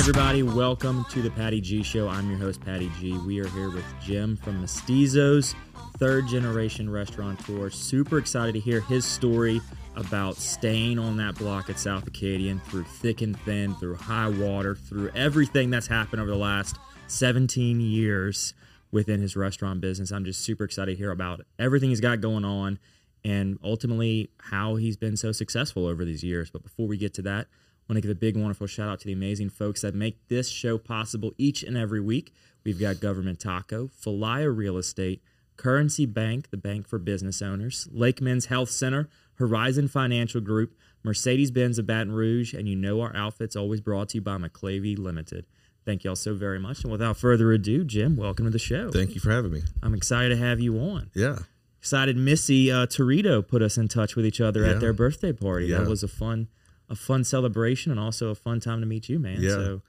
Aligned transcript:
everybody. 0.00 0.42
Welcome 0.42 1.04
to 1.10 1.20
the 1.20 1.30
Patty 1.30 1.60
G 1.60 1.82
Show. 1.82 2.08
I'm 2.08 2.30
your 2.30 2.38
host, 2.38 2.62
Patty 2.62 2.90
G. 2.98 3.18
We 3.18 3.38
are 3.38 3.48
here 3.48 3.68
with 3.68 3.84
Jim 4.00 4.34
from 4.34 4.64
Mestizos, 4.64 5.54
third 5.98 6.26
generation 6.26 6.88
restaurateur. 6.88 7.68
Super 7.68 8.16
excited 8.16 8.52
to 8.54 8.60
hear 8.60 8.80
his 8.80 9.04
story 9.04 9.60
about 9.96 10.36
staying 10.36 10.98
on 10.98 11.18
that 11.18 11.34
block 11.34 11.68
at 11.68 11.78
South 11.78 12.06
Acadian 12.06 12.60
through 12.60 12.84
thick 12.84 13.20
and 13.20 13.38
thin, 13.40 13.74
through 13.74 13.96
high 13.96 14.30
water, 14.30 14.74
through 14.74 15.10
everything 15.14 15.68
that's 15.68 15.86
happened 15.86 16.22
over 16.22 16.30
the 16.30 16.36
last 16.36 16.78
17 17.08 17.82
years 17.82 18.54
within 18.90 19.20
his 19.20 19.36
restaurant 19.36 19.82
business. 19.82 20.12
I'm 20.12 20.24
just 20.24 20.40
super 20.40 20.64
excited 20.64 20.92
to 20.92 20.96
hear 20.96 21.10
about 21.10 21.42
everything 21.58 21.90
he's 21.90 22.00
got 22.00 22.22
going 22.22 22.46
on 22.46 22.78
and 23.22 23.58
ultimately 23.62 24.30
how 24.38 24.76
he's 24.76 24.96
been 24.96 25.18
so 25.18 25.30
successful 25.30 25.86
over 25.86 26.06
these 26.06 26.24
years. 26.24 26.50
But 26.50 26.62
before 26.62 26.86
we 26.86 26.96
get 26.96 27.12
to 27.14 27.22
that, 27.22 27.48
want 27.90 27.96
to 27.96 28.00
give 28.06 28.16
a 28.16 28.18
big, 28.18 28.36
wonderful 28.36 28.68
shout 28.68 28.88
out 28.88 29.00
to 29.00 29.06
the 29.06 29.12
amazing 29.12 29.50
folks 29.50 29.80
that 29.80 29.96
make 29.96 30.28
this 30.28 30.48
show 30.48 30.78
possible 30.78 31.32
each 31.38 31.64
and 31.64 31.76
every 31.76 32.00
week. 32.00 32.32
We've 32.62 32.78
got 32.78 33.00
Government 33.00 33.40
Taco, 33.40 33.88
Falaya 33.88 34.56
Real 34.56 34.76
Estate, 34.78 35.20
Currency 35.56 36.06
Bank, 36.06 36.50
the 36.50 36.56
bank 36.56 36.86
for 36.86 37.00
business 37.00 37.42
owners, 37.42 37.88
Lake 37.90 38.20
Men's 38.20 38.46
Health 38.46 38.70
Center, 38.70 39.08
Horizon 39.34 39.88
Financial 39.88 40.40
Group, 40.40 40.74
Mercedes 41.02 41.50
Benz 41.50 41.80
of 41.80 41.86
Baton 41.88 42.12
Rouge, 42.12 42.54
and 42.54 42.68
you 42.68 42.76
know 42.76 43.00
our 43.00 43.14
outfit's 43.16 43.56
always 43.56 43.80
brought 43.80 44.10
to 44.10 44.18
you 44.18 44.22
by 44.22 44.36
McLavy 44.36 44.96
Limited. 44.96 45.46
Thank 45.84 46.04
you 46.04 46.10
all 46.10 46.16
so 46.16 46.34
very 46.34 46.60
much. 46.60 46.84
And 46.84 46.92
without 46.92 47.16
further 47.16 47.50
ado, 47.52 47.82
Jim, 47.84 48.14
welcome 48.16 48.44
to 48.44 48.50
the 48.52 48.58
show. 48.60 48.90
Thank 48.92 49.16
you 49.16 49.20
for 49.20 49.32
having 49.32 49.50
me. 49.50 49.62
I'm 49.82 49.94
excited 49.94 50.28
to 50.28 50.36
have 50.36 50.60
you 50.60 50.76
on. 50.78 51.10
Yeah. 51.12 51.38
Excited 51.80 52.16
Missy 52.16 52.70
uh, 52.70 52.86
Torito 52.86 53.44
put 53.46 53.62
us 53.62 53.76
in 53.78 53.88
touch 53.88 54.14
with 54.14 54.24
each 54.26 54.40
other 54.40 54.60
Yeah. 54.62 54.72
at 54.72 54.80
their 54.80 54.92
birthday 54.92 55.32
party. 55.32 55.66
Yeah. 55.66 55.78
That 55.78 55.88
was 55.88 56.04
a 56.04 56.08
fun 56.08 56.46
a 56.90 56.94
fun 56.94 57.24
celebration 57.24 57.90
and 57.90 58.00
also 58.00 58.28
a 58.28 58.34
fun 58.34 58.60
time 58.60 58.80
to 58.80 58.86
meet 58.86 59.08
you, 59.08 59.18
man. 59.18 59.40
Yeah. 59.40 59.50
So 59.50 59.82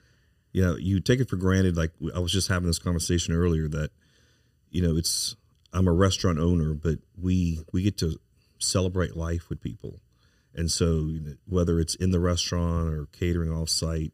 Yeah. 0.54 0.76
You 0.78 1.00
take 1.02 1.20
it 1.20 1.30
for 1.30 1.36
granted. 1.36 1.76
Like 1.76 1.92
I 2.16 2.20
was 2.20 2.32
just 2.32 2.48
having 2.48 2.68
this 2.68 2.80
conversation 2.80 3.34
earlier 3.34 3.68
that, 3.68 3.92
you 4.70 4.82
know, 4.82 4.96
it's 4.96 5.36
I'm 5.74 5.88
a 5.88 5.94
restaurant 5.94 6.40
owner, 6.40 6.74
but 6.74 7.00
we 7.20 7.60
we 7.72 7.82
get 7.82 7.98
to 8.00 8.20
celebrate 8.60 9.16
life 9.16 9.50
with 9.50 9.62
people, 9.62 10.00
and 10.54 10.70
so 10.70 10.86
you 11.08 11.22
know, 11.22 11.34
whether 11.48 11.80
it's 11.80 11.96
in 11.96 12.12
the 12.12 12.20
restaurant 12.20 12.94
or 12.94 13.08
catering 13.12 13.52
off 13.52 13.70
site, 13.70 14.14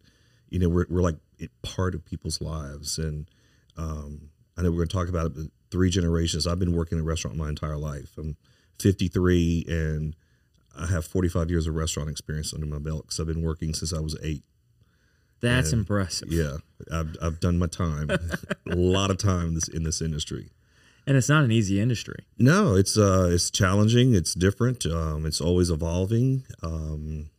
you 0.49 0.59
know, 0.59 0.69
we're 0.69 0.85
we're 0.89 1.01
like 1.01 1.17
it, 1.39 1.51
part 1.63 1.95
of 1.95 2.05
people's 2.05 2.41
lives, 2.41 2.97
and 2.97 3.27
um, 3.75 4.29
I 4.55 4.61
know 4.61 4.69
we're 4.69 4.77
going 4.77 4.87
to 4.87 4.95
talk 4.95 5.09
about 5.09 5.27
it. 5.27 5.35
But 5.35 5.45
three 5.71 5.89
generations. 5.89 6.47
I've 6.47 6.59
been 6.59 6.75
working 6.75 6.97
in 6.97 7.03
a 7.03 7.07
restaurant 7.07 7.37
my 7.37 7.49
entire 7.49 7.77
life. 7.77 8.17
I'm 8.17 8.37
53 8.79 9.65
and 9.67 10.15
I 10.77 10.85
have 10.87 11.05
45 11.05 11.49
years 11.49 11.67
of 11.67 11.75
restaurant 11.75 12.09
experience 12.09 12.53
under 12.53 12.65
my 12.65 12.79
belt 12.79 13.03
because 13.05 13.19
I've 13.19 13.27
been 13.27 13.41
working 13.43 13.73
since 13.73 13.93
I 13.93 13.99
was 13.99 14.17
eight. 14.23 14.43
that's 15.39 15.71
And- 15.71 15.79
impressive. 15.81 16.31
Yeah, 16.31 16.57
I've, 16.91 17.15
I've 17.21 17.39
done 17.39 17.57
my 17.57 17.67
time, 17.67 18.09
a 18.69 18.75
lot 18.75 19.09
of 19.11 19.17
time 19.17 19.47
in 19.49 19.53
this 19.55 19.67
in 19.67 19.83
this 19.83 20.01
industry. 20.01 20.49
And 21.05 21.15
it's 21.15 21.29
not 21.29 21.45
an 21.45 21.51
easy 21.53 21.79
industry. 21.79 22.25
No, 22.37 22.75
it's 22.75 22.97
uh, 22.97 23.29
it's 23.31 23.49
challenging. 23.49 24.13
It's 24.13 24.33
different. 24.33 24.85
Um, 24.85 25.25
it's 25.25 25.39
always 25.39 25.69
evolving. 25.69 26.43
Um, 26.61 27.29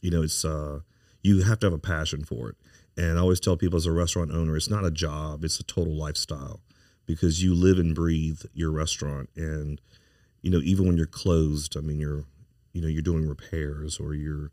you 0.00 0.10
know, 0.10 0.22
it's 0.22 0.44
uh, 0.44 0.80
you 1.22 1.42
have 1.42 1.58
to 1.60 1.66
have 1.66 1.72
a 1.72 1.78
passion 1.78 2.24
for 2.24 2.50
it. 2.50 2.56
And 2.96 3.18
I 3.18 3.22
always 3.22 3.40
tell 3.40 3.56
people 3.56 3.76
as 3.76 3.86
a 3.86 3.92
restaurant 3.92 4.30
owner, 4.30 4.56
it's 4.56 4.70
not 4.70 4.84
a 4.84 4.90
job; 4.90 5.42
it's 5.44 5.58
a 5.58 5.64
total 5.64 5.94
lifestyle 5.94 6.60
because 7.06 7.42
you 7.42 7.54
live 7.54 7.78
and 7.78 7.92
breathe 7.94 8.42
your 8.54 8.70
restaurant. 8.70 9.30
And 9.34 9.80
you 10.42 10.50
know, 10.50 10.60
even 10.62 10.86
when 10.86 10.96
you're 10.96 11.06
closed, 11.06 11.76
I 11.76 11.80
mean, 11.80 11.98
you're 11.98 12.24
you 12.72 12.80
know 12.82 12.88
you're 12.88 13.02
doing 13.02 13.28
repairs 13.28 13.98
or 14.00 14.14
you're 14.14 14.50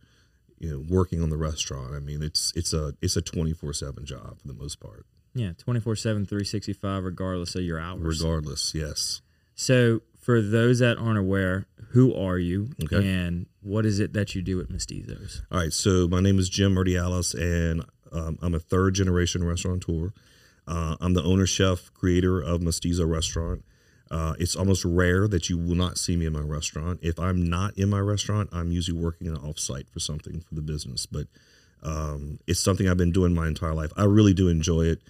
you 0.60 0.70
know 0.72 0.84
working 0.90 1.22
on 1.24 1.30
the 1.30 1.38
restaurant. 1.38 1.94
I 1.96 2.00
mean, 2.00 2.22
it's 2.22 2.52
it's 2.56 2.74
a 2.74 2.94
it's 3.02 3.16
a 3.16 3.22
twenty 3.22 3.54
four 3.54 3.74
seven 3.74 4.06
job 4.06 4.40
for 4.42 4.48
the 4.48 4.54
most 4.54 4.80
part. 4.80 5.06
Yeah, 5.36 5.52
24 5.60 5.96
7, 5.96 6.26
365, 6.26 7.04
regardless 7.04 7.54
of 7.54 7.62
your 7.62 7.80
hours. 7.80 8.20
Regardless, 8.20 8.74
yes. 8.74 9.22
So, 9.54 10.02
for 10.20 10.42
those 10.42 10.80
that 10.80 10.98
aren't 10.98 11.20
aware, 11.20 11.68
who 11.90 12.16
are 12.16 12.40
you 12.40 12.70
Okay. 12.84 13.08
and 13.08 13.46
what 13.62 13.86
is 13.86 14.00
it 14.00 14.14
that 14.14 14.34
you 14.34 14.42
do 14.42 14.60
at 14.60 14.70
Mestizos? 14.70 15.42
All 15.52 15.60
right, 15.60 15.72
so 15.72 16.08
my 16.08 16.20
name 16.20 16.40
is 16.40 16.50
Jim 16.50 16.74
Urdiales, 16.74 17.36
and 17.40 17.86
um, 18.12 18.40
I'm 18.42 18.56
a 18.56 18.60
third 18.60 18.96
generation 18.96 19.44
restaurateur. 19.44 20.10
Uh, 20.68 20.96
I'm 21.00 21.14
the 21.14 21.24
owner, 21.24 21.46
chef, 21.46 21.94
creator 21.94 22.42
of 22.42 22.64
Mestizo 22.64 23.06
Restaurant. 23.06 23.64
Uh, 24.12 24.34
it's 24.40 24.56
almost 24.56 24.84
rare 24.84 25.28
that 25.28 25.50
you 25.50 25.58
will 25.58 25.76
not 25.76 25.98
see 25.98 26.16
me 26.16 26.26
in 26.26 26.34
my 26.34 26.42
restaurant. 26.42 27.00
If 27.04 27.20
I'm 27.20 27.48
not 27.48 27.78
in 27.78 27.90
my 27.90 28.00
restaurant, 28.00 28.50
I'm 28.52 28.72
usually 28.72 29.00
working 29.00 29.28
an 29.28 29.38
offsite 29.38 29.90
for 29.90 30.00
something 30.00 30.42
for 30.42 30.56
the 30.56 30.62
business. 30.62 31.06
But 31.06 31.28
um, 31.84 32.40
it's 32.48 32.60
something 32.60 32.88
I've 32.88 32.98
been 32.98 33.12
doing 33.12 33.34
my 33.34 33.48
entire 33.48 33.74
life. 33.74 33.92
I 33.96 34.06
really 34.06 34.34
do 34.34 34.48
enjoy 34.48 34.86
it. 34.86 35.02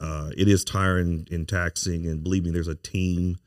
Uh, 0.00 0.30
it 0.36 0.48
is 0.48 0.64
tiring 0.64 1.26
and 1.30 1.48
taxing, 1.48 2.06
and 2.06 2.22
believe 2.22 2.44
me, 2.44 2.50
there's 2.50 2.68
a 2.68 2.74
team 2.74 3.38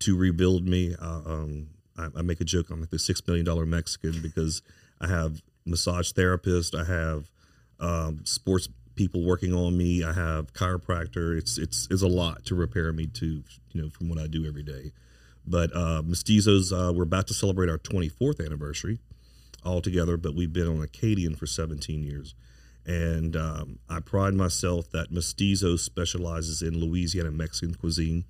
to 0.00 0.16
rebuild 0.16 0.66
me. 0.66 0.94
Uh, 1.00 1.20
um, 1.26 1.68
I, 1.96 2.08
I 2.16 2.22
make 2.22 2.40
a 2.40 2.44
joke. 2.44 2.70
I'm 2.70 2.80
like 2.80 2.90
the 2.90 2.98
six 2.98 3.24
million 3.26 3.44
dollar 3.44 3.66
Mexican 3.66 4.20
because 4.20 4.62
I 5.00 5.08
have 5.08 5.42
massage 5.64 6.12
therapist. 6.12 6.74
I 6.74 6.84
have 6.84 7.30
um, 7.78 8.20
sports 8.24 8.68
people 8.94 9.24
working 9.24 9.54
on 9.54 9.76
me. 9.76 10.04
I 10.04 10.12
have 10.12 10.52
chiropractor. 10.52 11.36
It's 11.36 11.58
it's 11.58 11.88
it's 11.90 12.02
a 12.02 12.08
lot 12.08 12.44
to 12.46 12.54
repair 12.54 12.92
me 12.92 13.06
to 13.06 13.42
you 13.72 13.82
know 13.82 13.90
from 13.90 14.08
what 14.08 14.18
I 14.18 14.26
do 14.26 14.46
every 14.46 14.62
day. 14.62 14.92
But 15.46 15.74
uh, 15.74 16.02
Mestizos, 16.02 16.72
uh, 16.72 16.92
we're 16.92 17.02
about 17.02 17.26
to 17.28 17.34
celebrate 17.34 17.68
our 17.68 17.78
24th 17.78 18.44
anniversary 18.44 18.98
all 19.64 19.80
together, 19.80 20.16
but 20.16 20.34
we've 20.34 20.52
been 20.52 20.68
on 20.68 20.82
Acadian 20.82 21.34
for 21.34 21.46
17 21.46 22.02
years. 22.02 22.34
And 22.84 23.36
um, 23.36 23.78
I 23.88 24.00
pride 24.00 24.34
myself 24.34 24.90
that 24.90 25.12
Mestizo 25.12 25.76
specializes 25.76 26.62
in 26.62 26.78
Louisiana 26.80 27.30
Mexican 27.30 27.74
cuisine, 27.74 28.24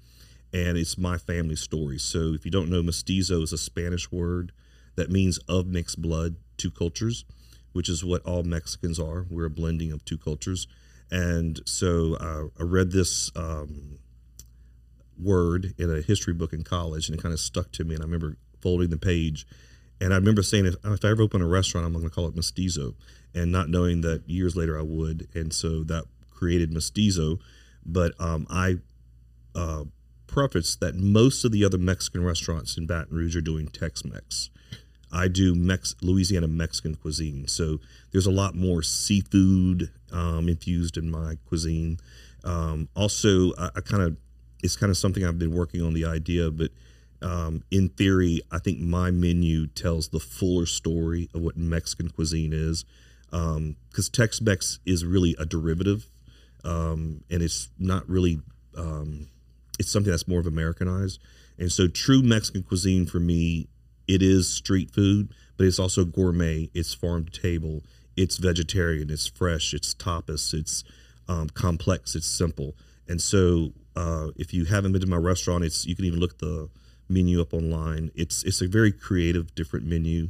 and 0.52 0.76
it's 0.76 0.98
my 0.98 1.16
family 1.16 1.56
story. 1.56 1.98
So 1.98 2.34
if 2.34 2.44
you 2.44 2.50
don't 2.50 2.68
know, 2.68 2.82
Mestizo 2.82 3.40
is 3.40 3.52
a 3.52 3.58
Spanish 3.58 4.10
word 4.12 4.52
that 4.96 5.10
means 5.10 5.38
of 5.48 5.66
mixed 5.66 6.02
blood, 6.02 6.36
two 6.58 6.70
cultures, 6.70 7.24
which 7.72 7.88
is 7.88 8.04
what 8.04 8.22
all 8.22 8.42
Mexicans 8.42 8.98
are. 8.98 9.26
We're 9.30 9.46
a 9.46 9.50
blending 9.50 9.92
of 9.92 10.04
two 10.04 10.18
cultures. 10.18 10.66
And 11.10 11.60
so 11.66 12.14
uh, 12.14 12.44
I 12.58 12.64
read 12.64 12.90
this 12.90 13.30
um, 13.36 13.98
word 15.20 15.74
in 15.78 15.94
a 15.94 16.00
history 16.00 16.32
book 16.32 16.52
in 16.52 16.64
college, 16.64 17.08
and 17.08 17.18
it 17.18 17.22
kind 17.22 17.32
of 17.32 17.40
stuck 17.40 17.70
to 17.72 17.84
me. 17.84 17.94
And 17.94 18.02
I 18.02 18.06
remember 18.06 18.36
folding 18.60 18.90
the 18.90 18.96
page, 18.96 19.46
and 20.00 20.12
I 20.12 20.16
remember 20.16 20.42
saying, 20.42 20.66
if, 20.66 20.74
if 20.84 21.04
I 21.04 21.08
ever 21.08 21.22
open 21.22 21.42
a 21.42 21.46
restaurant, 21.46 21.86
I'm 21.86 21.92
going 21.92 22.04
to 22.04 22.10
call 22.10 22.28
it 22.28 22.34
Mestizo, 22.34 22.94
and 23.34 23.52
not 23.52 23.68
knowing 23.68 24.00
that 24.02 24.28
years 24.28 24.56
later 24.56 24.78
I 24.78 24.82
would. 24.82 25.28
And 25.34 25.52
so 25.52 25.82
that 25.84 26.04
created 26.30 26.72
Mestizo. 26.72 27.38
But 27.84 28.12
um, 28.18 28.46
I 28.48 28.76
uh, 29.54 29.84
preface 30.26 30.76
that 30.76 30.94
most 30.96 31.44
of 31.44 31.52
the 31.52 31.64
other 31.64 31.78
Mexican 31.78 32.24
restaurants 32.24 32.76
in 32.76 32.86
Baton 32.86 33.16
Rouge 33.16 33.36
are 33.36 33.42
doing 33.42 33.68
Tex 33.68 34.04
Mex. 34.04 34.50
I 35.12 35.28
do 35.28 35.54
Mex- 35.54 35.94
Louisiana 36.00 36.48
Mexican 36.48 36.94
cuisine. 36.94 37.46
So 37.48 37.80
there's 38.10 38.26
a 38.26 38.30
lot 38.30 38.54
more 38.54 38.82
seafood 38.82 39.90
um, 40.10 40.48
infused 40.48 40.96
in 40.96 41.10
my 41.10 41.36
cuisine. 41.46 41.98
Um, 42.44 42.88
also, 42.96 43.52
I, 43.58 43.70
I 43.76 43.80
kind 43.80 44.02
of, 44.02 44.16
it's 44.62 44.76
kind 44.76 44.90
of 44.90 44.96
something 44.96 45.24
I've 45.24 45.38
been 45.38 45.54
working 45.54 45.82
on 45.82 45.92
the 45.92 46.04
idea, 46.04 46.50
but 46.50 46.70
um, 47.20 47.62
in 47.70 47.88
theory, 47.90 48.40
I 48.50 48.58
think 48.58 48.80
my 48.80 49.10
menu 49.10 49.66
tells 49.66 50.08
the 50.08 50.18
fuller 50.18 50.66
story 50.66 51.28
of 51.34 51.42
what 51.42 51.56
Mexican 51.56 52.10
cuisine 52.10 52.52
is. 52.52 52.84
Because 53.30 54.10
Tex 54.10 54.42
Mex 54.42 54.78
is 54.84 55.06
really 55.06 55.34
a 55.38 55.46
derivative, 55.46 56.06
um, 56.64 57.24
and 57.30 57.42
it's 57.42 57.70
not 57.78 58.06
really 58.06 58.42
um, 58.76 59.28
it's 59.78 59.90
something 59.90 60.10
that's 60.10 60.28
more 60.28 60.38
of 60.38 60.46
Americanized. 60.46 61.18
And 61.58 61.72
so 61.72 61.88
true 61.88 62.22
Mexican 62.22 62.62
cuisine 62.62 63.06
for 63.06 63.20
me, 63.20 63.68
it 64.08 64.22
is 64.22 64.48
street 64.48 64.90
food, 64.90 65.32
but 65.56 65.66
it's 65.66 65.78
also 65.78 66.04
gourmet. 66.04 66.70
It's 66.74 66.94
farm 66.94 67.26
to 67.26 67.40
table. 67.40 67.82
It's 68.16 68.36
vegetarian. 68.36 69.10
It's 69.10 69.26
fresh. 69.26 69.72
It's 69.74 69.94
tapas. 69.94 70.54
It's 70.54 70.84
um, 71.28 71.48
complex. 71.50 72.14
It's 72.14 72.26
simple. 72.26 72.74
And 73.08 73.20
so 73.20 73.72
uh, 73.96 74.28
if 74.36 74.52
you 74.52 74.64
haven't 74.64 74.92
been 74.92 75.00
to 75.00 75.06
my 75.06 75.16
restaurant, 75.16 75.64
it's 75.64 75.86
you 75.86 75.96
can 75.96 76.04
even 76.04 76.20
look 76.20 76.38
the 76.38 76.68
menu 77.08 77.40
up 77.40 77.52
online. 77.52 78.10
It's 78.14 78.42
it's 78.44 78.60
a 78.60 78.68
very 78.68 78.92
creative, 78.92 79.54
different 79.54 79.86
menu. 79.86 80.28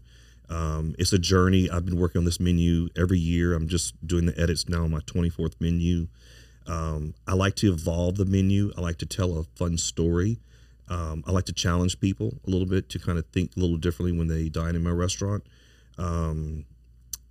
Um, 0.48 0.94
it's 0.98 1.12
a 1.12 1.18
journey. 1.18 1.70
I've 1.70 1.86
been 1.86 1.98
working 1.98 2.18
on 2.18 2.24
this 2.24 2.40
menu 2.40 2.88
every 2.96 3.18
year. 3.18 3.54
I'm 3.54 3.68
just 3.68 4.06
doing 4.06 4.26
the 4.26 4.38
edits 4.38 4.68
now 4.68 4.84
on 4.84 4.90
my 4.90 4.98
24th 5.00 5.54
menu. 5.60 6.08
Um, 6.66 7.14
I 7.26 7.34
like 7.34 7.56
to 7.56 7.72
evolve 7.72 8.16
the 8.16 8.24
menu. 8.24 8.72
I 8.76 8.82
like 8.82 8.98
to 8.98 9.06
tell 9.06 9.38
a 9.38 9.44
fun 9.44 9.78
story. 9.78 10.38
Um, 10.92 11.24
I 11.26 11.30
like 11.30 11.46
to 11.46 11.54
challenge 11.54 12.00
people 12.00 12.38
a 12.46 12.50
little 12.50 12.66
bit 12.66 12.90
to 12.90 12.98
kind 12.98 13.18
of 13.18 13.24
think 13.32 13.52
a 13.56 13.60
little 13.60 13.78
differently 13.78 14.16
when 14.16 14.28
they 14.28 14.50
dine 14.50 14.76
in 14.76 14.82
my 14.82 14.90
restaurant. 14.90 15.42
Um, 15.96 16.66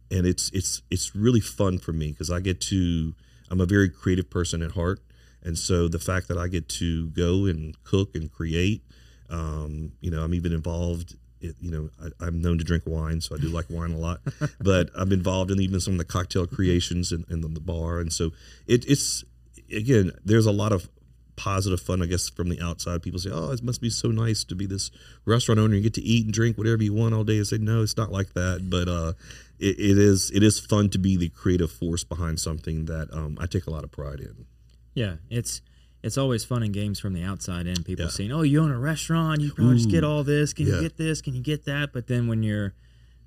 and 0.10 0.25
it's 0.25 0.50
it's 0.52 0.81
it's 0.90 1.16
really 1.16 1.40
fun 1.40 1.78
for 1.78 1.94
me 1.94 2.12
because 2.12 2.31
I 2.31 2.40
get 2.40 2.60
to. 2.62 3.13
I'm 3.52 3.62
a 3.62 3.66
very 3.66 3.90
creative 3.90 4.30
person 4.30 4.62
at 4.62 4.72
heart, 4.72 5.00
and 5.44 5.58
so 5.58 5.88
the 5.88 6.00
fact 6.00 6.28
that 6.30 6.38
I 6.38 6.48
get 6.48 6.69
to 6.69 7.10
go 7.10 7.46
and 7.46 7.81
cook 7.84 8.16
and 8.16 8.31
create, 8.31 8.81
um, 9.30 9.92
you 10.00 10.10
know, 10.10 10.24
I'm 10.24 10.34
even 10.34 10.54
involved 10.54 11.16
it, 11.42 11.56
you 11.60 11.72
know, 11.72 11.90
I, 12.02 12.25
I'm 12.25 12.42
known 12.42 12.58
to 12.58 12.63
drink 12.63 12.84
wine, 12.86 13.22
so 13.22 13.36
I 13.36 13.40
do 13.40 13.50
like 13.50 13.66
wine 13.69 13.92
a 13.92 13.98
lot. 13.98 14.22
but 14.60 14.90
I'm 14.96 15.12
involved 15.12 15.52
in 15.52 15.60
even 15.60 15.80
some 15.80 15.94
of 15.94 15.98
the 15.98 16.06
cocktail 16.06 16.48
creations 16.48 17.12
in, 17.12 17.25
in 17.30 17.42
the, 17.42 17.48
the 17.48 17.60
bar, 17.60 18.00
and 18.00 18.12
so 18.12 18.31
it, 18.68 18.86
it's 18.88 19.24
again, 19.72 20.13
there's 20.25 20.46
a 20.46 20.52
lot 20.52 20.72
of 20.72 20.90
positive 21.36 21.81
fun, 21.81 22.01
I 22.01 22.06
guess, 22.06 22.30
from 22.30 22.50
the 22.50 22.62
outside. 22.62 23.01
People 23.01 23.19
say, 23.19 23.30
"Oh, 23.31 23.51
it 23.51 23.63
must 23.63 23.81
be 23.81 23.89
so 23.89 24.10
nice 24.10 24.44
to 24.45 24.56
be 24.56 24.66
this 24.66 24.92
restaurant 25.25 25.60
owner. 25.60 25.75
You 25.75 25.81
get 25.81 25.94
to 25.95 26.01
eat 26.01 26.25
and 26.25 26.33
drink 26.33 26.57
whatever 26.57 26.83
you 26.83 26.94
want 26.94 27.13
all 27.13 27.24
day." 27.24 27.39
I 27.39 27.44
say, 27.44 27.57
"No, 27.57 27.81
it's 27.83 27.98
not 27.98 28.12
like 28.12 28.33
that." 28.33 28.69
But 28.69 28.88
uh, 28.88 29.13
it, 29.60 29.80
it 29.80 29.98
is 29.98 30.31
it 30.31 30.44
is 30.44 30.60
fun 30.60 30.89
to 30.92 30.98
be 30.98 31.18
the 31.18 31.30
creative 31.30 31.72
force 31.72 32.04
behind 32.04 32.39
something 32.39 32.86
that 32.86 33.10
um, 33.13 33.38
I 33.39 33.45
take 33.45 33.68
a 33.68 33.72
lot 33.72 33.83
of 33.83 33.92
pride 33.92 34.19
in. 34.19 34.45
Yeah, 34.94 35.16
it's 35.30 35.62
it's 36.04 36.18
always 36.18 36.44
fun 36.44 36.63
in 36.63 36.72
games 36.72 37.00
from 37.00 37.13
the 37.13 37.24
outside 37.24 37.68
in. 37.68 37.84
People 37.84 38.06
Yeah. 38.06 38.12
saying, 38.12 38.31
"Oh, 38.31 38.42
you 38.42 38.62
own 38.62 38.72
a 38.72 38.80
restaurant. 38.80 39.42
You 39.42 39.51
probably 39.51 39.77
just 39.77 39.89
get 39.89 40.04
all 40.04 40.24
this. 40.24 40.54
Can 40.54 40.68
yeah. 40.68 40.75
you 40.75 40.81
get 40.81 40.98
this? 40.98 41.22
Can 41.22 41.36
you 41.36 41.42
get 41.42 41.66
that?" 41.66 41.94
But 41.94 42.07
then 42.07 42.27
when 42.27 42.44
you're 42.44 42.74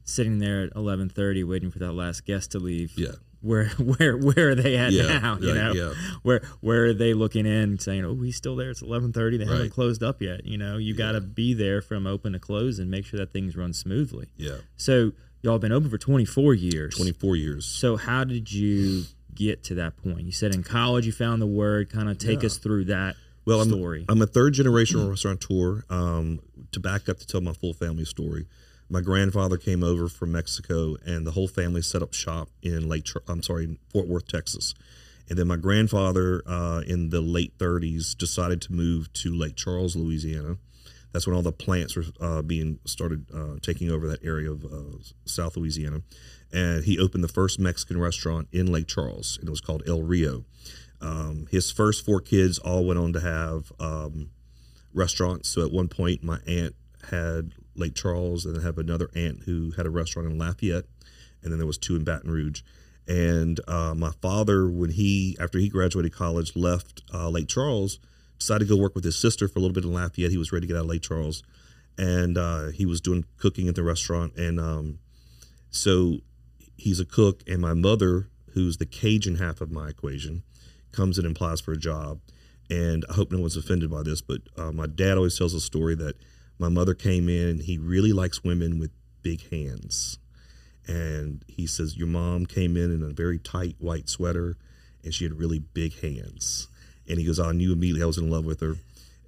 sitting 0.05 0.39
there 0.39 0.65
at 0.65 0.77
eleven 0.77 1.09
thirty 1.09 1.43
waiting 1.45 1.71
for 1.71 1.79
that 1.79 1.93
last 1.93 2.25
guest 2.27 2.53
to 2.53 2.59
leave, 2.59 2.93
Yeah. 2.97 3.13
Where 3.45 3.67
where 3.79 4.17
where 4.17 4.51
are 4.51 4.55
they 4.55 4.77
at 4.77 4.93
Yeah, 4.93 5.19
now? 5.19 5.39
You 5.41 5.49
right, 5.49 5.55
know, 5.57 5.73
yeah. 5.73 5.95
where 6.23 6.43
where 6.61 6.87
are 6.87 6.95
they 6.95 7.15
looking 7.15 7.47
in 7.47 7.79
saying, 7.79 8.05
"Oh, 8.05 8.15
he's 8.23 8.37
still 8.37 8.57
there. 8.57 8.71
It's 8.71 8.83
eleven 8.83 9.13
thirty. 9.13 9.37
They 9.37 9.45
haven't 9.45 9.71
closed 9.71 10.03
up 10.03 10.21
yet." 10.23 10.45
You 10.47 10.59
know, 10.59 10.77
you 10.79 10.95
got 10.95 11.13
to 11.13 11.21
be 11.21 11.55
there 11.55 11.81
from 11.83 12.07
open 12.07 12.33
to 12.33 12.39
close 12.39 12.79
and 12.79 12.91
make 12.91 13.05
sure 13.07 13.19
that 13.19 13.33
things 13.33 13.57
run 13.57 13.73
smoothly. 13.73 14.29
Yeah, 14.37 14.57
So 14.77 15.13
y'all 15.43 15.59
been 15.59 15.73
open 15.73 15.91
for 15.91 15.99
twenty 15.99 16.25
four 16.25 16.55
years. 16.55 16.97
24 16.97 17.37
years. 17.37 17.67
So 17.67 17.97
how 17.97 18.25
did 18.25 18.53
you 18.53 19.05
get 19.35 19.63
to 19.65 19.75
that 19.75 19.97
point? 19.97 20.23
You 20.23 20.33
said 20.33 20.55
in 20.55 20.63
college 20.63 21.07
you 21.07 21.13
found 21.13 21.43
the 21.43 21.47
word. 21.47 21.91
Kind 21.91 22.09
of 22.09 22.19
take 22.19 22.41
Yeah. 22.43 22.47
us 22.47 22.57
through 22.57 22.85
that 22.87 23.17
Well, 23.45 23.61
I'm, 23.61 23.69
story. 23.69 24.05
I'm 24.09 24.23
a 24.23 24.27
third 24.27 24.55
generation 24.55 25.07
restaurateur. 25.09 25.85
Um, 25.91 26.41
to 26.73 26.81
back 26.81 27.09
up 27.09 27.19
to 27.19 27.27
tell 27.27 27.41
my 27.41 27.53
full 27.53 27.75
family 27.75 28.05
story, 28.05 28.47
my 28.95 29.01
grandfather 29.01 29.57
came 29.57 29.83
over 29.83 30.09
from 30.09 30.31
Mexico, 30.31 30.97
and 31.05 31.27
the 31.27 31.33
whole 31.33 31.49
family 31.49 31.83
set 31.83 32.01
up 32.01 32.15
shop 32.15 32.49
in 32.63 32.89
Lake. 32.89 33.09
I'm 33.27 33.43
sorry, 33.43 33.77
Fort 33.93 34.07
Worth, 34.07 34.29
Texas. 34.29 34.73
And 35.29 35.37
then 35.37 35.49
my 35.49 35.57
grandfather, 35.57 36.43
uh, 36.47 36.83
in 36.87 37.11
the 37.11 37.21
late 37.21 37.59
30s, 37.59 38.17
decided 38.17 38.63
to 38.63 38.73
move 38.73 39.13
to 39.15 39.35
Lake 39.35 39.57
Charles, 39.57 39.97
Louisiana. 39.97 40.59
That's 41.13 41.27
when 41.27 41.35
all 41.35 41.43
the 41.43 41.51
plants 41.51 41.97
were 41.97 42.05
uh, 42.21 42.43
being 42.43 42.79
started 42.85 43.27
uh, 43.35 43.57
taking 43.63 43.91
over 43.91 44.07
that 44.07 44.25
area 44.25 44.53
of 44.53 44.65
uh, 44.65 44.99
South 45.25 45.57
Louisiana. 45.57 46.03
And 46.53 46.85
he 46.85 46.97
opened 46.97 47.25
the 47.25 47.29
first 47.29 47.59
Mexican 47.59 48.01
restaurant 48.01 48.47
in 48.53 48.71
Lake 48.71 48.87
Charles, 48.87 49.39
and 49.41 49.49
it 49.49 49.51
was 49.51 49.61
called 49.61 49.83
El 49.89 50.03
Rio. 50.03 50.45
Um, 51.01 51.49
his 51.51 51.73
first 51.73 52.05
four 52.05 52.21
kids 52.21 52.61
all 52.61 52.85
went 52.85 53.01
on 53.01 53.13
to 53.15 53.21
have 53.21 53.73
um, 53.81 54.31
restaurants. 54.93 55.49
So 55.49 55.65
at 55.67 55.73
one 55.73 55.89
point, 55.89 56.23
my 56.23 56.39
aunt 56.47 56.77
had 57.11 57.55
Lake 57.77 57.95
Charles, 57.95 58.45
and 58.45 58.55
then 58.55 58.63
have 58.63 58.79
another 58.79 59.11
aunt 59.15 59.43
who 59.45 59.73
had 59.73 59.87
a 59.87 59.91
restaurant 59.91 60.31
in 60.31 60.39
Lafayette, 60.39 60.85
and 61.43 61.53
then 61.53 61.59
there 61.59 61.67
was 61.67 61.79
two 61.79 61.97
in 61.97 62.05
Baton 62.05 62.31
Rouge. 62.31 62.63
And 63.07 63.61
uh, 63.69 63.95
my 63.95 64.13
father, 64.23 64.69
when 64.69 64.91
he 64.91 65.37
after 65.39 65.59
he 65.59 65.69
graduated 65.69 66.15
college, 66.15 66.57
left 66.57 67.03
uh, 67.13 67.29
Lake 67.29 67.49
Charles, 67.49 67.99
decided 68.39 68.69
to 68.69 68.75
go 68.75 68.81
work 68.81 68.95
with 68.95 69.05
his 69.05 69.17
sister 69.17 69.47
for 69.49 69.59
a 69.59 69.63
little 69.63 69.75
bit 69.75 69.85
in 69.85 69.93
Lafayette. 69.93 70.31
He 70.31 70.39
was 70.39 70.53
ready 70.53 70.67
to 70.67 70.73
get 70.73 70.79
out 70.79 70.85
of 70.85 70.91
Lake 70.91 71.03
Charles, 71.03 71.43
and 71.99 72.39
uh, 72.39 72.67
he 72.69 72.87
was 72.87 73.01
doing 73.01 73.25
cooking 73.37 73.69
at 73.69 73.75
the 73.75 73.83
restaurant. 73.83 74.37
And 74.37 74.59
um, 74.59 74.99
so 75.71 76.19
he's 76.77 77.01
a 77.01 77.05
cook, 77.05 77.43
and 77.47 77.61
my 77.61 77.75
mother, 77.75 78.29
who's 78.53 78.79
the 78.79 78.87
Cajun 78.87 79.37
half 79.37 79.61
of 79.61 79.71
my 79.71 79.89
equation, 79.89 80.43
comes 80.93 81.19
in 81.19 81.27
and 81.27 81.37
applies 81.37 81.61
for 81.61 81.73
a 81.73 81.77
job. 81.79 82.21
And 82.71 83.05
I 83.11 83.15
hope 83.15 83.31
no 83.31 83.41
one's 83.41 83.57
offended 83.57 83.91
by 83.91 84.03
this, 84.03 84.23
but 84.23 84.41
uh, 84.57 84.73
my 84.73 84.87
dad 84.87 85.19
always 85.19 85.37
tells 85.37 85.53
a 85.53 85.61
story 85.61 85.95
that 85.97 86.17
my 86.59 86.69
mother 86.69 86.95
came 86.95 87.29
in 87.29 87.61
he 87.61 87.79
really 87.79 88.13
likes 88.13 88.45
women 88.45 88.79
with 88.79 88.91
big 89.23 89.49
hands. 89.51 90.19
And 90.87 91.43
he 91.49 91.67
says, 91.67 91.97
Your 91.97 92.07
mom 92.07 92.47
came 92.47 92.77
in 92.77 92.93
in 92.93 93.03
a 93.03 93.13
very 93.13 93.39
tight 93.39 93.77
white 93.79 94.09
sweater 94.09 94.57
and 95.03 95.13
she 95.15 95.25
had 95.25 95.35
really 95.35 95.59
big 95.59 95.99
hands. 96.01 96.69
And 97.09 97.19
he 97.19 97.27
goes, 97.27 97.41
I 97.41 97.53
knew 97.53 97.73
immediately 97.73 98.03
I 98.03 98.07
was 98.07 98.19
in 98.19 98.31
love 98.31 98.45
with 98.45 98.61
her. 98.61 98.77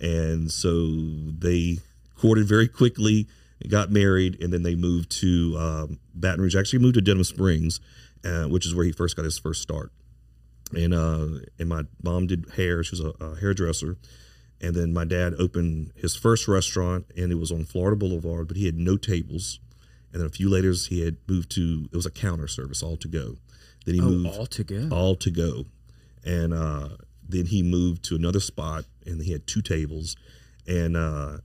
And 0.01 0.51
so 0.51 0.91
they 1.39 1.79
courted 2.19 2.47
very 2.47 2.69
quickly, 2.69 3.27
got 3.69 3.91
married, 3.91 4.43
and 4.43 4.53
then 4.53 4.63
they 4.63 4.75
moved 4.75 5.11
to 5.21 5.57
um, 5.59 5.99
Baton 6.15 6.41
Rouge. 6.41 6.57
Actually, 6.57 6.81
moved 6.81 6.95
to 6.95 7.01
Denham 7.01 7.25
Springs, 7.25 7.81
uh, 8.25 8.45
which 8.45 8.67
is 8.67 8.75
where 8.75 8.85
he 8.85 8.93
first 8.93 9.17
got 9.17 9.25
his 9.25 9.39
first 9.39 9.63
start 9.63 9.93
and 10.75 10.95
uh 10.95 11.29
and 11.59 11.69
my 11.69 11.83
mom 12.03 12.27
did 12.27 12.47
hair 12.57 12.83
she 12.83 12.97
was 12.97 13.01
a, 13.01 13.25
a 13.25 13.37
hairdresser 13.37 13.97
and 14.61 14.75
then 14.75 14.93
my 14.93 15.05
dad 15.05 15.35
opened 15.39 15.93
his 15.95 16.17
first 16.17 16.49
restaurant 16.49 17.07
and 17.17 17.31
it 17.31 17.37
was 17.37 17.53
on 17.53 17.65
florida 17.65 17.97
boulevard 17.97 18.49
but 18.49 18.57
he 18.57 18.67
had 18.67 18.77
no 18.77 18.97
tables. 18.97 19.61
And 20.13 20.23
then 20.23 20.27
a 20.27 20.33
few 20.33 20.49
later 20.49 20.73
he 20.73 21.05
had 21.05 21.17
moved 21.29 21.51
to 21.53 21.89
it 21.93 21.97
was 21.97 22.07
a 22.07 22.11
counter 22.11 22.49
service 22.49 22.83
all 22.83 22.97
to 22.97 23.09
go. 23.09 23.37
Then 23.85 23.97
he 23.97 24.01
oh, 24.01 24.05
moved 24.05 24.39
all 24.39 24.47
to 24.47 24.65
go. 24.65 24.89
all 24.91 25.17
to 25.17 25.31
go. 25.31 25.67
And 26.25 26.55
uh 26.55 26.89
then 27.29 27.47
he 27.47 27.63
moved 27.63 28.05
to 28.05 28.15
another 28.15 28.41
spot 28.41 28.85
and 29.05 29.21
he 29.21 29.33
had 29.33 29.47
two 29.47 29.63
tables. 29.63 30.17
And 30.67 30.97
uh 30.97 31.39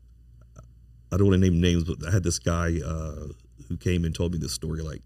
i 1.14 1.18
don't 1.18 1.28
want 1.28 1.42
to 1.42 1.50
name 1.50 1.60
names 1.60 1.84
but 1.84 1.98
i 2.08 2.12
had 2.12 2.24
this 2.24 2.40
guy 2.40 2.80
uh 2.86 3.28
who 3.68 3.76
came 3.76 4.06
and 4.06 4.16
told 4.16 4.32
me 4.32 4.38
this 4.38 4.54
story 4.54 4.82
like 4.82 5.02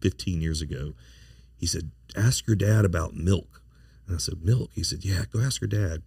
15 0.00 0.40
years 0.40 0.62
ago. 0.62 0.94
He 1.58 1.66
said, 1.66 1.90
Ask 2.16 2.46
your 2.46 2.56
dad 2.56 2.84
about 2.84 3.14
milk. 3.14 3.62
And 4.06 4.16
I 4.16 4.18
said, 4.18 4.42
Milk? 4.42 4.70
He 4.74 4.82
said, 4.82 5.04
Yeah, 5.04 5.24
go 5.32 5.40
ask 5.40 5.60
your 5.60 5.68
dad. 5.68 6.02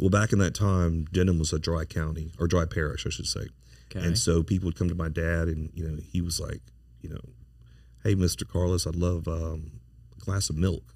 Well, 0.00 0.10
back 0.10 0.32
in 0.32 0.38
that 0.38 0.54
time, 0.54 1.06
Denham 1.12 1.38
was 1.38 1.52
a 1.52 1.58
dry 1.58 1.84
county, 1.84 2.32
or 2.38 2.46
dry 2.46 2.64
parish, 2.64 3.06
I 3.06 3.10
should 3.10 3.26
say. 3.26 3.46
Okay. 3.90 4.04
And 4.04 4.18
so 4.18 4.42
people 4.42 4.66
would 4.66 4.76
come 4.76 4.88
to 4.88 4.94
my 4.94 5.08
dad, 5.08 5.48
and, 5.48 5.70
you 5.74 5.88
know, 5.88 5.98
he 6.12 6.20
was 6.20 6.38
like, 6.38 6.60
you 7.00 7.08
know, 7.08 7.20
hey, 8.04 8.14
Mr. 8.14 8.46
Carlos, 8.46 8.86
I'd 8.86 8.96
love 8.96 9.26
um, 9.26 9.80
a 10.16 10.24
glass 10.24 10.50
of 10.50 10.56
milk. 10.56 10.94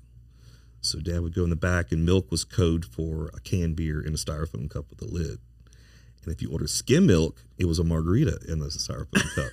So 0.81 0.99
dad 0.99 1.21
would 1.21 1.35
go 1.35 1.45
in 1.45 1.51
the 1.51 1.57
back, 1.57 1.91
and 1.91 2.05
milk 2.05 2.31
was 2.31 2.45
code 2.45 2.85
for 2.85 3.31
a 3.35 3.41
canned 3.41 3.77
beer 3.77 4.01
in 4.01 4.15
a 4.15 4.17
styrofoam 4.17 4.71
cup 4.71 4.87
with 4.91 5.01
a 5.01 5.13
lid. 5.13 5.39
And 6.25 6.33
if 6.33 6.43
you 6.43 6.51
ordered 6.51 6.71
skim 6.71 7.07
milk, 7.07 7.43
it 7.59 7.65
was 7.65 7.79
a 7.79 7.85
margarita 7.85 8.39
in 8.49 8.59
the 8.59 8.67
styrofoam 8.67 9.35
cup. 9.35 9.53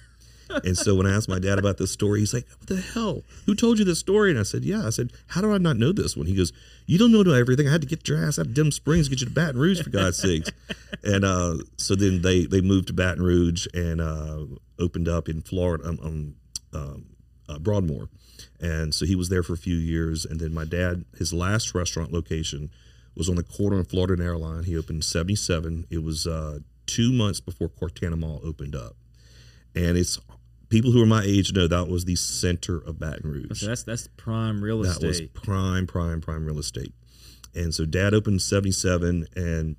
And 0.64 0.78
so 0.78 0.96
when 0.96 1.06
I 1.06 1.16
asked 1.16 1.30
my 1.30 1.40
dad 1.40 1.60
about 1.60 1.78
this 1.78 1.92
story, 1.92 2.20
he's 2.20 2.34
like, 2.34 2.48
"What 2.60 2.68
the 2.68 2.82
hell? 2.82 3.24
Who 3.46 3.56
told 3.56 3.80
you 3.80 3.86
this 3.86 4.00
story?" 4.00 4.30
And 4.32 4.40
I 4.40 4.44
said, 4.44 4.64
"Yeah." 4.64 4.86
I 4.86 4.90
said, 4.90 5.12
"How 5.28 5.42
do 5.42 5.52
I 5.54 5.58
not 5.58 5.78
know 5.78 5.92
this 5.92 6.18
one?" 6.18 6.28
He 6.28 6.36
goes, 6.36 6.52
"You 6.86 6.98
don't 6.98 7.12
know 7.12 7.22
everything. 7.32 7.68
I 7.68 7.72
had 7.72 7.82
to 7.82 7.88
get 7.88 8.08
your 8.08 8.24
ass 8.24 8.40
out 8.40 8.48
of 8.48 8.54
Denham 8.54 8.72
Springs, 8.72 9.10
get 9.10 9.22
you 9.22 9.28
to 9.28 9.34
Baton 9.34 9.60
Rouge 9.60 9.82
for 9.82 9.90
God's 9.90 10.18
sakes." 10.18 10.52
And 11.04 11.24
uh, 11.24 11.58
so 11.78 11.96
then 11.96 12.22
they 12.22 12.46
they 12.46 12.62
moved 12.62 12.88
to 12.88 12.94
Baton 12.94 13.24
Rouge 13.24 13.68
and 13.74 14.02
uh, 14.02 14.46
opened 14.80 15.08
up 15.08 15.30
in 15.30 15.42
Florida, 15.42 15.88
um, 15.88 16.00
um, 16.02 16.36
um, 16.74 17.06
uh, 17.48 17.60
Broadmoor. 17.60 18.10
And 18.60 18.94
so 18.94 19.06
he 19.06 19.16
was 19.16 19.30
there 19.30 19.44
for 19.44 19.54
a 19.54 19.58
few 19.58 19.76
years. 19.76 20.26
And 20.26 20.40
then 20.40 20.54
my 20.54 20.66
dad, 20.66 21.06
his 21.18 21.34
last 21.34 21.74
restaurant 21.74 22.12
location 22.12 22.72
was 23.16 23.30
on 23.30 23.36
the 23.36 23.44
corner 23.44 23.80
of 23.80 23.88
Florida 23.90 24.14
and 24.14 24.22
Airline. 24.22 24.64
He 24.64 24.78
opened 24.78 24.98
in 24.98 25.02
77. 25.02 25.88
It 25.90 26.04
was 26.04 26.28
uh, 26.28 26.60
two 26.86 27.12
months 27.12 27.40
before 27.40 27.70
Cortana 27.70 28.18
Mall 28.18 28.42
opened 28.44 28.76
up. 28.76 28.96
And 29.76 29.98
it's 29.98 30.20
people 30.70 30.92
who 30.92 31.02
are 31.02 31.08
my 31.08 31.24
age 31.24 31.54
know 31.54 31.68
that 31.68 31.88
was 31.88 32.06
the 32.06 32.16
center 32.16 32.78
of 32.78 33.00
Baton 33.00 33.30
Rouge. 33.30 33.60
so 33.60 33.68
that's 33.68 33.84
that's 33.84 34.08
prime 34.18 34.64
real 34.64 34.84
estate. 34.84 35.02
That 35.02 35.08
was 35.08 35.22
prime, 35.22 35.88
prime, 35.88 36.22
prime 36.22 36.46
real 36.46 36.60
estate. 36.60 36.94
And 37.56 37.74
so 37.74 37.86
dad 37.86 38.14
opened 38.14 38.42
77 38.42 39.28
and 39.36 39.76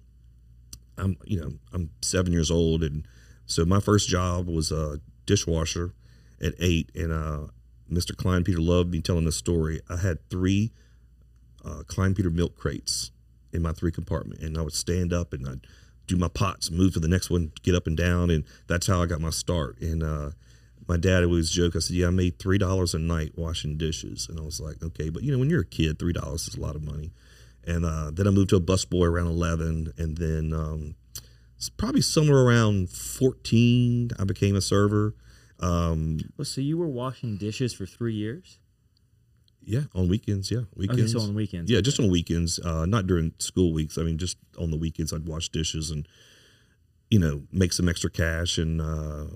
I'm, 0.98 1.16
you 1.24 1.40
know, 1.40 1.52
I'm 1.72 1.90
seven 2.02 2.32
years 2.32 2.50
old. 2.50 2.82
And 2.82 3.06
so 3.46 3.64
my 3.64 3.80
first 3.80 4.08
job 4.08 4.48
was 4.48 4.70
a 4.72 5.00
dishwasher 5.24 5.94
at 6.42 6.54
eight. 6.58 6.90
And 6.94 7.12
uh, 7.12 7.46
Mr. 7.90 8.12
Kleinpeter 8.12 8.58
loved 8.58 8.90
me 8.90 9.00
telling 9.00 9.24
this 9.24 9.36
story. 9.36 9.80
I 9.88 9.96
had 9.96 10.28
three 10.30 10.72
uh, 11.64 11.84
Kleinpeter 11.86 12.32
milk 12.32 12.56
crates 12.56 13.12
in 13.52 13.62
my 13.62 13.72
three 13.72 13.92
compartment. 13.92 14.40
And 14.40 14.58
I 14.58 14.62
would 14.62 14.72
stand 14.74 15.12
up 15.12 15.32
and 15.32 15.48
I'd 15.48 15.66
do 16.06 16.16
my 16.16 16.28
pots, 16.28 16.70
move 16.70 16.94
to 16.94 17.00
the 17.00 17.08
next 17.08 17.30
one, 17.30 17.52
get 17.62 17.74
up 17.74 17.86
and 17.86 17.96
down. 17.96 18.30
And 18.30 18.44
that's 18.66 18.88
how 18.88 19.00
I 19.00 19.06
got 19.06 19.20
my 19.20 19.30
start. 19.30 19.80
And, 19.80 20.02
uh, 20.02 20.30
my 20.90 20.96
dad 20.96 21.22
always 21.22 21.50
joke. 21.50 21.76
I 21.76 21.78
said, 21.78 21.94
"Yeah, 21.94 22.08
I 22.08 22.10
made 22.10 22.38
three 22.40 22.58
dollars 22.58 22.94
a 22.94 22.98
night 22.98 23.32
washing 23.36 23.78
dishes," 23.78 24.26
and 24.28 24.38
I 24.40 24.42
was 24.42 24.58
like, 24.60 24.82
"Okay," 24.82 25.08
but 25.08 25.22
you 25.22 25.30
know, 25.30 25.38
when 25.38 25.48
you're 25.48 25.60
a 25.70 25.74
kid, 25.78 25.98
three 26.00 26.12
dollars 26.12 26.48
is 26.48 26.56
a 26.56 26.60
lot 26.60 26.74
of 26.74 26.82
money. 26.82 27.12
And 27.64 27.84
uh, 27.84 28.10
then 28.12 28.26
I 28.26 28.30
moved 28.30 28.50
to 28.50 28.56
a 28.56 28.60
busboy 28.60 29.06
around 29.06 29.28
eleven, 29.28 29.92
and 29.96 30.16
then 30.18 30.52
um, 30.52 30.96
probably 31.76 32.00
somewhere 32.00 32.40
around 32.40 32.90
fourteen, 32.90 34.10
I 34.18 34.24
became 34.24 34.56
a 34.56 34.60
server. 34.60 35.14
Um, 35.60 36.18
Well, 36.36 36.44
so 36.44 36.60
you 36.60 36.76
were 36.76 36.88
washing 36.88 37.36
dishes 37.36 37.72
for 37.72 37.86
three 37.86 38.14
years? 38.14 38.58
yeah, 39.62 39.82
on 39.94 40.08
weekends. 40.08 40.50
Yeah, 40.50 40.60
Okay, 40.60 40.88
weekends. 40.88 41.12
so 41.12 41.20
on 41.20 41.34
weekends. 41.34 41.70
Yeah, 41.70 41.80
just 41.82 42.00
on 42.00 42.10
weekends, 42.10 42.58
uh, 42.58 42.86
not 42.86 43.06
during 43.06 43.34
school 43.38 43.72
weeks. 43.72 43.96
I 43.98 44.02
mean, 44.02 44.18
just 44.18 44.38
on 44.58 44.70
the 44.72 44.76
weekends, 44.78 45.12
I'd 45.12 45.26
wash 45.26 45.50
dishes 45.50 45.90
and 45.90 46.08
you 47.10 47.20
know 47.20 47.42
make 47.52 47.72
some 47.72 47.88
extra 47.88 48.10
cash. 48.10 48.58
And 48.58 48.80
uh, 48.80 49.26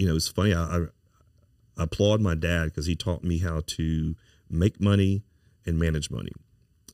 you 0.00 0.06
know, 0.06 0.16
it's 0.16 0.28
funny. 0.28 0.54
I, 0.54 0.64
I, 0.64 0.86
applaud 1.76 2.20
my 2.20 2.34
dad 2.34 2.64
because 2.66 2.86
he 2.86 2.94
taught 2.94 3.22
me 3.22 3.38
how 3.38 3.62
to 3.66 4.14
make 4.50 4.80
money 4.80 5.22
and 5.64 5.78
manage 5.78 6.10
money. 6.10 6.32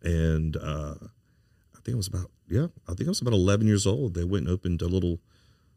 And 0.03 0.57
uh, 0.57 0.95
I 1.03 1.81
think 1.85 1.95
I 1.95 1.97
was 1.97 2.09
about 2.09 2.31
yeah, 2.49 2.67
I 2.89 2.95
think 2.95 3.09
I 3.09 3.11
was 3.11 3.21
about 3.21 3.33
eleven 3.33 3.67
years 3.67 3.87
old. 3.87 4.15
They 4.15 4.25
went 4.25 4.47
and 4.47 4.55
opened 4.55 4.83
a 4.83 4.87
little 4.87 5.21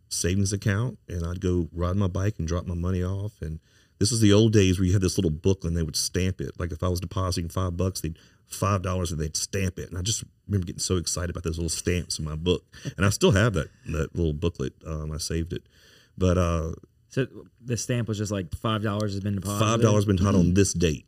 savings 0.10 0.54
account, 0.54 0.98
and 1.08 1.26
I'd 1.26 1.42
go 1.42 1.70
ride 1.72 1.96
my 1.96 2.08
bike 2.08 2.36
and 2.40 2.48
drop 2.48 2.66
my 2.66 2.76
money 2.76 3.04
off. 3.04 3.34
And 3.42 3.60
this 4.00 4.12
is 4.12 4.22
the 4.22 4.34
old 4.34 4.54
days 4.54 4.80
where 4.80 4.86
you 4.86 4.94
had 4.94 5.02
this 5.02 5.18
little 5.18 5.32
booklet 5.32 5.72
and 5.72 5.78
they 5.78 5.84
would 5.84 5.96
stamp 5.96 6.42
it. 6.42 6.60
Like 6.60 6.72
if 6.72 6.84
I 6.84 6.90
was 6.90 7.00
depositing 7.00 7.50
five 7.50 7.78
bucks, 7.78 8.02
they'd 8.02 8.18
five 8.48 8.82
dollars 8.82 9.12
and 9.12 9.20
they'd 9.20 9.38
stamp 9.38 9.78
it. 9.78 9.90
And 9.90 9.98
I 9.98 10.02
just 10.02 10.24
remember 10.48 10.66
getting 10.66 10.80
so 10.80 10.98
excited 10.98 11.32
about 11.32 11.44
those 11.44 11.58
little 11.58 11.70
stamps 11.70 12.18
in 12.18 12.26
my 12.26 12.36
book. 12.36 12.64
And 12.98 13.06
I 13.06 13.10
still 13.10 13.32
have 13.32 13.54
that 13.54 13.70
that 13.88 14.16
little 14.16 14.34
booklet. 14.34 14.74
Um, 14.86 15.12
I 15.12 15.18
saved 15.18 15.54
it, 15.54 15.64
but 16.18 16.38
uh, 16.38 16.72
So 17.10 17.28
the 17.64 17.76
stamp 17.78 18.08
was 18.08 18.18
just 18.18 18.32
like 18.32 18.54
five 18.56 18.82
dollars 18.84 19.14
has 19.14 19.22
been 19.24 19.36
deposited. 19.36 19.66
five 19.66 19.82
dollars 19.82 20.06
been 20.06 20.18
taught 20.18 20.36
on 20.36 20.54
this 20.54 20.74
date, 20.74 21.06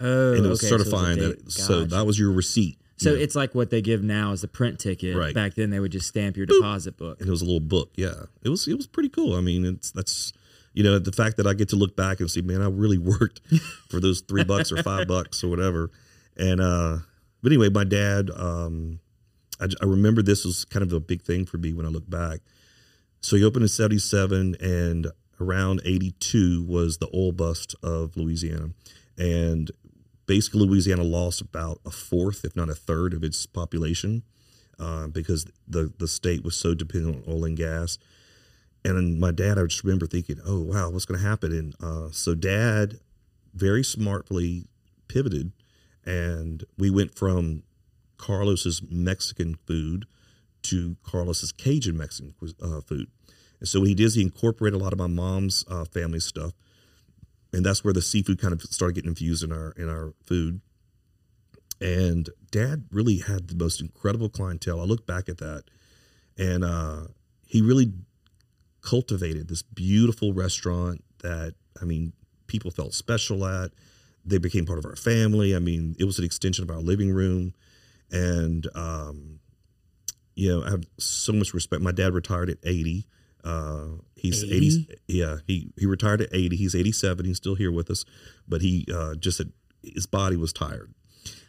Oh, 0.00 0.34
and 0.34 0.44
it 0.44 0.48
was 0.48 0.60
okay, 0.62 0.68
so 0.68 0.74
it's 0.76 0.84
a 0.86 0.90
certifying 0.90 1.16
date. 1.18 1.44
that. 1.44 1.50
So 1.50 1.84
that 1.86 2.06
was 2.06 2.18
your 2.18 2.30
receipt. 2.32 2.78
So 2.98 3.10
you 3.12 3.16
know, 3.16 3.22
it's 3.22 3.34
like 3.34 3.54
what 3.54 3.70
they 3.70 3.80
give 3.80 4.02
now 4.02 4.32
as 4.32 4.42
the 4.42 4.48
print 4.48 4.78
ticket. 4.78 5.16
Right. 5.16 5.34
Back 5.34 5.54
then, 5.54 5.70
they 5.70 5.80
would 5.80 5.92
just 5.92 6.06
stamp 6.08 6.36
your 6.36 6.44
deposit 6.44 6.98
book. 6.98 7.18
and 7.20 7.28
it 7.28 7.30
was 7.30 7.40
a 7.40 7.46
little 7.46 7.58
book. 7.60 7.90
Yeah, 7.96 8.24
it 8.42 8.50
was 8.50 8.68
it 8.68 8.74
was 8.76 8.86
pretty 8.86 9.08
cool. 9.08 9.34
I 9.34 9.40
mean, 9.40 9.64
it's 9.64 9.90
that's 9.90 10.34
you 10.74 10.84
know 10.84 10.98
the 10.98 11.10
fact 11.12 11.38
that 11.38 11.46
I 11.46 11.54
get 11.54 11.70
to 11.70 11.76
look 11.76 11.96
back 11.96 12.20
and 12.20 12.30
see, 12.30 12.42
man, 12.42 12.60
I 12.60 12.68
really 12.68 12.98
worked 13.14 13.40
for 13.88 13.98
those 14.00 14.20
three 14.20 14.44
bucks 14.44 14.70
or 14.70 14.82
five 14.82 15.08
bucks 15.08 15.42
or 15.42 15.48
whatever. 15.48 15.90
And 16.36 16.60
uh, 16.60 16.98
but 17.42 17.50
anyway, 17.52 17.70
my 17.70 17.84
dad, 17.84 18.30
um, 18.36 19.00
I, 19.58 19.68
I 19.80 19.86
remember 19.86 20.20
this 20.20 20.44
was 20.44 20.66
kind 20.66 20.82
of 20.82 20.92
a 20.92 21.00
big 21.00 21.22
thing 21.22 21.46
for 21.46 21.56
me 21.56 21.72
when 21.72 21.86
I 21.86 21.88
look 21.88 22.08
back. 22.10 22.40
So 23.22 23.36
he 23.36 23.44
opened 23.44 23.62
in 23.62 23.68
'77, 23.68 24.56
and 24.60 25.06
around 25.40 25.80
'82 25.84 26.64
was 26.64 26.98
the 26.98 27.08
oil 27.14 27.32
bust 27.32 27.74
of 27.82 28.16
Louisiana, 28.16 28.70
and 29.18 29.70
basically 30.26 30.66
Louisiana 30.66 31.02
lost 31.02 31.40
about 31.40 31.80
a 31.84 31.90
fourth, 31.90 32.44
if 32.44 32.54
not 32.54 32.68
a 32.68 32.74
third, 32.74 33.14
of 33.14 33.24
its 33.24 33.46
population 33.46 34.22
uh, 34.80 35.06
because 35.08 35.46
the 35.68 35.92
the 35.98 36.08
state 36.08 36.42
was 36.42 36.56
so 36.56 36.74
dependent 36.74 37.16
on 37.16 37.32
oil 37.32 37.44
and 37.44 37.56
gas. 37.56 37.98
And 38.82 39.20
my 39.20 39.30
dad, 39.30 39.58
I 39.58 39.64
just 39.64 39.84
remember 39.84 40.06
thinking, 40.06 40.40
"Oh 40.44 40.60
wow, 40.60 40.90
what's 40.90 41.04
going 41.04 41.20
to 41.20 41.26
happen?" 41.26 41.52
And 41.52 41.74
uh, 41.82 42.10
so 42.10 42.34
dad 42.34 42.98
very 43.54 43.84
smartly 43.84 44.64
pivoted, 45.06 45.52
and 46.04 46.64
we 46.78 46.90
went 46.90 47.14
from 47.14 47.62
Carlos's 48.16 48.82
Mexican 48.88 49.56
food 49.66 50.06
to 50.62 50.96
Carlos's 51.02 51.52
Cajun 51.52 51.96
Mexican 51.96 52.34
uh, 52.62 52.80
food. 52.80 53.08
And 53.60 53.68
so 53.68 53.80
what 53.80 53.88
he 53.88 53.94
did 53.94 54.04
is 54.06 54.14
he 54.14 54.22
incorporated 54.22 54.80
a 54.80 54.82
lot 54.82 54.92
of 54.92 54.98
my 54.98 55.06
mom's 55.06 55.64
uh, 55.68 55.84
family 55.84 56.20
stuff, 56.20 56.52
and 57.52 57.64
that's 57.64 57.84
where 57.84 57.92
the 57.92 58.02
seafood 58.02 58.40
kind 58.40 58.52
of 58.52 58.62
started 58.62 58.94
getting 58.94 59.10
infused 59.10 59.44
in 59.44 59.52
our 59.52 59.72
in 59.72 59.88
our 59.88 60.14
food. 60.24 60.60
And 61.80 62.28
dad 62.50 62.84
really 62.90 63.18
had 63.18 63.48
the 63.48 63.54
most 63.54 63.80
incredible 63.80 64.28
clientele. 64.28 64.80
I 64.80 64.84
look 64.84 65.06
back 65.06 65.28
at 65.28 65.38
that 65.38 65.64
and 66.40 66.64
uh, 66.64 67.02
he 67.46 67.60
really 67.60 67.92
cultivated 68.80 69.48
this 69.48 69.62
beautiful 69.62 70.32
restaurant 70.32 71.04
that 71.22 71.54
i 71.82 71.84
mean 71.84 72.14
people 72.46 72.70
felt 72.70 72.94
special 72.94 73.46
at. 73.46 73.70
They 74.24 74.38
became 74.38 74.66
part 74.66 74.78
of 74.78 74.84
our 74.84 74.96
family. 74.96 75.54
I 75.54 75.60
mean 75.60 75.94
it 75.98 76.04
was 76.04 76.18
an 76.18 76.24
extension 76.24 76.64
of 76.64 76.70
our 76.70 76.80
living 76.80 77.12
room. 77.12 77.54
And 78.10 78.66
um, 78.74 79.38
you 80.34 80.48
know 80.50 80.66
i 80.66 80.70
have 80.70 80.84
so 80.98 81.32
much 81.32 81.54
respect. 81.54 81.82
My 81.82 81.92
dad 81.92 82.14
retired 82.14 82.50
at 82.50 82.58
80 82.64 83.06
uh, 83.44 83.86
he's 84.16 84.44
80? 84.44 84.54
80? 84.56 84.94
yeah 85.08 85.36
he, 85.46 85.72
he 85.78 85.86
retired 85.86 86.20
at 86.22 86.28
80 86.32 86.56
he's 86.56 86.74
87 86.74 87.24
he's 87.24 87.36
still 87.36 87.54
here 87.54 87.72
with 87.72 87.90
us 87.90 88.04
but 88.48 88.60
he 88.62 88.86
uh, 88.92 89.14
just 89.14 89.38
had, 89.38 89.52
his 89.82 90.06
body 90.06 90.36
was 90.36 90.52
tired 90.52 90.92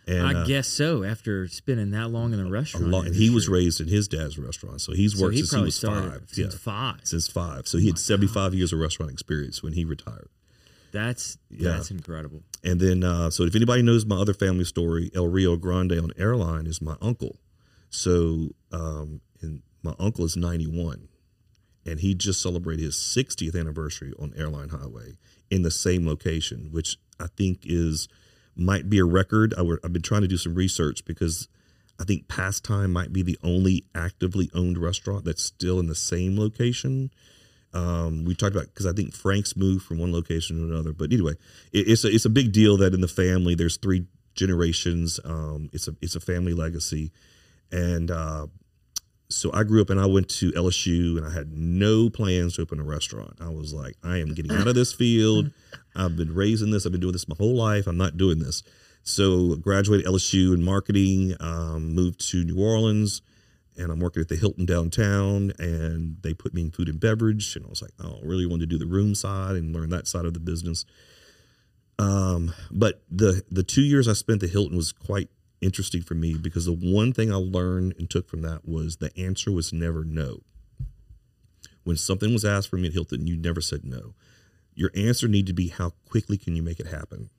and 0.08 0.28
I 0.28 0.42
uh, 0.42 0.46
guess 0.46 0.68
so. 0.68 1.04
After 1.04 1.48
spending 1.48 1.92
that 1.92 2.10
long 2.10 2.34
in 2.34 2.40
the 2.40 2.48
a 2.48 2.50
restaurant, 2.50 2.88
lot, 2.88 3.06
and 3.06 3.16
he 3.16 3.30
was 3.30 3.48
raised 3.48 3.80
in 3.80 3.88
his 3.88 4.08
dad's 4.08 4.38
restaurant, 4.38 4.82
so 4.82 4.94
he's 4.94 5.16
So 5.16 5.24
worked 5.26 5.36
he 5.36 5.44
since 5.44 5.54
he 5.54 5.62
was 5.62 5.80
five. 5.80 6.24
since 6.28 6.54
yeah, 6.56 6.60
five. 6.60 7.00
since 7.04 7.28
five. 7.28 7.68
So 7.68 7.78
he 7.78 7.86
had 7.88 8.00
seventy 8.00 8.28
five 8.28 8.56
years 8.56 8.74
of 8.74 8.80
restaurant 8.80 9.12
experience 9.12 9.62
when 9.62 9.74
he 9.74 9.86
retired. 9.86 10.28
That's 10.92 11.38
Yeah. 11.52 11.74
that's 11.74 11.92
incredible. 11.92 12.42
And 12.64 12.80
then, 12.80 13.04
uh, 13.04 13.30
so 13.30 13.44
if 13.44 13.56
anybody 13.56 13.84
knows 13.84 14.04
my 14.06 14.16
other 14.18 14.34
family 14.34 14.66
story, 14.66 15.12
El 15.16 15.28
Rio 15.28 15.56
Grande 15.56 15.94
on 15.94 16.12
airline 16.18 16.66
is 16.66 16.82
my 16.82 16.96
uncle. 17.00 17.38
So, 17.92 18.50
um, 18.72 19.22
and 19.42 19.62
my 19.84 19.94
uncle 20.00 20.26
is 20.26 20.36
ninety 20.36 20.68
one, 20.68 21.10
and 21.86 22.00
he 22.00 22.14
just 22.14 22.42
celebrated 22.42 22.84
his 22.84 22.96
60th 22.96 23.60
anniversary 23.60 24.14
on 24.20 24.34
Airline 24.38 24.70
Highway 24.70 25.18
in 25.50 25.64
the 25.64 25.72
same 25.72 26.08
location, 26.08 26.70
which 26.72 26.98
I 27.20 27.28
think 27.38 27.62
is 27.64 28.08
might 28.56 28.90
be 28.90 29.00
a 29.00 29.06
record. 29.06 29.54
I 29.58 29.62
I've 29.84 29.94
been 29.94 30.02
trying 30.02 30.22
to 30.22 30.28
do 30.28 30.38
some 30.38 30.56
research 30.56 31.06
because 31.06 31.48
I 32.00 32.04
think 32.04 32.28
Pastime 32.28 32.92
might 32.92 33.14
be 33.14 33.22
the 33.22 33.38
only 33.44 33.86
actively 33.94 34.50
owned 34.54 34.78
restaurant 34.78 35.26
that's 35.26 35.44
still 35.44 35.80
in 35.80 35.88
the 35.88 35.96
same 35.96 36.38
location. 36.38 37.12
Um, 37.74 38.26
we 38.26 38.36
talked 38.36 38.56
about 38.56 38.68
because 38.68 38.86
I 38.86 38.92
think 38.92 39.14
Frank's 39.14 39.56
moved 39.56 39.86
from 39.86 40.00
one 40.00 40.12
location 40.12 40.58
to 40.58 40.74
another, 40.74 40.94
but 40.94 41.14
anyway, 41.14 41.34
it, 41.72 41.88
it's 41.88 42.04
a 42.04 42.10
it's 42.10 42.26
a 42.26 42.30
big 42.30 42.52
deal 42.52 42.78
that 42.78 42.94
in 42.94 43.02
the 43.02 43.08
family 43.08 43.56
there's 43.56 43.78
three 43.78 44.08
generations. 44.36 45.20
Um, 45.24 45.70
it's 45.72 45.88
a 45.88 45.96
it's 46.02 46.16
a 46.16 46.20
family 46.20 46.54
legacy, 46.54 47.12
and 47.72 48.12
uh, 48.12 48.48
so 49.32 49.52
I 49.54 49.64
grew 49.64 49.82
up 49.82 49.90
and 49.90 50.00
I 50.00 50.06
went 50.06 50.30
to 50.30 50.52
LSU 50.52 51.18
and 51.18 51.26
I 51.26 51.32
had 51.32 51.52
no 51.54 52.10
plans 52.10 52.56
to 52.56 52.62
open 52.62 52.80
a 52.80 52.84
restaurant. 52.84 53.38
I 53.40 53.50
was 53.50 53.74
like, 53.74 53.96
I 54.04 54.18
am 54.18 54.34
getting 54.34 54.52
out 54.52 54.68
of 54.68 54.76
this 54.76 54.94
field. 54.94 55.52
I've 55.96 56.16
been 56.16 56.34
raising 56.34 56.72
this. 56.72 56.86
I've 56.86 56.92
been 56.92 57.02
doing 57.02 57.14
this 57.14 57.28
my 57.28 57.36
whole 57.38 57.56
life. 57.56 57.88
I'm 57.88 57.98
not 57.98 58.18
doing 58.18 58.40
this. 58.40 58.64
So 59.04 59.56
graduated 59.56 60.06
LSU 60.06 60.54
in 60.54 60.64
marketing, 60.64 61.36
um, 61.40 61.96
moved 61.96 62.30
to 62.32 62.44
New 62.44 62.62
Orleans, 62.62 63.22
and 63.78 63.92
I'm 63.92 64.00
working 64.00 64.22
at 64.22 64.28
the 64.28 64.36
Hilton 64.36 64.66
downtown. 64.66 65.54
And 65.58 66.18
they 66.22 66.34
put 66.34 66.54
me 66.54 66.62
in 66.62 66.72
food 66.72 66.90
and 66.90 67.00
beverage, 67.00 67.56
and 67.56 67.66
I 67.66 67.70
was 67.70 67.82
like, 67.82 67.92
oh, 68.00 68.20
I 68.22 68.26
really 68.26 68.46
wanted 68.46 68.70
to 68.70 68.78
do 68.78 68.78
the 68.78 68.92
room 68.92 69.16
side 69.16 69.56
and 69.56 69.74
learn 69.74 69.90
that 69.90 70.08
side 70.08 70.26
of 70.26 70.34
the 70.34 70.40
business. 70.40 70.86
Um, 71.98 72.54
but 72.70 73.04
the 73.10 73.44
the 73.50 73.64
two 73.64 73.82
years 73.82 74.08
I 74.08 74.14
spent 74.14 74.44
at 74.44 74.48
the 74.48 74.52
Hilton 74.52 74.78
was 74.78 74.92
quite 74.92 75.30
interesting 75.62 76.02
for 76.02 76.16
me 76.16 76.36
because 76.36 76.66
the 76.66 76.74
one 76.74 77.14
thing 77.14 77.32
I 77.32 77.36
learned 77.36 77.96
and 77.98 78.10
took 78.10 78.28
from 78.28 78.42
that 78.42 78.68
was 78.68 78.98
the 78.98 79.18
answer 79.18 79.52
was 79.52 79.72
never 79.72 80.04
no. 80.04 80.42
When 81.84 81.98
something 81.98 82.34
was 82.34 82.46
asked 82.46 82.70
from 82.70 82.82
me 82.82 82.88
at 82.88 82.94
Hilton, 82.94 83.28
you 83.28 83.38
never 83.38 83.62
said 83.62 83.84
no. 83.84 84.14
Your 84.74 84.92
answer 84.96 85.28
needed 85.28 85.48
to 85.48 85.54
be 85.54 85.70
how 85.70 85.92
quickly 86.10 86.38
can 86.38 86.56
you 86.56 86.64
make 86.64 86.80
it 86.80 86.88
happen, 86.88 87.30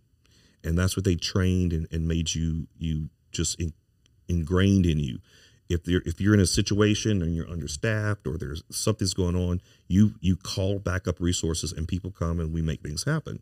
and 0.62 0.76
that's 0.76 0.96
what 0.96 1.04
they 1.04 1.14
trained 1.14 1.72
and, 1.72 1.86
and 1.90 2.06
made 2.06 2.34
you 2.34 2.66
you 2.78 3.08
just 3.30 3.60
in, 3.60 3.72
ingrained 4.28 4.86
in 4.86 4.98
you. 4.98 5.18
If 5.68 5.88
you're 5.88 6.02
if 6.04 6.20
you're 6.20 6.34
in 6.34 6.40
a 6.40 6.46
situation 6.46 7.22
and 7.22 7.34
you're 7.34 7.48
understaffed 7.48 8.26
or 8.26 8.36
there's 8.36 8.62
something's 8.70 9.14
going 9.14 9.36
on, 9.36 9.62
you 9.88 10.14
you 10.20 10.36
call 10.36 10.78
backup 10.78 11.20
resources 11.20 11.72
and 11.72 11.88
people 11.88 12.10
come 12.10 12.38
and 12.38 12.52
we 12.52 12.60
make 12.60 12.82
things 12.82 13.04
happen. 13.04 13.40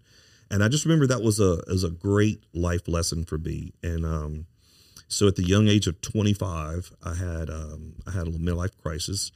And 0.50 0.64
I 0.64 0.68
just 0.68 0.84
remember 0.84 1.06
that 1.06 1.22
was 1.22 1.40
a 1.40 1.62
was 1.66 1.84
a 1.84 1.90
great 1.90 2.44
life 2.54 2.86
lesson 2.86 3.24
for 3.24 3.38
me. 3.38 3.72
And 3.82 4.04
um, 4.04 4.46
so 5.10 5.26
at 5.28 5.36
the 5.36 5.42
young 5.44 5.68
age 5.68 5.86
of 5.86 6.00
25, 6.00 6.92
I 7.04 7.14
had 7.14 7.50
um, 7.50 7.96
I 8.06 8.12
had 8.12 8.26
a 8.26 8.30
midlife 8.30 8.76
crisis, 8.82 9.32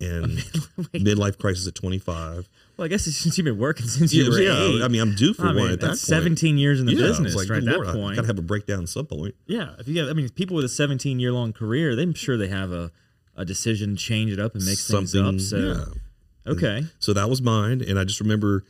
and 0.00 0.38
midlife 0.94 1.38
crisis 1.38 1.66
at 1.68 1.74
25. 1.76 2.48
Well, 2.76 2.86
I 2.86 2.88
guess 2.88 3.06
it's 3.06 3.16
since 3.18 3.36
you've 3.36 3.44
been 3.44 3.58
working 3.58 3.86
since 3.86 4.12
you 4.14 4.24
Yeah, 4.24 4.30
were 4.30 4.40
yeah, 4.40 4.56
eight. 4.78 4.82
I 4.82 4.88
mean, 4.88 5.02
I'm 5.02 5.14
due 5.14 5.34
for 5.34 5.42
I 5.44 5.46
one 5.48 5.56
mean, 5.56 5.70
at 5.72 5.80
that 5.80 5.86
that's 5.88 6.00
point. 6.00 6.22
17 6.22 6.56
years 6.58 6.80
in 6.80 6.86
the 6.86 6.94
yeah, 6.94 7.02
business, 7.06 7.34
like, 7.36 7.48
right? 7.50 7.58
At 7.58 7.64
"Good 7.64 7.68
that 7.72 7.84
Lord, 7.84 7.94
point, 7.94 8.16
gotta 8.16 8.26
have 8.26 8.38
a 8.38 8.42
breakdown 8.42 8.82
at 8.82 8.88
some 8.88 9.06
point. 9.06 9.34
yeah. 9.46 9.74
If 9.78 9.86
you 9.86 10.00
have, 10.00 10.08
I 10.08 10.14
mean, 10.14 10.28
people 10.30 10.56
with 10.56 10.64
a 10.64 10.68
17 10.70 11.20
year 11.20 11.30
long 11.32 11.52
career, 11.52 11.90
I'm 12.00 12.14
sure 12.14 12.36
they 12.38 12.48
have 12.48 12.72
a, 12.72 12.90
a 13.36 13.44
decision, 13.44 13.96
change 13.96 14.32
it 14.32 14.38
up, 14.40 14.54
and 14.54 14.64
mix 14.64 14.88
things 14.90 15.12
Something, 15.12 15.34
up. 15.34 15.40
So, 15.40 15.58
yeah. 15.58 16.52
okay, 16.52 16.84
So 16.98 17.12
that 17.12 17.28
was 17.28 17.42
mine. 17.42 17.82
And 17.86 17.98
I 17.98 18.04
just 18.04 18.20
remember, 18.20 18.64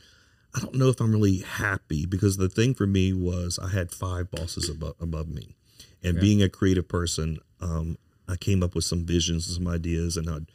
I 0.53 0.59
don't 0.59 0.75
know 0.75 0.89
if 0.89 0.99
I'm 0.99 1.13
really 1.13 1.37
happy 1.37 2.05
because 2.05 2.35
the 2.35 2.49
thing 2.49 2.73
for 2.73 2.85
me 2.85 3.13
was 3.13 3.57
I 3.57 3.69
had 3.69 3.91
five 3.91 4.29
bosses 4.29 4.67
above, 4.67 4.95
above 4.99 5.29
me. 5.29 5.55
And 6.03 6.19
being 6.19 6.41
a 6.41 6.49
creative 6.49 6.87
person, 6.87 7.39
um, 7.59 7.97
I 8.27 8.35
came 8.35 8.63
up 8.63 8.75
with 8.75 8.85
some 8.85 9.05
visions 9.05 9.47
and 9.47 9.55
some 9.57 9.67
ideas 9.67 10.17
and 10.17 10.29
I'd 10.29 10.47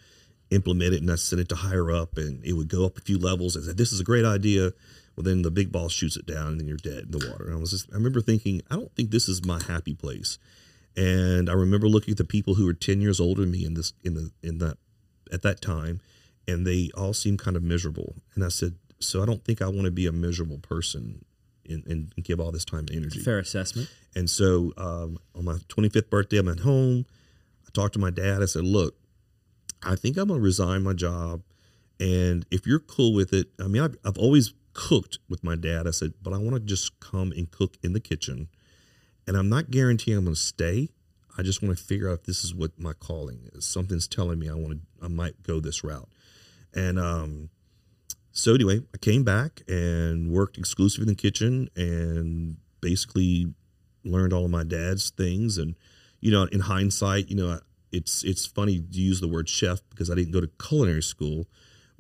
implement 0.51 0.95
it 0.95 1.03
and 1.03 1.11
I 1.11 1.17
sent 1.17 1.41
it 1.41 1.49
to 1.51 1.57
higher 1.57 1.91
up 1.91 2.17
and 2.17 2.45
it 2.45 2.55
would 2.55 2.69
go 2.69 2.85
up 2.85 2.99
a 2.99 3.01
few 3.01 3.19
levels 3.19 3.55
and 3.55 3.65
said, 3.65 3.77
This 3.77 3.93
is 3.93 4.01
a 4.01 4.05
great 4.05 4.25
idea. 4.25 4.73
Well, 5.15 5.25
then 5.25 5.43
the 5.43 5.51
big 5.51 5.73
boss 5.73 5.93
shoots 5.93 6.17
it 6.17 6.27
down 6.27 6.49
and 6.49 6.61
then 6.61 6.69
you're 6.69 6.77
dead 6.77 7.05
in 7.05 7.11
the 7.13 7.31
water. 7.31 7.47
And 7.47 7.55
I 7.55 7.59
was 7.59 7.71
just, 7.71 7.91
I 7.91 7.95
remember 7.95 8.21
thinking, 8.21 8.61
I 8.71 8.77
don't 8.77 8.95
think 8.95 9.11
this 9.11 9.29
is 9.29 9.45
my 9.45 9.63
happy 9.63 9.95
place. 9.95 10.39
And 10.97 11.49
I 11.49 11.55
remember 11.55 11.89
looking 11.89 12.13
at 12.13 12.19
the 12.19 12.25
people 12.25 12.55
who 12.55 12.67
were 12.67 12.75
10 12.75 13.01
years 13.01 13.21
older 13.21 13.43
than 13.43 13.51
me 13.51 13.65
in 13.65 13.75
this, 13.75 13.93
in 14.03 14.15
the, 14.15 14.31
in 14.43 14.59
that, 14.59 14.79
at 15.33 15.43
that 15.43 15.61
time, 15.61 16.01
and 16.49 16.67
they 16.67 16.91
all 16.95 17.13
seemed 17.13 17.39
kind 17.39 17.57
of 17.57 17.63
miserable. 17.63 18.15
And 18.35 18.45
I 18.45 18.49
said, 18.49 18.77
so 18.99 19.23
I 19.23 19.27
don't 19.27 19.45
think 19.45 19.61
I 19.61 19.67
want 19.67 19.85
to 19.85 19.91
be 19.91 20.07
a 20.07 20.13
miserable 20.13 20.59
person 20.59 21.25
and, 21.69 21.87
and 21.87 22.13
give 22.23 22.41
all 22.41 22.53
this 22.53 22.65
time 22.65 22.81
and 22.81 22.93
energy. 22.93 23.21
fair 23.21 23.39
assessment. 23.39 23.89
And 24.17 24.31
so 24.31 24.73
um, 24.79 25.19
on 25.35 25.45
my 25.45 25.59
25th 25.69 26.09
birthday, 26.09 26.39
I'm 26.39 26.49
at 26.49 26.61
home. 26.61 27.05
I 27.67 27.71
talked 27.73 27.93
to 27.93 27.99
my 27.99 28.11
dad. 28.11 28.43
I 28.43 28.47
said, 28.47 28.65
look, 28.65 28.97
I 29.83 29.95
think 29.95 30.17
I'm 30.17 30.29
going 30.29 30.41
to 30.41 30.45
resign 30.45 30.83
my 30.83 30.95
job. 30.95 31.43
And 32.01 32.47
if 32.51 32.67
you're 32.67 32.81
cool 32.81 33.13
with 33.15 33.35
it, 33.35 33.49
I 33.61 33.69
mean, 33.69 33.83
I've, 33.83 33.97
I've 34.05 34.17
always 34.17 34.55
cooked 34.73 35.19
with 35.29 35.45
my 35.45 35.55
dad. 35.55 35.87
I 35.87 35.91
said, 35.91 36.15
but 36.23 36.33
I 36.33 36.39
want 36.39 36.55
to 36.55 36.61
just 36.61 36.99
come 36.99 37.31
and 37.33 37.51
cook 37.51 37.77
in 37.83 37.93
the 37.93 38.01
kitchen. 38.01 38.49
And 39.27 39.37
I'm 39.37 39.51
not 39.51 39.71
guaranteeing 39.71 40.17
I'm 40.17 40.25
going 40.25 40.35
to 40.35 40.41
stay. 40.41 40.89
I 41.37 41.43
just 41.43 41.63
want 41.63 41.77
to 41.77 41.85
figure 41.85 42.09
out 42.09 42.21
if 42.21 42.25
this 42.25 42.43
is 42.43 42.55
what 42.55 42.79
my 42.79 42.95
calling 42.95 43.51
is. 43.53 43.67
Something's 43.67 44.09
telling 44.09 44.39
me 44.39 44.49
I 44.49 44.55
want 44.55 44.73
to, 44.73 45.05
I 45.05 45.09
might 45.09 45.43
go 45.43 45.61
this 45.61 45.85
route. 45.85 46.09
And 46.75 46.99
um, 46.99 47.51
so 48.33 48.55
anyway, 48.55 48.81
I 48.95 48.99
came 48.99 49.25
back 49.25 49.61
and 49.69 50.31
worked 50.31 50.57
exclusively 50.57 51.03
in 51.03 51.09
the 51.09 51.15
kitchen 51.15 51.69
and 51.77 52.57
basically 52.81 53.53
learned 54.07 54.33
all 54.33 54.45
of 54.45 54.51
my 54.51 54.65
dad's 54.65 55.11
things. 55.11 55.59
And 55.59 55.75
you 56.21 56.31
know, 56.31 56.45
in 56.45 56.61
hindsight, 56.61 57.29
you 57.29 57.37
know, 57.37 57.61
it's 57.93 58.25
it's 58.25 58.47
funny 58.47 58.81
to 58.81 59.01
use 59.01 59.21
the 59.21 59.29
word 59.29 59.49
chef 59.49 59.81
because 59.91 60.11
I 60.11 60.15
didn't 60.15 60.33
go 60.33 60.41
to 60.41 60.51
culinary 60.59 61.03
school, 61.03 61.47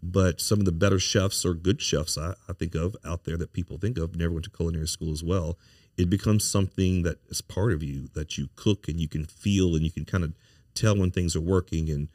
but 0.02 0.40
some 0.40 0.58
of 0.58 0.64
the 0.64 0.72
better 0.72 0.98
chefs 0.98 1.44
or 1.44 1.54
good 1.54 1.80
chefs 1.80 2.18
I, 2.18 2.34
I 2.48 2.52
think 2.52 2.74
of 2.74 2.96
out 3.04 3.24
there 3.24 3.36
that 3.36 3.52
people 3.52 3.78
think 3.78 3.98
of 3.98 4.16
never 4.16 4.32
went 4.32 4.44
to 4.44 4.50
culinary 4.50 4.88
school 4.88 5.12
as 5.12 5.22
well. 5.22 5.58
It 5.96 6.10
becomes 6.10 6.44
something 6.44 7.02
that 7.04 7.18
is 7.28 7.40
part 7.40 7.72
of 7.72 7.82
you 7.82 8.08
that 8.14 8.36
you 8.36 8.48
cook 8.56 8.88
and 8.88 9.00
you 9.00 9.08
can 9.08 9.24
feel 9.24 9.74
and 9.74 9.82
you 9.82 9.90
can 9.90 10.04
kind 10.04 10.24
of 10.24 10.34
tell 10.74 10.96
when 10.96 11.10
things 11.10 11.34
are 11.34 11.40
working 11.40 11.90
and 11.90 12.08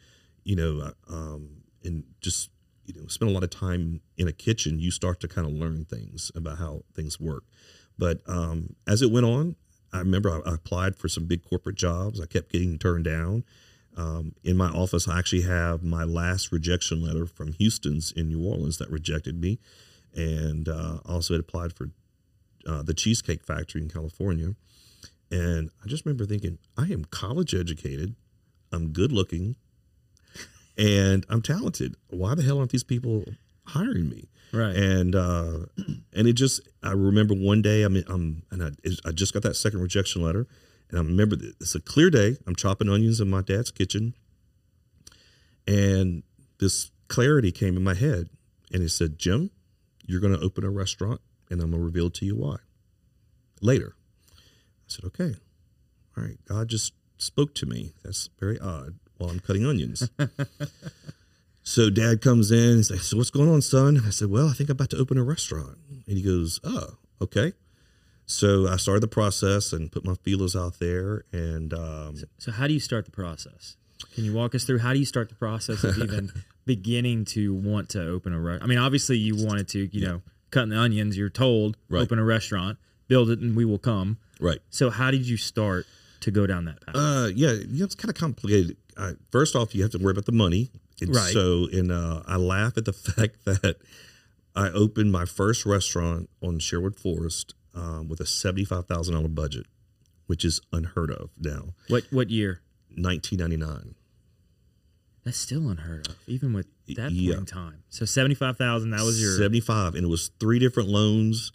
you 0.43 0.55
know 0.55 0.91
um, 1.09 1.63
and 1.83 2.03
just 2.21 2.49
you 2.85 2.93
know 2.93 3.07
spend 3.07 3.29
a 3.31 3.33
lot 3.33 3.43
of 3.43 3.49
time 3.49 4.01
in 4.17 4.27
a 4.27 4.31
kitchen 4.31 4.79
you 4.79 4.91
start 4.91 5.19
to 5.19 5.27
kind 5.27 5.47
of 5.47 5.53
learn 5.53 5.83
things 5.85 6.31
about 6.35 6.57
how 6.59 6.83
things 6.93 7.19
work 7.19 7.43
but 7.97 8.21
um, 8.27 8.75
as 8.87 9.01
it 9.01 9.11
went 9.11 9.25
on 9.25 9.55
i 9.93 9.99
remember 9.99 10.29
I, 10.29 10.49
I 10.49 10.55
applied 10.55 10.95
for 10.95 11.07
some 11.07 11.25
big 11.25 11.43
corporate 11.43 11.75
jobs. 11.75 12.19
I 12.19 12.25
kept 12.25 12.51
getting 12.51 12.77
turned 12.77 13.05
down. 13.05 13.43
Um, 13.97 14.35
in 14.43 14.55
my 14.55 14.69
office 14.69 15.07
i 15.07 15.19
actually 15.19 15.41
have 15.41 15.83
my 15.83 16.05
last 16.05 16.51
rejection 16.51 17.01
letter 17.03 17.25
from 17.25 17.53
houston's 17.53 18.11
in 18.13 18.29
new 18.29 18.43
orleans 18.47 18.77
that 18.77 18.89
rejected 18.89 19.39
me. 19.39 19.59
And 20.15 20.67
uh, 20.69 20.99
also 21.05 21.33
had 21.33 21.41
applied 21.41 21.73
for 21.73 21.89
uh, 22.67 22.83
the 22.83 22.93
cheesecake 22.93 23.43
factory 23.43 23.81
in 23.81 23.89
california. 23.89 24.55
And 25.29 25.69
i 25.83 25.87
just 25.87 26.05
remember 26.05 26.25
thinking 26.25 26.57
i 26.77 26.85
am 26.85 27.05
college 27.05 27.53
educated. 27.53 28.15
I'm 28.71 28.89
good 28.89 29.11
looking. 29.11 29.55
And 30.77 31.25
I'm 31.29 31.41
talented. 31.41 31.95
Why 32.07 32.33
the 32.35 32.43
hell 32.43 32.57
aren't 32.59 32.71
these 32.71 32.83
people 32.83 33.25
hiring 33.65 34.09
me? 34.09 34.29
Right. 34.53 34.75
And 34.75 35.15
uh, 35.15 35.59
and 36.13 36.27
it 36.27 36.33
just 36.33 36.61
I 36.83 36.91
remember 36.91 37.33
one 37.33 37.61
day 37.61 37.85
I 37.85 37.87
mean 37.87 38.03
I'm 38.07 38.43
and 38.51 38.63
I, 38.63 38.69
I 39.07 39.11
just 39.11 39.33
got 39.33 39.43
that 39.43 39.55
second 39.55 39.81
rejection 39.81 40.21
letter, 40.21 40.47
and 40.89 40.99
I 40.99 41.01
remember 41.01 41.37
it's 41.59 41.75
a 41.75 41.79
clear 41.79 42.09
day. 42.09 42.37
I'm 42.45 42.55
chopping 42.55 42.89
onions 42.89 43.21
in 43.21 43.29
my 43.29 43.41
dad's 43.41 43.71
kitchen, 43.71 44.13
and 45.67 46.23
this 46.59 46.91
clarity 47.07 47.51
came 47.51 47.77
in 47.77 47.83
my 47.83 47.93
head, 47.93 48.29
and 48.73 48.83
it 48.83 48.89
said, 48.89 49.17
"Jim, 49.17 49.51
you're 50.05 50.21
going 50.21 50.37
to 50.37 50.43
open 50.43 50.63
a 50.63 50.69
restaurant, 50.69 51.21
and 51.49 51.61
I'm 51.61 51.71
going 51.71 51.81
to 51.81 51.85
reveal 51.85 52.09
to 52.09 52.25
you 52.25 52.35
why." 52.35 52.57
Later, 53.61 53.95
I 54.35 54.87
said, 54.87 55.05
"Okay, 55.05 55.35
all 56.17 56.23
right." 56.23 56.37
God 56.45 56.67
just 56.67 56.93
spoke 57.17 57.55
to 57.55 57.65
me. 57.65 57.93
That's 58.03 58.29
very 58.39 58.59
odd 58.59 58.95
while 59.17 59.29
I'm 59.29 59.39
cutting 59.39 59.65
onions. 59.65 60.09
so 61.71 61.89
dad 61.89 62.21
comes 62.21 62.51
in 62.51 62.59
and 62.59 62.77
he's 62.77 62.91
like, 62.91 62.99
So 62.99 63.15
what's 63.15 63.29
going 63.29 63.49
on, 63.49 63.61
son? 63.61 64.01
I 64.05 64.09
said, 64.09 64.29
Well, 64.29 64.49
I 64.49 64.53
think 64.53 64.69
I'm 64.69 64.73
about 64.73 64.89
to 64.89 64.97
open 64.97 65.17
a 65.17 65.23
restaurant. 65.23 65.77
And 66.05 66.17
he 66.17 66.21
goes, 66.21 66.59
Oh, 66.65 66.97
okay. 67.21 67.53
So 68.25 68.67
I 68.67 68.75
started 68.75 69.01
the 69.01 69.07
process 69.07 69.71
and 69.71 69.89
put 69.89 70.03
my 70.03 70.15
feelers 70.15 70.53
out 70.53 70.79
there. 70.79 71.23
And 71.31 71.73
um, 71.73 72.17
so, 72.17 72.25
so, 72.39 72.51
how 72.51 72.67
do 72.67 72.73
you 72.73 72.79
start 72.81 73.05
the 73.05 73.11
process? 73.11 73.77
Can 74.13 74.25
you 74.25 74.33
walk 74.33 74.53
us 74.53 74.65
through 74.65 74.79
how 74.79 74.91
do 74.91 74.99
you 74.99 75.05
start 75.05 75.29
the 75.29 75.35
process 75.35 75.83
of 75.85 75.97
even 75.97 76.31
beginning 76.65 77.23
to 77.25 77.53
want 77.53 77.87
to 77.89 78.05
open 78.05 78.33
a 78.33 78.39
restaurant? 78.39 78.63
I 78.63 78.67
mean, 78.67 78.77
obviously 78.77 79.17
you 79.17 79.35
wanted 79.37 79.69
to, 79.69 79.79
you 79.79 80.01
yeah. 80.01 80.07
know, 80.07 80.21
cutting 80.49 80.71
the 80.71 80.77
onions. 80.77 81.17
You're 81.17 81.29
told 81.29 81.77
right. 81.89 82.01
open 82.01 82.19
a 82.19 82.25
restaurant, 82.25 82.79
build 83.07 83.29
it, 83.29 83.39
and 83.39 83.55
we 83.55 83.63
will 83.63 83.79
come. 83.79 84.17
Right. 84.41 84.59
So 84.71 84.89
how 84.89 85.09
did 85.09 85.25
you 85.25 85.37
start 85.37 85.85
to 86.21 86.31
go 86.31 86.45
down 86.45 86.65
that 86.65 86.85
path? 86.85 86.95
Uh, 86.97 87.29
yeah, 87.33 87.51
you 87.51 87.79
know, 87.79 87.85
it's 87.85 87.95
kind 87.95 88.09
of 88.09 88.15
complicated. 88.15 88.75
Uh, 88.97 89.13
first 89.31 89.55
off, 89.55 89.73
you 89.73 89.83
have 89.83 89.91
to 89.91 89.99
worry 89.99 90.11
about 90.11 90.25
the 90.25 90.33
money. 90.33 90.69
And 91.01 91.15
right. 91.15 91.33
So, 91.33 91.67
in 91.71 91.91
uh, 91.91 92.23
I 92.27 92.37
laugh 92.37 92.77
at 92.77 92.85
the 92.85 92.93
fact 92.93 93.45
that 93.45 93.77
I 94.55 94.69
opened 94.69 95.11
my 95.11 95.25
first 95.25 95.65
restaurant 95.65 96.29
on 96.41 96.59
Sherwood 96.59 96.95
Forest 96.95 97.55
um, 97.73 98.07
with 98.07 98.19
a 98.19 98.25
seventy-five 98.25 98.85
thousand 98.85 99.15
dollar 99.15 99.27
budget, 99.27 99.65
which 100.27 100.45
is 100.45 100.61
unheard 100.71 101.11
of 101.11 101.31
now. 101.39 101.69
What 101.87 102.03
what 102.11 102.29
year? 102.29 102.61
Nineteen 102.89 103.39
ninety-nine. 103.39 103.95
That's 105.23 105.37
still 105.37 105.69
unheard 105.69 106.07
of, 106.07 106.15
even 106.27 106.51
with 106.53 106.65
that 106.95 107.11
yeah. 107.11 107.35
point 107.35 107.39
in 107.39 107.45
time. 107.45 107.83
So 107.89 108.05
seventy-five 108.05 108.57
thousand. 108.57 108.91
That 108.91 109.03
was 109.03 109.21
your 109.21 109.37
seventy-five, 109.37 109.95
and 109.95 110.03
it 110.03 110.09
was 110.09 110.31
three 110.39 110.59
different 110.59 110.89
loans 110.89 111.51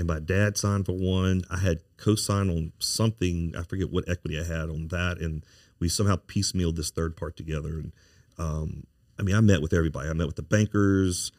and 0.00 0.08
my 0.08 0.18
dad 0.18 0.56
signed 0.56 0.86
for 0.86 0.92
one. 0.92 1.42
I 1.50 1.58
had 1.58 1.80
co-signed 1.98 2.50
on 2.50 2.72
something. 2.78 3.54
I 3.56 3.62
forget 3.62 3.90
what 3.90 4.08
equity 4.08 4.40
I 4.40 4.44
had 4.44 4.70
on 4.70 4.88
that, 4.88 5.18
and 5.18 5.44
we 5.78 5.88
somehow 5.88 6.16
piecemealed 6.16 6.76
this 6.76 6.90
third 6.90 7.16
part 7.16 7.36
together. 7.36 7.78
And 7.78 7.92
um, 8.40 8.84
I 9.18 9.22
mean, 9.22 9.36
I 9.36 9.40
met 9.40 9.62
with 9.62 9.72
everybody. 9.72 10.08
I 10.08 10.12
met 10.14 10.26
with 10.26 10.36
the 10.36 10.42
bankers. 10.42 11.32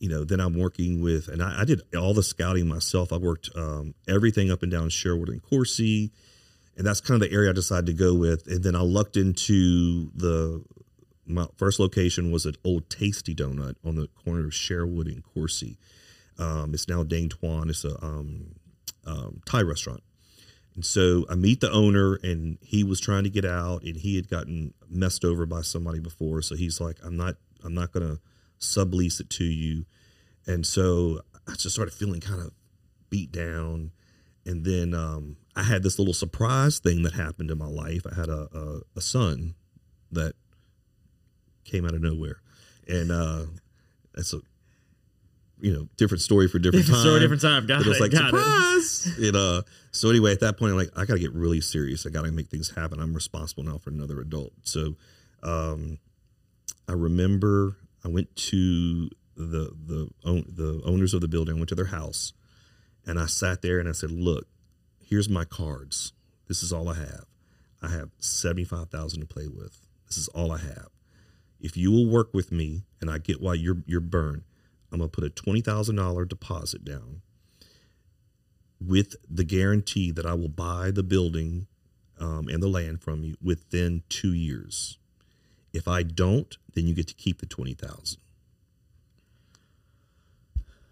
You 0.00 0.08
know, 0.08 0.24
then 0.24 0.40
I'm 0.40 0.56
working 0.56 1.02
with, 1.02 1.26
and 1.26 1.42
I, 1.42 1.62
I 1.62 1.64
did 1.64 1.82
all 1.94 2.14
the 2.14 2.22
scouting 2.22 2.68
myself. 2.68 3.12
I 3.12 3.16
worked 3.16 3.50
um, 3.56 3.94
everything 4.06 4.50
up 4.50 4.62
and 4.62 4.70
down 4.70 4.90
Sherwood 4.90 5.28
and 5.28 5.42
Coursey, 5.42 6.10
and 6.76 6.86
that's 6.86 7.00
kind 7.00 7.20
of 7.20 7.28
the 7.28 7.34
area 7.34 7.50
I 7.50 7.52
decided 7.52 7.86
to 7.86 7.92
go 7.92 8.14
with. 8.14 8.46
And 8.46 8.62
then 8.62 8.76
I 8.76 8.80
lucked 8.80 9.16
into 9.16 10.10
the 10.14 10.64
my 11.26 11.46
first 11.56 11.78
location 11.78 12.30
was 12.30 12.46
an 12.46 12.54
Old 12.64 12.88
Tasty 12.88 13.34
Donut 13.34 13.74
on 13.84 13.96
the 13.96 14.08
corner 14.24 14.46
of 14.46 14.54
Sherwood 14.54 15.08
and 15.08 15.22
Coursey 15.22 15.76
um, 16.38 16.72
it's 16.72 16.88
now 16.88 17.02
Dang 17.02 17.28
Tuan. 17.28 17.68
It's 17.68 17.84
a 17.84 18.02
um, 18.04 18.54
um, 19.06 19.40
Thai 19.44 19.62
restaurant. 19.62 20.02
And 20.78 20.86
so 20.86 21.26
I 21.28 21.34
meet 21.34 21.60
the 21.60 21.72
owner, 21.72 22.20
and 22.22 22.56
he 22.62 22.84
was 22.84 23.00
trying 23.00 23.24
to 23.24 23.30
get 23.30 23.44
out, 23.44 23.82
and 23.82 23.96
he 23.96 24.14
had 24.14 24.28
gotten 24.28 24.74
messed 24.88 25.24
over 25.24 25.44
by 25.44 25.62
somebody 25.62 25.98
before. 25.98 26.40
So 26.40 26.54
he's 26.54 26.80
like, 26.80 26.98
"I'm 27.02 27.16
not, 27.16 27.34
I'm 27.64 27.74
not 27.74 27.92
to 27.92 28.20
sublease 28.60 29.18
it 29.18 29.28
to 29.28 29.44
you." 29.44 29.86
And 30.46 30.64
so 30.64 31.22
I 31.48 31.54
just 31.54 31.74
started 31.74 31.92
feeling 31.92 32.20
kind 32.20 32.40
of 32.40 32.52
beat 33.10 33.32
down. 33.32 33.90
And 34.46 34.64
then 34.64 34.94
um, 34.94 35.38
I 35.56 35.64
had 35.64 35.82
this 35.82 35.98
little 35.98 36.14
surprise 36.14 36.78
thing 36.78 37.02
that 37.02 37.14
happened 37.14 37.50
in 37.50 37.58
my 37.58 37.66
life. 37.66 38.06
I 38.08 38.14
had 38.14 38.28
a, 38.28 38.48
a, 38.54 38.80
a 38.98 39.00
son 39.00 39.56
that 40.12 40.34
came 41.64 41.86
out 41.86 41.94
of 41.94 42.02
nowhere, 42.02 42.40
and 42.86 43.10
uh, 43.10 43.46
that's 44.14 44.32
a 44.32 44.42
you 45.60 45.72
know, 45.72 45.88
different 45.96 46.22
story 46.22 46.48
for 46.48 46.58
different, 46.58 46.86
different 46.86 47.02
time. 47.02 47.06
Story, 47.06 47.20
different 47.20 47.42
time. 47.42 47.66
Got 47.66 47.78
but 47.78 47.86
it. 47.86 47.88
was 47.90 48.00
like 48.00 48.10
got 48.12 48.30
surprise. 48.30 49.06
It. 49.18 49.24
You 49.24 49.32
know. 49.32 49.62
So 49.90 50.10
anyway, 50.10 50.32
at 50.32 50.40
that 50.40 50.58
point, 50.58 50.72
I'm 50.72 50.78
like, 50.78 50.90
I 50.96 51.04
got 51.04 51.14
to 51.14 51.20
get 51.20 51.32
really 51.32 51.60
serious. 51.60 52.06
I 52.06 52.10
got 52.10 52.24
to 52.24 52.32
make 52.32 52.48
things 52.48 52.70
happen. 52.74 53.00
I'm 53.00 53.14
responsible 53.14 53.64
now 53.64 53.78
for 53.78 53.90
another 53.90 54.20
adult. 54.20 54.52
So, 54.62 54.94
um, 55.42 55.98
I 56.88 56.92
remember 56.92 57.76
I 58.04 58.08
went 58.08 58.34
to 58.36 59.10
the 59.36 59.72
the 59.86 60.08
the 60.24 60.82
owners 60.84 61.14
of 61.14 61.20
the 61.20 61.28
building. 61.28 61.54
I 61.54 61.58
went 61.58 61.68
to 61.70 61.74
their 61.74 61.86
house, 61.86 62.32
and 63.06 63.18
I 63.18 63.26
sat 63.26 63.62
there 63.62 63.78
and 63.80 63.88
I 63.88 63.92
said, 63.92 64.10
"Look, 64.10 64.46
here's 65.00 65.28
my 65.28 65.44
cards. 65.44 66.12
This 66.46 66.62
is 66.62 66.72
all 66.72 66.88
I 66.88 66.94
have. 66.94 67.24
I 67.82 67.88
have 67.88 68.10
seventy 68.18 68.64
five 68.64 68.90
thousand 68.90 69.20
to 69.20 69.26
play 69.26 69.48
with. 69.48 69.80
This 70.06 70.16
is 70.16 70.28
all 70.28 70.52
I 70.52 70.58
have. 70.58 70.88
If 71.60 71.76
you 71.76 71.90
will 71.90 72.08
work 72.08 72.32
with 72.32 72.52
me, 72.52 72.84
and 73.00 73.10
I 73.10 73.18
get 73.18 73.40
why 73.40 73.54
you're 73.54 73.82
you're 73.86 74.00
burned." 74.00 74.42
I'm 74.90 74.98
going 74.98 75.10
to 75.10 75.20
put 75.20 75.24
a 75.24 75.30
$20,000 75.30 76.28
deposit 76.28 76.84
down 76.84 77.22
with 78.80 79.16
the 79.28 79.44
guarantee 79.44 80.10
that 80.12 80.24
I 80.24 80.34
will 80.34 80.48
buy 80.48 80.90
the 80.90 81.02
building 81.02 81.66
um, 82.18 82.48
and 82.48 82.62
the 82.62 82.68
land 82.68 83.02
from 83.02 83.24
you 83.24 83.36
within 83.42 84.02
two 84.08 84.32
years. 84.32 84.98
If 85.72 85.86
I 85.86 86.02
don't, 86.02 86.56
then 86.74 86.86
you 86.86 86.94
get 86.94 87.08
to 87.08 87.14
keep 87.14 87.40
the 87.40 87.46
20000 87.46 88.18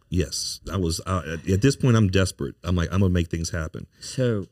Yes, 0.09 0.61
I 0.73 0.77
was 0.77 1.01
uh, 1.05 1.37
at 1.51 1.63
this 1.63 1.75
point. 1.75 1.97
I'm 1.97 2.09
desperate. 2.09 2.55
I'm 2.63 2.77
like, 2.77 2.89
I'm 2.93 3.01
gonna 3.01 3.13
make 3.13 3.29
things 3.29 3.51
happen. 3.51 3.89
So, 3.99 4.47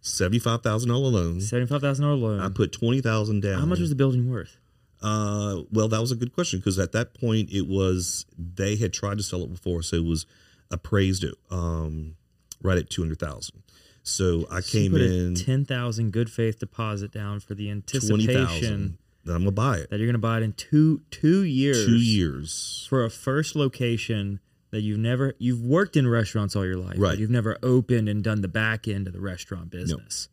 seventy 0.00 0.40
five 0.40 0.62
thousand 0.62 0.88
dollar 0.88 1.08
loan. 1.08 1.40
Seventy 1.40 1.68
five 1.68 1.80
thousand 1.80 2.06
dollar 2.06 2.16
loan. 2.16 2.40
I 2.40 2.48
put 2.48 2.72
twenty 2.72 3.00
thousand 3.00 3.40
down. 3.42 3.60
How 3.60 3.66
much 3.66 3.78
was 3.78 3.90
the 3.90 3.94
building 3.94 4.28
worth? 4.28 4.56
Uh, 5.02 5.62
well, 5.72 5.88
that 5.88 6.00
was 6.00 6.12
a 6.12 6.16
good 6.16 6.34
question 6.34 6.58
because 6.58 6.78
at 6.78 6.92
that 6.92 7.14
point 7.14 7.50
it 7.50 7.66
was 7.66 8.26
they 8.38 8.76
had 8.76 8.92
tried 8.92 9.16
to 9.16 9.22
sell 9.22 9.42
it 9.42 9.50
before, 9.50 9.82
so 9.82 9.96
it 9.96 10.04
was 10.04 10.26
appraised 10.70 11.24
at 11.24 11.34
um, 11.50 12.16
right 12.62 12.78
at 12.78 12.90
two 12.90 13.02
hundred 13.02 13.18
thousand. 13.18 13.62
So 14.02 14.46
I 14.50 14.60
so 14.60 14.72
came 14.72 14.94
in 14.94 15.34
ten 15.34 15.64
thousand 15.64 16.12
good 16.12 16.30
faith 16.30 16.58
deposit 16.58 17.12
down 17.12 17.40
for 17.40 17.54
the 17.54 17.70
anticipation 17.70 18.98
that 19.24 19.34
I'm 19.34 19.40
gonna 19.40 19.52
buy 19.52 19.78
it. 19.78 19.90
That 19.90 19.98
you're 19.98 20.08
gonna 20.08 20.18
buy 20.18 20.38
it 20.38 20.42
in 20.42 20.52
two 20.52 21.02
two 21.10 21.44
years. 21.44 21.86
Two 21.86 21.98
years 21.98 22.86
for 22.88 23.04
a 23.04 23.10
first 23.10 23.56
location 23.56 24.40
that 24.70 24.82
you've 24.82 24.98
never 24.98 25.34
you've 25.38 25.62
worked 25.62 25.96
in 25.96 26.08
restaurants 26.08 26.56
all 26.56 26.64
your 26.64 26.76
life. 26.76 26.96
Right. 26.98 27.18
You've 27.18 27.30
never 27.30 27.58
opened 27.62 28.08
and 28.08 28.22
done 28.22 28.40
the 28.40 28.48
back 28.48 28.88
end 28.88 29.06
of 29.06 29.12
the 29.12 29.20
restaurant 29.20 29.70
business. 29.70 30.28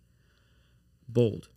Nope. 1.08 1.14
Bold. 1.14 1.50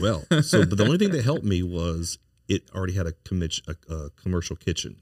Well, 0.00 0.24
so 0.42 0.66
but 0.66 0.78
the 0.78 0.84
only 0.84 0.98
thing 0.98 1.10
that 1.10 1.24
helped 1.24 1.44
me 1.44 1.62
was 1.62 2.18
it 2.48 2.62
already 2.74 2.94
had 2.94 3.06
a, 3.06 3.12
commi- 3.12 3.66
a, 3.68 3.94
a 3.94 4.10
commercial 4.10 4.56
kitchen. 4.56 4.96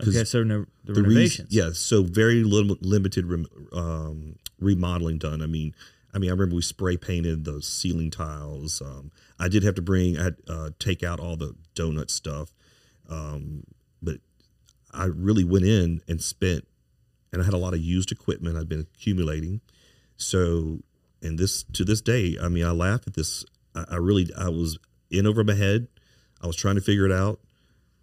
Okay, 0.00 0.24
so 0.24 0.42
no 0.42 0.66
the, 0.84 0.94
the 0.94 1.02
renovations. 1.02 1.54
yeah, 1.54 1.70
so 1.72 2.02
very 2.02 2.42
little 2.42 2.76
limited 2.80 3.26
rem, 3.26 3.46
um, 3.72 4.36
remodeling 4.58 5.18
done. 5.18 5.42
I 5.42 5.46
mean, 5.46 5.74
I 6.14 6.18
mean, 6.18 6.30
I 6.30 6.32
remember 6.32 6.56
we 6.56 6.62
spray 6.62 6.96
painted 6.96 7.44
the 7.44 7.62
ceiling 7.62 8.10
tiles. 8.10 8.82
Um, 8.82 9.12
I 9.38 9.48
did 9.48 9.62
have 9.62 9.74
to 9.76 9.82
bring, 9.82 10.18
I 10.18 10.24
had 10.24 10.36
uh, 10.48 10.70
take 10.78 11.02
out 11.02 11.20
all 11.20 11.36
the 11.36 11.54
donut 11.74 12.10
stuff, 12.10 12.50
um, 13.08 13.64
but 14.02 14.16
I 14.92 15.06
really 15.06 15.44
went 15.44 15.64
in 15.64 16.02
and 16.08 16.20
spent, 16.20 16.66
and 17.32 17.40
I 17.40 17.44
had 17.44 17.54
a 17.54 17.58
lot 17.58 17.72
of 17.72 17.80
used 17.80 18.12
equipment 18.12 18.56
I'd 18.56 18.68
been 18.68 18.80
accumulating. 18.80 19.60
So, 20.16 20.80
and 21.22 21.38
this 21.38 21.62
to 21.74 21.84
this 21.84 22.00
day, 22.00 22.36
I 22.42 22.48
mean, 22.48 22.64
I 22.64 22.72
laugh 22.72 23.06
at 23.06 23.14
this. 23.14 23.44
I, 23.74 23.84
I 23.92 23.96
really, 23.96 24.28
I 24.36 24.48
was 24.48 24.78
in 25.10 25.26
over 25.26 25.44
my 25.44 25.54
head. 25.54 25.88
I 26.42 26.46
was 26.46 26.56
trying 26.56 26.74
to 26.74 26.80
figure 26.80 27.06
it 27.06 27.12
out. 27.12 27.40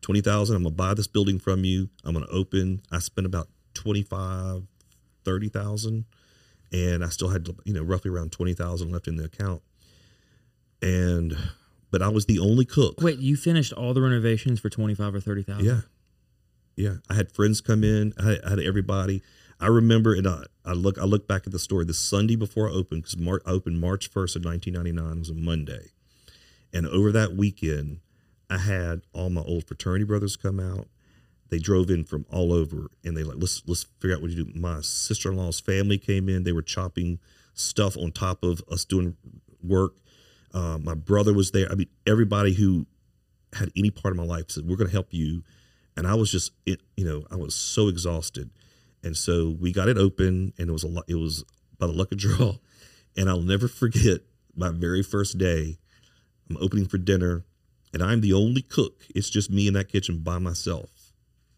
Twenty 0.02 0.21
thousand. 0.21 0.56
I'm 0.56 0.63
gonna 0.63 0.75
buy 0.75 0.93
this 0.93 1.08
building 1.08 1.39
from 1.39 1.63
you. 1.63 1.89
I'm 2.04 2.13
gonna 2.13 2.28
open. 2.32 2.82
I 2.91 2.99
spent 2.99 3.28
about 3.28 3.49
25, 3.73 4.63
30,000 5.25 6.06
and 6.71 7.04
I 7.04 7.10
still 7.10 7.30
had 7.30 7.47
you 7.65 7.73
know 7.73 7.84
roughly 7.84 8.12
around 8.12 8.32
twenty 8.32 8.54
thousand 8.54 8.91
left 8.91 9.08
in 9.08 9.15
the 9.15 9.25
account. 9.25 9.62
And 10.82 11.36
but 11.91 12.02
I 12.02 12.10
was 12.10 12.25
the 12.25 12.39
only 12.39 12.65
cook. 12.65 13.02
Wait, 13.02 13.19
you 13.19 13.36
finished 13.36 13.73
all 13.73 13.93
the 13.93 14.02
renovations 14.02 14.60
for 14.60 14.69
twenty 14.69 14.95
five 14.95 15.13
or 15.15 15.19
thirty 15.19 15.43
thousand? 15.43 15.65
Yeah, 15.65 15.82
yeah. 16.75 16.93
I 17.10 17.15
had 17.15 17.32
friends 17.32 17.62
come 17.62 17.84
in. 17.84 18.13
I 18.19 18.23
had, 18.23 18.41
I 18.45 18.49
had 18.52 18.60
everybody. 18.60 19.21
I 19.60 19.67
remember, 19.67 20.13
and 20.13 20.25
I, 20.28 20.43
I 20.63 20.73
look 20.73 20.97
I 20.97 21.04
look 21.04 21.28
back 21.28 21.45
at 21.45 21.52
the 21.52 21.60
story. 21.60 21.86
The 21.86 21.93
Sunday 21.93 22.36
before 22.36 22.69
I 22.69 22.71
opened, 22.71 23.04
because 23.04 23.17
Mar- 23.17 23.41
I 23.45 23.52
opened 23.52 23.82
March 23.82 24.10
first 24.10 24.36
of 24.36 24.45
nineteen 24.45 24.73
ninety 24.75 24.91
nine. 24.91 25.19
Was 25.19 25.30
a 25.30 25.34
Monday, 25.34 25.88
and 26.71 26.88
over 26.88 27.12
that 27.12 27.36
weekend, 27.36 27.99
I 28.49 28.57
had 28.57 29.01
all 29.13 29.29
my 29.29 29.41
old 29.41 29.67
fraternity 29.67 30.05
brothers 30.05 30.35
come 30.35 30.59
out. 30.59 30.88
They 31.49 31.59
drove 31.59 31.89
in 31.89 32.03
from 32.03 32.25
all 32.31 32.53
over, 32.53 32.91
and 33.03 33.17
they 33.17 33.23
like 33.23 33.38
let's 33.39 33.63
let's 33.65 33.83
figure 33.99 34.15
out 34.15 34.21
what 34.21 34.31
you 34.31 34.43
do. 34.43 34.59
My 34.59 34.81
sister 34.81 35.31
in 35.31 35.38
law's 35.38 35.59
family 35.59 35.97
came 35.97 36.29
in. 36.29 36.43
They 36.43 36.51
were 36.51 36.62
chopping 36.62 37.19
stuff 37.53 37.97
on 37.97 38.12
top 38.12 38.43
of 38.43 38.62
us 38.71 38.85
doing 38.85 39.15
work. 39.63 39.93
Uh, 40.53 40.77
my 40.81 40.93
brother 40.93 41.33
was 41.33 41.51
there. 41.51 41.71
I 41.71 41.75
mean, 41.75 41.89
everybody 42.05 42.53
who 42.53 42.85
had 43.53 43.71
any 43.75 43.89
part 43.89 44.12
of 44.12 44.17
my 44.17 44.25
life 44.25 44.51
said, 44.51 44.67
"We're 44.67 44.77
going 44.77 44.89
to 44.89 44.93
help 44.93 45.12
you," 45.12 45.43
and 45.97 46.05
I 46.07 46.13
was 46.13 46.31
just, 46.31 46.51
it, 46.65 46.81
you 46.95 47.05
know, 47.05 47.25
I 47.31 47.35
was 47.35 47.55
so 47.55 47.88
exhausted, 47.88 48.51
and 49.03 49.17
so 49.17 49.55
we 49.59 49.71
got 49.71 49.89
it 49.89 49.97
open, 49.97 50.53
and 50.57 50.69
it 50.69 50.71
was 50.71 50.83
a 50.83 50.88
lot. 50.88 51.05
It 51.07 51.15
was 51.15 51.43
by 51.79 51.88
the 51.88 51.93
luck 51.93 52.12
of 52.12 52.19
draw, 52.19 52.57
and 53.17 53.29
I'll 53.29 53.41
never 53.41 53.67
forget 53.67 54.21
my 54.55 54.69
very 54.69 55.01
first 55.01 55.38
day. 55.38 55.77
I'm 56.49 56.57
opening 56.57 56.88
for 56.88 56.97
dinner, 56.97 57.43
and 57.93 58.04
I'm 58.04 58.21
the 58.21 58.34
only 58.34 58.62
cook. 58.62 59.04
It's 59.15 59.30
just 59.30 59.49
me 59.52 59.67
in 59.67 59.73
that 59.73 59.89
kitchen 59.89 60.19
by 60.19 60.38
myself. 60.39 60.89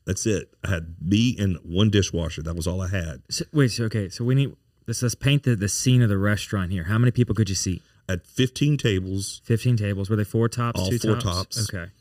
That's 0.05 0.25
it. 0.25 0.53
I 0.63 0.69
had 0.69 0.95
me 1.01 1.35
and 1.39 1.57
one 1.63 1.89
dishwasher. 1.89 2.41
That 2.41 2.55
was 2.55 2.67
all 2.67 2.81
I 2.81 2.87
had. 2.89 3.21
So, 3.29 3.45
wait, 3.53 3.69
so 3.69 3.83
okay, 3.85 4.09
so 4.09 4.23
we 4.25 4.33
need 4.35 4.55
let's 4.87 5.01
let's 5.03 5.15
paint 5.15 5.43
the, 5.43 5.55
the 5.55 5.69
scene 5.69 6.01
of 6.01 6.09
the 6.09 6.17
restaurant 6.17 6.71
here. 6.71 6.85
How 6.85 6.97
many 6.97 7.11
people 7.11 7.35
could 7.35 7.49
you 7.49 7.55
seat? 7.55 7.81
I 8.09 8.13
had 8.13 8.23
15 8.25 8.77
tables. 8.77 9.41
Fifteen 9.45 9.77
tables. 9.77 10.09
Were 10.09 10.15
they 10.15 10.23
four 10.23 10.49
tops? 10.49 10.79
All 10.79 10.89
two 10.89 10.97
four 10.99 11.15
tops? 11.15 11.23
tops. 11.67 11.69
Okay. 11.73 11.91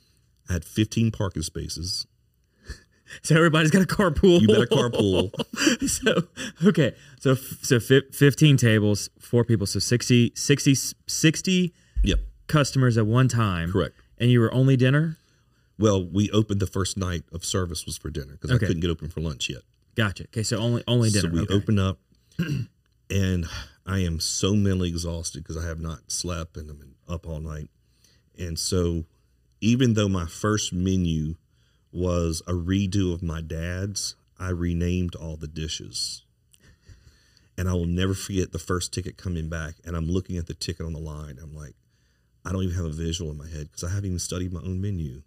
I 0.48 0.52
had 0.54 0.64
15 0.64 1.10
parking 1.12 1.42
spaces. 1.42 2.06
So 3.22 3.34
everybody's 3.34 3.72
got 3.72 3.82
a 3.82 3.86
carpool. 3.86 4.40
You 4.40 4.46
got 4.46 4.62
a 4.62 4.66
carpool. 4.66 5.32
so 5.88 6.22
okay, 6.68 6.94
so 7.18 7.34
so 7.34 7.80
fi- 7.80 8.02
fifteen 8.12 8.56
tables, 8.56 9.10
four 9.18 9.42
people, 9.44 9.66
so 9.66 9.80
60, 9.80 10.30
60, 10.36 10.74
60 11.08 11.74
Yep, 12.04 12.20
customers 12.46 12.96
at 12.96 13.06
one 13.06 13.26
time. 13.26 13.72
correct. 13.72 13.96
And 14.20 14.30
you 14.30 14.40
were 14.40 14.52
only 14.52 14.76
dinner. 14.76 15.16
Well, 15.78 16.04
we 16.04 16.30
opened 16.30 16.60
the 16.60 16.66
first 16.66 16.98
night 16.98 17.24
of 17.32 17.44
service 17.44 17.86
was 17.86 17.96
for 17.96 18.10
dinner 18.10 18.32
because 18.32 18.50
Okay. 18.50 18.66
I 18.66 18.68
couldn't 18.68 18.82
get 18.82 18.90
open 18.90 19.08
for 19.08 19.20
lunch 19.20 19.48
yet. 19.48 19.62
Gotcha. 19.96 20.24
Okay, 20.24 20.42
so 20.42 20.58
only 20.58 20.84
only 20.86 21.10
dinner. 21.10 21.30
So 21.30 21.34
we 21.34 21.40
okay. 21.40 21.54
open 21.54 21.78
up, 21.78 21.98
and 23.10 23.46
I 23.86 24.00
am 24.00 24.20
so 24.20 24.54
mentally 24.54 24.90
exhausted 24.90 25.42
because 25.42 25.56
I 25.56 25.66
have 25.66 25.80
not 25.80 26.12
slept 26.12 26.56
and 26.56 26.70
I'm 26.70 26.94
up 27.08 27.26
all 27.26 27.40
night. 27.40 27.70
And 28.38 28.58
so, 28.58 29.04
even 29.60 29.94
though 29.94 30.08
my 30.08 30.26
first 30.26 30.72
menu 30.72 31.34
was 31.92 32.42
a 32.46 32.52
redo 32.52 33.12
of 33.12 33.22
my 33.22 33.40
dad's, 33.40 34.14
I 34.38 34.50
renamed 34.50 35.14
all 35.16 35.36
the 35.36 35.48
dishes. 35.48 36.24
And 37.58 37.68
I 37.68 37.72
will 37.74 37.86
never 37.86 38.14
forget 38.14 38.52
the 38.52 38.58
first 38.58 38.92
ticket 38.94 39.18
coming 39.18 39.48
back, 39.48 39.74
and 39.84 39.96
I'm 39.96 40.08
looking 40.08 40.38
at 40.38 40.46
the 40.46 40.54
ticket 40.54 40.86
on 40.86 40.92
the 40.92 41.00
line. 41.00 41.38
I'm 41.42 41.54
like, 41.54 41.74
I 42.44 42.52
don't 42.52 42.62
even 42.62 42.76
have 42.76 42.86
a 42.86 42.90
visual 42.90 43.30
in 43.30 43.36
my 43.36 43.48
head 43.48 43.68
because 43.70 43.84
I 43.84 43.88
haven't 43.88 44.06
even 44.06 44.18
studied 44.18 44.52
my 44.52 44.60
own 44.60 44.80
menu. 44.80 45.22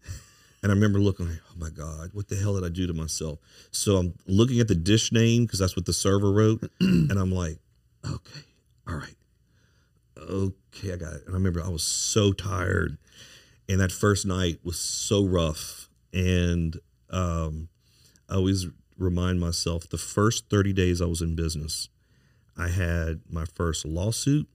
And 0.61 0.71
I 0.71 0.75
remember 0.75 0.99
looking 0.99 1.27
like, 1.27 1.39
oh 1.51 1.55
my 1.57 1.69
God, 1.69 2.11
what 2.13 2.29
the 2.29 2.35
hell 2.35 2.55
did 2.55 2.63
I 2.63 2.69
do 2.69 2.87
to 2.87 2.93
myself? 2.93 3.39
So 3.71 3.97
I'm 3.97 4.13
looking 4.27 4.59
at 4.59 4.69
the 4.69 4.75
dish 4.75 5.11
name 5.11 5.45
because 5.45 5.59
that's 5.59 5.75
what 5.75 5.85
the 5.85 5.93
server 5.93 6.31
wrote. 6.31 6.63
and 6.79 7.11
I'm 7.11 7.31
like, 7.31 7.57
okay, 8.05 8.41
all 8.87 8.95
right. 8.95 9.15
Okay, 10.17 10.93
I 10.93 10.95
got 10.95 11.13
it. 11.15 11.23
And 11.25 11.31
I 11.31 11.33
remember 11.33 11.61
I 11.61 11.67
was 11.69 11.83
so 11.83 12.31
tired. 12.31 12.97
And 13.67 13.79
that 13.81 13.91
first 13.91 14.25
night 14.25 14.59
was 14.63 14.79
so 14.79 15.25
rough. 15.25 15.89
And 16.13 16.79
um, 17.09 17.67
I 18.29 18.35
always 18.35 18.67
remind 18.97 19.39
myself 19.39 19.89
the 19.89 19.97
first 19.97 20.49
30 20.49 20.73
days 20.73 21.01
I 21.01 21.05
was 21.05 21.21
in 21.21 21.35
business, 21.35 21.89
I 22.57 22.69
had 22.69 23.21
my 23.29 23.45
first 23.45 23.85
lawsuit, 23.85 24.47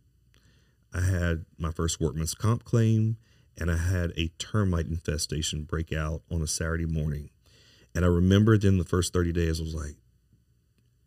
I 0.93 1.01
had 1.01 1.45
my 1.59 1.71
first 1.71 2.01
workman's 2.01 2.35
comp 2.35 2.65
claim, 2.65 3.17
and 3.57 3.71
I 3.71 3.77
had 3.77 4.13
a 4.17 4.29
termite 4.39 4.87
infestation 4.87 5.65
break 5.65 5.93
out 5.93 6.23
on 6.31 6.43
a 6.43 6.47
Saturday 6.47 6.87
morning. 6.87 7.31
And 7.95 8.05
I 8.05 8.09
remember 8.09 8.57
then 8.57 8.79
the 8.79 8.85
first 8.85 9.13
30 9.13 9.33
days, 9.33 9.61
I 9.61 9.65
was 9.65 9.75
like, 9.75 9.97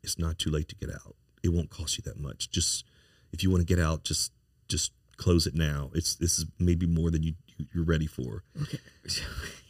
it's 0.04 0.20
not 0.20 0.38
too 0.38 0.50
late 0.50 0.68
to 0.70 0.76
get 0.76 0.90
out. 0.90 1.16
It 1.44 1.50
won't 1.50 1.70
cost 1.70 1.98
you 1.98 2.04
that 2.04 2.20
much. 2.20 2.50
Just 2.50 2.86
if 3.32 3.44
you 3.44 3.50
want 3.50 3.66
to 3.66 3.76
get 3.76 3.84
out, 3.84 4.04
just 4.04 4.32
just 4.68 4.92
close 5.18 5.48
it 5.48 5.56
now. 5.56 5.92
It's 5.94 6.16
this 6.16 6.40
is 6.40 6.46
maybe 6.60 6.86
more 6.86 7.12
than 7.12 7.24
you 7.24 7.34
you're 7.74 7.86
ready 7.86 8.08
for. 8.08 8.44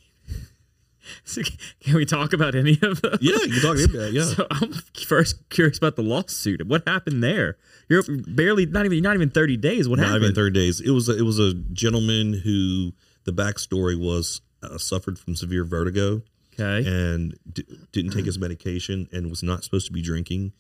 So 1.32 1.42
can 1.82 1.96
we 1.96 2.06
talk 2.06 2.34
about 2.34 2.56
any 2.56 2.78
of 2.82 3.02
those? 3.02 3.18
Yeah, 3.22 3.38
you're 3.46 3.62
talking 3.62 3.86
about 3.86 4.10
it, 4.10 4.14
yeah. 4.14 4.24
So 4.36 4.48
I'm 4.52 4.74
first 5.06 5.50
curious 5.50 5.78
about 5.78 5.96
the 5.96 6.04
lawsuit. 6.04 6.68
What 6.68 6.88
happened 6.88 7.24
there? 7.24 7.58
You're 7.90 8.04
barely 8.28 8.66
not 8.66 8.86
even 8.86 9.02
not 9.02 9.16
even 9.16 9.30
30 9.30 9.58
days. 9.58 9.90
What 9.90 10.00
Not 10.00 10.08
happened? 10.08 10.22
Not 10.22 10.28
even 10.28 10.36
30 10.36 10.54
days. 10.54 10.82
It 10.82 10.92
was 10.92 11.10
a, 11.10 11.18
it 11.18 11.24
was 11.24 11.40
a 11.40 11.54
gentleman 11.54 12.34
who 12.34 12.94
the 13.24 13.34
backstory 13.34 14.00
was 14.00 14.42
uh, 14.64 14.78
suffered 14.78 15.20
from 15.20 15.36
severe 15.36 15.66
vertigo 15.66 16.22
okay. 16.60 16.88
and 16.88 17.38
d- 17.52 17.66
didn't 17.92 18.12
take 18.12 18.26
his 18.26 18.40
medication 18.40 19.08
and 19.12 19.30
was 19.30 19.44
not 19.44 19.64
supposed 19.64 19.88
to 19.88 19.94
be 19.94 20.02
drinking. 20.02 20.54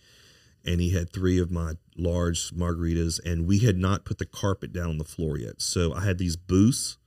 And 0.65 0.79
he 0.79 0.91
had 0.91 1.11
three 1.11 1.39
of 1.39 1.49
my 1.49 1.73
large 1.97 2.51
margaritas, 2.51 3.19
and 3.25 3.47
we 3.47 3.59
had 3.59 3.77
not 3.77 4.05
put 4.05 4.19
the 4.19 4.25
carpet 4.25 4.71
down 4.71 4.89
on 4.89 4.97
the 4.99 5.03
floor 5.03 5.37
yet. 5.37 5.59
So 5.61 5.93
I 5.93 6.05
had 6.05 6.19
these 6.19 6.35
booths. 6.35 6.97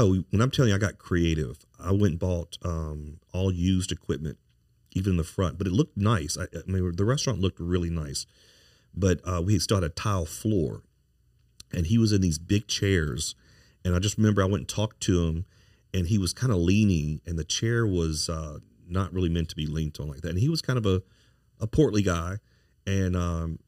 Oh, 0.00 0.22
when 0.30 0.40
I'm 0.40 0.52
telling 0.52 0.68
you, 0.68 0.76
I 0.76 0.78
got 0.78 0.98
creative. 0.98 1.58
I 1.80 1.90
went 1.90 2.12
and 2.12 2.18
bought 2.20 2.56
um, 2.64 3.18
all 3.32 3.50
used 3.50 3.90
equipment, 3.90 4.38
even 4.92 5.14
in 5.14 5.16
the 5.16 5.24
front, 5.24 5.58
but 5.58 5.66
it 5.66 5.72
looked 5.72 5.96
nice. 5.96 6.38
I, 6.38 6.44
I 6.44 6.70
mean, 6.70 6.94
the 6.94 7.04
restaurant 7.04 7.40
looked 7.40 7.58
really 7.58 7.90
nice, 7.90 8.24
but 8.94 9.20
uh, 9.24 9.42
we 9.44 9.58
still 9.58 9.78
had 9.78 9.82
a 9.84 9.88
tile 9.88 10.24
floor, 10.24 10.82
and 11.72 11.86
he 11.86 11.98
was 11.98 12.12
in 12.12 12.20
these 12.20 12.38
big 12.38 12.68
chairs. 12.68 13.34
And 13.84 13.96
I 13.96 13.98
just 13.98 14.18
remember 14.18 14.40
I 14.40 14.44
went 14.44 14.60
and 14.60 14.68
talked 14.68 15.00
to 15.02 15.26
him, 15.26 15.46
and 15.92 16.06
he 16.06 16.16
was 16.16 16.32
kind 16.32 16.52
of 16.52 16.58
leaning, 16.58 17.20
and 17.26 17.36
the 17.36 17.42
chair 17.42 17.84
was 17.84 18.28
uh, 18.28 18.58
not 18.88 19.12
really 19.12 19.28
meant 19.28 19.48
to 19.48 19.56
be 19.56 19.66
leaned 19.66 19.96
on 19.98 20.06
like 20.06 20.20
that. 20.20 20.30
And 20.30 20.38
he 20.38 20.48
was 20.48 20.62
kind 20.62 20.78
of 20.78 20.86
a, 20.86 21.02
a 21.60 21.66
portly 21.66 22.02
guy, 22.02 22.36
and 22.86 23.16
um, 23.16 23.58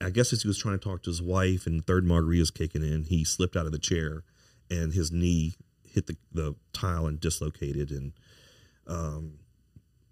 I 0.00 0.10
guess 0.10 0.32
as 0.32 0.42
he 0.42 0.48
was 0.48 0.58
trying 0.58 0.80
to 0.80 0.84
talk 0.84 1.04
to 1.04 1.10
his 1.10 1.22
wife, 1.22 1.64
and 1.64 1.86
third 1.86 2.04
margarita's 2.04 2.50
kicking 2.50 2.82
in, 2.82 3.04
he 3.04 3.22
slipped 3.22 3.54
out 3.54 3.66
of 3.66 3.72
the 3.72 3.78
chair, 3.78 4.24
and 4.68 4.92
his 4.92 5.12
knee 5.12 5.54
hit 5.96 6.06
the, 6.06 6.16
the 6.32 6.54
tile 6.72 7.06
and 7.06 7.18
dislocated. 7.18 7.90
And 7.90 8.12
um, 8.86 9.38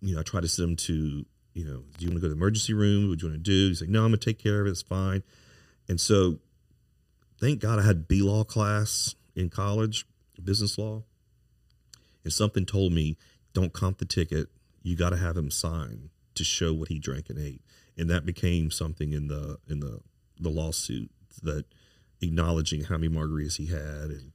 you 0.01 0.15
know, 0.15 0.21
I 0.21 0.25
tried 0.25 0.41
to 0.41 0.49
send 0.49 0.71
him 0.71 0.77
to, 0.77 1.27
you 1.53 1.65
know, 1.65 1.85
do 1.99 2.05
you 2.05 2.11
want 2.11 2.17
to 2.17 2.21
go 2.21 2.23
to 2.23 2.29
the 2.31 2.41
emergency 2.41 2.73
room? 2.73 3.09
What 3.09 3.19
do 3.19 3.27
you 3.27 3.33
want 3.33 3.45
to 3.45 3.51
do? 3.51 3.69
He's 3.69 3.81
like, 3.81 3.91
no, 3.91 4.01
I'm 4.01 4.07
gonna 4.07 4.17
take 4.17 4.39
care 4.39 4.63
of 4.63 4.67
it. 4.67 4.71
It's 4.71 4.83
fine. 4.83 5.23
And 5.89 6.01
so, 6.01 6.39
thank 7.39 7.61
God 7.61 7.79
I 7.79 7.83
had 7.83 8.09
B 8.09 8.23
law 8.23 8.43
class 8.43 9.15
in 9.37 9.51
college, 9.51 10.07
business 10.43 10.79
law, 10.79 11.03
and 12.25 12.33
something 12.33 12.65
told 12.65 12.93
me, 12.93 13.17
don't 13.53 13.73
comp 13.73 13.99
the 13.99 14.07
ticket. 14.07 14.49
You 14.83 14.97
got 14.97 15.11
to 15.11 15.17
have 15.17 15.37
him 15.37 15.51
sign 15.51 16.11
to 16.35 16.45
show 16.45 16.73
what 16.73 16.89
he 16.89 16.99
drank 16.99 17.31
and 17.31 17.39
ate, 17.39 17.61
and 17.97 18.11
that 18.11 18.27
became 18.27 18.71
something 18.71 19.13
in 19.13 19.29
the 19.29 19.59
in 19.69 19.81
the 19.81 20.01
the 20.41 20.49
lawsuit 20.49 21.11
that 21.43 21.67
acknowledging 22.21 22.85
how 22.85 22.97
many 22.97 23.15
margaritas 23.15 23.57
he 23.57 23.67
had 23.67 24.11
and 24.11 24.33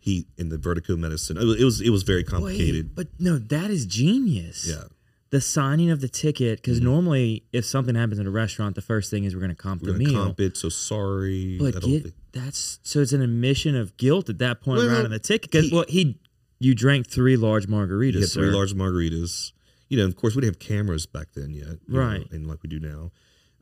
he 0.00 0.26
in 0.36 0.48
the 0.48 0.58
vertigo 0.58 0.96
medicine. 0.96 1.36
It 1.36 1.44
was 1.44 1.80
it 1.80 1.90
was, 1.90 2.02
very 2.02 2.24
complicated. 2.24 2.88
Wait, 2.88 2.96
but 2.96 3.08
no, 3.18 3.38
that 3.38 3.70
is 3.70 3.86
genius. 3.86 4.66
Yeah, 4.66 4.84
The 5.28 5.40
signing 5.40 5.90
of 5.90 6.00
the 6.00 6.08
ticket, 6.08 6.58
because 6.62 6.80
normally 6.80 7.44
if 7.52 7.64
something 7.66 7.94
happens 7.94 8.18
in 8.18 8.26
a 8.26 8.30
restaurant, 8.30 8.74
the 8.74 8.82
first 8.82 9.10
thing 9.10 9.24
is 9.24 9.34
we're 9.34 9.40
going 9.42 9.54
to 9.54 9.62
comp 9.62 9.82
we're 9.82 9.92
the 9.92 9.98
meal. 9.98 10.24
comp 10.24 10.40
it. 10.40 10.56
So 10.56 10.68
sorry. 10.70 11.58
But 11.58 11.82
get 11.82 12.12
that's 12.32 12.78
so 12.82 13.00
it's 13.00 13.12
an 13.12 13.22
admission 13.22 13.76
of 13.76 13.96
guilt 13.96 14.28
at 14.28 14.38
that 14.38 14.60
point 14.62 14.78
Well, 14.78 14.88
around 14.88 15.04
in 15.04 15.10
the 15.10 15.18
ticket. 15.18 15.50
Because 15.50 15.70
well, 15.70 15.84
he 15.88 16.18
you 16.58 16.74
drank 16.74 17.08
three 17.08 17.36
large 17.36 17.66
margaritas. 17.66 18.20
Had 18.20 18.30
three 18.30 18.50
large 18.50 18.74
margaritas. 18.74 19.52
You 19.88 19.98
know, 19.98 20.04
of 20.06 20.14
course, 20.16 20.34
we 20.36 20.40
didn't 20.42 20.54
have 20.56 20.60
cameras 20.68 21.04
back 21.06 21.28
then 21.34 21.50
yet, 21.52 21.66
you 21.88 21.94
know, 21.94 21.98
Right. 22.00 22.30
and 22.30 22.46
like 22.46 22.62
we 22.62 22.68
do 22.68 22.78
now. 22.78 23.10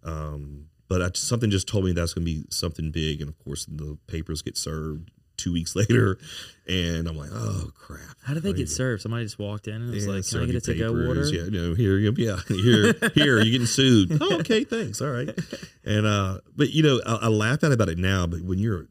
Um, 0.05 0.66
but 0.88 1.01
I, 1.03 1.11
something 1.14 1.51
just 1.51 1.66
told 1.68 1.85
me 1.85 1.92
that's 1.92 2.12
going 2.14 2.27
to 2.27 2.33
be 2.33 2.44
something 2.51 2.90
big, 2.90 3.20
and 3.20 3.29
of 3.29 3.38
course, 3.38 3.66
the 3.66 3.98
papers 4.07 4.42
get 4.42 4.57
served. 4.57 5.11
Two 5.38 5.53
weeks 5.53 5.74
later, 5.81 6.18
and 6.66 7.09
I'm 7.09 7.16
like, 7.16 7.31
oh 7.33 7.70
crap. 7.74 8.01
How 8.22 8.35
did 8.35 8.42
they 8.42 8.53
get 8.53 8.68
served? 8.68 9.01
Somebody 9.01 9.24
just 9.24 9.38
walked 9.38 9.68
in 9.68 9.77
and 9.77 9.90
was 9.90 10.05
Yeah, 10.05 10.12
like, 10.12 10.29
"Can 10.29 10.42
I 10.42 10.46
get 10.46 10.57
a 10.57 10.61
to-go 10.61 10.92
water?" 10.92 11.27
Yeah, 11.27 11.48
no, 11.48 11.74
here, 11.74 11.96
yeah, 11.98 12.37
here, 12.48 12.92
here, 13.14 13.37
you're 13.40 13.44
getting 13.44 13.66
sued. 13.66 14.18
oh, 14.20 14.40
okay, 14.40 14.64
thanks. 14.64 15.01
All 15.01 15.11
right. 15.11 15.31
And 15.85 16.05
uh, 16.05 16.40
but 16.55 16.68
you 16.70 16.83
know, 16.83 17.01
I, 17.07 17.14
I 17.14 17.29
laugh 17.29 17.64
at 17.64 17.72
about 17.72 17.88
it 17.88 17.96
now, 17.96 18.27
but 18.27 18.42
when 18.42 18.59
you're 18.59 18.88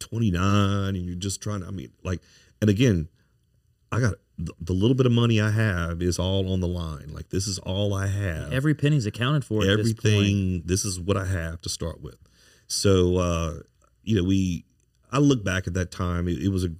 29 0.00 0.96
and 0.96 1.06
you're 1.06 1.14
just 1.14 1.40
trying 1.40 1.60
to, 1.60 1.68
I 1.68 1.70
mean, 1.70 1.92
like, 2.02 2.20
and 2.60 2.68
again, 2.68 3.08
I 3.92 4.00
got 4.00 4.14
the, 4.36 4.52
the 4.60 4.72
little 4.72 4.96
bit 4.96 5.06
of 5.06 5.12
money 5.12 5.40
I 5.40 5.50
have 5.50 6.02
is 6.02 6.18
all 6.18 6.52
on 6.52 6.58
the 6.58 6.66
line. 6.66 7.12
Like, 7.12 7.30
this 7.30 7.46
is 7.46 7.60
all 7.60 7.94
I 7.94 8.08
have. 8.08 8.52
Every 8.52 8.74
penny's 8.74 9.06
accounted 9.06 9.44
for. 9.44 9.62
At 9.62 9.76
this. 9.76 9.90
Everything. 9.90 10.62
This, 10.64 10.84
is 10.84 10.98
what 10.98 11.16
I 11.16 11.26
have 11.26 11.60
to 11.60 11.68
start 11.68 12.00
with. 12.00 12.18
So, 12.66 13.16
uh, 13.16 13.54
you 14.02 14.16
know, 14.16 14.24
we. 14.24 14.64
I 15.14 15.18
look 15.18 15.44
back 15.44 15.68
at 15.68 15.74
that 15.74 15.92
time. 15.92 16.26
It, 16.26 16.42
it 16.42 16.48
was 16.48 16.64
a. 16.64 16.70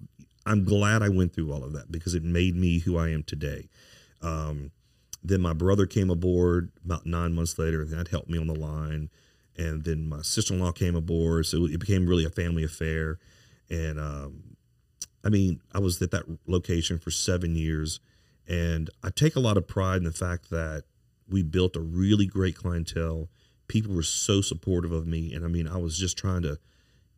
I'm 0.45 0.65
glad 0.65 1.03
I 1.03 1.09
went 1.09 1.33
through 1.33 1.53
all 1.53 1.63
of 1.65 1.73
that 1.73 1.91
because 1.91 2.15
it 2.15 2.25
made 2.25 2.57
me 2.57 2.81
who 2.81 2.99
I 2.99 3.09
am 3.11 3.23
today. 3.23 3.69
Um, 4.21 4.73
then 5.23 5.41
my 5.41 5.55
brother 5.55 5.87
came 5.87 6.11
aboard 6.11 6.71
about 6.85 7.07
nine 7.07 7.33
months 7.33 7.59
later, 7.59 7.81
and 7.81 7.91
that 7.93 8.09
helped 8.09 8.29
me 8.29 8.39
on 8.39 8.49
the 8.49 8.59
line. 8.59 9.09
And 9.57 9.85
then 9.85 10.09
my 10.09 10.21
sister 10.23 10.53
in 10.53 10.61
law 10.61 10.73
came 10.73 10.97
aboard, 10.97 11.47
so 11.47 11.65
it 11.65 11.79
became 11.79 12.07
really 12.07 12.25
a 12.25 12.31
family 12.31 12.65
affair. 12.65 13.21
And 13.71 14.01
um, 14.01 14.57
I 15.25 15.29
mean, 15.29 15.61
I 15.73 15.79
was 15.79 16.03
at 16.03 16.11
that 16.11 16.25
location 16.47 16.99
for 16.99 17.13
seven 17.13 17.55
years, 17.55 18.01
and 18.49 18.91
I 19.03 19.11
take 19.11 19.37
a 19.37 19.41
lot 19.41 19.57
of 19.57 19.69
pride 19.69 19.99
in 19.99 20.05
the 20.05 20.13
fact 20.13 20.51
that 20.51 20.83
we 21.29 21.43
built 21.43 21.77
a 21.77 21.81
really 21.81 22.27
great 22.27 22.57
clientele. 22.57 23.29
People 23.69 23.95
were 23.95 24.03
so 24.03 24.41
supportive 24.41 24.93
of 24.93 25.07
me, 25.07 25.33
and 25.33 25.45
I 25.45 25.49
mean, 25.49 25.69
I 25.69 25.79
was 25.79 25.97
just 25.97 26.19
trying 26.19 26.43
to 26.43 26.59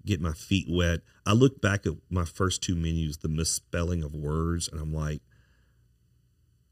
get 0.07 0.21
my 0.21 0.33
feet 0.33 0.66
wet. 0.69 1.01
I 1.27 1.33
look 1.33 1.61
back 1.61 1.87
at 1.87 1.95
my 2.09 2.25
first 2.25 2.62
two 2.62 2.75
menus, 2.75 3.19
the 3.19 3.29
misspelling 3.29 4.03
of 4.03 4.14
words, 4.14 4.69
and 4.69 4.81
I'm 4.81 4.95
like, 4.95 5.21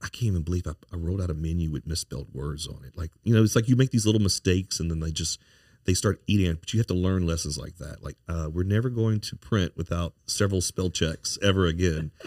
I 0.00 0.08
can't 0.08 0.24
even 0.24 0.42
believe 0.42 0.66
I, 0.66 0.72
I 0.92 0.96
wrote 0.96 1.20
out 1.20 1.30
a 1.30 1.34
menu 1.34 1.70
with 1.70 1.86
misspelled 1.86 2.28
words 2.32 2.66
on 2.66 2.84
it. 2.84 2.96
Like, 2.96 3.10
you 3.22 3.34
know, 3.34 3.42
it's 3.42 3.56
like 3.56 3.68
you 3.68 3.76
make 3.76 3.90
these 3.90 4.06
little 4.06 4.20
mistakes, 4.20 4.78
and 4.78 4.90
then 4.90 5.00
they 5.00 5.10
just 5.10 5.40
they 5.84 5.94
start 5.94 6.22
eating 6.26 6.46
it. 6.46 6.60
But 6.60 6.72
you 6.72 6.80
have 6.80 6.86
to 6.88 6.94
learn 6.94 7.26
lessons 7.26 7.58
like 7.58 7.76
that. 7.78 8.02
Like, 8.02 8.16
uh, 8.28 8.48
we're 8.52 8.64
never 8.64 8.90
going 8.90 9.20
to 9.20 9.36
print 9.36 9.72
without 9.76 10.14
several 10.26 10.60
spell 10.60 10.90
checks 10.90 11.38
ever 11.42 11.66
again. 11.66 12.10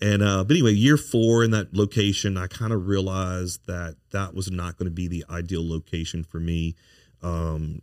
And 0.00 0.22
uh, 0.22 0.44
but 0.44 0.54
anyway, 0.56 0.72
year 0.72 0.96
four 0.96 1.44
in 1.44 1.52
that 1.52 1.72
location, 1.72 2.36
I 2.36 2.46
kind 2.46 2.72
of 2.72 2.88
realized 2.88 3.66
that 3.66 3.96
that 4.10 4.34
was 4.34 4.50
not 4.50 4.76
going 4.76 4.86
to 4.86 4.94
be 4.94 5.08
the 5.08 5.24
ideal 5.30 5.66
location 5.66 6.24
for 6.24 6.40
me, 6.40 6.74
um, 7.22 7.80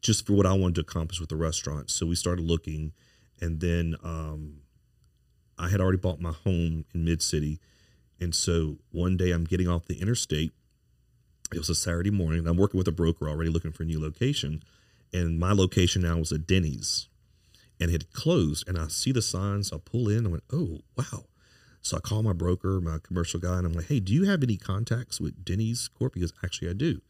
just 0.00 0.26
for 0.26 0.34
what 0.34 0.46
I 0.46 0.52
wanted 0.52 0.76
to 0.76 0.80
accomplish 0.82 1.20
with 1.20 1.28
the 1.28 1.36
restaurant. 1.36 1.90
So 1.90 2.06
we 2.06 2.14
started 2.14 2.44
looking, 2.44 2.92
and 3.40 3.60
then 3.60 3.96
um, 4.02 4.62
I 5.58 5.68
had 5.68 5.80
already 5.80 5.98
bought 5.98 6.20
my 6.20 6.32
home 6.32 6.84
in 6.94 7.04
Mid 7.04 7.22
City, 7.22 7.60
and 8.20 8.34
so 8.34 8.78
one 8.90 9.16
day 9.16 9.30
I'm 9.30 9.44
getting 9.44 9.68
off 9.68 9.86
the 9.86 10.00
interstate. 10.00 10.52
It 11.52 11.58
was 11.58 11.70
a 11.70 11.74
Saturday 11.74 12.10
morning, 12.10 12.40
and 12.40 12.48
I'm 12.48 12.56
working 12.56 12.78
with 12.78 12.88
a 12.88 12.92
broker 12.92 13.28
already 13.28 13.50
looking 13.50 13.72
for 13.72 13.82
a 13.82 13.86
new 13.86 14.00
location, 14.00 14.62
and 15.12 15.38
my 15.38 15.52
location 15.52 16.02
now 16.02 16.18
was 16.18 16.32
a 16.32 16.38
Denny's 16.38 17.08
and 17.80 17.90
it 17.90 17.92
had 17.92 18.12
closed. 18.12 18.68
And 18.68 18.78
I 18.78 18.88
see 18.88 19.12
the 19.12 19.22
signs. 19.22 19.72
I 19.72 19.78
pull 19.78 20.08
in. 20.08 20.26
I 20.26 20.30
went, 20.30 20.44
oh 20.52 20.80
wow. 20.96 21.24
So 21.80 21.96
I 21.96 22.00
call 22.00 22.22
my 22.22 22.32
broker, 22.32 22.80
my 22.80 22.98
commercial 23.02 23.40
guy, 23.40 23.58
and 23.58 23.66
I'm 23.66 23.72
like, 23.72 23.86
hey, 23.86 24.00
do 24.00 24.12
you 24.12 24.24
have 24.24 24.42
any 24.42 24.56
contacts 24.56 25.20
with 25.20 25.44
Denny's 25.44 25.88
Corp? 25.88 26.14
Because 26.14 26.32
actually 26.44 26.70
I 26.70 26.72
do. 26.72 27.00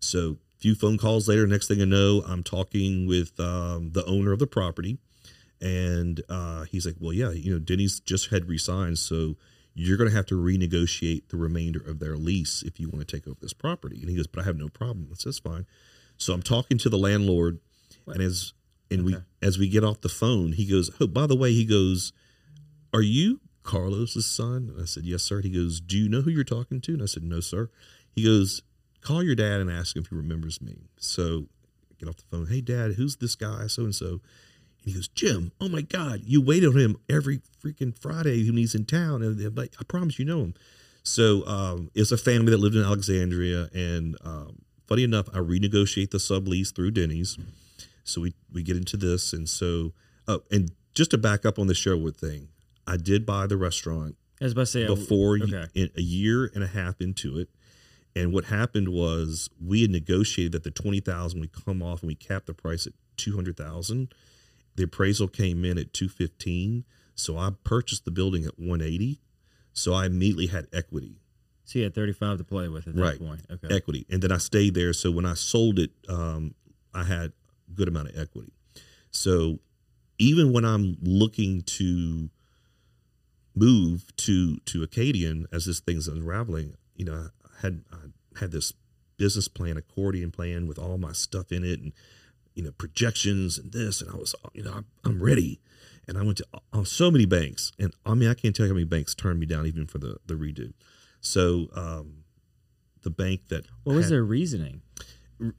So 0.00 0.38
few 0.66 0.74
phone 0.74 0.98
calls 0.98 1.28
later, 1.28 1.46
next 1.46 1.68
thing 1.68 1.80
I 1.80 1.84
know, 1.84 2.24
I'm 2.26 2.42
talking 2.42 3.06
with 3.06 3.38
um, 3.38 3.92
the 3.92 4.04
owner 4.04 4.32
of 4.32 4.40
the 4.40 4.48
property, 4.48 4.98
and 5.60 6.20
uh, 6.28 6.64
he's 6.64 6.84
like, 6.84 6.96
well, 6.98 7.12
yeah, 7.12 7.30
you 7.30 7.52
know, 7.52 7.60
Denny's 7.60 8.00
just 8.00 8.30
had 8.30 8.48
resigned, 8.48 8.98
so 8.98 9.36
you're 9.74 9.96
going 9.96 10.10
to 10.10 10.16
have 10.16 10.26
to 10.26 10.34
renegotiate 10.34 11.28
the 11.28 11.36
remainder 11.36 11.78
of 11.78 12.00
their 12.00 12.16
lease 12.16 12.64
if 12.64 12.80
you 12.80 12.88
want 12.88 13.06
to 13.06 13.16
take 13.16 13.28
over 13.28 13.36
this 13.40 13.52
property. 13.52 14.00
And 14.00 14.10
he 14.10 14.16
goes, 14.16 14.26
but 14.26 14.42
I 14.42 14.44
have 14.44 14.56
no 14.56 14.68
problem. 14.68 15.06
That's 15.08 15.22
just 15.22 15.44
fine. 15.44 15.66
So 16.16 16.34
I'm 16.34 16.42
talking 16.42 16.78
to 16.78 16.88
the 16.88 16.98
landlord, 16.98 17.60
and 18.08 18.20
as 18.20 18.52
and 18.90 19.04
we 19.04 19.16
as 19.40 19.58
we 19.58 19.68
get 19.68 19.84
off 19.84 20.00
the 20.00 20.08
phone, 20.08 20.50
he 20.50 20.66
goes, 20.66 20.90
"Oh, 21.00 21.06
by 21.06 21.28
the 21.28 21.36
way," 21.36 21.52
he 21.52 21.64
goes, 21.64 22.12
"Are 22.92 23.02
you 23.02 23.40
Carlos's 23.62 24.26
son?" 24.26 24.70
And 24.72 24.82
I 24.82 24.86
said, 24.86 25.04
"Yes, 25.04 25.22
sir." 25.22 25.42
He 25.42 25.50
goes, 25.50 25.80
"Do 25.80 25.96
you 25.96 26.08
know 26.08 26.22
who 26.22 26.30
you're 26.30 26.42
talking 26.42 26.80
to?" 26.80 26.94
And 26.94 27.02
I 27.02 27.06
said, 27.06 27.22
"No, 27.22 27.38
sir." 27.38 27.68
He 28.10 28.24
goes, 28.24 28.62
"Call 29.06 29.22
your 29.22 29.34
dad 29.34 29.60
and 29.60 29.70
ask 29.70 29.94
him 29.96 30.02
if 30.02 30.08
he 30.08 30.16
remembers 30.16 30.60
me." 30.60 30.76
So 30.98 31.46
I 31.90 31.94
get 31.98 32.08
off 32.08 32.16
the 32.16 32.24
phone. 32.30 32.46
Hey, 32.48 32.60
Dad, 32.60 32.94
who's 32.94 33.16
this 33.16 33.34
guy? 33.34 33.66
So 33.68 33.82
and 33.84 33.94
so. 33.94 34.06
And 34.08 34.20
he 34.84 34.92
goes, 34.92 35.08
Jim. 35.08 35.52
Oh 35.60 35.68
my 35.68 35.82
God, 35.82 36.22
you 36.24 36.40
wait 36.40 36.64
on 36.64 36.76
him 36.76 36.96
every 37.08 37.40
freaking 37.62 37.96
Friday 37.98 38.44
when 38.48 38.56
he's 38.56 38.74
in 38.74 38.84
town, 38.84 39.22
and 39.22 39.56
like, 39.56 39.74
I 39.80 39.84
promise 39.84 40.18
you 40.18 40.24
know 40.24 40.40
him. 40.40 40.54
So 41.02 41.46
um, 41.46 41.90
it's 41.94 42.10
a 42.10 42.16
family 42.16 42.50
that 42.50 42.58
lived 42.58 42.74
in 42.74 42.82
Alexandria, 42.82 43.68
and 43.72 44.16
um, 44.24 44.62
funny 44.88 45.04
enough, 45.04 45.28
I 45.32 45.38
renegotiate 45.38 46.10
the 46.10 46.18
sublease 46.18 46.74
through 46.74 46.92
Denny's. 46.92 47.38
So 48.04 48.20
we 48.20 48.34
we 48.52 48.62
get 48.62 48.76
into 48.76 48.96
this, 48.96 49.32
and 49.32 49.48
so 49.48 49.92
oh, 50.28 50.40
and 50.50 50.70
just 50.94 51.10
to 51.12 51.18
back 51.18 51.44
up 51.46 51.58
on 51.58 51.66
the 51.66 51.74
Sherwood 51.74 52.16
thing, 52.16 52.48
I 52.86 52.96
did 52.96 53.26
buy 53.26 53.46
the 53.46 53.56
restaurant 53.56 54.16
as 54.40 54.42
I 54.42 54.44
was 54.44 54.52
about 54.52 54.60
to 54.62 54.66
say 54.66 54.86
before 54.86 55.38
Okay. 55.42 55.66
in, 55.74 55.90
a 55.96 56.02
year 56.02 56.50
and 56.54 56.62
a 56.62 56.68
half 56.68 57.00
into 57.00 57.38
it. 57.38 57.48
And 58.16 58.32
what 58.32 58.46
happened 58.46 58.88
was 58.88 59.50
we 59.64 59.82
had 59.82 59.90
negotiated 59.90 60.52
that 60.52 60.64
the 60.64 60.70
twenty 60.70 61.00
thousand 61.00 61.38
would 61.40 61.52
come 61.52 61.82
off, 61.82 62.00
and 62.02 62.08
we 62.08 62.14
capped 62.14 62.46
the 62.46 62.54
price 62.54 62.86
at 62.86 62.94
two 63.16 63.34
hundred 63.36 63.56
thousand. 63.56 64.12
The 64.76 64.84
appraisal 64.84 65.28
came 65.28 65.64
in 65.64 65.76
at 65.78 65.92
two 65.92 66.08
fifteen, 66.08 66.84
so 67.14 67.36
I 67.36 67.50
purchased 67.62 68.04
the 68.06 68.10
building 68.10 68.44
at 68.46 68.58
one 68.58 68.80
eighty. 68.80 69.20
So 69.74 69.92
I 69.92 70.06
immediately 70.06 70.46
had 70.46 70.66
equity, 70.72 71.20
So 71.64 71.78
you 71.78 71.84
had 71.84 71.94
35 71.94 72.38
to 72.38 72.44
play 72.44 72.66
with 72.68 72.88
at 72.88 72.94
that 72.94 73.00
Right. 73.02 73.18
point. 73.18 73.42
Okay. 73.50 73.74
equity, 73.74 74.06
and 74.08 74.22
then 74.22 74.32
I 74.32 74.38
stayed 74.38 74.72
there. 74.72 74.94
So 74.94 75.10
when 75.10 75.26
I 75.26 75.34
sold 75.34 75.78
it, 75.78 75.90
um, 76.08 76.54
I 76.94 77.04
had 77.04 77.32
a 77.68 77.72
good 77.74 77.86
amount 77.86 78.08
of 78.08 78.16
equity. 78.18 78.54
So 79.10 79.58
even 80.18 80.52
when 80.54 80.64
I'm 80.64 80.96
looking 81.02 81.60
to 81.62 82.30
move 83.54 84.14
to 84.16 84.56
to 84.58 84.82
Acadian 84.82 85.46
as 85.52 85.66
this 85.66 85.80
thing's 85.80 86.08
unraveling, 86.08 86.76
you 86.94 87.04
know, 87.04 87.28
had 87.62 87.82
I 87.92 88.38
had 88.40 88.50
this 88.52 88.72
business 89.16 89.48
plan, 89.48 89.76
accordion 89.76 90.30
plan 90.30 90.66
with 90.66 90.78
all 90.78 90.98
my 90.98 91.12
stuff 91.12 91.50
in 91.52 91.64
it, 91.64 91.80
and 91.80 91.92
you 92.54 92.62
know 92.62 92.72
projections 92.72 93.58
and 93.58 93.72
this, 93.72 94.00
and 94.00 94.10
I 94.10 94.16
was 94.16 94.34
you 94.54 94.62
know 94.62 94.72
I'm, 94.72 94.86
I'm 95.04 95.22
ready, 95.22 95.60
and 96.08 96.18
I 96.18 96.22
went 96.22 96.38
to 96.38 96.46
uh, 96.72 96.84
so 96.84 97.10
many 97.10 97.24
banks, 97.26 97.72
and 97.78 97.92
I 98.04 98.14
mean 98.14 98.28
I 98.28 98.34
can't 98.34 98.54
tell 98.54 98.66
you 98.66 98.72
how 98.72 98.74
many 98.74 98.84
banks 98.84 99.14
turned 99.14 99.40
me 99.40 99.46
down 99.46 99.66
even 99.66 99.86
for 99.86 99.98
the 99.98 100.16
the 100.26 100.34
redo. 100.34 100.72
So 101.20 101.68
um, 101.74 102.24
the 103.02 103.10
bank 103.10 103.48
that 103.48 103.66
What 103.84 103.96
was 103.96 104.04
had- 104.06 104.12
their 104.12 104.24
reasoning? 104.24 104.82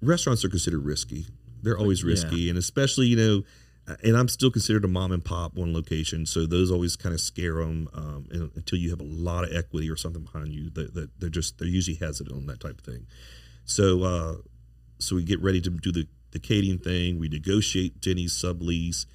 restaurants 0.01 0.43
are 0.43 0.49
considered 0.49 0.83
risky. 0.83 1.27
They're 1.61 1.77
always 1.77 2.01
Yeah. 2.03 2.09
risky, 2.09 2.49
and 2.49 2.57
especially 2.57 3.07
you 3.07 3.15
know, 3.15 3.43
and 4.03 4.17
I'm 4.17 4.27
still 4.27 4.51
considered 4.51 4.83
a 4.83 4.87
mom 4.87 5.11
and 5.11 5.23
pop 5.23 5.55
one 5.55 5.73
location, 5.73 6.25
so 6.25 6.45
those 6.45 6.71
always 6.71 6.95
kind 6.95 7.15
of 7.15 7.21
scare 7.21 7.55
them 7.55 7.89
um, 7.93 8.51
until 8.55 8.77
you 8.77 8.89
have 8.89 8.99
a 8.99 9.05
lot 9.05 9.45
of 9.45 9.55
equity 9.55 9.89
or 9.89 9.95
something 9.95 10.23
behind 10.23 10.49
you. 10.49 10.69
That 10.69 10.93
that 10.93 11.19
they're 11.19 11.29
just 11.29 11.57
they're 11.57 11.67
usually 11.67 11.95
hesitant 11.95 12.35
on 12.35 12.45
that 12.47 12.59
type 12.59 12.79
of 12.79 12.85
thing. 12.85 13.07
So 13.63 14.03
uh, 14.03 14.35
so 14.99 15.15
we 15.15 15.23
get 15.23 15.41
ready 15.41 15.61
to 15.61 15.69
do 15.69 15.91
the 15.91 16.07
the 16.31 16.37
Acadian 16.37 16.79
thing. 16.79 17.19
We 17.19 17.29
negotiate 17.29 18.01
Denny's 18.01 18.33
sublease. 18.33 19.05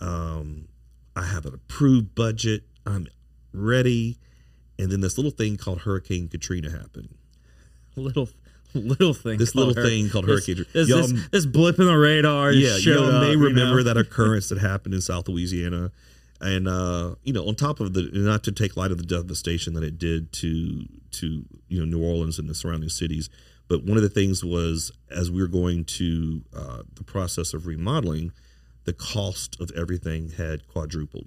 Um, 0.00 0.68
I 1.16 1.22
have 1.22 1.46
an 1.46 1.54
approved 1.54 2.14
budget. 2.14 2.64
I'm 2.84 3.06
ready, 3.52 4.18
and 4.78 4.90
then 4.90 5.00
this 5.00 5.16
little 5.16 5.30
thing 5.30 5.56
called 5.56 5.82
Hurricane 5.82 6.28
Katrina 6.28 6.70
happened. 6.70 7.14
Little 7.96 8.28
little 8.74 9.14
thing. 9.14 9.38
This 9.38 9.54
little 9.54 9.74
Hur- 9.74 9.84
thing 9.84 10.08
called 10.10 10.26
this- 10.26 10.46
Hurricane. 10.46 10.66
This, 10.72 10.88
Y'all- 10.88 11.02
this, 11.02 11.28
this 11.30 11.46
blip 11.46 11.78
in 11.78 11.86
the 11.86 11.96
radar. 11.98 12.52
yeah, 12.52 12.74
you 12.76 12.80
showed 12.80 13.12
all 13.14 13.20
may 13.20 13.28
up, 13.28 13.32
you 13.32 13.38
remember 13.44 13.76
know? 13.78 13.82
that 13.84 13.96
occurrence 13.96 14.48
that 14.48 14.58
happened 14.58 14.94
in 14.94 15.00
South 15.00 15.28
Louisiana, 15.28 15.90
and 16.40 16.66
uh, 16.68 17.14
you 17.22 17.32
know, 17.32 17.46
on 17.46 17.54
top 17.54 17.80
of 17.80 17.92
the 17.92 18.08
not 18.12 18.44
to 18.44 18.52
take 18.52 18.76
light 18.76 18.90
of 18.90 18.98
the 18.98 19.04
devastation 19.04 19.74
that 19.74 19.84
it 19.84 19.98
did 19.98 20.32
to 20.34 20.84
to 21.12 21.44
you 21.68 21.78
know 21.80 21.84
New 21.84 22.02
Orleans 22.04 22.38
and 22.38 22.48
the 22.48 22.54
surrounding 22.54 22.88
cities, 22.88 23.28
but 23.68 23.84
one 23.84 23.96
of 23.96 24.02
the 24.02 24.08
things 24.08 24.44
was 24.44 24.92
as 25.10 25.30
we 25.30 25.40
were 25.42 25.48
going 25.48 25.84
to 25.84 26.42
uh, 26.56 26.82
the 26.94 27.04
process 27.04 27.52
of 27.54 27.66
remodeling, 27.66 28.32
the 28.84 28.92
cost 28.92 29.60
of 29.60 29.70
everything 29.76 30.30
had 30.30 30.66
quadrupled. 30.68 31.26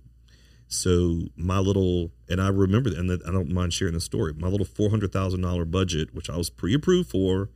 So 0.73 1.27
my 1.35 1.59
little, 1.59 2.11
and 2.27 2.41
I 2.41 2.47
remember, 2.47 2.89
and 2.89 3.11
I 3.11 3.31
don't 3.31 3.51
mind 3.51 3.73
sharing 3.73 3.93
the 3.93 4.01
story. 4.01 4.33
My 4.33 4.47
little 4.47 4.65
four 4.65 4.89
hundred 4.89 5.13
thousand 5.13 5.41
dollar 5.41 5.65
budget, 5.65 6.15
which 6.15 6.29
I 6.29 6.35
was 6.35 6.49
pre-approved 6.49 7.09
for, 7.09 7.49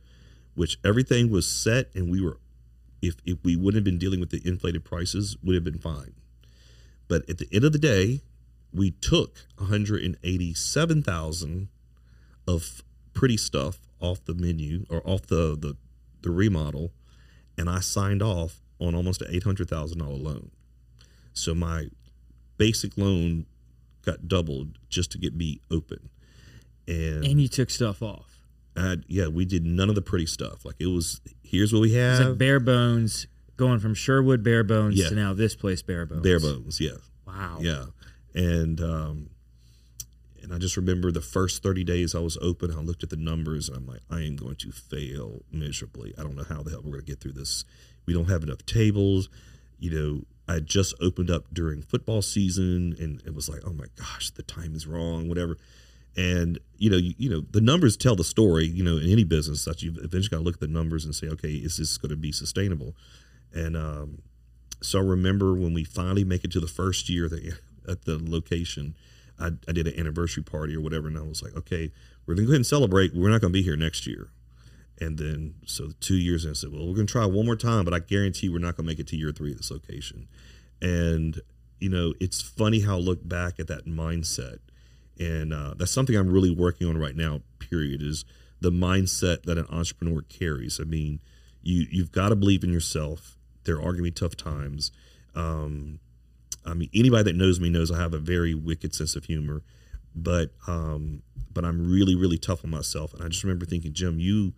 which 0.54 0.78
everything 0.84 1.28
was 1.28 1.48
set, 1.48 1.90
and 1.94 2.10
we 2.10 2.20
were, 2.20 2.38
if 3.02 3.16
if 3.24 3.38
we 3.42 3.56
wouldn't 3.56 3.76
have 3.76 3.84
been 3.84 3.98
dealing 3.98 4.20
with 4.20 4.30
the 4.30 4.40
inflated 4.44 4.84
prices, 4.84 5.36
would 5.42 5.56
have 5.56 5.64
been 5.64 5.78
fine. 5.78 6.14
But 7.08 7.28
at 7.28 7.38
the 7.38 7.48
end 7.52 7.64
of 7.64 7.72
the 7.72 7.78
day, 7.78 8.22
we 8.72 8.92
took 8.92 9.46
one 9.56 9.68
hundred 9.68 10.04
and 10.04 10.16
eighty-seven 10.22 11.02
thousand 11.02 11.68
of 12.46 12.82
pretty 13.14 13.36
stuff 13.36 13.78
off 14.00 14.24
the 14.26 14.34
menu 14.34 14.86
or 14.88 15.02
off 15.04 15.26
the 15.26 15.56
the, 15.58 15.76
the 16.22 16.30
remodel, 16.30 16.92
and 17.56 17.68
I 17.68 17.80
signed 17.80 18.22
off 18.22 18.60
on 18.78 18.94
almost 18.94 19.22
an 19.22 19.28
eight 19.30 19.42
hundred 19.42 19.68
thousand 19.68 19.98
dollar 19.98 20.14
loan. 20.14 20.52
So 21.32 21.52
my 21.54 21.88
basic 22.58 22.96
loan 22.98 23.46
got 24.04 24.28
doubled 24.28 24.78
just 24.88 25.10
to 25.12 25.18
get 25.18 25.34
me 25.34 25.60
open. 25.70 26.10
And, 26.86 27.24
And 27.24 27.40
you 27.40 27.48
took 27.48 27.70
stuff 27.70 28.02
off. 28.02 28.38
I, 28.76 28.96
yeah, 29.08 29.26
we 29.28 29.44
did 29.44 29.64
none 29.66 29.88
of 29.88 29.94
the 29.94 30.02
pretty 30.02 30.26
stuff. 30.26 30.64
Like 30.64 30.76
it 30.78 30.86
was, 30.86 31.20
here's 31.42 31.72
what 31.72 31.80
we 31.80 31.88
It's 31.96 32.18
have. 32.20 32.28
like 32.30 32.38
bare 32.38 32.60
bones, 32.60 33.26
going 33.56 33.80
from 33.80 33.94
Sherwood 33.94 34.42
bare 34.44 34.62
bones 34.64 34.96
Yeah. 34.96 35.08
to 35.08 35.14
now 35.14 35.34
this 35.34 35.56
place 35.56 35.82
bare 35.82 36.06
bones. 36.06 36.22
bare 36.22 36.38
bones. 36.40 36.80
Yeah. 36.80 36.92
Wow. 37.26 37.58
Yeah. 37.60 37.86
And 38.34 38.80
um 38.80 39.30
and 40.42 40.54
I 40.54 40.58
just 40.58 40.76
remember 40.78 41.10
the 41.12 41.20
first 41.20 41.62
30 41.62 41.84
days 41.84 42.14
I 42.14 42.20
was 42.20 42.38
open, 42.40 42.70
I 42.70 42.80
looked 42.80 43.02
at 43.02 43.10
the 43.10 43.16
numbers 43.16 43.68
and 43.68 43.76
I'm 43.76 43.86
like, 43.86 44.00
I 44.08 44.20
am 44.22 44.36
going 44.36 44.56
to 44.56 44.70
fail 44.70 45.42
miserably. 45.52 46.14
I 46.16 46.22
don't 46.22 46.36
know 46.36 46.44
how 46.44 46.62
the 46.62 46.70
hell 46.70 46.80
we're 46.82 46.92
going 46.92 47.04
to 47.04 47.10
get 47.10 47.20
through 47.20 47.32
this. 47.32 47.64
We 48.06 48.14
don't 48.14 48.30
have 48.30 48.42
enough 48.44 48.64
tables. 48.64 49.28
You 49.78 49.90
know, 49.90 50.22
I 50.48 50.60
just 50.60 50.94
opened 51.00 51.30
up 51.30 51.44
during 51.52 51.82
football 51.82 52.22
season 52.22 52.96
and 52.98 53.22
it 53.26 53.34
was 53.34 53.48
like, 53.48 53.60
oh 53.66 53.72
my 53.72 53.86
gosh, 53.96 54.30
the 54.30 54.42
time 54.42 54.74
is 54.74 54.86
wrong, 54.86 55.28
whatever. 55.28 55.58
And 56.16 56.58
you 56.78 56.90
know, 56.90 56.96
you, 56.96 57.14
you 57.18 57.28
know, 57.28 57.42
the 57.50 57.60
numbers 57.60 57.96
tell 57.96 58.16
the 58.16 58.24
story. 58.24 58.66
You 58.66 58.82
know, 58.82 58.96
in 58.96 59.10
any 59.10 59.24
business, 59.24 59.64
that 59.66 59.82
you 59.82 59.90
eventually 60.02 60.30
got 60.30 60.38
to 60.38 60.42
look 60.42 60.54
at 60.54 60.60
the 60.60 60.66
numbers 60.66 61.04
and 61.04 61.14
say, 61.14 61.28
okay, 61.28 61.52
is 61.52 61.76
this 61.76 61.98
going 61.98 62.10
to 62.10 62.16
be 62.16 62.32
sustainable? 62.32 62.96
And 63.52 63.76
um, 63.76 64.22
so 64.80 64.98
I 64.98 65.02
remember 65.02 65.54
when 65.54 65.74
we 65.74 65.84
finally 65.84 66.24
make 66.24 66.44
it 66.44 66.52
to 66.52 66.60
the 66.60 66.66
first 66.66 67.08
year 67.08 67.28
that, 67.28 67.58
at 67.88 68.04
the 68.04 68.18
location, 68.18 68.94
I, 69.38 69.50
I 69.68 69.72
did 69.72 69.86
an 69.86 69.98
anniversary 69.98 70.42
party 70.42 70.76
or 70.76 70.80
whatever, 70.80 71.08
and 71.08 71.16
I 71.16 71.22
was 71.22 71.42
like, 71.42 71.56
okay, 71.56 71.92
we're 72.26 72.34
gonna 72.34 72.46
go 72.46 72.52
ahead 72.52 72.56
and 72.56 72.66
celebrate. 72.66 73.14
We're 73.14 73.30
not 73.30 73.40
gonna 73.40 73.52
be 73.52 73.62
here 73.62 73.76
next 73.76 74.06
year. 74.06 74.30
And 75.00 75.18
then 75.18 75.54
so 75.64 75.90
two 76.00 76.16
years 76.16 76.44
in, 76.44 76.50
I 76.50 76.54
said, 76.54 76.72
well, 76.72 76.86
we're 76.86 76.94
gonna 76.94 77.06
try 77.06 77.24
one 77.24 77.46
more 77.46 77.56
time, 77.56 77.84
but 77.84 77.94
I 77.94 78.00
guarantee 78.00 78.48
we're 78.48 78.58
not 78.58 78.76
gonna 78.76 78.86
make 78.88 78.98
it 78.98 79.06
to 79.08 79.16
year 79.16 79.32
three 79.32 79.52
at 79.52 79.56
this 79.58 79.70
location. 79.70 80.28
And 80.82 81.40
you 81.80 81.88
know, 81.88 82.14
it's 82.20 82.42
funny 82.42 82.80
how 82.80 82.96
I 82.96 83.00
look 83.00 83.26
back 83.26 83.60
at 83.60 83.68
that 83.68 83.86
mindset, 83.86 84.58
and 85.18 85.52
uh, 85.52 85.74
that's 85.76 85.92
something 85.92 86.16
I'm 86.16 86.30
really 86.30 86.50
working 86.50 86.88
on 86.88 86.98
right 86.98 87.14
now. 87.14 87.42
Period 87.60 88.02
is 88.02 88.24
the 88.60 88.70
mindset 88.70 89.44
that 89.44 89.58
an 89.58 89.66
entrepreneur 89.70 90.22
carries. 90.22 90.80
I 90.80 90.84
mean, 90.84 91.20
you 91.62 91.86
you've 91.90 92.12
got 92.12 92.30
to 92.30 92.36
believe 92.36 92.64
in 92.64 92.72
yourself. 92.72 93.36
There 93.64 93.76
are 93.76 93.92
going 93.92 93.98
to 93.98 94.02
be 94.02 94.10
tough 94.10 94.36
times. 94.36 94.90
Um, 95.34 96.00
I 96.66 96.74
mean, 96.74 96.90
anybody 96.94 97.24
that 97.24 97.36
knows 97.36 97.60
me 97.60 97.70
knows 97.70 97.90
I 97.90 98.00
have 98.00 98.14
a 98.14 98.18
very 98.18 98.54
wicked 98.54 98.94
sense 98.94 99.14
of 99.14 99.24
humor, 99.24 99.62
but 100.14 100.50
um, 100.66 101.22
but 101.52 101.64
I'm 101.64 101.90
really 101.90 102.16
really 102.16 102.38
tough 102.38 102.64
on 102.64 102.70
myself. 102.70 103.14
And 103.14 103.22
I 103.22 103.28
just 103.28 103.44
remember 103.44 103.66
thinking, 103.66 103.92
Jim, 103.92 104.18
you 104.18 104.54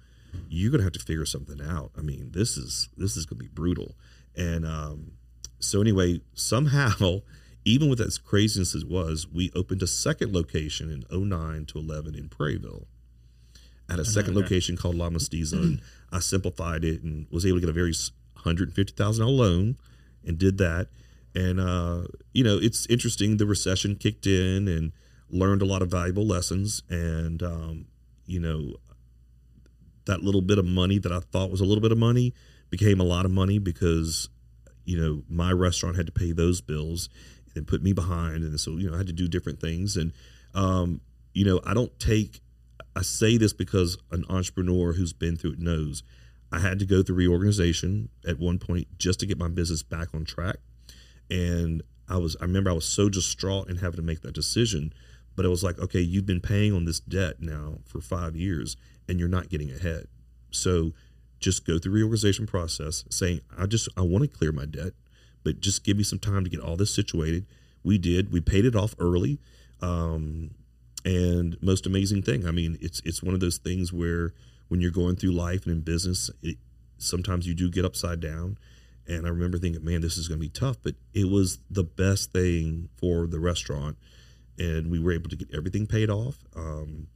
you're 0.49 0.71
gonna 0.71 0.85
have 0.85 0.93
to 0.93 1.01
figure 1.01 1.27
something 1.27 1.61
out. 1.61 1.93
I 1.97 2.03
mean, 2.03 2.31
this 2.33 2.57
is 2.57 2.89
this 2.97 3.17
is 3.17 3.27
gonna 3.27 3.41
be 3.41 3.49
brutal. 3.49 3.95
And 4.37 4.67
um, 4.67 5.13
so 5.59 5.81
anyway, 5.81 6.21
somehow, 6.35 7.21
even 7.65 7.89
with 7.89 8.01
as 8.01 8.19
craziness 8.19 8.75
as 8.75 8.83
it 8.83 8.89
was, 8.89 9.27
we 9.29 9.51
opened 9.55 9.83
a 9.83 9.87
second 9.87 10.33
location 10.33 10.91
in 10.91 11.29
09 11.29 11.67
to 11.67 11.79
11 11.79 12.15
in 12.15 12.29
Prairieville. 12.29 12.87
At 13.89 13.99
a 13.99 14.05
second 14.05 14.37
okay. 14.37 14.43
location 14.43 14.77
called 14.77 14.95
La 14.95 15.09
Mestiza, 15.09 15.55
and 15.55 15.81
I 16.13 16.21
simplified 16.21 16.85
it 16.85 17.03
and 17.03 17.27
was 17.31 17.45
able 17.45 17.57
to 17.57 17.61
get 17.63 17.71
a 17.71 17.73
very 17.73 17.93
hundred 18.37 18.73
fifty 18.73 18.93
thousand 18.95 19.25
dollar 19.25 19.37
loan, 19.37 19.77
and 20.25 20.39
did 20.39 20.59
that. 20.59 20.89
And 21.35 21.59
uh, 21.59 22.03
you 22.33 22.45
know, 22.45 22.57
it's 22.57 22.87
interesting. 22.87 23.37
The 23.39 23.47
recession 23.47 23.97
kicked 23.97 24.29
in, 24.29 24.69
and 24.69 24.93
learned 25.29 25.63
a 25.63 25.65
lot 25.65 25.83
of 25.83 25.91
valuable 25.91 26.27
lessons. 26.27 26.83
And 26.89 27.43
um, 27.43 27.87
you 28.27 28.39
know, 28.41 28.75
that 30.11 30.23
little 30.23 30.43
bit 30.43 30.59
of 30.59 30.65
money 30.65 30.99
that 30.99 31.13
I 31.13 31.21
thought 31.21 31.51
was 31.51 31.61
a 31.61 31.65
little 31.65 31.81
bit 31.81 31.93
of 31.93 31.99
money 31.99 32.35
became 32.69 33.01
a 33.01 33.05
lot 33.05 33.25
of 33.25 33.31
money 33.31 33.59
because 33.59 34.29
you 34.85 35.01
know 35.01 35.23
my 35.29 35.53
restaurant 35.53 35.97
had 35.97 36.07
to 36.07 36.13
pay 36.13 36.33
those 36.33 36.61
bills 36.61 37.09
and 37.55 37.67
put 37.67 37.83
me 37.83 37.93
behind, 37.93 38.43
and 38.43 38.59
so 38.59 38.73
you 38.73 38.89
know 38.89 38.95
I 38.95 38.99
had 38.99 39.07
to 39.07 39.13
do 39.13 39.29
different 39.29 39.61
things. 39.61 39.97
And 39.97 40.13
um, 40.55 41.01
you 41.33 41.45
know, 41.45 41.61
I 41.65 41.75
don't 41.75 41.97
take. 41.99 42.41
I 42.97 43.03
say 43.03 43.37
this 43.37 43.53
because 43.53 43.99
an 44.11 44.25
entrepreneur 44.29 44.93
who's 44.93 45.13
been 45.13 45.37
through 45.37 45.53
it 45.53 45.59
knows. 45.61 46.03
I 46.53 46.59
had 46.59 46.81
to 46.81 46.85
go 46.85 47.05
through 47.05 47.15
reorganization 47.15 48.09
at 48.27 48.41
one 48.41 48.59
point 48.59 48.89
just 48.99 49.21
to 49.21 49.27
get 49.27 49.39
my 49.39 49.47
business 49.47 49.85
back 49.85 50.09
on 50.13 50.25
track. 50.25 50.57
And 51.31 51.85
I 52.09 52.17
was, 52.17 52.37
I 52.41 52.45
remember 52.47 52.71
I 52.71 52.73
was 52.73 52.87
so 52.87 53.09
distraught 53.09 53.71
in 53.71 53.77
having 53.77 53.99
to 53.99 54.03
make 54.03 54.23
that 54.23 54.35
decision. 54.35 54.93
But 55.37 55.45
it 55.45 55.49
was 55.49 55.63
like, 55.63 55.79
okay, 55.79 56.01
you've 56.01 56.27
been 56.27 56.41
paying 56.41 56.73
on 56.75 56.87
this 56.87 56.99
debt 56.99 57.37
now 57.39 57.79
for 57.85 58.01
five 58.01 58.35
years 58.35 58.77
and 59.11 59.19
you're 59.19 59.29
not 59.29 59.49
getting 59.49 59.71
ahead. 59.73 60.07
So 60.51 60.93
just 61.41 61.67
go 61.67 61.79
through 61.79 61.93
reorganization 61.93 62.47
process 62.47 63.05
saying, 63.11 63.41
I 63.59 63.67
just, 63.67 63.89
I 63.97 64.03
want 64.03 64.23
to 64.23 64.29
clear 64.29 64.53
my 64.53 64.67
debt, 64.67 64.93
but 65.43 65.61
just 65.61 65.85
give 65.85 65.97
me 65.97 66.05
some 66.05 66.21
time 66.21 66.45
to 66.45 66.51
get 66.51 66.61
all 66.61 66.77
this 66.77 66.95
situated. 66.95 67.47
We 67.83 67.99
did, 67.99 68.33
we 68.33 68.41
paid 68.41 68.65
it 68.65 68.77
off 68.77 68.95
early. 68.99 69.41
Um, 69.83 70.53
and 71.05 71.61
most 71.61 71.87
amazing 71.87 72.23
thing, 72.23 72.47
I 72.47 72.53
mean, 72.53 72.79
it's, 72.81 73.01
it's 73.05 73.23
one 73.23 73.35
of 73.35 73.41
those 73.41 73.59
things 73.59 73.93
where 73.93 74.33
when 74.69 74.81
you're 74.81 74.91
going 74.93 75.17
through 75.17 75.33
life 75.33 75.65
and 75.65 75.75
in 75.75 75.81
business, 75.81 76.31
it, 76.43 76.59
sometimes 76.99 77.47
you 77.47 77.55
do 77.55 77.69
get 77.69 77.85
upside 77.85 78.21
down. 78.21 78.59
And 79.09 79.27
I 79.27 79.31
remember 79.31 79.59
thinking, 79.59 79.85
man, 79.85 80.03
this 80.03 80.17
is 80.17 80.29
going 80.29 80.39
to 80.39 80.47
be 80.47 80.51
tough, 80.51 80.77
but 80.83 80.95
it 81.15 81.29
was 81.29 81.59
the 81.69 81.83
best 81.83 82.33
thing 82.33 82.91
for 82.97 83.27
the 83.27 83.41
restaurant. 83.41 83.97
And 84.57 84.89
we 84.89 85.01
were 85.01 85.11
able 85.11 85.31
to 85.31 85.37
get 85.37 85.49
everything 85.53 85.87
paid 85.87 86.11
off. 86.11 86.37
Um, 86.55 87.09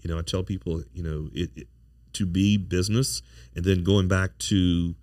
you 0.00 0.10
know, 0.10 0.18
I 0.18 0.22
tell 0.22 0.42
people, 0.42 0.82
you 0.92 1.02
know, 1.02 1.28
it, 1.32 1.50
it 1.56 1.68
to 2.14 2.26
be 2.26 2.56
business 2.56 3.22
and 3.54 3.64
then 3.64 3.84
going 3.84 4.08
back 4.08 4.36
to 4.38 4.94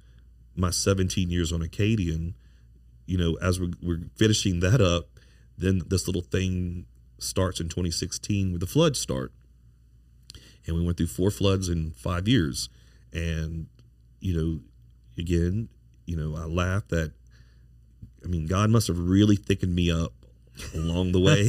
my 0.56 0.70
17 0.70 1.30
years 1.30 1.52
on 1.52 1.62
Acadian, 1.62 2.36
you 3.06 3.18
know, 3.18 3.38
as 3.42 3.60
we're, 3.60 3.72
we're 3.82 4.02
finishing 4.16 4.60
that 4.62 4.82
up, 4.82 5.08
then 5.58 5.82
this 5.88 6.08
little 6.08 6.22
thing 6.22 6.86
starts 7.20 7.60
in 7.60 7.68
2016 7.70 8.52
with 8.52 8.62
the 8.62 8.68
floods 8.68 9.00
start. 9.00 9.32
And 10.68 10.76
we 10.76 10.84
went 10.84 10.98
through 10.98 11.08
four 11.08 11.32
floods 11.32 11.70
in 11.70 11.92
five 11.92 12.28
years. 12.28 12.70
And, 13.14 13.68
you 14.20 14.36
know, 14.36 14.60
again, 15.18 15.70
you 16.06 16.16
know, 16.16 16.36
I 16.36 16.46
laugh 16.46 16.88
that, 16.90 17.14
I 18.24 18.28
mean, 18.28 18.48
God 18.48 18.70
must 18.70 18.88
have 18.88 18.98
really 18.98 19.36
thickened 19.36 19.76
me 19.76 19.92
up 19.92 20.25
along 20.74 21.12
the 21.12 21.20
way 21.20 21.48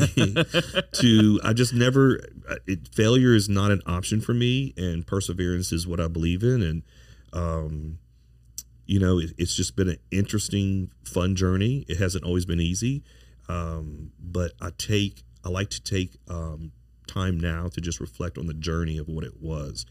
to, 0.92 1.40
I 1.44 1.52
just 1.52 1.72
never, 1.74 2.20
it, 2.66 2.88
failure 2.94 3.34
is 3.34 3.48
not 3.48 3.70
an 3.70 3.82
option 3.86 4.20
for 4.20 4.34
me 4.34 4.74
and 4.76 5.06
perseverance 5.06 5.72
is 5.72 5.86
what 5.86 6.00
I 6.00 6.08
believe 6.08 6.42
in. 6.42 6.62
And, 6.62 6.82
um, 7.32 7.98
you 8.86 8.98
know, 8.98 9.18
it, 9.18 9.32
it's 9.38 9.54
just 9.54 9.76
been 9.76 9.88
an 9.88 9.98
interesting, 10.10 10.90
fun 11.04 11.36
journey. 11.36 11.84
It 11.88 11.98
hasn't 11.98 12.24
always 12.24 12.44
been 12.44 12.60
easy. 12.60 13.02
Um, 13.48 14.12
but 14.18 14.52
I 14.60 14.70
take, 14.76 15.22
I 15.44 15.48
like 15.48 15.70
to 15.70 15.82
take, 15.82 16.16
um, 16.28 16.72
time 17.06 17.38
now 17.38 17.68
to 17.68 17.80
just 17.80 18.00
reflect 18.00 18.36
on 18.36 18.46
the 18.46 18.54
journey 18.54 18.98
of 18.98 19.08
what 19.08 19.24
it 19.24 19.40
was 19.40 19.86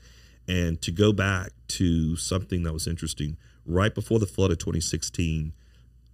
and 0.47 0.81
to 0.81 0.91
go 0.91 1.11
back 1.11 1.51
to 1.67 2.15
something 2.15 2.63
that 2.63 2.73
was 2.73 2.87
interesting 2.87 3.37
right 3.65 3.95
before 3.95 4.19
the 4.19 4.25
flood 4.25 4.51
of 4.51 4.57
2016 4.57 5.53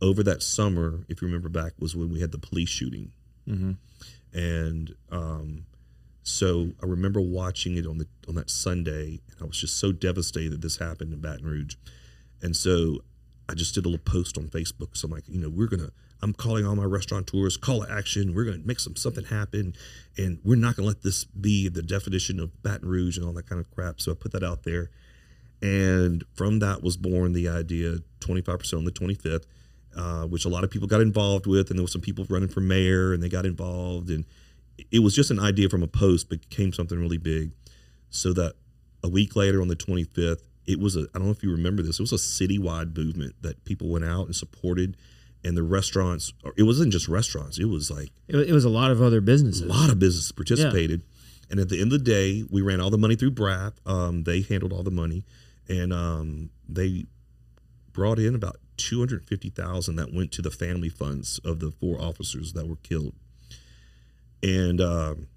over 0.02 0.24
that 0.24 0.42
summer 0.42 1.06
if 1.10 1.22
you 1.22 1.28
remember 1.28 1.50
back 1.50 1.74
was 1.80 1.96
when 1.96 2.10
we 2.12 2.20
had 2.22 2.32
the 2.32 2.38
police 2.40 2.70
shooting. 2.70 3.12
Mhm. 3.48 3.78
and 4.34 4.94
um, 5.12 5.66
so 6.24 6.70
i 6.82 6.86
remember 6.86 7.20
watching 7.20 7.76
it 7.78 7.88
on 7.88 7.98
the 7.98 8.08
on 8.28 8.36
that 8.36 8.50
sunday 8.52 9.20
and 9.32 9.42
i 9.42 9.46
was 9.46 9.60
just 9.60 9.78
so 9.78 9.92
devastated 9.92 10.52
that 10.52 10.62
this 10.62 10.78
happened 10.78 11.12
in 11.12 11.20
baton 11.20 11.46
rouge. 11.46 11.76
And 12.44 12.56
so 12.56 13.00
i 13.50 13.54
just 13.56 13.74
did 13.76 13.86
a 13.86 13.90
little 13.90 14.04
post 14.06 14.38
on 14.38 14.48
facebook. 14.50 14.96
So 14.96 15.08
i'm 15.08 15.12
like 15.12 15.24
you 15.28 15.40
know 15.42 15.50
we're 15.50 15.68
gonna 15.68 15.90
i'm 16.22 16.34
calling 16.34 16.66
all 16.68 16.76
my 16.76 16.84
restaurateurs 16.86 17.58
call 17.58 17.84
to 17.84 17.92
action. 17.92 18.36
We're 18.36 18.46
gonna 18.46 18.60
make 18.64 18.80
some 18.80 18.96
something 18.96 19.26
happen. 19.26 19.74
And 20.18 20.38
we're 20.44 20.56
not 20.56 20.76
gonna 20.76 20.88
let 20.88 21.02
this 21.02 21.24
be 21.26 21.68
the 21.68 21.82
definition 21.82 22.40
of 22.40 22.62
baton 22.62 22.88
rouge 22.88 23.18
and 23.18 23.26
all 23.26 23.34
that 23.34 23.48
kind 23.50 23.60
of 23.60 23.70
crap. 23.72 24.00
So 24.00 24.12
i 24.12 24.16
put 24.16 24.32
that 24.34 24.44
out 24.44 24.64
there. 24.64 24.92
And 25.64 26.24
from 26.36 26.60
that 26.60 26.82
was 26.84 26.96
born 26.98 27.34
the 27.34 27.48
idea 27.50 27.98
25% 28.20 28.78
on 28.78 28.86
the 28.86 28.92
25th 28.92 29.46
uh, 29.96 30.24
which 30.26 30.46
a 30.46 30.50
lot 30.50 30.64
of 30.64 30.70
people 30.72 30.88
got 30.88 31.02
involved 31.02 31.46
with 31.48 31.70
and 31.70 31.78
there 31.80 31.84
was 31.84 31.92
some 31.92 32.02
people 32.02 32.26
running 32.30 32.50
for 32.50 32.62
mayor 32.62 33.14
and 33.14 33.22
they 33.22 33.30
got 33.30 33.46
involved 33.46 34.10
and 34.10 34.26
it 34.92 35.00
was 35.00 35.16
just 35.16 35.32
an 35.32 35.40
idea 35.40 35.70
from 35.70 35.84
a 35.84 35.88
post 35.88 36.30
but 36.30 36.40
became 36.50 36.72
something 36.74 37.00
really 37.00 37.18
big 37.18 37.52
so 38.10 38.34
that 38.34 38.54
a 39.04 39.10
week 39.10 39.36
later 39.36 39.62
on 39.62 39.68
the 39.68 39.76
25th 39.76 40.42
it 40.66 40.80
was 40.80 40.96
a 40.96 41.02
i 41.14 41.18
don't 41.18 41.26
know 41.26 41.32
if 41.32 41.44
you 41.44 41.52
remember 41.52 41.82
this 41.84 42.00
it 42.00 42.04
was 42.04 42.12
a 42.14 42.16
citywide 42.16 42.96
movement 42.98 43.36
that 43.42 43.64
people 43.66 43.90
went 43.90 44.06
out 44.06 44.26
and 44.26 44.36
supported 44.36 44.96
and 45.44 45.58
the 45.58 45.64
restaurants 45.64 46.34
or 46.44 46.54
it 46.58 46.64
wasn't 46.64 46.92
just 46.92 47.08
restaurants 47.08 47.58
it 47.60 47.66
was 47.66 47.90
like 47.92 48.10
It, 48.28 48.52
was 48.54 48.64
a 48.66 48.70
lot 48.70 48.92
of 48.92 49.02
other 49.02 49.22
businesses. 49.22 49.62
a 49.64 49.66
lot 49.68 49.90
of 49.90 50.00
businesses 50.00 50.32
participated. 50.32 51.04
And 51.50 51.60
at 51.60 51.68
the 51.68 51.82
end 51.82 51.92
of 51.92 52.00
the 52.00 52.06
day, 52.06 52.46
we 52.50 52.62
ran 52.62 52.80
all 52.80 52.90
the 52.90 52.98
money 52.98 53.18
through 53.18 53.32
BRAF. 53.32 53.74
Um, 53.86 54.24
they 54.24 54.40
handled 54.42 54.72
all 54.72 54.84
the 54.84 54.92
money, 54.92 55.26
and 55.68 55.92
um, 55.92 56.50
they 56.70 57.08
brought 57.92 58.20
in 58.20 58.36
about 58.36 58.56
two 58.82 59.00
hundred 59.00 59.26
fifty 59.26 59.50
thousand 59.50 59.96
that 59.98 60.14
went 60.14 60.32
to 60.34 60.42
the 60.42 60.52
family 60.52 60.90
funds 60.90 61.40
of 61.44 61.60
the 61.60 61.72
four 61.72 62.02
officers 62.02 62.54
that 62.54 62.68
were 62.68 62.78
killed. 62.78 63.14
And 64.44 64.82
um, 64.82 65.28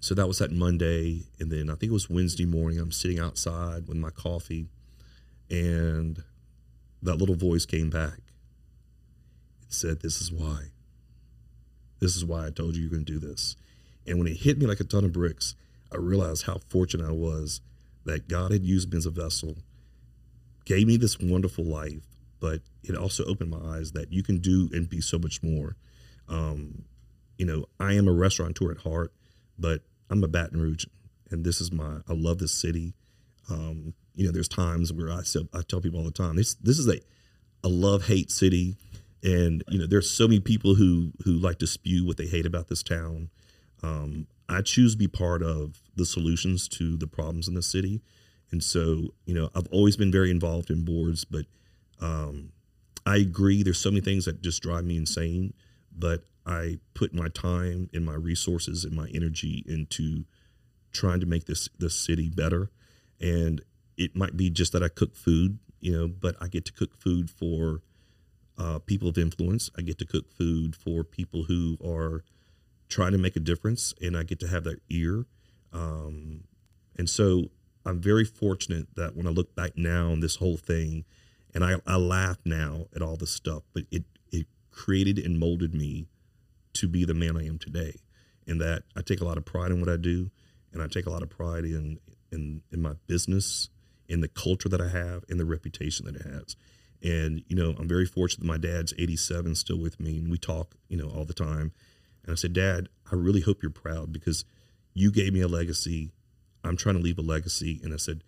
so 0.00 0.14
that 0.14 0.26
was 0.26 0.38
that 0.38 0.50
Monday, 0.50 1.22
and 1.38 1.50
then 1.50 1.70
I 1.70 1.74
think 1.74 1.90
it 1.90 1.92
was 1.92 2.10
Wednesday 2.10 2.44
morning. 2.44 2.80
I'm 2.80 2.90
sitting 2.90 3.20
outside 3.20 3.86
with 3.86 3.96
my 3.96 4.10
coffee, 4.10 4.66
and 5.48 6.22
that 7.02 7.16
little 7.16 7.36
voice 7.36 7.66
came 7.66 7.88
back. 7.88 8.18
It 9.62 9.72
said, 9.72 10.00
This 10.00 10.20
is 10.20 10.32
why. 10.32 10.70
This 12.00 12.16
is 12.16 12.24
why 12.24 12.46
I 12.46 12.50
told 12.50 12.74
you 12.74 12.82
you're 12.82 12.90
going 12.90 13.04
to 13.04 13.12
do 13.12 13.20
this. 13.20 13.54
And 14.04 14.18
when 14.18 14.26
it 14.26 14.38
hit 14.38 14.58
me 14.58 14.66
like 14.66 14.80
a 14.80 14.84
ton 14.84 15.04
of 15.04 15.12
bricks, 15.12 15.54
I 15.92 15.98
realized 15.98 16.46
how 16.46 16.58
fortunate 16.68 17.08
I 17.08 17.12
was 17.12 17.60
that 18.04 18.26
God 18.26 18.50
had 18.50 18.64
used 18.64 18.90
me 18.90 18.98
as 18.98 19.06
a 19.06 19.10
vessel, 19.10 19.58
gave 20.64 20.86
me 20.86 20.96
this 20.96 21.18
wonderful 21.18 21.64
life, 21.64 22.06
but 22.40 22.60
it 22.82 22.96
also 22.96 23.24
opened 23.24 23.50
my 23.50 23.76
eyes 23.76 23.92
that 23.92 24.12
you 24.12 24.22
can 24.22 24.38
do 24.38 24.68
and 24.72 24.88
be 24.88 25.00
so 25.00 25.18
much 25.18 25.42
more. 25.42 25.76
Um, 26.28 26.84
you 27.38 27.46
know, 27.46 27.66
I 27.80 27.94
am 27.94 28.08
a 28.08 28.12
restaurateur 28.12 28.70
at 28.70 28.78
heart, 28.78 29.12
but 29.58 29.82
I'm 30.10 30.22
a 30.22 30.28
Baton 30.28 30.60
Rouge, 30.60 30.86
and 31.30 31.44
this 31.44 31.60
is 31.60 31.72
my. 31.72 31.98
I 32.08 32.12
love 32.12 32.38
this 32.38 32.52
city. 32.52 32.94
Um, 33.50 33.94
you 34.14 34.26
know, 34.26 34.32
there's 34.32 34.48
times 34.48 34.92
where 34.92 35.10
I 35.10 35.22
I 35.52 35.62
tell 35.62 35.80
people 35.80 35.98
all 35.98 36.04
the 36.04 36.10
time 36.10 36.36
this 36.36 36.54
this 36.54 36.78
is 36.78 36.88
a 36.88 37.00
a 37.64 37.68
love 37.68 38.06
hate 38.06 38.30
city, 38.30 38.76
and 39.22 39.62
you 39.68 39.78
know, 39.78 39.86
there's 39.86 40.10
so 40.10 40.26
many 40.26 40.40
people 40.40 40.74
who 40.74 41.12
who 41.24 41.32
like 41.32 41.58
to 41.58 41.66
spew 41.66 42.04
what 42.04 42.16
they 42.16 42.26
hate 42.26 42.46
about 42.46 42.68
this 42.68 42.82
town. 42.82 43.30
Um, 43.82 44.26
I 44.48 44.60
choose 44.62 44.92
to 44.92 44.98
be 44.98 45.08
part 45.08 45.42
of 45.42 45.80
the 45.96 46.04
solutions 46.04 46.68
to 46.68 46.96
the 46.96 47.06
problems 47.06 47.48
in 47.48 47.54
the 47.54 47.62
city, 47.62 48.02
and 48.52 48.62
so 48.62 49.14
you 49.24 49.34
know, 49.34 49.50
I've 49.54 49.68
always 49.72 49.96
been 49.96 50.12
very 50.12 50.30
involved 50.30 50.70
in 50.70 50.84
boards, 50.84 51.24
but 51.24 51.46
um, 52.00 52.52
I 53.04 53.16
agree. 53.16 53.62
There's 53.62 53.78
so 53.78 53.90
many 53.90 54.00
things 54.00 54.26
that 54.26 54.42
just 54.42 54.62
drive 54.62 54.84
me 54.84 54.96
insane, 54.96 55.54
but 55.96 56.24
I 56.46 56.78
put 56.94 57.14
my 57.14 57.28
time 57.28 57.88
and 57.92 58.04
my 58.04 58.14
resources 58.14 58.84
and 58.84 58.94
my 58.94 59.08
energy 59.14 59.64
into 59.66 60.24
trying 60.92 61.20
to 61.20 61.26
make 61.26 61.46
this 61.46 61.68
this 61.78 61.94
city 61.94 62.28
better. 62.28 62.70
And 63.20 63.62
it 63.96 64.16
might 64.16 64.36
be 64.36 64.50
just 64.50 64.72
that 64.72 64.82
I 64.82 64.88
cook 64.88 65.16
food, 65.16 65.58
you 65.80 65.92
know, 65.92 66.08
but 66.08 66.36
I 66.40 66.48
get 66.48 66.64
to 66.66 66.72
cook 66.72 66.96
food 66.96 67.30
for 67.30 67.82
uh, 68.58 68.78
people 68.80 69.08
of 69.08 69.18
influence. 69.18 69.70
I 69.76 69.82
get 69.82 69.98
to 69.98 70.04
cook 70.04 70.30
food 70.30 70.76
for 70.76 71.04
people 71.04 71.44
who 71.44 71.78
are 71.84 72.24
trying 72.88 73.12
to 73.12 73.18
make 73.18 73.36
a 73.36 73.40
difference, 73.40 73.94
and 74.00 74.16
I 74.16 74.22
get 74.22 74.40
to 74.40 74.48
have 74.48 74.64
that 74.64 74.80
ear. 74.90 75.26
Um, 75.72 76.44
and 76.96 77.08
so 77.08 77.50
I'm 77.84 78.00
very 78.00 78.24
fortunate 78.24 78.86
that 78.96 79.16
when 79.16 79.26
I 79.26 79.30
look 79.30 79.54
back 79.54 79.72
now 79.76 80.10
on 80.10 80.20
this 80.20 80.36
whole 80.36 80.56
thing, 80.56 81.04
and 81.54 81.64
I, 81.64 81.76
I 81.86 81.96
laugh 81.96 82.38
now 82.44 82.86
at 82.94 83.02
all 83.02 83.16
the 83.16 83.26
stuff, 83.26 83.62
but 83.74 83.84
it 83.90 84.04
it 84.30 84.46
created 84.70 85.18
and 85.18 85.38
molded 85.38 85.74
me 85.74 86.06
to 86.74 86.88
be 86.88 87.04
the 87.04 87.14
man 87.14 87.36
I 87.36 87.46
am 87.46 87.58
today. 87.58 87.96
And 88.46 88.60
that 88.60 88.82
I 88.96 89.02
take 89.02 89.20
a 89.20 89.24
lot 89.24 89.36
of 89.36 89.44
pride 89.44 89.70
in 89.70 89.80
what 89.80 89.88
I 89.88 89.96
do, 89.96 90.30
and 90.72 90.82
I 90.82 90.86
take 90.86 91.06
a 91.06 91.10
lot 91.10 91.22
of 91.22 91.30
pride 91.30 91.64
in 91.64 91.98
in 92.30 92.62
in 92.72 92.80
my 92.80 92.94
business, 93.06 93.68
in 94.08 94.20
the 94.20 94.28
culture 94.28 94.68
that 94.68 94.80
I 94.80 94.88
have, 94.88 95.24
and 95.28 95.38
the 95.38 95.44
reputation 95.44 96.06
that 96.06 96.16
it 96.16 96.22
has. 96.22 96.56
And 97.02 97.42
you 97.48 97.56
know, 97.56 97.74
I'm 97.78 97.88
very 97.88 98.06
fortunate 98.06 98.40
that 98.40 98.46
my 98.46 98.58
dad's 98.58 98.94
87, 98.98 99.54
still 99.56 99.78
with 99.78 100.00
me, 100.00 100.18
and 100.18 100.30
we 100.30 100.38
talk, 100.38 100.74
you 100.88 100.96
know, 100.96 101.08
all 101.08 101.24
the 101.24 101.34
time. 101.34 101.72
And 102.24 102.32
I 102.32 102.34
said, 102.36 102.52
Dad, 102.52 102.88
I 103.10 103.16
really 103.16 103.40
hope 103.40 103.62
you're 103.62 103.70
proud 103.70 104.12
because 104.12 104.44
you 104.94 105.10
gave 105.10 105.32
me 105.32 105.40
a 105.40 105.48
legacy. 105.48 106.12
I'm 106.64 106.76
trying 106.76 106.96
to 106.96 107.02
leave 107.02 107.18
a 107.18 107.22
legacy, 107.22 107.80
and 107.82 107.92
I 107.92 107.96
said 107.96 108.22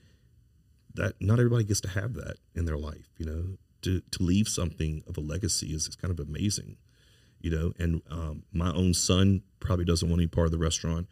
that 0.95 1.15
not 1.21 1.39
everybody 1.39 1.65
gets 1.65 1.81
to 1.83 1.89
have 1.89 2.15
that 2.15 2.37
in 2.55 2.65
their 2.65 2.79
life. 2.79 3.09
You 3.19 3.27
know, 3.27 3.45
to 3.83 4.01
to 4.01 4.23
leave 4.23 4.49
something 4.49 5.03
of 5.07 5.17
a 5.17 5.21
legacy 5.21 5.75
is, 5.75 5.87
is 5.87 5.97
kind 5.97 6.11
of 6.11 6.21
amazing 6.21 6.77
you 7.45 7.51
know, 7.51 7.75
and 7.79 8.01
um, 8.11 8.43
my 8.55 8.73
own 8.73 8.95
son 8.95 9.43
probably 9.61 9.85
doesn't 9.85 10.09
want 10.09 10.19
any 10.19 10.27
part 10.27 10.47
of 10.47 10.51
the 10.51 10.57
restaurant. 10.57 11.07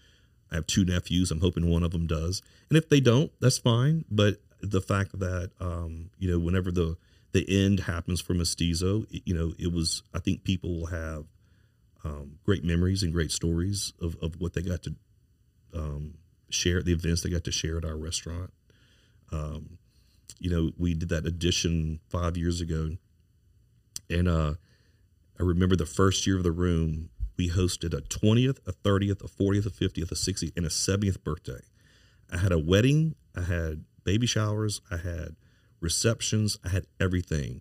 I 0.50 0.54
have 0.54 0.66
two 0.66 0.82
nephews. 0.82 1.30
I'm 1.30 1.42
hoping 1.42 1.68
one 1.68 1.82
of 1.82 1.90
them 1.90 2.06
does, 2.06 2.40
and 2.70 2.78
if 2.78 2.88
they 2.88 3.00
don't, 3.00 3.30
that's 3.38 3.58
fine. 3.58 4.06
But 4.10 4.38
the 4.62 4.80
fact 4.80 5.18
that 5.18 5.50
um, 5.60 6.08
you 6.18 6.30
know, 6.30 6.38
whenever 6.38 6.72
the 6.72 6.96
the 7.32 7.44
end 7.64 7.80
happens 7.80 8.22
for 8.22 8.32
Mestizo, 8.32 9.04
it, 9.10 9.22
you 9.26 9.34
know, 9.34 9.52
it 9.58 9.74
was. 9.74 10.02
I 10.14 10.20
think 10.20 10.42
people 10.42 10.74
will 10.74 10.86
have 10.86 11.26
um, 12.02 12.38
great 12.44 12.64
memories 12.64 13.02
and 13.02 13.12
great 13.12 13.30
stories 13.30 13.92
of, 14.00 14.16
of 14.22 14.40
what 14.40 14.54
they 14.54 14.62
got 14.62 14.84
to 14.84 14.94
um, 15.74 16.14
share, 16.53 16.82
the 16.82 16.92
events 16.92 17.22
they 17.22 17.30
got 17.30 17.44
to 17.44 17.53
share 17.53 17.78
at 17.78 17.84
our 17.84 17.96
restaurant. 17.96 18.53
Um, 19.30 19.78
you 20.38 20.50
know, 20.50 20.72
we 20.76 20.94
did 20.94 21.09
that 21.11 21.26
addition 21.26 22.00
five 22.09 22.36
years 22.36 22.61
ago, 22.61 22.96
and 24.11 24.28
uh, 24.28 24.55
I 25.38 25.42
remember 25.42 25.76
the 25.76 25.86
first 25.86 26.26
year 26.26 26.36
of 26.36 26.42
the 26.42 26.53
room, 26.53 27.11
we 27.36 27.48
hosted 27.48 27.94
a 27.94 28.03
20th, 28.03 28.59
a 28.66 28.72
30th, 28.72 29.24
a 29.24 29.28
40th, 29.28 29.66
a 29.66 29.70
50th, 29.70 30.12
a 30.12 30.14
60th, 30.14 30.53
and 30.57 30.66
a 30.66 30.68
70th 30.68 31.24
birthday. 31.24 31.61
I 32.30 32.38
had 32.38 32.53
a 32.53 32.59
wedding, 32.59 33.14
I 33.36 33.42
had 33.42 33.84
baby 34.05 34.26
showers, 34.26 34.80
I 34.90 34.96
had 34.96 35.36
receptions, 35.80 36.59
I 36.64 36.68
had 36.68 36.86
everything. 37.00 37.61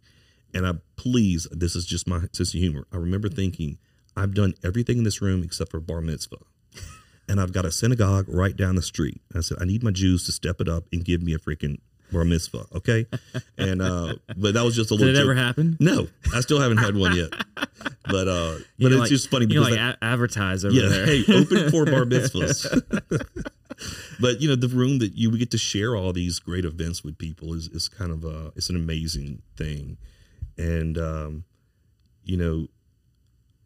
And 0.53 0.67
I 0.67 0.73
please, 0.95 1.47
this 1.51 1.75
is 1.75 1.85
just 1.85 2.07
my 2.07 2.21
sense 2.33 2.53
of 2.53 2.59
humor. 2.59 2.85
I 2.91 2.97
remember 2.97 3.29
thinking, 3.29 3.77
I've 4.15 4.33
done 4.33 4.53
everything 4.63 4.99
in 4.99 5.03
this 5.03 5.21
room 5.21 5.43
except 5.43 5.71
for 5.71 5.79
bar 5.79 6.01
mitzvah. 6.01 6.37
And 7.31 7.39
I've 7.39 7.53
got 7.53 7.63
a 7.63 7.71
synagogue 7.71 8.25
right 8.27 8.57
down 8.57 8.75
the 8.75 8.81
street. 8.81 9.21
And 9.29 9.37
I 9.37 9.41
said, 9.41 9.57
I 9.61 9.63
need 9.63 9.83
my 9.83 9.91
Jews 9.91 10.25
to 10.25 10.33
step 10.33 10.59
it 10.59 10.67
up 10.67 10.83
and 10.91 11.05
give 11.05 11.23
me 11.23 11.33
a 11.33 11.37
freaking 11.37 11.79
bar 12.11 12.25
mitzvah. 12.25 12.65
Okay. 12.75 13.05
And, 13.57 13.81
uh, 13.81 14.15
but 14.35 14.55
that 14.55 14.63
was 14.63 14.75
just 14.75 14.89
a 14.91 14.95
little. 14.95 15.07
Did 15.07 15.15
it 15.15 15.19
joke. 15.19 15.29
ever 15.29 15.35
happen? 15.35 15.77
No, 15.79 16.07
I 16.33 16.41
still 16.41 16.59
haven't 16.59 16.79
had 16.79 16.95
one 16.95 17.15
yet. 17.15 17.29
But 18.05 18.27
uh, 18.27 18.57
You 18.77 18.87
but 18.87 18.91
it's 18.91 18.99
like- 19.01 19.09
just 19.09 19.29
funny 19.29 19.45
because 19.45 19.69
like 19.69 19.97
advertise 20.01 20.65
over 20.65 20.73
yeah, 20.73 20.89
there. 20.89 21.05
hey, 21.05 21.23
open 21.29 21.69
for 21.69 21.85
bar 21.85 22.05
mitzvahs. 22.05 22.65
but 24.19 24.41
you 24.41 24.49
know, 24.49 24.55
the 24.55 24.67
room 24.67 24.97
that 24.99 25.13
you 25.15 25.29
we 25.29 25.37
get 25.37 25.51
to 25.51 25.57
share 25.59 25.95
all 25.95 26.11
these 26.11 26.39
great 26.39 26.65
events 26.65 27.03
with 27.03 27.17
people 27.17 27.53
is 27.53 27.67
is 27.67 27.87
kind 27.87 28.11
of 28.11 28.25
a 28.25 28.51
it's 28.55 28.69
an 28.69 28.75
amazing 28.75 29.43
thing, 29.55 29.97
and 30.57 30.97
um, 30.97 31.43
you 32.23 32.35
know, 32.35 32.67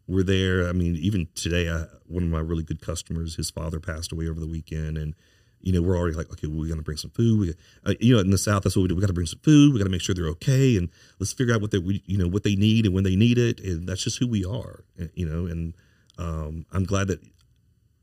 we're 0.06 0.22
there. 0.22 0.68
I 0.68 0.72
mean, 0.72 0.96
even 0.96 1.28
today, 1.34 1.68
I, 1.68 1.84
one 2.06 2.22
of 2.22 2.28
my 2.28 2.40
really 2.40 2.62
good 2.62 2.80
customers, 2.80 3.36
his 3.36 3.50
father 3.50 3.80
passed 3.80 4.12
away 4.12 4.28
over 4.28 4.40
the 4.40 4.46
weekend, 4.46 4.96
and 4.98 5.14
you 5.60 5.72
know, 5.72 5.82
we're 5.82 5.96
already 5.96 6.16
like, 6.16 6.30
okay, 6.30 6.46
well, 6.46 6.60
we're 6.60 6.68
gonna 6.68 6.82
bring 6.82 6.96
some 6.96 7.10
food. 7.10 7.40
We, 7.40 7.54
uh, 7.84 7.94
you 7.98 8.14
know, 8.14 8.20
in 8.20 8.30
the 8.30 8.38
South, 8.38 8.62
that's 8.62 8.76
what 8.76 8.82
we 8.82 8.88
do. 8.88 8.94
We 8.94 9.00
got 9.00 9.08
to 9.08 9.12
bring 9.12 9.26
some 9.26 9.40
food. 9.40 9.72
We 9.72 9.78
got 9.80 9.86
to 9.86 9.90
make 9.90 10.00
sure 10.00 10.14
they're 10.14 10.28
okay, 10.28 10.76
and 10.76 10.90
let's 11.18 11.32
figure 11.32 11.54
out 11.54 11.60
what 11.60 11.70
they, 11.72 11.78
we, 11.78 12.02
you 12.06 12.18
know, 12.18 12.28
what 12.28 12.44
they 12.44 12.54
need 12.54 12.86
and 12.86 12.94
when 12.94 13.04
they 13.04 13.16
need 13.16 13.38
it, 13.38 13.60
and 13.60 13.88
that's 13.88 14.04
just 14.04 14.18
who 14.18 14.28
we 14.28 14.44
are, 14.44 14.84
and, 14.96 15.10
you 15.14 15.26
know. 15.26 15.46
And 15.46 15.74
um, 16.18 16.66
I'm 16.72 16.84
glad 16.84 17.08
that 17.08 17.20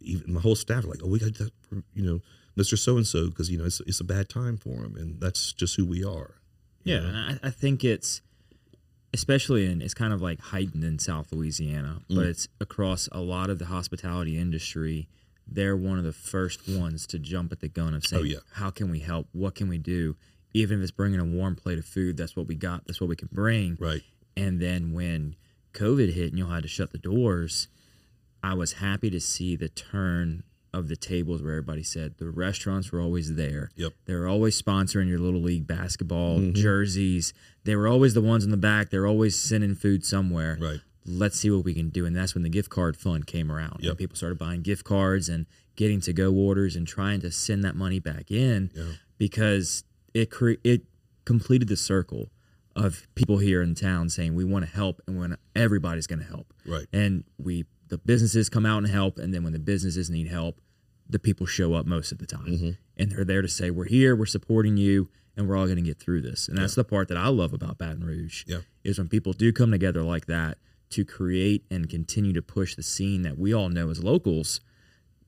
even 0.02 0.34
my 0.34 0.42
whole 0.42 0.56
staff 0.56 0.84
are 0.84 0.88
like, 0.88 1.00
oh, 1.04 1.08
we 1.08 1.20
got 1.20 1.36
that, 1.36 1.52
for, 1.70 1.84
you 1.94 2.04
know, 2.04 2.20
Mister 2.56 2.76
So 2.76 2.98
and 2.98 3.08
So, 3.08 3.28
because 3.30 3.50
you 3.50 3.58
know 3.58 3.66
it's 3.66 3.80
it's 3.82 4.00
a 4.00 4.04
bad 4.04 4.30
time 4.30 4.58
for 4.58 4.84
him, 4.84 4.96
and 4.98 5.20
that's 5.22 5.54
just 5.54 5.76
who 5.76 5.86
we 5.86 6.04
are. 6.04 6.36
Yeah, 6.84 7.00
know? 7.00 7.08
and 7.08 7.40
I, 7.44 7.48
I 7.48 7.50
think 7.50 7.84
it's 7.84 8.22
especially 9.14 9.66
in 9.66 9.82
it's 9.82 9.94
kind 9.94 10.14
of 10.14 10.22
like 10.22 10.40
heightened 10.40 10.84
in 10.84 11.00
South 11.00 11.32
Louisiana, 11.32 12.02
Mm. 12.10 12.16
but 12.16 12.26
it's 12.26 12.48
across 12.60 13.08
a 13.12 13.20
lot 13.22 13.50
of 13.50 13.60
the 13.60 13.66
hospitality 13.66 14.38
industry. 14.38 15.08
They're 15.48 15.76
one 15.78 15.98
of 15.98 16.04
the 16.06 16.14
first 16.14 16.68
ones 16.68 17.06
to 17.08 17.20
jump 17.20 17.52
at 17.52 17.60
the 17.60 17.68
gun 17.68 17.94
of 17.94 18.06
saying, 18.06 18.22
Oh, 18.22 18.26
yeah. 18.26 18.38
"How 18.54 18.70
can 18.70 18.90
we 18.90 19.00
help? 19.00 19.28
What 19.34 19.56
can 19.56 19.68
we 19.68 19.78
do?" 19.78 20.16
Even 20.54 20.78
if 20.80 20.84
it's 20.84 20.92
bringing 20.92 21.20
a 21.20 21.26
warm 21.26 21.56
plate 21.56 21.78
of 21.80 21.86
food, 21.86 22.16
that's 22.18 22.36
what 22.36 22.48
we 22.48 22.56
got. 22.56 22.86
That's 22.88 23.02
what 23.02 23.10
we 23.10 23.16
can 23.16 23.30
bring. 23.32 23.76
right. 23.80 24.04
And 24.36 24.60
then 24.60 24.94
when 24.94 25.36
COVID 25.74 26.14
hit 26.14 26.30
and 26.30 26.38
you 26.40 26.48
had 26.48 26.64
to 26.64 26.70
shut 26.70 26.92
the 26.92 26.98
doors, 26.98 27.68
I 28.44 28.54
was 28.56 28.74
happy 28.74 29.10
to 29.12 29.20
see 29.20 29.56
the 29.56 29.70
turn 29.70 30.44
of 30.74 30.88
the 30.88 30.96
tables 30.96 31.42
where 31.42 31.52
everybody 31.54 31.84
said 31.84 32.16
the 32.18 32.30
restaurants 32.30 32.92
were 32.92 33.00
always 33.00 33.36
there. 33.36 33.70
Yep. 33.76 33.94
They 34.06 34.16
were 34.16 34.28
always 34.28 34.60
sponsoring 34.60 35.08
your 35.08 35.20
little 35.20 35.42
league 35.42 35.68
basketball 35.68 36.40
Mhm. 36.40 36.56
jerseys. 36.56 37.34
They 37.64 37.76
were 37.76 37.88
always 37.88 38.14
the 38.16 38.22
ones 38.22 38.44
in 38.44 38.50
the 38.52 38.58
back. 38.58 38.90
They're 38.90 39.06
always 39.08 39.40
sending 39.40 39.76
food 39.76 40.04
somewhere. 40.04 40.58
Right. 40.60 40.80
Let's 41.06 41.40
see 41.40 41.52
what 41.52 41.64
we 41.66 41.74
can 41.74 41.90
do. 41.90 42.06
And 42.06 42.16
that's 42.16 42.34
when 42.34 42.44
the 42.44 42.50
gift 42.50 42.70
card 42.70 42.98
fund 42.98 43.28
came 43.28 43.52
around. 43.52 43.82
Yep. 43.82 43.90
And 43.92 43.98
people 44.00 44.16
started 44.16 44.40
buying 44.40 44.62
gift 44.62 44.84
cards 44.84 45.30
and 45.30 45.46
getting 45.76 46.00
to 46.02 46.14
go 46.14 46.34
orders 46.34 46.76
and 46.76 46.88
trying 46.88 47.20
to 47.22 47.32
send 47.32 47.64
that 47.64 47.76
money 47.76 48.00
back 48.00 48.32
in 48.32 48.72
Yeah. 48.76 48.84
because 49.18 49.84
it 50.14 50.30
cre- 50.32 50.54
it 50.64 50.84
completed 51.26 51.68
the 51.68 51.78
circle 51.78 52.32
of 52.76 53.08
people 53.16 53.38
here 53.38 53.62
in 53.62 53.76
town 53.76 54.10
saying 54.10 54.34
we 54.34 54.44
want 54.44 54.66
to 54.66 54.72
help 54.72 55.02
and 55.08 55.18
when 55.18 55.38
everybody's 55.56 56.08
going 56.08 56.20
to 56.20 56.26
help 56.26 56.52
Right. 56.66 56.88
and 56.92 57.24
we 57.38 57.66
the 57.94 57.98
businesses 58.00 58.50
come 58.50 58.66
out 58.66 58.80
and 58.80 58.88
help 58.88 59.20
and 59.20 59.34
then 59.34 59.44
when 59.44 59.54
the 59.54 59.60
businesses 59.60 60.10
need 60.10 60.28
help 60.28 60.60
the 61.10 61.20
people 61.20 61.46
show 61.46 61.74
up 61.74 61.86
most 61.86 62.12
of 62.12 62.18
the 62.18 62.26
time 62.26 62.48
Mhm. 62.48 62.78
and 62.98 63.12
they're 63.12 63.26
there 63.26 63.42
to 63.42 63.48
say 63.48 63.70
we're 63.70 63.86
here 63.86 64.16
we're 64.16 64.26
supporting 64.26 64.78
you 64.78 65.10
and 65.36 65.48
we're 65.48 65.56
all 65.58 65.66
going 65.66 65.78
to 65.78 65.82
get 65.84 66.00
through 66.00 66.22
this 66.22 66.48
and 66.48 66.58
that's 66.58 66.76
the 66.76 66.84
part 66.84 67.08
that 67.10 67.18
i 67.18 67.28
love 67.28 67.54
about 67.54 67.78
baton 67.78 68.04
rouge 68.04 68.44
Yeah. 68.48 68.62
is 68.84 68.98
when 68.98 69.10
people 69.10 69.34
do 69.34 69.52
come 69.54 69.72
together 69.72 70.02
like 70.02 70.26
that 70.28 70.58
to 70.92 71.06
create 71.06 71.66
and 71.70 71.90
continue 71.90 72.34
to 72.34 72.42
push 72.42 72.76
the 72.76 72.84
scene 72.84 73.22
that 73.24 73.38
we 73.38 73.54
all 73.54 73.70
know 73.70 73.90
as 73.90 74.04
locals 74.04 74.60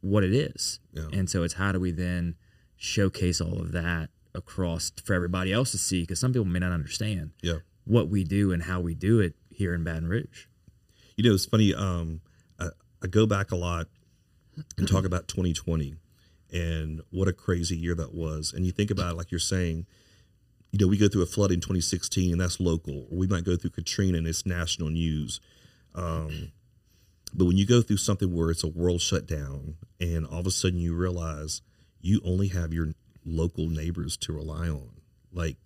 what 0.02 0.24
it 0.24 0.34
is 0.34 0.80
Yeah. 0.94 1.08
and 1.14 1.30
so 1.30 1.44
it's 1.44 1.56
how 1.56 1.72
do 1.72 1.80
we 1.80 1.92
then 1.92 2.36
showcase 2.78 3.40
all 3.42 3.60
of 3.62 3.72
that 3.74 4.10
across 4.34 4.92
for 5.04 5.14
everybody 5.14 5.54
else 5.54 5.72
to 5.72 5.78
see 5.78 6.02
because 6.02 6.20
some 6.20 6.34
people 6.34 6.46
may 6.46 6.60
not 6.60 6.72
understand 6.72 7.32
Yeah. 7.42 7.60
what 7.84 8.10
we 8.10 8.24
do 8.24 8.52
and 8.52 8.64
how 8.64 8.80
we 8.82 8.96
do 8.96 9.20
it 9.20 9.36
here 9.50 9.74
in 9.74 9.84
baton 9.84 10.08
rouge 10.08 10.46
You 11.18 11.24
know, 11.24 11.34
it's 11.36 11.46
funny. 11.46 11.74
Um, 11.74 12.20
I, 13.06 13.08
go 13.08 13.26
back 13.26 13.52
a 13.52 13.56
lot 13.56 13.88
and 14.78 14.88
talk 14.88 15.06
about 15.06 15.28
2020 15.28 15.96
and 16.52 17.02
what 17.12 17.28
a 17.28 17.34
crazy 17.34 17.76
year 17.76 17.96
that 17.96 18.14
was. 18.14 18.54
And 18.54 18.66
you 18.66 18.72
think 18.72 18.92
about 18.92 19.14
it, 19.14 19.18
like 19.18 19.32
you're 19.32 19.40
saying, 19.40 19.86
you 20.72 20.80
know, 20.80 20.88
we 20.88 20.98
go 20.98 21.08
through 21.08 21.24
a 21.24 21.28
flood 21.28 21.52
in 21.52 21.60
2016 21.60 22.32
and 22.32 22.42
that's 22.42 22.60
local, 22.60 23.08
or 23.12 23.18
we 23.18 23.28
might 23.28 23.44
go 23.44 23.56
through 23.56 23.72
Katrina 23.72 24.18
and 24.18 24.28
it's 24.28 24.46
national 24.46 24.90
news. 24.90 25.40
Um, 25.94 26.52
but 27.34 27.46
when 27.46 27.58
you 27.58 27.66
go 27.66 27.82
through 27.82 27.98
something 27.98 28.34
where 28.34 28.52
it's 28.52 28.64
a 28.64 28.68
world 28.68 29.02
shutdown 29.02 29.76
and 30.00 30.26
all 30.26 30.40
of 30.40 30.48
a 30.48 30.52
sudden 30.52 30.80
you 30.80 30.96
realize 30.96 31.62
you 32.02 32.22
only 32.24 32.50
have 32.50 32.74
your 32.74 32.94
local 33.26 33.68
neighbors 33.68 34.18
to 34.18 34.34
rely 34.34 34.70
on, 34.70 34.90
like 35.34 35.58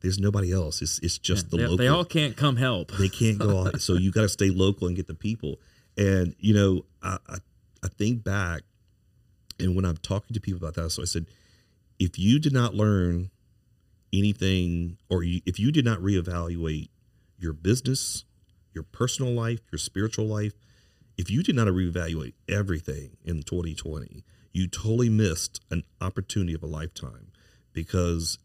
there's 0.00 0.18
nobody 0.18 0.52
else. 0.52 0.82
It's 0.82 0.98
it's 1.00 1.18
just 1.18 1.50
the 1.50 1.56
they, 1.56 1.62
local. 1.62 1.76
they 1.76 1.88
all 1.88 2.04
can't 2.04 2.36
come 2.36 2.56
help. 2.56 2.92
They 2.92 3.08
can't 3.08 3.38
go 3.38 3.58
out. 3.66 3.80
So 3.80 3.94
you 3.94 4.12
got 4.12 4.22
to 4.22 4.28
stay 4.28 4.50
local 4.50 4.86
and 4.86 4.94
get 4.96 5.06
the 5.06 5.14
people. 5.14 5.58
And 5.96 6.34
you 6.38 6.54
know, 6.54 6.84
I, 7.02 7.18
I 7.28 7.36
I 7.82 7.88
think 7.88 8.24
back, 8.24 8.62
and 9.58 9.76
when 9.76 9.84
I'm 9.84 9.96
talking 9.96 10.34
to 10.34 10.40
people 10.40 10.58
about 10.58 10.74
that, 10.74 10.90
so 10.90 11.02
I 11.02 11.06
said, 11.06 11.26
if 11.98 12.18
you 12.18 12.38
did 12.38 12.52
not 12.52 12.74
learn 12.74 13.30
anything, 14.12 14.98
or 15.08 15.22
you, 15.22 15.40
if 15.46 15.58
you 15.58 15.72
did 15.72 15.84
not 15.84 15.98
reevaluate 16.00 16.88
your 17.38 17.52
business, 17.52 18.24
your 18.72 18.84
personal 18.84 19.32
life, 19.32 19.60
your 19.70 19.78
spiritual 19.78 20.26
life, 20.26 20.54
if 21.16 21.30
you 21.30 21.42
did 21.42 21.56
not 21.56 21.66
reevaluate 21.68 22.34
everything 22.48 23.16
in 23.24 23.42
2020, 23.42 24.24
you 24.52 24.68
totally 24.68 25.08
missed 25.08 25.60
an 25.70 25.82
opportunity 26.00 26.54
of 26.54 26.62
a 26.62 26.66
lifetime 26.66 27.28
because 27.72 28.38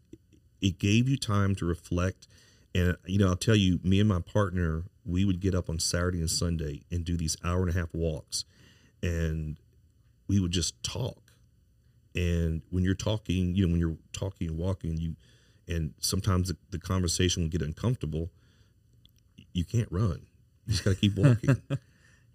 it 0.60 0.78
gave 0.78 1.08
you 1.08 1.16
time 1.16 1.54
to 1.56 1.64
reflect. 1.64 2.26
And, 2.74 2.96
you 3.06 3.18
know, 3.18 3.28
I'll 3.28 3.36
tell 3.36 3.56
you, 3.56 3.78
me 3.82 4.00
and 4.00 4.08
my 4.08 4.20
partner, 4.20 4.84
we 5.04 5.24
would 5.24 5.40
get 5.40 5.54
up 5.54 5.68
on 5.68 5.78
Saturday 5.78 6.20
and 6.20 6.30
Sunday 6.30 6.82
and 6.90 7.04
do 7.04 7.16
these 7.16 7.36
hour 7.44 7.60
and 7.62 7.70
a 7.70 7.72
half 7.72 7.92
walks. 7.92 8.44
And 9.02 9.58
we 10.28 10.38
would 10.40 10.52
just 10.52 10.80
talk. 10.82 11.32
And 12.14 12.62
when 12.70 12.84
you're 12.84 12.94
talking, 12.94 13.54
you 13.54 13.66
know, 13.66 13.72
when 13.72 13.80
you're 13.80 13.96
talking 14.12 14.48
and 14.48 14.58
walking, 14.58 14.96
you, 14.98 15.16
and 15.66 15.94
sometimes 15.98 16.48
the, 16.48 16.56
the 16.70 16.78
conversation 16.78 17.42
will 17.42 17.50
get 17.50 17.62
uncomfortable, 17.62 18.30
you 19.52 19.64
can't 19.64 19.88
run. 19.90 20.26
You 20.66 20.72
just 20.72 20.84
got 20.84 20.90
to 20.90 20.96
keep 20.96 21.16
walking. 21.16 21.60
but 21.68 21.78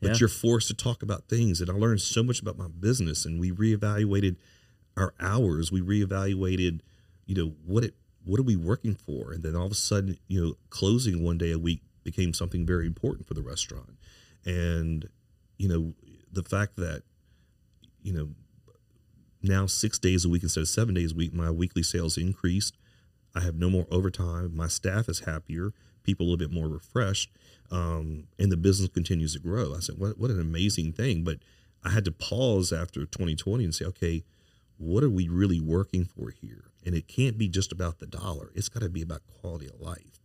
Yeah. 0.02 0.14
you're 0.20 0.30
forced 0.30 0.68
to 0.68 0.74
talk 0.74 1.02
about 1.04 1.30
things. 1.30 1.62
And 1.62 1.70
I 1.70 1.74
learned 1.74 2.02
so 2.02 2.24
much 2.24 2.42
about 2.42 2.58
my 2.58 2.68
business. 2.68 3.26
And 3.26 3.40
we 3.40 3.52
reevaluated 3.52 4.36
our 4.98 5.14
hours. 5.20 5.72
We 5.72 5.82
reevaluated, 5.82 6.82
you 7.26 7.36
know, 7.36 7.54
what 7.66 7.84
it 7.84 7.94
what 8.26 8.42
are 8.42 8.44
we 8.44 8.58
working 8.58 8.94
for? 8.96 9.32
And 9.32 9.42
then 9.42 9.56
all 9.56 9.66
of 9.68 9.72
a 9.72 9.76
sudden, 9.76 10.18
you 10.28 10.44
know, 10.44 10.54
closing 10.70 11.24
one 11.24 11.38
day 11.38 11.52
a 11.54 11.58
week 11.60 11.82
became 12.08 12.34
something 12.34 12.66
very 12.66 12.88
important 12.88 13.28
for 13.28 13.34
the 13.34 13.42
restaurant. 13.42 13.98
And, 14.46 15.10
you 15.58 15.68
know, 15.68 15.94
the 16.32 16.42
fact 16.42 16.78
that, 16.78 17.04
you 18.02 18.14
know, 18.14 18.30
now 19.44 19.66
six 19.66 20.00
days 20.00 20.24
a 20.24 20.30
week 20.30 20.42
instead 20.42 20.62
of 20.62 20.70
seven 20.70 20.96
days 20.96 21.12
a 21.12 21.16
week, 21.16 21.34
my 21.34 21.52
weekly 21.52 21.84
sales 21.84 22.18
increased. 22.18 22.78
I 23.36 23.42
have 23.42 23.56
no 23.56 23.70
more 23.70 23.88
overtime. 23.92 24.56
My 24.56 24.70
staff 24.70 25.10
is 25.10 25.20
happier. 25.20 25.74
People 26.04 26.26
a 26.26 26.28
little 26.30 26.38
bit 26.38 26.54
more 26.54 26.70
refreshed, 26.70 27.30
um, 27.72 28.28
and 28.40 28.50
the 28.50 28.56
business 28.56 28.90
continues 28.90 29.34
to 29.34 29.40
grow. 29.40 29.76
I 29.76 29.82
said, 29.82 29.98
"What 29.98 30.18
what 30.18 30.32
an 30.32 30.40
amazing 30.40 30.94
thing!" 30.94 31.26
But 31.26 31.40
I 31.84 31.90
had 31.90 32.06
to 32.06 32.12
pause 32.14 32.72
after 32.72 33.06
2020 33.06 33.66
and 33.66 33.76
say, 33.76 33.84
"Okay, 33.84 34.24
what 34.78 35.04
are 35.04 35.10
we 35.10 35.28
really 35.28 35.60
working 35.60 36.06
for 36.06 36.30
here?" 36.30 36.72
And 36.86 36.96
it 36.96 37.10
can't 37.10 37.38
be 37.38 37.50
just 37.50 37.74
about 37.74 38.00
the 38.00 38.08
dollar. 38.08 38.52
It's 38.56 38.70
got 38.70 38.80
to 38.80 38.90
be 38.90 39.02
about 39.02 39.28
quality 39.28 39.68
of 39.68 39.82
life. 39.82 40.22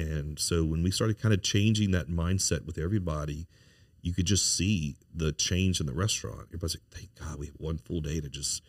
And 0.00 0.38
so 0.38 0.64
when 0.64 0.82
we 0.82 0.90
started 0.90 1.20
kind 1.20 1.34
of 1.34 1.42
changing 1.42 1.90
that 1.92 2.08
mindset 2.08 2.64
with 2.66 2.78
everybody, 2.78 3.46
you 4.02 4.12
could 4.14 4.26
just 4.26 4.56
see 4.56 4.96
the 5.14 5.32
change 5.32 5.80
in 5.80 5.86
the 5.86 5.92
restaurant. 5.92 6.42
Everybody's 6.48 6.76
like, 6.76 6.90
"Thank 6.90 7.10
God 7.16 7.38
we 7.38 7.46
have 7.46 7.56
one 7.58 7.78
full 7.78 8.00
day 8.00 8.20
to 8.20 8.28
just 8.28 8.62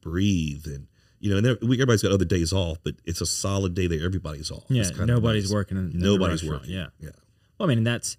breathe." 0.00 0.66
And 0.66 0.86
you 1.20 1.30
know, 1.30 1.36
and 1.38 1.46
there, 1.46 1.56
we, 1.62 1.76
everybody's 1.76 2.02
got 2.02 2.12
other 2.12 2.24
days 2.26 2.52
off, 2.52 2.78
but 2.84 2.94
it's 3.04 3.20
a 3.20 3.26
solid 3.26 3.74
day 3.74 3.86
that 3.86 4.02
everybody's 4.02 4.50
off. 4.50 4.64
yeah, 4.68 4.82
It's 4.82 4.90
kind 4.90 5.08
of 5.10 5.16
nobody's 5.22 5.52
working. 5.52 5.78
In, 5.78 5.92
in 5.92 6.00
Nobody's 6.00 6.42
restaurant, 6.42 6.62
working. 6.64 6.74
Yeah. 6.74 6.86
yeah, 7.00 7.10
Well, 7.58 7.70
I 7.70 7.74
mean, 7.74 7.84
that's 7.84 8.18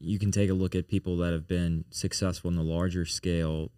you 0.00 0.18
can 0.18 0.32
take 0.32 0.50
a 0.50 0.54
look 0.54 0.74
at 0.74 0.88
people 0.88 1.16
that 1.18 1.32
have 1.32 1.46
been 1.46 1.84
successful 1.90 2.50
in 2.50 2.56
the 2.56 2.62
larger 2.64 3.04
scale 3.06 3.70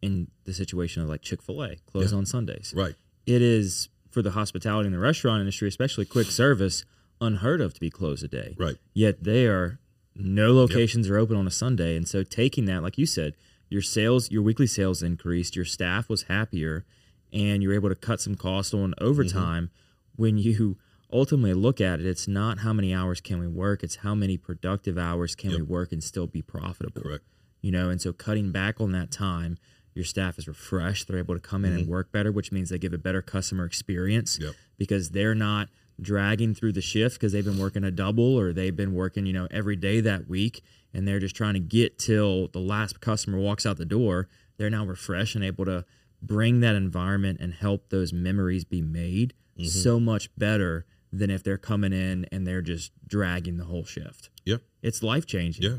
in 0.00 0.28
the 0.44 0.52
situation 0.54 1.02
of 1.02 1.08
like 1.08 1.22
Chick 1.22 1.42
Fil 1.42 1.62
A, 1.64 1.76
close 1.90 2.12
Yeah. 2.12 2.18
on 2.18 2.26
Sundays. 2.26 2.72
right. 2.76 2.94
It 3.26 3.42
is 3.42 3.88
for 4.10 4.20
the 4.22 4.32
hospitality 4.32 4.86
and 4.86 4.94
the 4.94 4.98
restaurant 5.00 5.40
industry, 5.40 5.66
especially 5.68 6.04
quick 6.04 6.26
service, 6.28 6.84
unheard 7.22 7.60
of 7.60 7.72
to 7.74 7.80
be 7.80 7.90
closed 7.90 8.24
a 8.24 8.28
day. 8.28 8.56
Right. 8.58 8.76
Yet 8.94 9.24
they 9.24 9.46
are 9.46 9.78
no 10.14 10.52
locations 10.52 11.08
are 11.08 11.16
open 11.16 11.36
on 11.36 11.46
a 11.46 11.50
Sunday, 11.50 11.96
and 11.96 12.06
so 12.06 12.22
taking 12.22 12.66
that, 12.66 12.82
like 12.82 12.98
you 12.98 13.06
said, 13.06 13.34
your 13.70 13.80
sales, 13.80 14.30
your 14.30 14.42
weekly 14.42 14.66
sales 14.66 15.02
increased, 15.02 15.56
your 15.56 15.64
staff 15.64 16.10
was 16.10 16.24
happier, 16.24 16.84
and 17.32 17.62
you're 17.62 17.72
able 17.72 17.88
to 17.88 17.94
cut 17.94 18.20
some 18.20 18.34
cost 18.34 18.74
on 18.74 18.94
overtime. 19.00 19.64
Mm-hmm. 19.64 20.22
When 20.22 20.36
you 20.36 20.76
ultimately 21.10 21.54
look 21.54 21.80
at 21.80 21.98
it, 22.00 22.06
it's 22.06 22.28
not 22.28 22.58
how 22.58 22.74
many 22.74 22.92
hours 22.94 23.22
can 23.22 23.38
we 23.38 23.46
work; 23.48 23.82
it's 23.82 23.96
how 23.96 24.14
many 24.14 24.36
productive 24.36 24.98
hours 24.98 25.34
can 25.34 25.50
we 25.52 25.62
work 25.62 25.92
and 25.92 26.04
still 26.04 26.26
be 26.26 26.42
profitable. 26.42 27.00
Correct. 27.02 27.24
You 27.62 27.70
know, 27.72 27.88
and 27.88 28.00
so 28.00 28.12
cutting 28.12 28.52
back 28.52 28.80
on 28.80 28.92
that 28.92 29.10
time. 29.10 29.56
Your 29.94 30.06
staff 30.06 30.38
is 30.38 30.48
refreshed. 30.48 31.06
They're 31.06 31.18
able 31.18 31.34
to 31.34 31.40
come 31.40 31.66
in 31.66 31.74
and 31.74 31.86
work 31.86 32.10
better, 32.10 32.32
which 32.32 32.50
means 32.50 32.70
they 32.70 32.78
give 32.78 32.94
a 32.94 32.98
better 32.98 33.20
customer 33.20 33.66
experience 33.66 34.36
Mm-hmm. 34.36 34.46
Yep. 34.46 34.54
because 34.78 35.10
they're 35.10 35.34
not 35.34 35.68
dragging 36.02 36.54
through 36.54 36.72
the 36.72 36.80
shift 36.82 37.14
because 37.16 37.32
they've 37.32 37.44
been 37.44 37.58
working 37.58 37.84
a 37.84 37.90
double 37.90 38.38
or 38.38 38.52
they've 38.52 38.76
been 38.76 38.92
working, 38.94 39.24
you 39.26 39.32
know, 39.32 39.48
every 39.50 39.76
day 39.76 40.00
that 40.00 40.28
week 40.28 40.62
and 40.92 41.06
they're 41.08 41.20
just 41.20 41.34
trying 41.36 41.54
to 41.54 41.60
get 41.60 41.98
till 41.98 42.48
the 42.48 42.58
last 42.60 43.00
customer 43.00 43.38
walks 43.38 43.64
out 43.64 43.76
the 43.78 43.84
door. 43.84 44.28
They're 44.58 44.70
now 44.70 44.84
refreshed 44.84 45.34
and 45.34 45.44
able 45.44 45.64
to 45.64 45.84
bring 46.20 46.60
that 46.60 46.74
environment 46.76 47.38
and 47.40 47.52
help 47.54 47.88
those 47.88 48.12
memories 48.12 48.64
be 48.64 48.82
made 48.82 49.34
Mm-hmm. 49.58 49.66
so 49.68 50.00
much 50.00 50.30
better 50.38 50.86
than 51.12 51.28
if 51.28 51.44
they're 51.44 51.58
coming 51.58 51.92
in 51.92 52.24
and 52.32 52.46
they're 52.46 52.62
just 52.62 52.90
dragging 53.06 53.58
the 53.58 53.64
whole 53.66 53.84
shift. 53.84 54.30
Yeah. 54.46 54.56
It's 54.80 55.02
life 55.02 55.26
changing. 55.26 55.62
Yeah. 55.62 55.78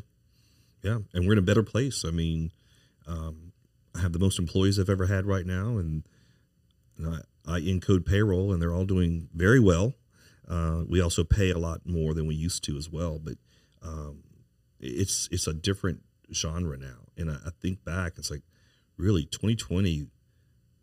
Yeah. 0.84 0.97
And 1.11 1.26
we're 1.26 1.34
in 1.34 1.39
a 1.39 1.41
better 1.41 1.63
place. 1.63 2.05
I 2.05 2.11
mean, 2.11 2.51
um, 3.07 3.51
I 3.95 4.01
have 4.01 4.13
the 4.13 4.19
most 4.19 4.38
employees 4.38 4.78
I've 4.78 4.91
ever 4.91 5.07
had 5.07 5.26
right 5.26 5.45
now, 5.45 5.78
and, 5.80 6.03
and 6.99 7.15
I, 7.47 7.51
I 7.55 7.59
encode 7.61 8.05
payroll, 8.05 8.53
and 8.53 8.61
they're 8.61 8.74
all 8.76 8.86
doing 8.86 9.28
very 9.34 9.59
well. 9.59 9.95
Uh, 10.47 10.83
we 10.87 11.01
also 11.01 11.23
pay 11.23 11.49
a 11.51 11.57
lot 11.57 11.81
more 11.85 12.13
than 12.13 12.27
we 12.27 12.35
used 12.35 12.63
to 12.65 12.77
as 12.77 12.89
well, 12.89 13.19
but 13.19 13.35
um, 13.81 14.23
it's 14.79 15.29
it's 15.31 15.47
a 15.47 15.53
different 15.53 16.01
genre 16.33 16.77
now. 16.77 17.05
And 17.17 17.31
I, 17.31 17.35
I 17.45 17.49
think 17.61 17.83
back, 17.85 18.13
it's 18.17 18.29
like 18.31 18.43
really 18.97 19.25
2020. 19.25 20.07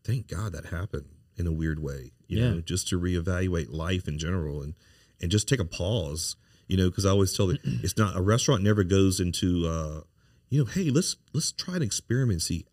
Thank 0.05 0.29
God 0.29 0.53
that 0.53 0.67
happened 0.67 1.07
in 1.37 1.47
a 1.47 1.53
weird 1.53 1.79
way. 1.83 2.13
You 2.27 2.39
Yeah. 2.39 2.51
know, 2.51 2.61
just 2.61 2.89
to 2.89 3.01
reevaluate 3.01 3.73
life 3.73 4.09
in 4.09 4.19
general 4.19 4.63
and 4.63 4.75
and 5.21 5.31
just 5.31 5.49
take 5.49 5.61
a 5.61 5.65
pause. 5.65 6.37
You 6.69 6.77
know, 6.77 6.89
because 6.89 7.05
I 7.05 7.11
always 7.11 7.37
tell 7.37 7.49
that 7.49 7.61
it's 7.83 7.97
not 7.97 8.17
a 8.17 8.23
restaurant 8.23 8.63
never 8.63 8.85
goes 8.85 9.21
into 9.21 9.67
uh, 9.67 10.03
you 10.49 10.61
know, 10.61 10.65
hey, 10.71 10.91
let's 10.91 11.17
let's 11.35 11.53
try 11.53 11.77
an 11.77 11.83
experiment 11.83 12.43
see 12.43 12.65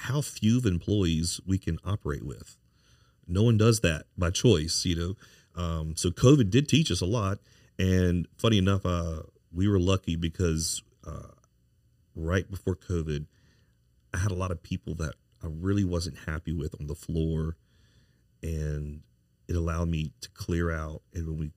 how 0.00 0.20
few 0.20 0.58
of 0.58 0.66
employees 0.66 1.40
we 1.46 1.58
can 1.58 1.78
operate 1.84 2.22
with. 2.24 2.56
No 3.26 3.42
one 3.42 3.56
does 3.56 3.80
that 3.80 4.04
by 4.16 4.30
choice, 4.30 4.84
you 4.84 4.94
know. 4.94 5.14
Um, 5.56 5.94
so 5.96 6.10
COVID 6.10 6.50
did 6.50 6.68
teach 6.68 6.90
us 6.90 7.00
a 7.00 7.06
lot, 7.06 7.38
and 7.78 8.28
funny 8.36 8.58
enough, 8.58 8.84
uh, 8.84 9.22
we 9.52 9.68
were 9.68 9.78
lucky 9.78 10.16
because 10.16 10.82
uh, 11.06 11.32
right 12.14 12.48
before 12.50 12.76
COVID, 12.76 13.26
I 14.12 14.18
had 14.18 14.30
a 14.30 14.34
lot 14.34 14.50
of 14.50 14.62
people 14.62 14.94
that 14.96 15.14
I 15.42 15.48
really 15.48 15.84
wasn't 15.84 16.18
happy 16.26 16.52
with 16.52 16.74
on 16.80 16.86
the 16.86 16.94
floor, 16.94 17.56
and 18.42 19.00
it 19.48 19.56
allowed 19.56 19.88
me 19.88 20.12
to 20.20 20.28
clear 20.30 20.70
out. 20.70 21.02
And 21.14 21.26
when 21.26 21.38
we 21.38 21.50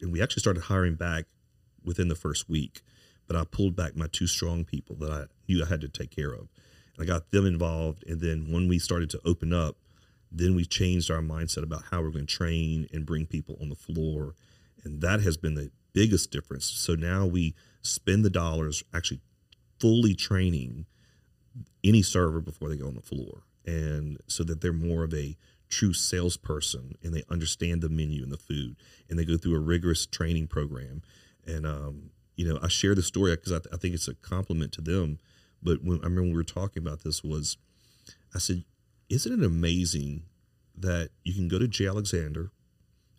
and 0.00 0.12
we 0.12 0.22
actually 0.22 0.40
started 0.40 0.64
hiring 0.64 0.94
back 0.94 1.26
within 1.84 2.08
the 2.08 2.14
first 2.14 2.48
week, 2.48 2.82
but 3.26 3.36
I 3.36 3.44
pulled 3.44 3.76
back 3.76 3.96
my 3.96 4.06
two 4.10 4.26
strong 4.26 4.64
people 4.64 4.96
that 4.96 5.10
I 5.10 5.24
knew 5.48 5.62
I 5.62 5.68
had 5.68 5.80
to 5.82 5.88
take 5.88 6.10
care 6.10 6.32
of. 6.32 6.48
And 6.96 7.02
I 7.02 7.04
got 7.04 7.30
them 7.30 7.46
involved. 7.46 8.04
And 8.08 8.20
then 8.20 8.50
when 8.50 8.66
we 8.68 8.78
started 8.78 9.10
to 9.10 9.20
open 9.24 9.52
up, 9.52 9.76
then 10.30 10.54
we 10.54 10.64
changed 10.64 11.10
our 11.10 11.20
mindset 11.20 11.62
about 11.62 11.84
how 11.90 12.00
we're 12.00 12.10
going 12.10 12.26
to 12.26 12.34
train 12.34 12.86
and 12.92 13.06
bring 13.06 13.26
people 13.26 13.56
on 13.60 13.68
the 13.68 13.74
floor. 13.74 14.34
And 14.84 15.00
that 15.00 15.20
has 15.20 15.36
been 15.36 15.54
the 15.54 15.70
biggest 15.92 16.30
difference. 16.30 16.64
So 16.66 16.94
now 16.94 17.26
we 17.26 17.54
spend 17.82 18.24
the 18.24 18.30
dollars 18.30 18.84
actually 18.94 19.20
fully 19.78 20.14
training 20.14 20.86
any 21.82 22.02
server 22.02 22.40
before 22.40 22.68
they 22.68 22.76
go 22.76 22.86
on 22.86 22.94
the 22.94 23.02
floor. 23.02 23.42
And 23.66 24.18
so 24.26 24.44
that 24.44 24.60
they're 24.60 24.72
more 24.72 25.04
of 25.04 25.12
a 25.14 25.36
true 25.68 25.92
salesperson 25.92 26.96
and 27.02 27.14
they 27.14 27.22
understand 27.30 27.80
the 27.80 27.88
menu 27.88 28.22
and 28.22 28.32
the 28.32 28.36
food 28.36 28.76
and 29.08 29.18
they 29.18 29.24
go 29.24 29.36
through 29.36 29.56
a 29.56 29.60
rigorous 29.60 30.06
training 30.06 30.46
program. 30.46 31.02
And, 31.46 31.66
um, 31.66 32.10
you 32.36 32.48
know, 32.48 32.58
I 32.62 32.68
share 32.68 32.94
the 32.94 33.02
story 33.02 33.32
because 33.32 33.52
I, 33.52 33.58
th- 33.58 33.74
I 33.74 33.76
think 33.76 33.94
it's 33.94 34.08
a 34.08 34.14
compliment 34.14 34.72
to 34.72 34.80
them. 34.80 35.18
But 35.62 35.82
when 35.82 35.98
I 35.98 36.04
remember 36.04 36.22
when 36.22 36.30
we 36.30 36.36
were 36.36 36.44
talking 36.44 36.82
about 36.82 37.02
this 37.02 37.22
was, 37.22 37.56
I 38.34 38.38
said, 38.38 38.64
isn't 39.10 39.40
it 39.40 39.44
amazing 39.44 40.22
that 40.76 41.10
you 41.24 41.34
can 41.34 41.48
go 41.48 41.58
to 41.58 41.68
J. 41.68 41.86
Alexander? 41.86 42.50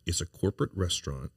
It's 0.07 0.21
a 0.21 0.25
corporate 0.25 0.71
restaurant, 0.73 1.31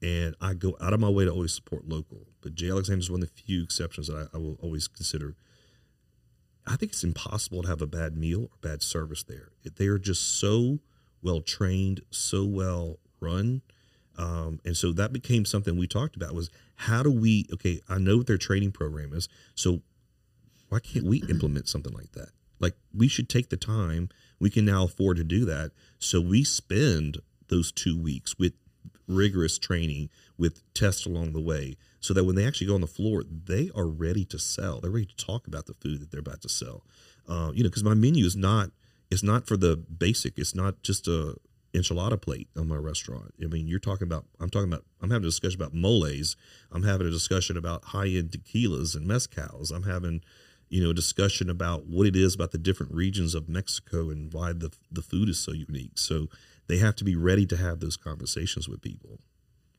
and 0.00 0.36
I 0.40 0.54
go 0.54 0.76
out 0.80 0.92
of 0.92 1.00
my 1.00 1.08
way 1.08 1.24
to 1.24 1.30
always 1.30 1.54
support 1.54 1.88
local. 1.88 2.28
But 2.40 2.54
J. 2.54 2.70
Alexander 2.70 3.00
is 3.00 3.10
one 3.10 3.22
of 3.22 3.28
the 3.34 3.42
few 3.42 3.64
exceptions 3.64 4.06
that 4.06 4.28
I, 4.32 4.36
I 4.36 4.38
will 4.38 4.58
always 4.62 4.86
consider. 4.86 5.34
I 6.66 6.76
think 6.76 6.92
it's 6.92 7.02
impossible 7.02 7.62
to 7.62 7.68
have 7.68 7.82
a 7.82 7.86
bad 7.86 8.16
meal 8.16 8.42
or 8.42 8.58
bad 8.60 8.82
service 8.82 9.24
there. 9.24 9.48
They 9.64 9.86
are 9.86 9.98
just 9.98 10.38
so 10.38 10.78
well 11.22 11.40
trained, 11.40 12.02
so 12.10 12.44
well 12.44 12.98
run. 13.18 13.62
Um, 14.16 14.60
and 14.64 14.76
so 14.76 14.92
that 14.92 15.12
became 15.12 15.44
something 15.44 15.76
we 15.76 15.86
talked 15.86 16.14
about 16.14 16.34
was 16.34 16.50
how 16.80 17.02
do 17.02 17.10
we 17.10 17.46
okay 17.52 17.80
i 17.88 17.98
know 17.98 18.18
what 18.18 18.26
their 18.26 18.38
training 18.38 18.72
program 18.72 19.12
is 19.12 19.28
so 19.54 19.82
why 20.68 20.80
can't 20.80 21.04
we 21.04 21.22
implement 21.28 21.68
something 21.68 21.92
like 21.92 22.12
that 22.12 22.30
like 22.60 22.74
we 22.94 23.08
should 23.08 23.28
take 23.28 23.50
the 23.50 23.56
time 23.56 24.10
we 24.40 24.50
can 24.50 24.64
now 24.64 24.84
afford 24.84 25.18
to 25.18 25.24
do 25.24 25.44
that. 25.44 25.70
So 25.98 26.20
we 26.20 26.42
spend 26.42 27.18
those 27.48 27.70
two 27.70 28.00
weeks 28.00 28.38
with 28.38 28.54
rigorous 29.06 29.58
training 29.58 30.08
with 30.38 30.62
tests 30.72 31.04
along 31.04 31.32
the 31.32 31.40
way 31.40 31.76
so 32.00 32.14
that 32.14 32.24
when 32.24 32.36
they 32.36 32.46
actually 32.46 32.68
go 32.68 32.74
on 32.74 32.80
the 32.80 32.86
floor 32.86 33.24
they 33.24 33.70
are 33.74 33.86
ready 33.86 34.24
to 34.24 34.38
sell. 34.38 34.80
They're 34.80 34.90
ready 34.90 35.06
to 35.06 35.26
talk 35.26 35.46
about 35.46 35.66
the 35.66 35.74
food 35.74 36.00
that 36.00 36.10
they're 36.10 36.20
about 36.20 36.40
to 36.42 36.48
sell. 36.48 36.84
Uh, 37.28 37.50
you 37.52 37.62
know 37.62 37.68
because 37.68 37.84
my 37.84 37.94
menu 37.94 38.24
is 38.24 38.36
not 38.36 38.70
it's 39.10 39.22
not 39.22 39.46
for 39.46 39.56
the 39.56 39.76
basic. 39.76 40.38
It's 40.38 40.54
not 40.54 40.82
just 40.82 41.08
a 41.08 41.34
enchilada 41.74 42.20
plate 42.20 42.48
on 42.56 42.68
my 42.68 42.76
restaurant. 42.76 43.34
I 43.42 43.46
mean 43.46 43.66
you're 43.66 43.78
talking 43.78 44.06
about 44.06 44.24
i'm 44.40 44.48
talking 44.48 44.72
about 44.72 44.84
i'm 45.02 45.10
having 45.10 45.24
a 45.24 45.28
discussion 45.28 45.60
about 45.60 45.74
moles 45.74 46.36
i'm 46.72 46.82
having 46.84 47.06
a 47.06 47.10
discussion 47.10 47.56
about 47.56 47.84
high-end 47.86 48.30
tequilas 48.30 48.94
and 48.96 49.06
mezcals. 49.06 49.72
I'm 49.72 49.82
having 49.82 50.22
you 50.70 50.82
know 50.82 50.92
discussion 50.92 51.50
about 51.50 51.86
what 51.86 52.06
it 52.06 52.16
is 52.16 52.34
about 52.34 52.52
the 52.52 52.58
different 52.58 52.92
regions 52.92 53.34
of 53.34 53.48
mexico 53.48 54.08
and 54.10 54.32
why 54.32 54.52
the, 54.52 54.70
the 54.90 55.02
food 55.02 55.28
is 55.28 55.38
so 55.38 55.52
unique 55.52 55.98
so 55.98 56.28
they 56.68 56.78
have 56.78 56.94
to 56.96 57.04
be 57.04 57.16
ready 57.16 57.44
to 57.44 57.56
have 57.56 57.80
those 57.80 57.96
conversations 57.96 58.68
with 58.68 58.80
people 58.80 59.18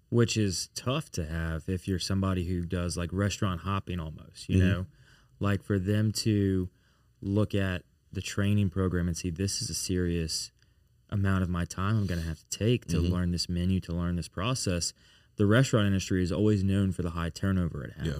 which 0.10 0.36
is 0.36 0.68
tough 0.76 1.10
to 1.10 1.26
have 1.26 1.64
if 1.70 1.88
you're 1.88 1.98
somebody 2.00 2.44
who 2.46 2.66
does 2.66 2.98
like 2.98 3.10
restaurant 3.14 3.62
hopping 3.62 3.98
almost, 3.98 4.50
you 4.50 4.58
Mhm. 4.58 4.60
know, 4.60 4.86
like 5.39 5.64
for 5.64 5.80
them 5.80 6.12
to 6.12 6.70
look 7.22 7.56
at 7.56 7.86
the 8.12 8.20
training 8.22 8.70
program 8.70 9.08
and 9.08 9.16
see 9.16 9.30
this 9.30 9.62
is 9.62 9.70
a 9.70 9.74
serious 9.74 10.52
amount 11.10 11.44
of 11.44 11.50
my 11.50 11.64
time 11.64 11.96
I'm 11.98 12.08
going 12.08 12.20
to 12.20 12.28
have 12.28 12.39
to 12.39 12.50
take 12.58 12.88
to 12.88 12.98
Mhm. 12.98 13.10
learn 13.10 13.32
this 13.32 13.48
menu, 13.48 13.80
to 13.80 13.94
learn 13.94 14.18
this 14.18 14.28
process. 14.28 14.92
The 15.38 15.46
restaurant 15.46 15.88
industry 15.88 16.22
is 16.22 16.32
always 16.34 16.62
known 16.62 16.92
for 16.92 17.04
the 17.04 17.12
high 17.12 17.30
turnover 17.30 17.86
it 17.86 17.94
Yeah. 18.04 18.12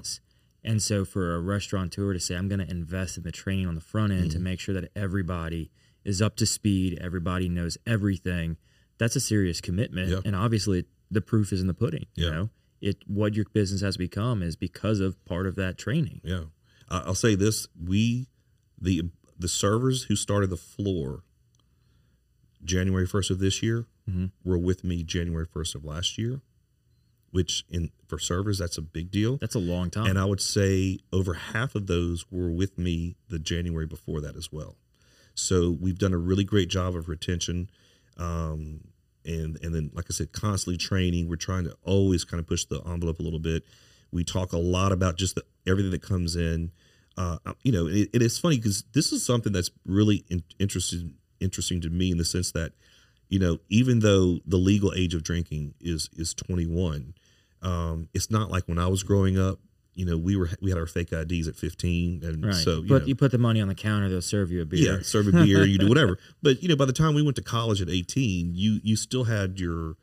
And 0.64 0.82
so 0.82 1.06
for 1.06 1.34
a 1.36 1.40
restaurateur 1.42 2.14
to 2.14 2.20
say, 2.20 2.36
I'm 2.36 2.48
going 2.48 2.60
to 2.66 2.70
invest 2.70 3.18
in 3.18 3.24
the 3.24 3.32
training 3.32 3.68
on 3.68 3.76
the 3.76 3.82
front 3.82 4.14
end 4.14 4.32
to 4.32 4.38
Mm-hmm. 4.38 4.44
make 4.44 4.60
sure 4.60 4.76
that 4.76 4.92
everybody 4.96 5.72
is 6.04 6.22
up 6.22 6.36
to 6.38 6.46
speed, 6.46 6.98
everybody 7.02 7.50
knows 7.50 7.78
everything, 7.88 8.58
that's 8.98 9.16
a 9.16 9.20
serious 9.20 9.60
commitment. 9.62 10.10
Yeah. 10.10 10.20
And 10.24 10.36
obviously, 10.36 10.86
the 11.10 11.22
proof 11.22 11.52
is 11.52 11.62
in 11.62 11.68
the 11.68 11.74
pudding. 11.74 12.06
You 12.16 12.30
know, 12.32 12.50
it 12.80 12.98
what 13.08 13.34
your 13.36 13.46
business 13.54 13.82
has 13.82 13.98
become 13.98 14.42
is 14.44 14.56
because 14.56 15.00
of 15.00 15.24
part 15.26 15.46
of 15.48 15.56
that 15.56 15.78
training. 15.78 16.22
Yeah, 16.24 16.44
I'll 16.90 17.16
say 17.16 17.34
this: 17.36 17.68
we, 17.80 18.28
the 18.80 19.10
the 19.38 19.48
servers 19.48 20.04
who 20.04 20.16
started 20.16 20.50
the 20.52 20.58
floor 20.58 21.24
January 22.64 23.08
first 23.08 23.32
of 23.32 23.40
this 23.40 23.62
year 23.64 23.88
Mhm. 24.10 24.32
were 24.44 24.58
with 24.58 24.84
me 24.84 25.04
January 25.04 25.46
first 25.46 25.74
of 25.76 25.84
last 25.84 26.18
year, 26.18 26.42
which 27.32 27.66
in 27.70 27.92
for 28.08 28.20
servers 28.20 28.58
that's 28.58 28.78
a 28.78 28.82
big 28.82 29.12
deal. 29.12 29.38
That's 29.38 29.56
a 29.56 29.60
long 29.60 29.90
time. 29.90 30.08
And 30.08 30.20
I 30.20 30.26
would 30.26 30.42
say 30.42 31.00
over 31.14 31.34
half 31.34 31.76
of 31.76 31.88
those 31.88 32.26
were 32.30 32.52
with 32.52 32.78
me 32.78 33.16
the 33.30 33.40
January 33.40 33.86
before 33.86 34.22
that 34.22 34.36
as 34.36 34.52
well. 34.52 34.76
So 35.34 35.76
we've 35.80 35.98
done 35.98 36.14
a 36.14 36.18
really 36.18 36.44
great 36.44 36.70
job 36.70 36.96
of 36.96 37.08
retention. 37.08 37.70
Um, 38.18 38.82
and 39.26 39.58
and 39.62 39.74
then 39.74 39.92
like 39.94 40.06
I 40.10 40.14
said, 40.14 40.32
constantly 40.32 40.78
training. 40.78 41.30
We're 41.30 41.36
trying 41.36 41.66
to 41.66 41.76
always 41.84 42.24
kind 42.24 42.40
of 42.40 42.48
push 42.48 42.66
the 42.66 42.82
envelope 42.82 43.20
a 43.20 43.24
little 43.24 43.40
bit. 43.40 43.64
We 44.12 44.24
talk 44.24 44.52
a 44.52 44.58
lot 44.58 44.92
about 44.92 45.18
just 45.18 45.36
the, 45.36 45.44
everything 45.66 45.92
that 45.92 46.02
comes 46.02 46.36
in. 46.36 46.72
Uh, 47.18 47.38
you 47.64 47.72
know, 47.72 47.88
it, 47.88 48.10
it 48.14 48.22
is 48.22 48.40
funny 48.40 48.58
because 48.58 48.84
this 48.94 49.12
is 49.12 49.26
something 49.26 49.54
that's 49.54 49.70
really 49.86 50.26
in, 50.30 50.44
interesting 50.60 51.16
interesting 51.40 51.82
to 51.82 51.90
me 51.90 52.12
in 52.12 52.18
the 52.18 52.26
sense 52.26 52.52
that, 52.52 52.74
you 53.30 53.40
know, 53.40 53.60
even 53.70 54.00
though 54.00 54.40
the 54.46 54.58
legal 54.58 54.94
age 54.96 55.14
of 55.14 55.24
drinking 55.24 55.74
is 55.80 56.10
is 56.14 56.34
21, 56.34 57.14
um, 57.62 58.10
it's 58.14 58.32
not 58.32 58.50
like 58.50 58.68
when 58.68 58.78
I 58.78 58.88
was 58.88 59.04
growing 59.04 59.40
up. 59.40 59.60
You 59.94 60.06
know, 60.06 60.18
we 60.18 60.38
were 60.38 60.50
we 60.62 60.70
had 60.70 60.80
our 60.80 60.88
fake 60.88 61.12
IDs 61.12 61.50
at 61.50 61.56
15, 61.58 62.22
and 62.24 62.46
right. 62.46 62.56
so 62.56 62.82
you 62.82 62.88
but 62.88 63.02
know, 63.02 63.08
you 63.08 63.16
put 63.16 63.32
the 63.32 63.38
money 63.38 63.60
on 63.60 63.68
the 63.68 63.76
counter, 63.76 64.08
they'll 64.08 64.22
serve 64.22 64.50
you 64.50 64.62
a 64.62 64.66
beer. 64.66 64.94
yeah, 64.94 65.00
serve 65.02 65.28
a 65.28 65.32
beer, 65.34 65.66
you 65.66 65.78
do 65.78 65.90
whatever. 65.90 66.18
But 66.42 66.64
you 66.64 66.70
know, 66.70 66.78
by 66.78 66.86
the 66.86 66.94
time 66.94 67.14
we 67.14 67.22
went 67.22 67.36
to 67.36 67.44
college 67.44 67.82
at 67.82 67.90
eighteen, 67.90 68.54
you 68.56 68.80
you 68.84 68.96
still 68.96 69.26
had 69.26 69.60
your, 69.60 69.96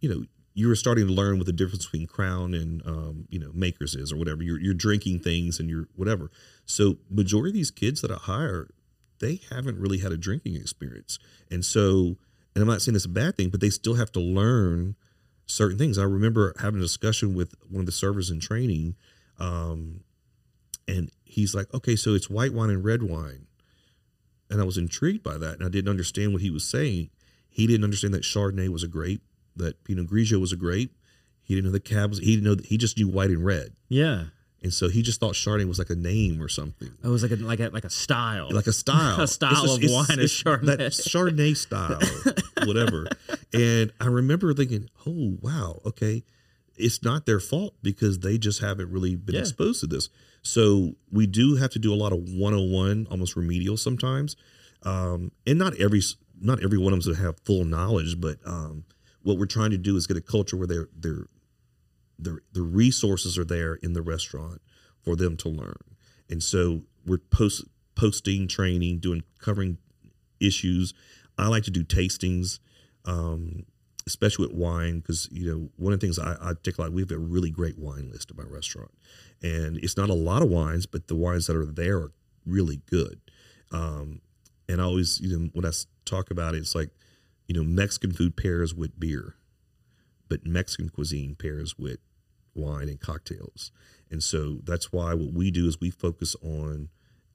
you 0.00 0.08
know, 0.08 0.24
you 0.54 0.68
were 0.68 0.74
starting 0.74 1.06
to 1.06 1.12
learn 1.12 1.38
what 1.38 1.46
the 1.46 1.52
difference 1.52 1.84
between 1.84 2.08
Crown 2.08 2.52
and 2.52 2.84
um, 2.84 3.26
you 3.30 3.38
know 3.38 3.52
Makers 3.54 3.94
is 3.94 4.12
or 4.12 4.16
whatever. 4.16 4.42
You're 4.42 4.60
you're 4.60 4.74
drinking 4.74 5.20
things 5.20 5.60
and 5.60 5.70
you're 5.70 5.88
whatever. 5.94 6.30
So 6.66 6.98
majority 7.08 7.50
of 7.50 7.54
these 7.54 7.70
kids 7.70 8.00
that 8.00 8.10
I 8.10 8.16
hire, 8.16 8.68
they 9.20 9.40
haven't 9.50 9.78
really 9.78 9.98
had 9.98 10.10
a 10.10 10.16
drinking 10.16 10.56
experience, 10.56 11.18
and 11.48 11.64
so 11.64 12.16
and 12.54 12.62
I'm 12.62 12.66
not 12.66 12.82
saying 12.82 12.96
it's 12.96 13.04
a 13.04 13.08
bad 13.10 13.36
thing, 13.36 13.50
but 13.50 13.60
they 13.60 13.70
still 13.70 13.94
have 13.94 14.12
to 14.12 14.20
learn 14.20 14.96
certain 15.46 15.78
things. 15.78 15.98
I 15.98 16.04
remember 16.04 16.54
having 16.60 16.80
a 16.80 16.82
discussion 16.82 17.34
with 17.34 17.54
one 17.68 17.80
of 17.80 17.86
the 17.86 17.92
servers 17.92 18.30
in 18.30 18.40
training, 18.40 18.96
um, 19.38 20.00
and 20.88 21.10
he's 21.24 21.54
like, 21.54 21.72
"Okay, 21.74 21.96
so 21.96 22.14
it's 22.14 22.30
white 22.30 22.52
wine 22.52 22.70
and 22.70 22.84
red 22.84 23.02
wine." 23.02 23.46
and 24.52 24.60
I 24.60 24.64
was 24.64 24.76
intrigued 24.76 25.22
by 25.22 25.38
that, 25.38 25.54
and 25.54 25.64
I 25.64 25.70
didn't 25.70 25.88
understand 25.88 26.34
what 26.34 26.42
he 26.42 26.50
was 26.50 26.64
saying. 26.64 27.08
He 27.48 27.66
didn't 27.66 27.84
understand 27.84 28.12
that 28.12 28.22
Chardonnay 28.22 28.68
was 28.68 28.82
a 28.82 28.88
grape, 28.88 29.22
that 29.56 29.82
Pinot 29.82 30.08
Grigio 30.08 30.38
was 30.38 30.52
a 30.52 30.56
grape. 30.56 30.94
He 31.42 31.54
didn't 31.54 31.66
know 31.66 31.72
the 31.72 31.80
Cab. 31.80 32.14
He 32.14 32.36
didn't 32.36 32.44
know. 32.44 32.54
That, 32.54 32.66
he 32.66 32.76
just 32.76 32.98
knew 32.98 33.08
white 33.08 33.30
and 33.30 33.44
red, 33.44 33.72
Yeah. 33.88 34.26
And 34.62 34.72
so 34.72 34.88
he 34.88 35.02
just 35.02 35.18
thought 35.20 35.34
Chardonnay 35.34 35.66
was 35.66 35.78
like 35.78 35.90
a 35.90 35.96
name 35.96 36.40
or 36.42 36.48
something, 36.48 36.90
It 37.02 37.08
was 37.08 37.22
like 37.22 37.32
a 37.32 37.36
like 37.42 37.60
a 37.60 37.68
like 37.70 37.84
a 37.84 37.90
style. 37.90 38.48
like 38.50 38.66
a 38.66 38.72
style, 38.72 39.20
A 39.22 39.26
style 39.26 39.64
of 39.70 39.80
wine 39.82 40.18
is 40.20 40.30
Chardonnay. 40.32 40.66
That 40.66 40.80
Chardonnay 40.92 41.56
style, 41.56 42.00
whatever. 42.66 43.06
And 43.52 43.92
I 44.00 44.06
remember 44.06 44.52
thinking, 44.54 44.88
oh 45.06 45.38
wow, 45.40 45.80
okay, 45.86 46.22
it's 46.76 47.02
not 47.02 47.26
their 47.26 47.40
fault 47.40 47.74
because 47.82 48.20
they 48.20 48.38
just 48.38 48.60
haven't 48.60 48.90
really 48.90 49.16
been 49.16 49.34
Yeah. 49.34 49.40
exposed 49.42 49.80
to 49.80 49.86
this. 49.86 50.08
So 50.42 50.94
we 51.10 51.26
do 51.26 51.56
have 51.56 51.70
to 51.70 51.78
do 51.78 51.92
a 51.92 51.96
lot 51.96 52.12
of 52.12 52.18
101, 52.28 53.06
almost 53.10 53.36
remedial 53.36 53.76
sometimes. 53.76 54.34
Um, 54.84 55.30
and 55.46 55.58
not 55.58 55.78
every 55.78 56.00
not 56.40 56.62
every 56.64 56.78
one 56.78 56.92
of 56.92 57.04
them 57.04 57.14
have 57.14 57.36
full 57.44 57.64
knowledge, 57.64 58.20
but 58.20 58.38
um, 58.44 58.84
what 59.22 59.38
we're 59.38 59.46
trying 59.46 59.70
to 59.70 59.78
do 59.78 59.94
is 59.96 60.08
get 60.08 60.16
a 60.16 60.20
culture 60.20 60.56
where 60.56 60.66
they're 60.66 60.88
they're 60.98 61.26
the 62.22 62.38
the 62.52 62.62
resources 62.62 63.38
are 63.38 63.44
there 63.44 63.74
in 63.74 63.92
the 63.92 64.02
restaurant 64.02 64.60
for 65.02 65.16
them 65.16 65.36
to 65.38 65.48
learn. 65.48 65.82
And 66.30 66.42
so 66.42 66.82
we're 67.04 67.18
post 67.18 67.64
posting 67.94 68.48
training, 68.48 68.98
doing 68.98 69.22
covering 69.38 69.78
issues. 70.40 70.94
I 71.38 71.48
like 71.48 71.64
to 71.64 71.70
do 71.70 71.84
tastings, 71.84 72.58
um, 73.04 73.64
especially 74.06 74.46
with 74.46 74.56
wine, 74.56 75.00
because 75.00 75.28
you 75.30 75.46
know 75.46 75.68
one 75.76 75.92
of 75.92 76.00
the 76.00 76.06
things 76.06 76.18
I, 76.18 76.36
I 76.40 76.52
take 76.62 76.78
a 76.78 76.82
lot. 76.82 76.92
We 76.92 77.02
have 77.02 77.10
a 77.10 77.18
really 77.18 77.50
great 77.50 77.78
wine 77.78 78.10
list 78.10 78.30
at 78.30 78.36
my 78.36 78.44
restaurant, 78.44 78.90
and 79.42 79.76
it's 79.78 79.96
not 79.96 80.10
a 80.10 80.14
lot 80.14 80.42
of 80.42 80.48
wines, 80.48 80.86
but 80.86 81.08
the 81.08 81.16
wines 81.16 81.46
that 81.46 81.56
are 81.56 81.66
there 81.66 81.98
are 81.98 82.12
really 82.46 82.80
good. 82.90 83.20
Um, 83.70 84.20
and 84.68 84.80
I 84.80 84.84
always, 84.84 85.20
you 85.20 85.36
know, 85.36 85.48
when 85.52 85.64
I 85.64 85.70
talk 86.04 86.30
about 86.30 86.54
it, 86.54 86.58
it's 86.58 86.74
like, 86.74 86.90
you 87.46 87.54
know, 87.54 87.64
Mexican 87.64 88.12
food 88.12 88.36
pairs 88.36 88.74
with 88.74 88.98
beer, 88.98 89.34
but 90.28 90.46
Mexican 90.46 90.88
cuisine 90.88 91.34
pairs 91.34 91.78
with 91.78 91.98
wine 92.54 92.88
and 92.88 93.00
cocktails. 93.00 93.70
And 94.10 94.22
so 94.22 94.58
that's 94.64 94.92
why 94.92 95.14
what 95.14 95.32
we 95.32 95.50
do 95.50 95.66
is 95.66 95.80
we 95.80 95.90
focus 95.90 96.36
on 96.42 96.88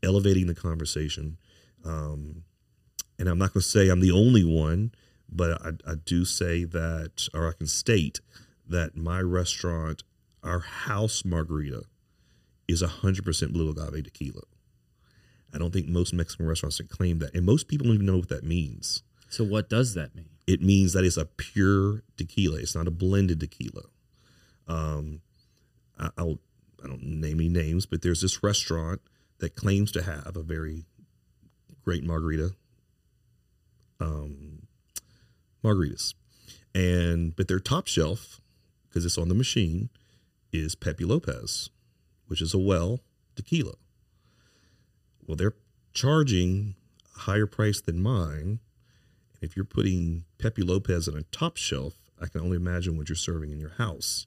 elevating 0.03 0.47
the 0.47 0.55
conversation. 0.55 1.37
Um, 1.83 2.43
and 3.17 3.27
I'm 3.27 3.37
not 3.37 3.53
going 3.53 3.61
to 3.61 3.67
say 3.67 3.89
I'm 3.89 3.99
the 3.99 4.11
only 4.11 4.43
one, 4.43 4.91
but 5.29 5.61
I, 5.61 5.91
I 5.91 5.95
do 5.95 6.23
say 6.23 6.63
that, 6.65 7.27
or 7.33 7.47
I 7.47 7.53
can 7.53 7.67
state 7.67 8.21
that 8.67 8.95
my 8.95 9.21
restaurant, 9.21 10.03
our 10.43 10.59
house 10.59 11.25
margarita, 11.25 11.83
is 12.67 12.83
100% 12.83 13.53
blue 13.53 13.69
agave 13.69 14.03
tequila. 14.03 14.41
I 15.53 15.57
don't 15.57 15.71
think 15.71 15.87
most 15.87 16.13
Mexican 16.13 16.47
restaurants 16.47 16.77
can 16.77 16.87
claim 16.87 17.19
that. 17.19 17.33
And 17.33 17.45
most 17.45 17.67
people 17.67 17.87
don't 17.87 17.95
even 17.95 18.05
know 18.05 18.17
what 18.17 18.29
that 18.29 18.43
means. 18.43 19.03
so 19.29 19.43
what 19.43 19.69
does 19.69 19.93
that 19.95 20.15
mean? 20.15 20.29
It 20.45 20.61
means 20.61 20.93
that 20.93 21.03
it's 21.03 21.17
a 21.17 21.25
pure 21.25 22.03
tequila. 22.17 22.59
It's 22.59 22.75
not 22.75 22.87
a 22.87 22.91
blended 22.91 23.39
tequila. 23.39 23.83
Um, 24.67 25.21
I, 25.97 26.09
I'll 26.17 26.39
I 26.83 26.87
don't 26.87 27.03
name 27.03 27.39
any 27.39 27.49
names, 27.49 27.85
but 27.85 28.01
there's 28.01 28.21
this 28.21 28.43
restaurant 28.43 29.01
that 29.39 29.55
claims 29.55 29.91
to 29.93 30.03
have 30.03 30.35
a 30.35 30.43
very 30.43 30.85
great 31.83 32.03
margarita, 32.03 32.51
um, 33.99 34.67
margaritas, 35.63 36.13
and 36.75 37.35
but 37.35 37.47
their 37.47 37.59
top 37.59 37.87
shelf 37.87 38.41
because 38.87 39.05
it's 39.05 39.17
on 39.17 39.29
the 39.29 39.35
machine 39.35 39.89
is 40.51 40.75
Pepe 40.75 41.05
Lopez, 41.05 41.69
which 42.27 42.41
is 42.41 42.53
a 42.53 42.59
well 42.59 42.99
tequila. 43.35 43.75
Well, 45.25 45.35
they're 45.35 45.55
charging 45.93 46.75
a 47.15 47.19
higher 47.21 47.45
price 47.45 47.81
than 47.81 48.01
mine. 48.01 48.59
And 49.33 49.41
if 49.41 49.55
you're 49.55 49.65
putting 49.65 50.23
Pepe 50.37 50.63
Lopez 50.63 51.07
on 51.07 51.17
a 51.17 51.23
top 51.23 51.57
shelf, 51.57 51.95
I 52.21 52.27
can 52.27 52.41
only 52.41 52.57
imagine 52.57 52.97
what 52.97 53.09
you're 53.09 53.15
serving 53.15 53.51
in 53.51 53.59
your 53.59 53.71
house. 53.77 54.25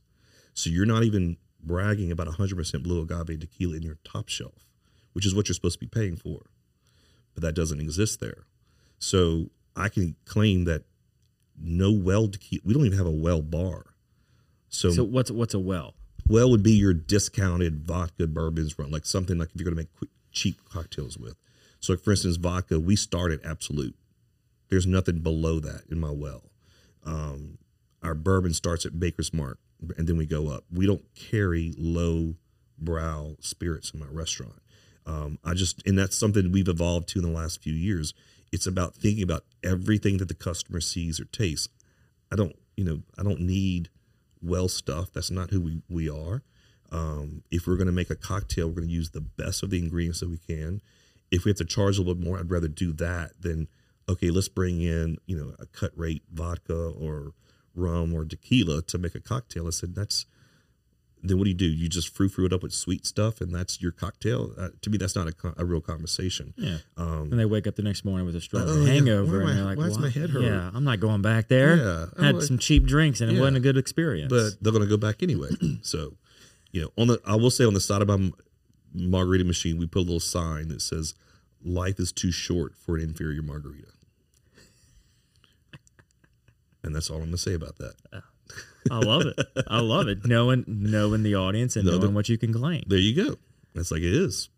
So 0.54 0.70
you're 0.70 0.86
not 0.86 1.04
even 1.04 1.36
bragging 1.62 2.10
about 2.10 2.26
100% 2.26 2.82
blue 2.82 3.02
agave 3.02 3.40
tequila 3.40 3.76
in 3.76 3.82
your 3.82 3.98
top 4.04 4.28
shelf, 4.28 4.66
which 5.12 5.26
is 5.26 5.34
what 5.34 5.48
you're 5.48 5.54
supposed 5.54 5.78
to 5.80 5.86
be 5.86 5.88
paying 5.88 6.16
for. 6.16 6.46
But 7.34 7.42
that 7.42 7.54
doesn't 7.54 7.80
exist 7.80 8.20
there. 8.20 8.44
So 8.98 9.50
I 9.76 9.88
can 9.88 10.16
claim 10.24 10.64
that 10.64 10.84
no 11.62 11.92
well 11.92 12.28
tequila. 12.28 12.62
We 12.64 12.74
don't 12.74 12.86
even 12.86 12.98
have 12.98 13.06
a 13.06 13.10
well 13.10 13.42
bar. 13.42 13.86
So, 14.68 14.90
So 14.90 15.04
what's 15.04 15.30
what's 15.30 15.54
a 15.54 15.58
well? 15.58 15.94
well 16.28 16.50
would 16.50 16.62
be 16.62 16.72
your 16.72 16.94
discounted 16.94 17.80
vodka 17.80 18.26
bourbons 18.26 18.78
run, 18.78 18.90
like 18.90 19.04
something 19.04 19.36
like 19.38 19.48
if 19.52 19.56
you're 19.60 19.64
going 19.64 19.76
to 19.76 19.80
make 19.82 19.92
quick, 19.96 20.10
cheap 20.32 20.60
cocktails 20.68 21.18
with. 21.18 21.34
So, 21.80 21.92
like 21.94 22.02
for 22.02 22.12
instance, 22.12 22.36
vodka, 22.36 22.78
we 22.78 22.94
start 22.96 23.32
at 23.32 23.44
Absolut. 23.44 23.94
There's 24.68 24.86
nothing 24.86 25.18
below 25.20 25.58
that 25.60 25.82
in 25.90 25.98
my 25.98 26.10
well. 26.10 26.44
Um, 27.04 27.58
our 28.02 28.14
bourbon 28.14 28.54
starts 28.54 28.86
at 28.86 28.94
Maker's 28.94 29.34
Mark, 29.34 29.58
and 29.96 30.06
then 30.06 30.16
we 30.16 30.26
go 30.26 30.48
up. 30.48 30.64
We 30.72 30.86
don't 30.86 31.04
carry 31.14 31.74
low 31.76 32.34
brow 32.78 33.36
spirits 33.40 33.90
in 33.92 34.00
my 34.00 34.06
restaurant. 34.10 34.60
Um, 35.06 35.38
I 35.44 35.54
just, 35.54 35.86
and 35.86 35.98
that's 35.98 36.16
something 36.16 36.52
we've 36.52 36.68
evolved 36.68 37.08
to 37.10 37.18
in 37.20 37.24
the 37.24 37.30
last 37.30 37.62
few 37.62 37.72
years. 37.72 38.14
It's 38.52 38.66
about 38.66 38.94
thinking 38.94 39.22
about 39.22 39.44
everything 39.62 40.18
that 40.18 40.28
the 40.28 40.34
customer 40.34 40.80
sees 40.80 41.20
or 41.20 41.24
tastes. 41.26 41.68
I 42.32 42.36
don't, 42.36 42.54
you 42.76 42.84
know, 42.84 43.02
I 43.18 43.22
don't 43.22 43.40
need 43.40 43.88
well 44.42 44.68
stuff. 44.68 45.12
That's 45.12 45.30
not 45.30 45.50
who 45.50 45.60
we, 45.60 45.82
we 45.88 46.08
are. 46.08 46.42
Um, 46.92 47.42
if 47.50 47.66
we're 47.66 47.76
going 47.76 47.86
to 47.86 47.92
make 47.92 48.10
a 48.10 48.16
cocktail, 48.16 48.68
we're 48.68 48.74
going 48.76 48.88
to 48.88 48.94
use 48.94 49.10
the 49.10 49.20
best 49.20 49.62
of 49.62 49.70
the 49.70 49.78
ingredients 49.78 50.20
that 50.20 50.28
we 50.28 50.38
can. 50.38 50.80
If 51.30 51.44
we 51.44 51.50
have 51.50 51.58
to 51.58 51.64
charge 51.64 51.96
a 51.96 52.00
little 52.00 52.14
bit 52.14 52.26
more, 52.26 52.38
I'd 52.38 52.50
rather 52.50 52.68
do 52.68 52.92
that 52.94 53.40
than 53.40 53.68
okay. 54.08 54.30
Let's 54.30 54.48
bring 54.48 54.82
in 54.82 55.18
you 55.26 55.36
know 55.36 55.54
a 55.60 55.66
cut 55.66 55.92
rate 55.96 56.22
vodka 56.32 56.74
or 56.74 57.32
rum 57.80 58.14
or 58.14 58.24
tequila 58.24 58.82
to 58.82 58.98
make 58.98 59.14
a 59.14 59.20
cocktail. 59.20 59.66
I 59.66 59.70
said 59.70 59.94
that's 59.94 60.26
then 61.22 61.36
what 61.36 61.44
do 61.44 61.50
you 61.50 61.56
do? 61.56 61.66
You 61.66 61.86
just 61.88 62.08
frou 62.08 62.28
frou 62.30 62.46
it 62.46 62.52
up 62.52 62.62
with 62.62 62.72
sweet 62.72 63.04
stuff, 63.04 63.42
and 63.42 63.54
that's 63.54 63.82
your 63.82 63.92
cocktail. 63.92 64.52
Uh, 64.56 64.68
to 64.80 64.88
me, 64.88 64.96
that's 64.96 65.14
not 65.14 65.28
a, 65.28 65.32
co- 65.32 65.52
a 65.58 65.66
real 65.66 65.82
conversation. 65.82 66.54
Yeah. 66.56 66.78
Um, 66.96 67.28
And 67.30 67.38
they 67.38 67.44
wake 67.44 67.66
up 67.66 67.76
the 67.76 67.82
next 67.82 68.06
morning 68.06 68.24
with 68.24 68.34
a 68.36 68.40
strong 68.40 68.64
Oh, 68.66 68.84
hangover, 68.86 69.42
am 69.42 69.48
and 69.48 69.50
I- 69.50 69.54
they're 69.56 69.64
like, 69.66 69.76
why 69.78 69.84
does 69.88 69.98
my 69.98 70.04
"Why- 70.04 70.10
head 70.10 70.30
hurt?" 70.30 70.42
Yeah, 70.44 70.70
I'm 70.72 70.84
not 70.84 70.98
going 71.00 71.20
back 71.20 71.48
there. 71.48 71.76
Yeah. 71.76 72.06
I'm 72.16 72.24
Had 72.24 72.34
like- 72.36 72.44
some 72.44 72.56
cheap 72.56 72.86
drinks, 72.86 73.20
and 73.20 73.30
it 73.30 73.34
Yeah. 73.34 73.40
wasn't 73.40 73.58
a 73.58 73.60
good 73.60 73.76
experience. 73.76 74.30
but 74.30 74.62
they're 74.62 74.72
going 74.72 74.82
to 74.84 74.88
go 74.88 74.96
back 74.96 75.22
anyway. 75.22 75.50
so, 75.82 76.16
you 76.72 76.80
know, 76.80 76.90
on 76.96 77.08
the 77.08 77.20
I 77.26 77.34
will 77.36 77.50
say 77.50 77.64
on 77.66 77.74
the 77.74 77.80
side 77.80 78.00
of 78.00 78.08
my 78.08 78.30
margarita 78.94 79.44
machine, 79.44 79.76
we 79.76 79.86
put 79.86 79.98
a 80.00 80.08
little 80.08 80.20
sign 80.20 80.68
that 80.68 80.80
says, 80.80 81.14
"Life 81.62 82.00
is 82.00 82.12
too 82.12 82.32
short 82.32 82.74
for 82.74 82.96
an 82.96 83.02
inferior 83.02 83.42
margarita," 83.42 83.88
and 86.82 86.94
that's 86.94 87.10
all 87.10 87.16
I'm 87.16 87.22
going 87.24 87.32
to 87.32 87.38
say 87.38 87.54
about 87.54 87.76
that. 87.78 87.94
I 88.90 88.98
love 88.98 89.22
it. 89.26 89.38
I 89.68 89.80
love 89.80 90.08
it. 90.08 90.24
Knowing 90.26 90.64
knowing 90.66 91.22
the 91.22 91.34
audience 91.34 91.76
and 91.76 91.84
No, 91.84 91.92
knowing 91.92 92.02
the- 92.08 92.10
what 92.10 92.28
you 92.28 92.38
can 92.38 92.52
claim. 92.52 92.82
There 92.86 92.98
you 92.98 93.14
go. 93.14 93.36
That's 93.74 93.90
like 93.90 94.02
it 94.02 94.14
is. 94.14 94.48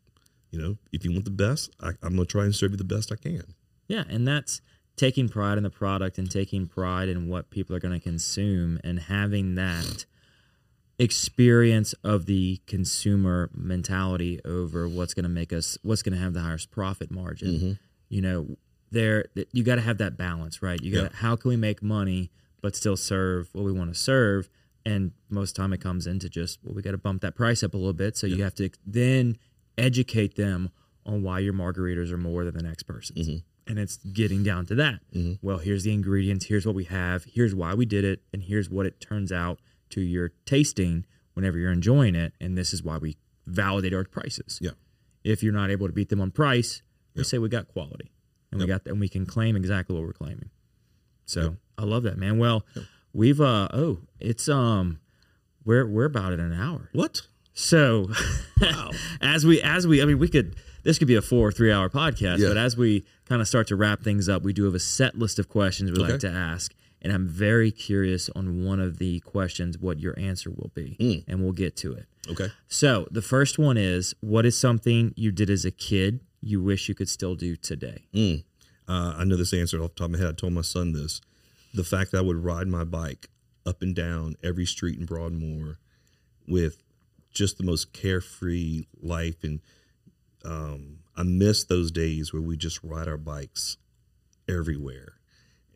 You 0.50 0.60
know, 0.60 0.76
if 0.92 1.04
you 1.04 1.12
want 1.12 1.24
the 1.24 1.30
best, 1.30 1.70
I, 1.80 1.88
I'm 2.02 2.14
going 2.14 2.18
to 2.18 2.24
try 2.26 2.44
and 2.44 2.54
serve 2.54 2.72
you 2.72 2.76
the 2.76 2.84
best 2.84 3.10
I 3.10 3.16
can. 3.16 3.54
Yeah, 3.88 4.04
and 4.08 4.28
that's 4.28 4.60
taking 4.96 5.28
pride 5.28 5.56
in 5.56 5.64
the 5.64 5.70
product 5.70 6.18
and 6.18 6.30
taking 6.30 6.66
pride 6.66 7.08
in 7.08 7.28
what 7.28 7.50
people 7.50 7.74
are 7.74 7.80
going 7.80 7.98
to 7.98 8.00
consume 8.00 8.78
and 8.84 9.00
having 9.00 9.54
that 9.54 10.04
experience 10.98 11.94
of 12.04 12.26
the 12.26 12.60
consumer 12.66 13.50
mentality 13.54 14.40
over 14.44 14.86
what's 14.88 15.14
going 15.14 15.22
to 15.24 15.28
make 15.28 15.52
us 15.52 15.78
what's 15.82 16.02
going 16.02 16.12
to 16.14 16.18
have 16.22 16.34
the 16.34 16.40
highest 16.40 16.70
profit 16.70 17.10
margin. 17.10 17.48
Mm-hmm. 17.48 17.72
You 18.08 18.20
know, 18.22 18.46
there 18.92 19.26
you 19.52 19.62
got 19.64 19.76
to 19.76 19.80
have 19.80 19.98
that 19.98 20.16
balance, 20.16 20.62
right? 20.62 20.80
You 20.80 20.92
got 20.92 21.02
Yeah. 21.02 21.08
how 21.14 21.36
can 21.36 21.48
we 21.48 21.56
make 21.56 21.82
money 21.82 22.30
but 22.60 22.76
still 22.76 22.96
serve 22.96 23.48
what 23.52 23.64
we 23.64 23.72
want 23.72 23.92
to 23.92 23.98
serve? 23.98 24.48
And 24.84 25.12
most 25.28 25.54
time 25.56 25.72
it 25.72 25.80
comes 25.80 26.06
into 26.06 26.28
just 26.28 26.58
well, 26.62 26.74
we 26.74 26.82
got 26.82 26.90
to 26.92 26.98
bump 26.98 27.22
that 27.22 27.34
price 27.34 27.62
up 27.62 27.74
a 27.74 27.76
little 27.76 27.92
bit. 27.92 28.16
So 28.16 28.26
you 28.26 28.42
have 28.42 28.54
to 28.56 28.70
then 28.86 29.36
educate 29.78 30.36
them 30.36 30.70
on 31.04 31.22
why 31.22 31.38
your 31.40 31.52
margaritas 31.52 32.12
are 32.12 32.16
more 32.18 32.44
than 32.44 32.54
the 32.54 32.62
next 32.62 32.84
person's. 32.84 33.28
Mm-hmm. 33.28 33.70
And 33.70 33.78
it's 33.78 33.96
getting 33.98 34.42
down 34.42 34.66
to 34.66 34.74
that. 34.76 35.00
Mm-hmm. 35.14 35.34
Well, 35.46 35.58
here's 35.58 35.84
the 35.84 35.92
ingredients. 35.92 36.46
Here's 36.46 36.66
what 36.66 36.74
we 36.74 36.84
have. 36.84 37.24
Here's 37.24 37.54
why 37.54 37.74
we 37.74 37.86
did 37.86 38.04
it. 38.04 38.22
And 38.32 38.42
here's 38.42 38.68
what 38.68 38.86
it 38.86 39.00
turns 39.00 39.30
out 39.32 39.60
to 39.90 40.00
your 40.00 40.32
tasting 40.46 41.04
whenever 41.34 41.58
you're 41.58 41.72
enjoying 41.72 42.14
it. 42.14 42.34
And 42.40 42.58
this 42.58 42.72
is 42.72 42.82
why 42.82 42.98
we 42.98 43.16
validate 43.46 43.94
our 43.94 44.04
prices. 44.04 44.58
Yeah. 44.60 44.72
If 45.24 45.42
you're 45.42 45.52
not 45.52 45.70
able 45.70 45.86
to 45.86 45.92
beat 45.92 46.08
them 46.08 46.20
on 46.20 46.32
price, 46.32 46.82
we 47.14 47.22
say 47.24 47.38
we 47.38 47.48
got 47.48 47.68
quality, 47.68 48.10
and 48.52 48.60
we 48.60 48.66
got 48.66 48.84
that, 48.84 48.90
and 48.90 49.00
we 49.00 49.08
can 49.08 49.26
claim 49.26 49.56
exactly 49.56 49.96
what 49.96 50.04
we're 50.04 50.12
claiming. 50.12 50.50
So 51.26 51.56
I 51.78 51.82
love 51.84 52.02
that, 52.04 52.18
man. 52.18 52.38
Well, 52.38 52.64
we've 53.12 53.40
uh 53.40 53.68
oh, 53.72 53.98
it's 54.20 54.48
um, 54.48 55.00
we're 55.64 55.86
we're 55.86 56.04
about 56.04 56.32
at 56.32 56.38
an 56.40 56.52
hour. 56.52 56.88
What? 56.92 57.22
So, 57.54 58.08
wow. 58.60 58.90
as 59.20 59.44
we 59.44 59.60
as 59.60 59.86
we, 59.86 60.00
I 60.00 60.04
mean, 60.06 60.18
we 60.18 60.28
could 60.28 60.56
this 60.84 60.98
could 60.98 61.08
be 61.08 61.14
a 61.16 61.22
four 61.22 61.48
or 61.48 61.52
three 61.52 61.70
hour 61.72 61.88
podcast, 61.88 62.38
Yeah. 62.38 62.48
but 62.48 62.56
as 62.56 62.76
we 62.76 63.04
kind 63.26 63.40
of 63.42 63.48
start 63.48 63.66
to 63.68 63.76
wrap 63.76 64.02
things 64.02 64.28
up, 64.28 64.42
we 64.42 64.52
do 64.52 64.64
have 64.64 64.74
a 64.74 64.78
set 64.80 65.18
list 65.18 65.38
of 65.38 65.48
questions 65.48 65.90
we 65.92 65.98
like 65.98 66.18
to 66.20 66.30
ask, 66.30 66.72
and 67.02 67.12
I'm 67.12 67.28
very 67.28 67.70
curious 67.70 68.28
on 68.34 68.64
one 68.64 68.80
of 68.80 68.98
the 68.98 69.20
questions 69.20 69.78
what 69.78 70.00
your 70.00 70.18
answer 70.18 70.50
will 70.50 70.70
be, 70.74 70.96
Mm. 70.98 71.24
and 71.28 71.42
we'll 71.42 71.52
get 71.52 71.76
to 71.76 71.92
it. 71.92 72.06
Okay. 72.30 72.48
So 72.68 73.06
the 73.10 73.22
first 73.22 73.58
one 73.58 73.76
is, 73.76 74.14
what 74.20 74.44
is 74.46 74.58
something 74.58 75.12
you 75.16 75.30
did 75.30 75.50
as 75.50 75.64
a 75.64 75.70
kid 75.70 76.20
you 76.42 76.62
wish 76.62 76.88
you 76.88 76.94
could 76.94 77.08
still 77.08 77.34
do 77.34 77.56
today? 77.56 78.06
Mm. 78.14 78.44
Uh, 78.88 79.14
I 79.16 79.24
know 79.24 79.36
this 79.36 79.54
answer 79.54 79.82
off 79.82 79.94
the 79.94 80.00
top 80.00 80.04
of 80.06 80.10
my 80.12 80.18
head. 80.18 80.28
I 80.28 80.32
told 80.32 80.52
my 80.52 80.62
son 80.62 80.92
this. 80.92 81.20
The 81.72 81.84
fact 81.84 82.10
that 82.10 82.18
I 82.18 82.22
would 82.22 82.44
ride 82.44 82.68
my 82.68 82.84
bike 82.84 83.28
up 83.64 83.80
and 83.80 83.94
down 83.94 84.36
every 84.42 84.66
street 84.66 84.98
in 84.98 85.06
Broadmoor 85.06 85.78
with 86.46 86.82
just 87.32 87.58
the 87.58 87.64
most 87.64 87.92
carefree 87.92 88.86
life. 89.00 89.44
And 89.44 89.60
um, 90.44 90.98
I 91.16 91.22
miss 91.22 91.64
those 91.64 91.90
days 91.90 92.32
where 92.32 92.42
we 92.42 92.56
just 92.56 92.82
ride 92.82 93.08
our 93.08 93.16
bikes 93.16 93.78
everywhere. 94.48 95.14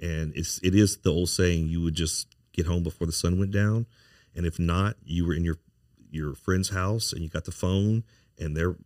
And 0.01 0.35
it's 0.37 0.61
it 0.63 0.75
is 0.75 0.99
the 0.99 1.11
old 1.11 1.31
saying 1.31 1.69
you 1.69 1.81
would 1.83 1.95
just 1.95 2.27
get 2.53 2.67
home 2.67 2.83
before 2.83 3.07
the 3.07 3.13
sun 3.13 3.39
went 3.39 3.53
down. 3.53 3.87
And 4.35 4.45
if 4.45 4.59
not, 4.59 4.97
you 5.05 5.27
were 5.27 5.35
in 5.35 5.45
your 5.45 5.59
your 6.11 6.35
friend's 6.35 6.71
house 6.71 7.13
and 7.13 7.23
you 7.23 7.29
got 7.29 7.45
the 7.45 7.53
phone 7.53 8.05
and 8.39 8.57
their 8.57 8.77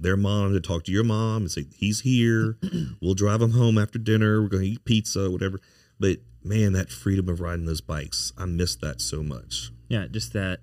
their 0.00 0.16
mom 0.16 0.52
to 0.54 0.60
talk 0.60 0.84
to 0.84 0.92
your 0.92 1.04
mom 1.04 1.42
and 1.42 1.50
say 1.50 1.66
he's 1.76 2.00
here. 2.00 2.56
we'll 3.02 3.14
drive 3.14 3.42
him 3.42 3.52
home 3.52 3.78
after 3.78 3.98
dinner. 3.98 4.40
We're 4.42 4.48
going 4.48 4.62
to 4.64 4.68
eat 4.70 4.84
pizza, 4.84 5.30
whatever. 5.30 5.60
But 5.98 6.18
man, 6.42 6.72
that 6.72 6.90
freedom 6.90 7.28
of 7.28 7.40
riding 7.40 7.66
those 7.66 7.80
bikes, 7.80 8.32
I 8.38 8.46
miss 8.46 8.74
that 8.76 9.00
so 9.00 9.22
much. 9.22 9.70
Yeah, 9.88 10.06
just 10.10 10.32
that 10.32 10.60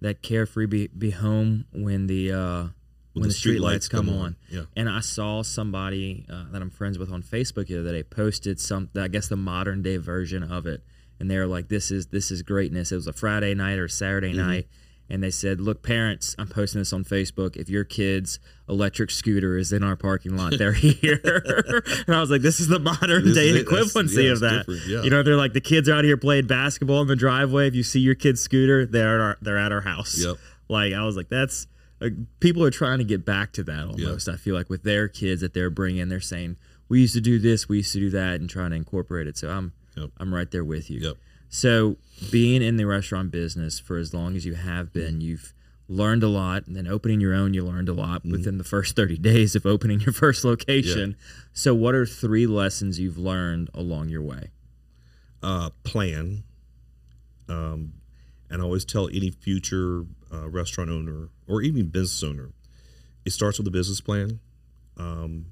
that 0.00 0.22
carefree 0.22 0.66
be, 0.66 0.86
be 0.88 1.10
home 1.10 1.66
when 1.72 2.08
the 2.08 2.32
uh, 2.32 2.62
when 3.12 3.22
the 3.22 3.28
the 3.28 3.30
street 3.32 3.40
street 3.52 3.60
lights 3.60 3.72
lights 3.74 3.88
come, 3.88 4.06
come 4.06 4.14
on. 4.16 4.24
on. 4.24 4.36
Yeah. 4.50 4.62
And 4.74 4.88
I 4.88 5.00
saw 5.00 5.42
somebody 5.42 6.26
uh, 6.32 6.46
that 6.50 6.60
I'm 6.62 6.70
friends 6.70 6.98
with 6.98 7.12
on 7.12 7.22
Facebook 7.22 7.68
the 7.68 7.78
other 7.78 7.92
day 7.92 8.02
posted 8.02 8.58
some, 8.58 8.88
I 8.96 9.08
guess 9.08 9.28
the 9.28 9.36
modern 9.36 9.82
day 9.82 9.98
version 9.98 10.42
of 10.42 10.66
it, 10.66 10.82
and 11.20 11.30
they 11.30 11.36
were 11.38 11.46
like, 11.46 11.68
"This 11.68 11.90
is 11.92 12.06
this 12.08 12.30
is 12.32 12.42
greatness." 12.42 12.90
It 12.90 12.96
was 12.96 13.06
a 13.06 13.12
Friday 13.12 13.54
night 13.54 13.78
or 13.78 13.86
Saturday 13.86 14.30
Mm-hmm. 14.30 14.38
night. 14.48 14.66
And 15.10 15.22
they 15.22 15.30
said, 15.30 15.60
"Look, 15.60 15.82
parents, 15.82 16.34
I'm 16.38 16.48
posting 16.48 16.80
this 16.80 16.92
on 16.92 17.04
Facebook. 17.04 17.56
If 17.56 17.68
your 17.68 17.84
kid's 17.84 18.38
electric 18.68 19.10
scooter 19.10 19.58
is 19.58 19.72
in 19.72 19.82
our 19.82 19.96
parking 19.96 20.36
lot, 20.36 20.54
they're 20.56 20.72
here." 20.72 21.20
and 22.06 22.14
I 22.14 22.20
was 22.20 22.30
like, 22.30 22.40
"This 22.40 22.60
is 22.60 22.68
the 22.68 22.78
modern 22.78 23.24
This 23.24 23.34
day 23.34 23.48
it. 23.50 23.66
Equivalency 23.66 24.24
yeah, 24.24 24.32
of 24.32 24.40
that." 24.40 24.82
yeah. 24.86 25.02
You 25.02 25.10
know, 25.10 25.22
they're 25.22 25.36
like 25.36 25.52
the 25.52 25.60
kids 25.60 25.88
are 25.88 25.94
out 25.94 26.04
here 26.04 26.16
playing 26.16 26.46
basketball 26.46 27.02
in 27.02 27.08
the 27.08 27.16
driveway. 27.16 27.68
If 27.68 27.74
you 27.74 27.82
see 27.82 28.00
your 28.00 28.14
kid's 28.14 28.40
scooter, 28.40 28.86
they're 28.86 29.16
at 29.16 29.20
our, 29.20 29.38
they're 29.42 29.58
at 29.58 29.72
our 29.72 29.82
house. 29.82 30.18
Yep. 30.18 30.36
Like 30.68 30.94
I 30.94 31.04
was 31.04 31.16
like, 31.16 31.28
that's 31.28 31.66
like, 32.00 32.14
people 32.40 32.64
are 32.64 32.70
trying 32.70 32.98
to 32.98 33.04
get 33.04 33.24
back 33.24 33.52
to 33.52 33.62
that 33.64 33.86
almost. 33.86 34.28
I 34.28 34.36
feel 34.36 34.54
like 34.54 34.70
with 34.70 34.82
their 34.82 35.08
kids 35.08 35.42
that 35.42 35.52
they're 35.52 35.70
bringing, 35.70 36.08
they're 36.08 36.20
saying 36.20 36.56
we 36.88 37.00
used 37.00 37.14
to 37.14 37.20
do 37.20 37.38
this, 37.38 37.68
we 37.68 37.78
used 37.78 37.92
to 37.92 38.00
do 38.00 38.10
that, 38.10 38.40
and 38.40 38.48
trying 38.48 38.70
to 38.70 38.76
incorporate 38.76 39.26
it. 39.26 39.36
So 39.36 39.50
I'm 39.50 39.72
Yep. 39.96 40.10
I'm 40.18 40.34
right 40.34 40.50
there 40.50 40.64
with 40.64 40.90
you. 40.90 41.00
Yep. 41.00 41.16
So 41.54 41.96
being 42.30 42.62
in 42.62 42.78
the 42.78 42.86
restaurant 42.86 43.30
business 43.30 43.78
for 43.78 43.98
as 43.98 44.14
long 44.14 44.36
as 44.36 44.46
you 44.46 44.54
have 44.54 44.90
been, 44.90 45.20
you've 45.20 45.52
learned 45.86 46.22
a 46.22 46.28
lot, 46.28 46.66
and 46.66 46.74
then 46.74 46.86
opening 46.86 47.20
your 47.20 47.34
own, 47.34 47.52
you 47.52 47.62
learned 47.62 47.90
a 47.90 47.92
lot 47.92 48.22
Mm-hmm. 48.22 48.30
within 48.32 48.56
the 48.56 48.64
first 48.64 48.96
30 48.96 49.18
days 49.18 49.54
of 49.54 49.66
opening 49.66 50.00
your 50.00 50.12
first 50.24 50.44
location. 50.44 51.14
So 51.52 51.74
what 51.74 51.94
are 51.94 52.06
three 52.06 52.46
lessons 52.46 52.98
you've 52.98 53.18
learned 53.18 53.68
along 53.74 54.08
your 54.08 54.22
way? 54.22 54.48
uh, 55.42 55.70
plan. 55.84 56.44
Um, 57.48 57.94
and 58.48 58.62
I 58.62 58.64
always 58.64 58.84
tell 58.86 59.08
any 59.08 59.30
future 59.30 60.04
uh, 60.32 60.48
restaurant 60.48 60.88
owner 60.88 61.28
or 61.48 61.60
even 61.62 61.88
business 61.88 62.22
owner, 62.22 62.50
it 63.26 63.30
starts 63.32 63.58
with 63.58 63.66
a 63.66 63.70
business 63.70 64.00
plan. 64.00 64.38
Um, 64.96 65.46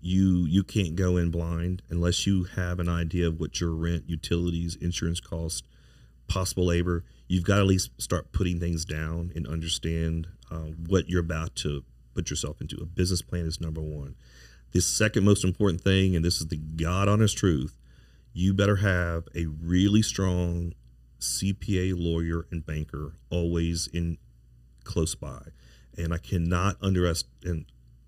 you 0.00 0.46
you 0.46 0.62
can't 0.62 0.94
go 0.94 1.16
in 1.16 1.30
blind 1.30 1.82
unless 1.90 2.26
you 2.26 2.44
have 2.44 2.78
an 2.78 2.88
idea 2.88 3.26
of 3.26 3.40
what 3.40 3.60
your 3.60 3.72
rent, 3.72 4.04
utilities, 4.06 4.76
insurance 4.76 5.20
costs, 5.20 5.62
possible 6.28 6.66
labor. 6.66 7.04
You've 7.26 7.44
got 7.44 7.56
to 7.56 7.60
at 7.62 7.66
least 7.66 7.90
start 8.00 8.32
putting 8.32 8.60
things 8.60 8.84
down 8.84 9.32
and 9.34 9.46
understand 9.46 10.28
uh, 10.50 10.70
what 10.86 11.08
you're 11.08 11.20
about 11.20 11.56
to 11.56 11.84
put 12.14 12.30
yourself 12.30 12.60
into. 12.60 12.76
A 12.80 12.86
business 12.86 13.22
plan 13.22 13.46
is 13.46 13.60
number 13.60 13.80
one. 13.80 14.14
The 14.72 14.80
second 14.80 15.24
most 15.24 15.44
important 15.44 15.80
thing, 15.80 16.14
and 16.14 16.24
this 16.24 16.40
is 16.40 16.48
the 16.48 16.56
God 16.56 17.08
honest 17.08 17.36
truth, 17.36 17.78
you 18.32 18.54
better 18.54 18.76
have 18.76 19.24
a 19.34 19.46
really 19.46 20.02
strong 20.02 20.74
CPA 21.20 21.94
lawyer 21.96 22.46
and 22.50 22.64
banker 22.64 23.14
always 23.30 23.88
in 23.92 24.18
close 24.84 25.14
by. 25.14 25.42
And 25.96 26.12
I 26.14 26.18
cannot 26.18 26.80
underest 26.80 27.24
and 27.44 27.64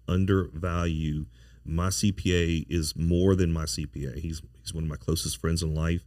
undervalue 0.07 1.27
my 1.65 1.89
CPA 1.89 2.67
is 2.69 2.97
more 2.97 3.35
than 3.35 3.53
my 3.53 3.65
CPA. 3.65 4.19
He's 4.19 4.43
he's 4.61 4.75
one 4.75 4.85
of 4.85 4.91
my 4.91 4.97
closest 4.97 5.41
friends 5.41 5.63
in 5.63 5.75
life. 5.75 6.03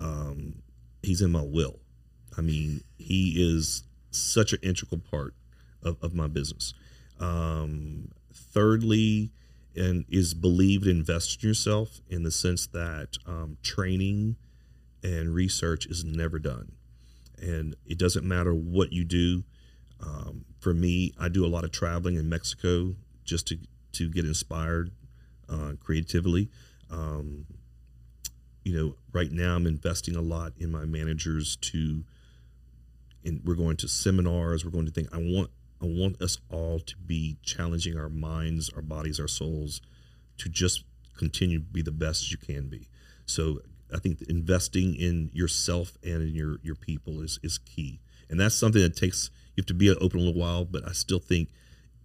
Um, 0.00 0.62
he's 1.02 1.20
in 1.20 1.30
my 1.30 1.42
will. 1.42 1.80
I 2.36 2.40
mean, 2.40 2.82
he 2.98 3.34
is 3.38 3.84
such 4.10 4.52
an 4.52 4.58
integral 4.62 5.00
part 5.10 5.34
of, 5.82 5.96
of 6.02 6.14
my 6.14 6.26
business. 6.28 6.74
Um, 7.20 8.10
thirdly, 8.32 9.32
and 9.74 10.04
is 10.08 10.34
believed 10.34 10.86
invest 10.86 11.42
in 11.42 11.48
yourself 11.48 12.00
in 12.08 12.22
the 12.22 12.30
sense 12.30 12.66
that 12.68 13.16
um, 13.26 13.56
training 13.62 14.36
and 15.02 15.34
research 15.34 15.86
is 15.86 16.04
never 16.04 16.38
done, 16.38 16.72
and 17.40 17.74
it 17.86 17.98
doesn't 17.98 18.26
matter 18.26 18.54
what 18.54 18.92
you 18.92 19.04
do. 19.04 19.44
Um, 20.00 20.44
for 20.58 20.74
me, 20.74 21.12
I 21.18 21.28
do 21.28 21.44
a 21.44 21.48
lot 21.48 21.64
of 21.64 21.70
traveling 21.70 22.16
in 22.16 22.28
Mexico 22.28 22.96
just 23.24 23.46
to 23.48 23.58
to 23.92 24.08
get 24.08 24.24
inspired 24.24 24.92
uh, 25.48 25.72
creatively. 25.80 26.50
Um, 26.90 27.46
you 28.64 28.74
know, 28.76 28.94
right 29.12 29.30
now 29.30 29.56
I'm 29.56 29.66
investing 29.66 30.16
a 30.16 30.20
lot 30.20 30.52
in 30.58 30.70
my 30.70 30.84
managers 30.84 31.56
to, 31.56 32.04
and 33.24 33.40
we're 33.44 33.54
going 33.54 33.76
to 33.78 33.88
seminars. 33.88 34.64
We're 34.64 34.70
going 34.70 34.86
to 34.86 34.92
think. 34.92 35.08
I 35.12 35.18
want 35.18 35.50
I 35.82 35.86
want 35.86 36.22
us 36.22 36.38
all 36.48 36.78
to 36.78 36.96
be 36.96 37.38
challenging 37.42 37.98
our 37.98 38.08
minds, 38.08 38.70
our 38.74 38.82
bodies, 38.82 39.18
our 39.18 39.28
souls, 39.28 39.80
to 40.38 40.48
just 40.48 40.84
continue 41.16 41.58
to 41.58 41.64
be 41.64 41.82
the 41.82 41.90
best 41.90 42.30
you 42.30 42.36
can 42.36 42.68
be. 42.68 42.88
So 43.26 43.60
I 43.92 43.98
think 43.98 44.22
investing 44.22 44.94
in 44.94 45.30
yourself 45.32 45.98
and 46.04 46.22
in 46.22 46.34
your 46.34 46.58
your 46.62 46.76
people 46.76 47.20
is 47.20 47.38
is 47.42 47.58
key, 47.58 48.00
and 48.30 48.38
that's 48.38 48.54
something 48.54 48.80
that 48.80 48.96
takes 48.96 49.30
you 49.56 49.62
have 49.62 49.66
to 49.66 49.74
be 49.74 49.90
open 49.90 50.20
a 50.20 50.22
little 50.22 50.40
while. 50.40 50.64
But 50.64 50.86
I 50.88 50.92
still 50.92 51.18
think 51.18 51.48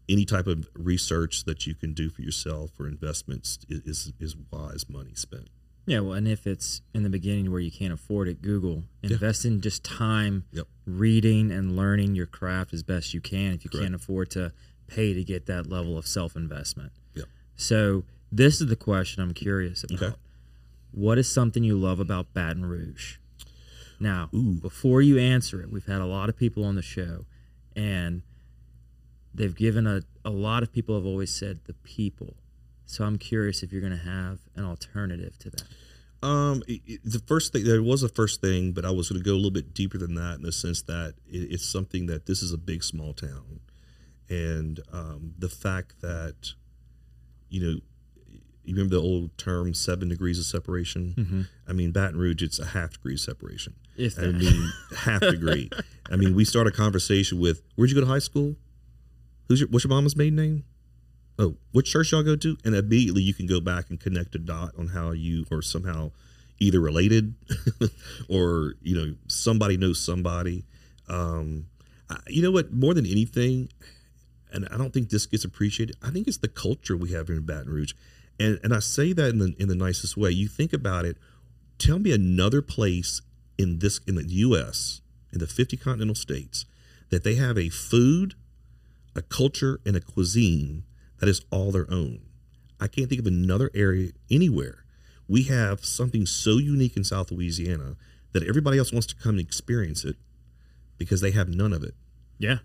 any 0.09 0.25
type 0.25 0.47
of 0.47 0.67
research 0.73 1.43
that 1.45 1.67
you 1.67 1.75
can 1.75 1.93
do 1.93 2.09
for 2.09 2.21
yourself 2.21 2.71
or 2.79 2.87
investments 2.87 3.59
is 3.69 3.81
is, 3.85 4.13
is 4.19 4.35
wise 4.51 4.85
money 4.89 5.13
spent. 5.15 5.49
Yeah, 5.85 6.01
well, 6.01 6.13
and 6.13 6.27
if 6.27 6.45
it's 6.45 6.81
in 6.93 7.03
the 7.03 7.09
beginning 7.09 7.49
where 7.49 7.61
you 7.61 7.71
can't 7.71 7.93
afford 7.93 8.27
it, 8.27 8.41
Google. 8.41 8.83
Invest 9.03 9.45
in 9.45 9.61
just 9.61 9.85
time 9.85 10.43
Yep. 10.51 10.67
reading 10.85 11.49
and 11.49 11.77
learning 11.77 12.13
your 12.13 12.25
craft 12.25 12.73
as 12.73 12.83
best 12.83 13.13
you 13.13 13.21
can 13.21 13.53
if 13.53 13.63
you 13.63 13.69
Correct. 13.69 13.83
can't 13.85 13.95
afford 13.95 14.29
to 14.31 14.51
pay 14.87 15.13
to 15.13 15.23
get 15.23 15.45
that 15.45 15.69
level 15.69 15.97
of 15.97 16.05
self 16.05 16.35
investment. 16.35 16.91
Yep. 17.15 17.25
So, 17.55 18.03
this 18.31 18.59
is 18.59 18.67
the 18.67 18.75
question 18.75 19.23
I'm 19.23 19.33
curious 19.33 19.85
about. 19.85 20.01
Okay. 20.03 20.15
What 20.91 21.17
is 21.17 21.31
something 21.31 21.63
you 21.63 21.77
love 21.77 21.99
about 22.01 22.33
Baton 22.33 22.65
Rouge? 22.65 23.17
Now, 23.99 24.29
Ooh. 24.33 24.53
before 24.61 25.01
you 25.01 25.17
answer 25.17 25.61
it, 25.61 25.71
we've 25.71 25.85
had 25.85 26.01
a 26.01 26.05
lot 26.05 26.27
of 26.27 26.35
people 26.35 26.63
on 26.65 26.75
the 26.75 26.81
show, 26.81 27.25
and 27.77 28.23
they've 29.37 29.55
given 29.55 29.85
a, 29.87 30.01
a 30.25 30.29
lot 30.29 30.63
of 30.63 30.71
people 30.73 30.95
have 30.95 31.05
always 31.05 31.33
said 31.33 31.59
the 31.65 31.73
people. 31.73 32.35
So 32.85 33.03
I'm 33.03 33.17
curious 33.17 33.63
if 33.63 33.71
you're 33.71 33.81
going 33.81 33.97
to 33.97 34.05
have 34.05 34.39
an 34.55 34.65
alternative 34.65 35.37
to 35.39 35.49
that. 35.51 35.63
Um, 36.27 36.63
it, 36.67 36.81
it- 36.85 37.01
the 37.03 37.19
first 37.27 37.53
thing 37.53 37.63
there 37.63 37.83
was 37.83 38.01
a 38.03 38.09
first 38.09 38.41
thing, 38.41 38.71
but 38.71 38.83
I 38.85 38.91
was 38.91 39.09
going 39.09 39.21
to 39.21 39.25
go 39.25 39.33
a 39.33 39.35
little 39.35 39.51
bit 39.51 39.73
deeper 39.73 39.97
than 39.97 40.15
that 40.15 40.35
in 40.37 40.41
the 40.41 40.51
sense 40.51 40.81
that 40.83 41.13
it, 41.27 41.51
it's 41.53 41.65
something 41.67 42.07
that 42.07 42.25
this 42.25 42.41
is 42.41 42.51
a 42.53 42.57
big 42.57 42.83
small 42.83 43.13
town, 43.13 43.59
and 44.29 44.79
um, 44.91 45.33
the 45.37 45.49
fact 45.49 46.01
that 46.01 46.53
you 47.49 47.61
know 47.61 47.79
you 48.65 48.75
remember 48.75 48.95
the 48.95 49.01
old 49.01 49.37
term 49.37 49.73
seven 49.73 50.09
degrees 50.09 50.39
of 50.39 50.45
separation. 50.45 51.47
I 51.67 51.73
mean, 51.73 51.91
Baton 51.91 52.17
Rouge, 52.19 52.41
it's 52.41 52.59
a 52.59 52.65
half 52.65 52.93
degree 52.93 53.15
separation. 53.17 53.75
If 53.95 54.17
I 54.19 54.27
mean, 54.27 54.71
half 54.97 55.21
degree. 55.21 55.69
I 56.11 56.15
mean, 56.15 56.35
we 56.35 56.43
start 56.45 56.67
a 56.67 56.71
conversation 56.71 57.39
with, 57.39 57.61
"Where'd 57.75 57.89
you 57.91 57.95
go 57.95 58.01
to 58.01 58.07
high 58.07 58.19
school? 58.19 58.55
Who's 59.47 59.59
your 59.59 59.69
what's 59.69 59.85
your 59.85 59.89
mama's 59.89 60.15
maiden 60.15 60.35
name? 60.35 60.63
Oh, 61.39 61.55
what 61.71 61.85
church 61.85 62.11
y'all 62.11 62.23
go 62.23 62.35
to?" 62.35 62.57
And 62.63 62.75
immediately 62.75 63.21
you 63.21 63.33
can 63.33 63.47
go 63.47 63.59
back 63.59 63.89
and 63.89 63.99
connect 63.99 64.35
a 64.35 64.39
dot 64.39 64.73
on 64.77 64.87
how 64.87 65.11
you 65.11 65.45
are 65.51 65.61
somehow 65.61 66.11
either 66.59 66.79
related 66.79 67.35
or 68.29 68.73
you 68.81 68.95
know 68.95 69.15
somebody 69.27 69.77
knows 69.77 69.99
somebody. 69.99 70.65
Um, 71.07 71.67
I, 72.09 72.17
you 72.27 72.41
know 72.41 72.51
what? 72.51 72.73
More 72.73 72.93
than 72.93 73.05
anything, 73.05 73.69
and 74.51 74.67
I 74.71 74.77
don't 74.77 74.93
think 74.93 75.09
this 75.09 75.25
gets 75.25 75.45
appreciated. 75.45 75.95
I 76.01 76.09
think 76.09 76.27
it's 76.27 76.37
the 76.37 76.47
culture 76.47 76.97
we 76.97 77.11
have 77.11 77.27
here 77.27 77.37
in 77.37 77.45
Baton 77.45 77.71
Rouge, 77.71 77.93
and 78.39 78.59
and 78.63 78.73
I 78.73 78.79
say 78.79 79.13
that 79.13 79.29
in 79.29 79.39
the 79.39 79.55
in 79.59 79.67
the 79.67 79.75
nicest 79.75 80.17
way. 80.17 80.31
You 80.31 80.47
think 80.47 80.73
about 80.73 81.05
it. 81.05 81.17
Tell 81.77 81.99
me 81.99 82.11
another 82.11 82.61
place 82.61 83.21
in 83.57 83.79
this 83.79 83.99
in 84.07 84.15
the 84.15 84.25
U.S. 84.25 85.01
in 85.31 85.39
the 85.39 85.47
fifty 85.47 85.77
continental 85.77 86.15
states 86.15 86.65
that 87.09 87.23
they 87.23 87.35
have 87.35 87.57
a 87.57 87.69
food, 87.69 88.35
a 89.17 89.21
culture, 89.23 89.81
and 89.85 89.95
a 89.95 89.99
cuisine 89.99 90.83
that 91.19 91.27
is 91.27 91.41
all 91.51 91.71
their 91.71 91.91
own. 91.91 92.19
I 92.79 92.87
can't 92.87 93.09
think 93.09 93.19
of 93.19 93.27
another 93.27 93.71
area 93.73 94.11
anywhere. 94.29 94.85
We 95.27 95.43
have 95.43 95.83
something 95.83 96.25
so 96.25 96.57
unique 96.57 96.95
in 96.95 97.03
South 97.03 97.31
Louisiana 97.31 97.95
that 98.33 98.43
everybody 98.43 98.77
else 98.77 98.93
wants 98.93 99.07
to 99.07 99.15
come 99.15 99.31
and 99.31 99.39
experience 99.39 100.05
it 100.05 100.15
because 100.97 101.21
they 101.21 101.31
have 101.31 101.49
none 101.49 101.73
of 101.73 101.83
it. 101.83 101.95
Yeah. 102.37 102.59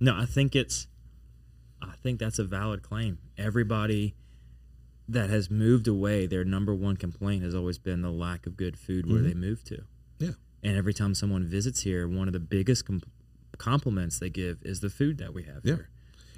No, 0.00 0.16
I 0.16 0.24
think 0.24 0.54
it's 0.54 0.86
I 1.82 1.94
think 2.02 2.20
that's 2.20 2.38
a 2.38 2.44
valid 2.44 2.82
claim. 2.82 3.18
Everybody 3.36 4.14
that 5.08 5.30
has 5.30 5.50
moved 5.50 5.88
away, 5.88 6.26
their 6.26 6.44
number 6.44 6.74
one 6.74 6.96
complaint 6.96 7.42
has 7.42 7.54
always 7.54 7.78
been 7.78 8.02
the 8.02 8.10
lack 8.10 8.46
of 8.46 8.56
good 8.56 8.78
food 8.78 9.06
where 9.06 9.16
mm-hmm. 9.16 9.28
they 9.28 9.34
moved 9.34 9.66
to. 9.66 9.82
Yeah. 10.18 10.30
And 10.62 10.76
every 10.76 10.94
time 10.94 11.14
someone 11.14 11.44
visits 11.44 11.82
here, 11.82 12.06
one 12.06 12.28
of 12.28 12.32
the 12.32 12.40
biggest 12.40 12.86
com- 12.86 13.02
compliments 13.62 14.18
they 14.18 14.28
give 14.30 14.58
is 14.62 14.80
the 14.80 14.90
food 14.90 15.18
that 15.18 15.32
we 15.32 15.44
have 15.44 15.60
Yeah. 15.64 15.74
here. 15.74 15.88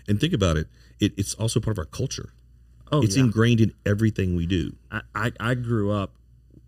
And 0.07 0.21
think 0.21 0.35
about 0.35 0.59
it, 0.59 0.67
it 1.01 1.15
it's 1.17 1.35
also 1.35 1.59
part 1.61 1.75
of 1.75 1.79
our 1.79 1.87
culture. 1.87 2.35
Oh, 2.93 3.01
it's 3.03 3.17
yeah. 3.17 3.25
ingrained 3.25 3.61
in 3.61 3.73
everything 3.87 4.37
we 4.37 4.47
do. 4.47 4.77
I, 4.91 5.01
I, 5.15 5.33
I 5.41 5.55
grew 5.55 5.91
up 5.91 6.13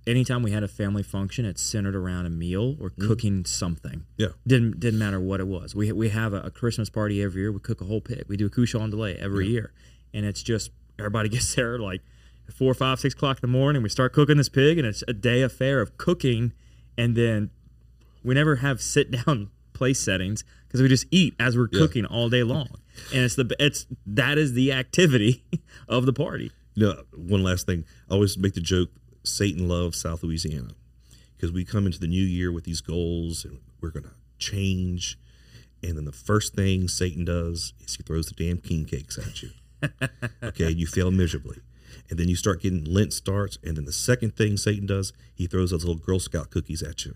anytime 0.07 0.43
we 0.43 0.53
had 0.53 0.63
a 0.63 0.69
family 0.69 1.03
function 1.03 1.45
it's 1.45 1.61
centered 1.61 1.97
around 1.97 2.27
a 2.27 2.31
meal 2.31 2.77
or 2.81 2.91
mm-hmm. 2.91 3.09
cooking 3.09 3.45
something 3.45 4.07
Yeah. 4.17 4.29
didn't 4.47 4.79
didn't 4.79 5.01
matter 5.01 5.19
what 5.19 5.41
it 5.41 5.49
was 5.49 5.75
we, 5.75 5.91
we 5.91 6.11
have 6.11 6.33
a, 6.33 6.43
a 6.43 6.51
christmas 6.51 6.89
party 6.89 7.21
every 7.23 7.43
year 7.43 7.51
we 7.51 7.59
cook 7.59 7.81
a 7.81 7.85
whole 7.85 8.01
pig 8.01 8.25
we 8.29 8.37
do 8.37 8.47
a 8.47 8.49
cochon 8.51 8.91
de 8.91 8.97
lait 8.97 9.17
every 9.19 9.49
year 9.49 9.73
and 10.15 10.25
it's 10.25 10.45
just 10.45 10.71
everybody 10.99 11.29
gets 11.37 11.53
there 11.57 11.77
like 11.81 12.03
four 12.55 12.73
five 12.73 13.01
six 13.01 13.15
o'clock 13.15 13.39
in 13.39 13.51
the 13.51 13.59
morning 13.59 13.83
we 13.83 13.89
start 13.89 14.13
cooking 14.13 14.37
this 14.37 14.49
pig 14.49 14.79
and 14.79 14.87
it's 14.87 15.03
a 15.09 15.13
day 15.13 15.43
affair 15.43 15.81
of 15.81 15.99
cooking 15.99 16.53
and 16.97 17.17
then 17.17 17.51
we 18.23 18.33
never 18.35 18.57
have 18.57 18.81
sit 18.81 19.11
down 19.11 19.51
place 19.77 20.01
settings 20.01 20.43
because 20.67 20.81
we 20.83 20.89
just 20.89 21.07
eat 21.11 21.35
as 21.39 21.57
we're 21.57 21.69
Yeah. 21.71 21.81
cooking 21.81 22.05
all 22.05 22.29
day 22.29 22.43
long 22.43 22.69
and 23.13 23.23
it's 23.25 23.37
the 23.37 23.55
it's 23.61 23.87
that 24.07 24.39
is 24.39 24.55
the 24.55 24.73
activity 24.73 25.45
of 25.89 26.07
the 26.07 26.13
party 26.13 26.51
You 26.75 26.87
know, 26.87 27.03
one 27.15 27.43
last 27.43 27.67
thing. 27.67 27.85
I 28.11 28.15
always 28.15 28.37
make 28.39 28.55
the 28.55 28.61
joke 28.61 28.91
Satan 29.23 29.69
loves 29.69 29.99
South 30.01 30.23
Louisiana 30.23 30.73
because 31.37 31.53
we 31.53 31.65
come 31.65 31.87
into 31.87 31.99
the 31.99 32.07
new 32.09 32.23
year 32.25 32.51
with 32.53 32.65
these 32.65 32.81
goals 32.81 33.45
and 33.45 33.59
we're 33.81 33.91
going 33.91 34.05
to 34.05 34.15
change. 34.39 35.19
And 35.83 35.97
then 35.97 36.05
the 36.05 36.13
first 36.13 36.55
thing 36.55 36.89
Satan 36.89 37.25
does 37.25 37.73
is 37.85 37.97
he 37.97 38.03
throws 38.03 38.27
the 38.27 38.35
damn 38.35 38.59
king 38.59 38.85
cakes 38.87 39.19
at 39.19 39.43
you. 39.43 39.51
okay, 40.43 40.71
you 40.71 40.87
fail 40.87 41.11
miserably. 41.11 41.59
And 42.09 42.19
then 42.19 42.29
you 42.29 42.37
start 42.37 42.63
getting 42.63 42.85
Lent 42.85 43.13
starts. 43.13 43.59
And 43.65 43.77
then 43.77 43.85
the 43.85 43.93
second 43.93 44.37
thing 44.37 44.57
Satan 44.57 44.87
does, 44.87 45.13
he 45.35 45.47
throws 45.47 45.71
those 45.71 45.85
little 45.85 46.01
Girl 46.01 46.19
Scout 46.21 46.51
cookies 46.51 46.83
at 46.83 47.05
you. 47.05 47.15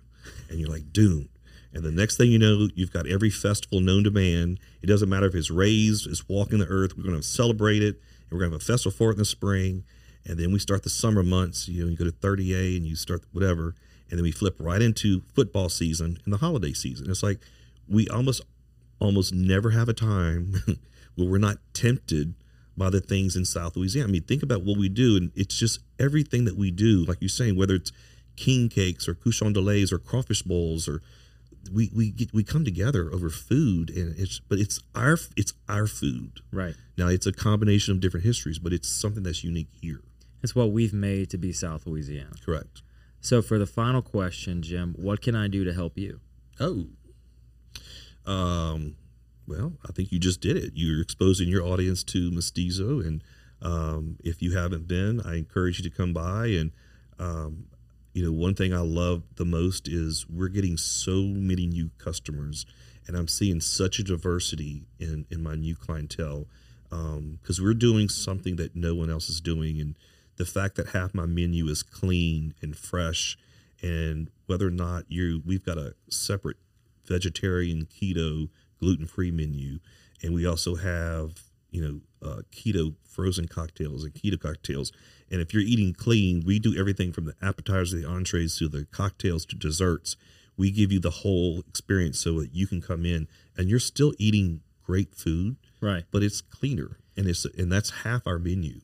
And 0.49 0.59
you're 0.61 0.69
like, 0.71 0.93
doomed. 0.93 1.29
And 1.73 1.85
the 1.85 1.93
next 1.93 2.17
thing 2.17 2.31
you 2.31 2.39
know, 2.39 2.69
you've 2.75 2.93
got 2.93 3.07
every 3.07 3.31
festival 3.31 3.81
known 3.81 4.05
to 4.05 4.11
man. 4.11 4.59
It 4.83 4.87
doesn't 4.87 5.09
matter 5.09 5.27
if 5.27 5.35
it's 5.35 5.51
raised, 5.51 6.07
it's 6.07 6.29
walking 6.29 6.59
the 6.59 6.67
earth. 6.67 6.97
We're 6.97 7.05
going 7.05 7.17
to 7.17 7.23
celebrate 7.23 7.83
it. 7.83 7.97
And 7.97 8.33
we're 8.33 8.41
going 8.41 8.51
to 8.51 8.57
have 8.57 8.63
a 8.63 8.65
festival 8.65 8.97
for 8.97 9.11
it 9.11 9.15
in 9.15 9.19
the 9.19 9.25
spring. 9.25 9.85
And 10.27 10.39
then 10.39 10.53
we 10.53 10.59
start 10.59 10.83
the 10.83 10.91
summer 10.91 11.23
months. 11.23 11.69
You 11.69 11.85
know, 11.85 11.91
you 11.91 11.97
go 11.97 12.05
to 12.05 12.13
30A 12.13 12.77
and 12.77 12.87
you 12.87 12.97
start 12.97 13.23
whatever. 13.33 13.75
And 14.11 14.19
then 14.19 14.23
we 14.23 14.33
flip 14.33 14.57
right 14.59 14.83
into 14.83 15.23
football 15.35 15.69
season 15.69 16.19
and 16.25 16.35
the 16.35 16.39
holiday 16.39 16.73
season. 16.73 17.09
It's 17.11 17.23
like 17.23 17.41
we 17.89 18.09
almost 18.09 18.43
almost 19.01 19.33
never 19.33 19.71
have 19.71 19.89
a 19.89 19.95
time 19.95 20.55
where 21.15 21.29
we're 21.29 21.39
not 21.39 21.59
tempted 21.73 22.35
by 22.77 22.91
the 22.91 23.01
things 23.01 23.37
in 23.37 23.45
South 23.45 23.77
Louisiana. 23.77 24.09
I 24.09 24.13
mean, 24.13 24.23
think 24.23 24.43
about 24.43 24.63
what 24.63 24.79
we 24.79 24.89
do, 24.89 25.17
and 25.17 25.31
it's 25.35 25.57
just 25.57 25.81
everything 25.99 26.45
that 26.45 26.57
we 26.57 26.71
do, 26.71 27.05
like 27.05 27.19
you're 27.21 27.29
saying, 27.29 27.57
whether 27.57 27.75
it's 27.75 27.93
king 28.37 28.69
cakes 28.69 29.09
or 29.09 29.15
cochon 29.15 29.53
de 29.53 29.61
laits 29.61 29.93
or 29.93 29.99
crawfish 29.99 30.43
boils 30.43 30.89
or 30.89 31.03
we 31.73 31.91
we 31.95 32.11
get 32.11 32.33
we 32.33 32.43
come 32.45 32.65
together 32.65 33.11
over 33.13 33.31
food 33.31 33.91
and 33.91 34.19
it's 34.19 34.41
but 34.41 34.59
it's 34.59 34.81
our 34.95 35.19
it's 35.37 35.53
our 35.69 35.87
food. 35.87 36.41
right 36.53 36.75
Now 36.97 37.09
it's 37.09 37.27
a 37.27 37.33
combination 37.33 37.93
of 37.93 38.01
different 38.01 38.27
histories, 38.27 38.59
but 38.59 38.73
it's 38.73 38.89
something 38.89 39.23
that's 39.23 39.45
unique 39.45 39.69
here. 39.81 40.01
It's 40.43 40.55
what 40.55 40.73
we've 40.73 40.95
made 40.95 41.31
to 41.31 41.39
be 41.39 41.53
South 41.53 41.87
Louisiana. 41.87 42.33
Correct. 42.45 42.83
So 43.21 43.43
for 43.43 43.59
the 43.59 43.67
final 43.67 44.01
question, 44.01 44.63
Jim, 44.63 44.95
what 44.99 45.21
can 45.21 45.35
I 45.35 45.49
do 45.49 45.65
to 45.65 45.75
help 45.75 45.99
you? 45.99 46.21
Oh. 46.59 46.87
Um, 48.27 48.97
well, 49.47 49.75
I 49.87 49.93
think 49.93 50.13
you 50.13 50.19
just 50.19 50.41
did 50.41 50.57
it. 50.57 50.73
You're 50.75 51.03
exposing 51.03 51.49
your 51.49 51.63
audience 51.63 52.03
to 52.05 52.31
Mestizo, 52.31 53.01
and 53.01 53.23
um, 53.61 54.17
if 54.25 54.41
you 54.41 54.57
haven't 54.57 54.89
been, 54.89 55.21
I 55.21 55.37
encourage 55.37 55.79
you 55.79 55.91
to 55.91 55.95
come 55.95 56.15
by. 56.15 56.47
And 56.47 56.73
um, 57.19 57.67
you 58.13 58.25
know, 58.25 58.33
one 58.33 58.55
thing 58.55 58.75
I 58.75 58.81
love 58.81 59.23
the 59.37 59.45
most 59.45 59.89
is 59.89 60.27
we're 60.29 60.49
getting 60.49 60.77
so 60.77 61.23
many 61.23 61.67
new 61.67 61.91
customers, 61.99 62.67
and 63.07 63.17
I'm 63.17 63.29
seeing 63.29 63.61
such 63.61 63.99
a 63.99 64.05
diversity 64.05 64.87
in 64.99 65.27
in 65.31 65.43
my 65.43 65.55
new 65.55 65.77
clientele. 65.77 66.47
because 66.89 67.59
um, 67.59 67.65
we're 67.65 67.75
doing 67.75 68.09
something 68.09 68.57
that 68.57 68.75
no 68.75 68.95
one 68.95 69.11
else 69.11 69.29
is 69.29 69.41
doing, 69.41 69.81
and 69.81 69.97
the 70.37 70.45
fact 70.45 70.77
that 70.77 70.89
half 70.89 71.15
my 71.15 71.27
menu 71.27 71.67
is 71.69 71.83
clean 71.83 72.55
and 72.61 72.77
fresh, 72.77 73.39
and 73.83 74.31
whether 74.47 74.67
or 74.67 74.73
not 74.73 75.05
you, 75.09 75.43
we've 75.47 75.65
got 75.65 75.79
a 75.79 75.95
separate 76.09 76.57
vegetarian, 77.07 77.87
keto, 77.87 78.49
gluten 78.81 79.07
free 79.07 79.31
menu, 79.31 79.79
and 80.23 80.35
we 80.35 80.47
also 80.47 80.75
have 80.77 81.50
you 81.71 81.83
know 81.83 82.29
uh, 82.29 82.43
keto 82.53 82.95
frozen 83.05 83.49
cocktails 83.49 84.05
and 84.05 84.15
keto 84.15 84.41
cocktails. 84.41 84.93
And 85.31 85.41
if 85.41 85.55
you're 85.55 85.63
eating 85.63 85.95
clean, 85.95 86.43
we 86.45 86.59
do 86.59 86.77
everything 86.77 87.13
from 87.13 87.25
the 87.25 87.35
appetizers, 87.41 87.93
the 87.93 88.09
entrees, 88.09 88.59
to 88.59 88.69
the 88.69 88.87
cocktails 88.87 89.47
to 89.47 89.57
desserts. 89.57 90.17
We 90.57 90.71
give 90.71 90.91
you 90.91 90.99
the 90.99 91.11
whole 91.11 91.61
experience 91.69 92.19
so 92.19 92.41
that 92.41 92.53
you 92.53 92.67
can 92.67 92.81
come 92.81 93.07
in 93.07 93.29
and 93.57 93.69
you're 93.69 93.79
still 93.79 94.13
eating 94.19 94.61
great 94.83 95.15
food, 95.15 95.57
right? 95.81 96.05
But 96.11 96.23
it's 96.23 96.41
cleaner, 96.41 96.99
and 97.17 97.27
it's 97.27 97.45
and 97.45 97.71
that's 97.71 97.91
half 98.03 98.27
our 98.27 98.39
menu. 98.39 98.81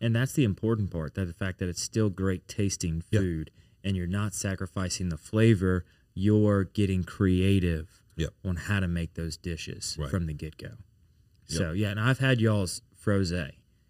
And 0.00 0.14
that's 0.14 0.32
the 0.32 0.44
important 0.44 0.90
part 0.90 1.14
that 1.14 1.24
the 1.24 1.32
fact 1.32 1.58
that 1.58 1.68
it's 1.68 1.82
still 1.82 2.08
great 2.08 2.46
tasting 2.46 3.00
food, 3.00 3.50
yep. 3.52 3.84
and 3.84 3.96
you're 3.96 4.06
not 4.06 4.34
sacrificing 4.34 5.08
the 5.08 5.18
flavor. 5.18 5.84
You're 6.14 6.64
getting 6.64 7.04
creative 7.04 8.00
yep. 8.16 8.30
on 8.44 8.56
how 8.56 8.80
to 8.80 8.88
make 8.88 9.14
those 9.14 9.36
dishes 9.36 9.96
right. 9.98 10.10
from 10.10 10.26
the 10.26 10.34
get 10.34 10.58
go. 10.58 10.70
So 11.48 11.72
yeah, 11.72 11.88
and 11.88 12.00
I've 12.00 12.18
had 12.18 12.40
y'all's 12.40 12.82
froze. 12.94 13.32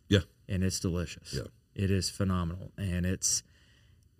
Yeah, 0.08 0.20
and 0.48 0.62
it's 0.64 0.80
delicious. 0.80 1.34
Yeah, 1.34 1.48
it 1.74 1.90
is 1.90 2.10
phenomenal, 2.10 2.72
and 2.78 3.04
it's 3.04 3.42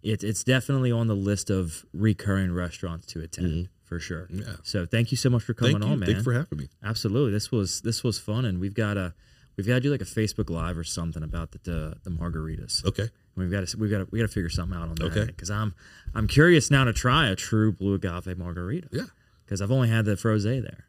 it's 0.03 0.25
it's 0.25 0.45
definitely 0.45 0.93
on 0.93 1.07
the 1.07 1.17
list 1.17 1.51
of 1.51 1.85
recurring 1.93 2.53
restaurants 2.53 3.07
to 3.09 3.21
attend. 3.21 3.47
Mm-hmm 3.47 3.65
for 3.89 3.99
sure. 3.99 4.29
Yeah. 4.31 4.45
So 4.63 4.85
thank 4.85 5.11
you 5.11 5.17
so 5.17 5.31
much 5.31 5.43
for 5.43 5.55
coming 5.55 5.73
thank 5.73 5.85
you. 5.85 5.91
on, 5.93 6.01
man. 6.01 6.09
Thanks 6.09 6.23
for 6.23 6.35
having 6.35 6.59
me. 6.59 6.69
Absolutely. 6.85 7.33
This 7.33 7.51
was 7.51 7.81
this 7.81 8.05
was 8.05 8.19
fun, 8.19 8.45
and 8.45 8.61
we've 8.61 8.75
got 8.75 8.97
a 8.97 9.15
we've 9.57 9.67
got 9.67 9.75
to 9.75 9.81
do 9.81 9.91
like 9.91 10.03
a 10.03 10.05
Facebook 10.05 10.51
Live 10.51 10.79
or 10.79 10.85
something 10.85 11.23
about 11.23 11.53
the 11.53 11.59
the, 11.65 11.97
the 12.05 12.11
margaritas. 12.11 12.85
Okay. 12.85 13.09
We've 13.35 13.51
got 13.51 13.67
to 13.67 13.77
we've 13.79 13.91
got 13.91 13.99
to 13.99 14.09
we 14.11 14.19
got 14.19 14.27
to 14.27 14.33
figure 14.33 14.51
something 14.51 14.77
out 14.77 14.89
on 14.89 14.95
that. 14.97 15.05
Okay. 15.17 15.25
Because 15.25 15.51
I'm 15.51 15.75
I'm 16.15 16.29
curious 16.29 16.71
now 16.71 16.85
to 16.85 16.93
try 16.93 17.29
a 17.29 17.35
true 17.35 17.73
blue 17.73 17.95
agave 17.95 18.37
margarita. 18.37 18.89
Yeah. 18.93 19.05
Because 19.45 19.63
I've 19.63 19.73
only 19.73 19.89
had 19.89 20.05
the 20.05 20.17
froze 20.17 20.45
there. 20.45 20.85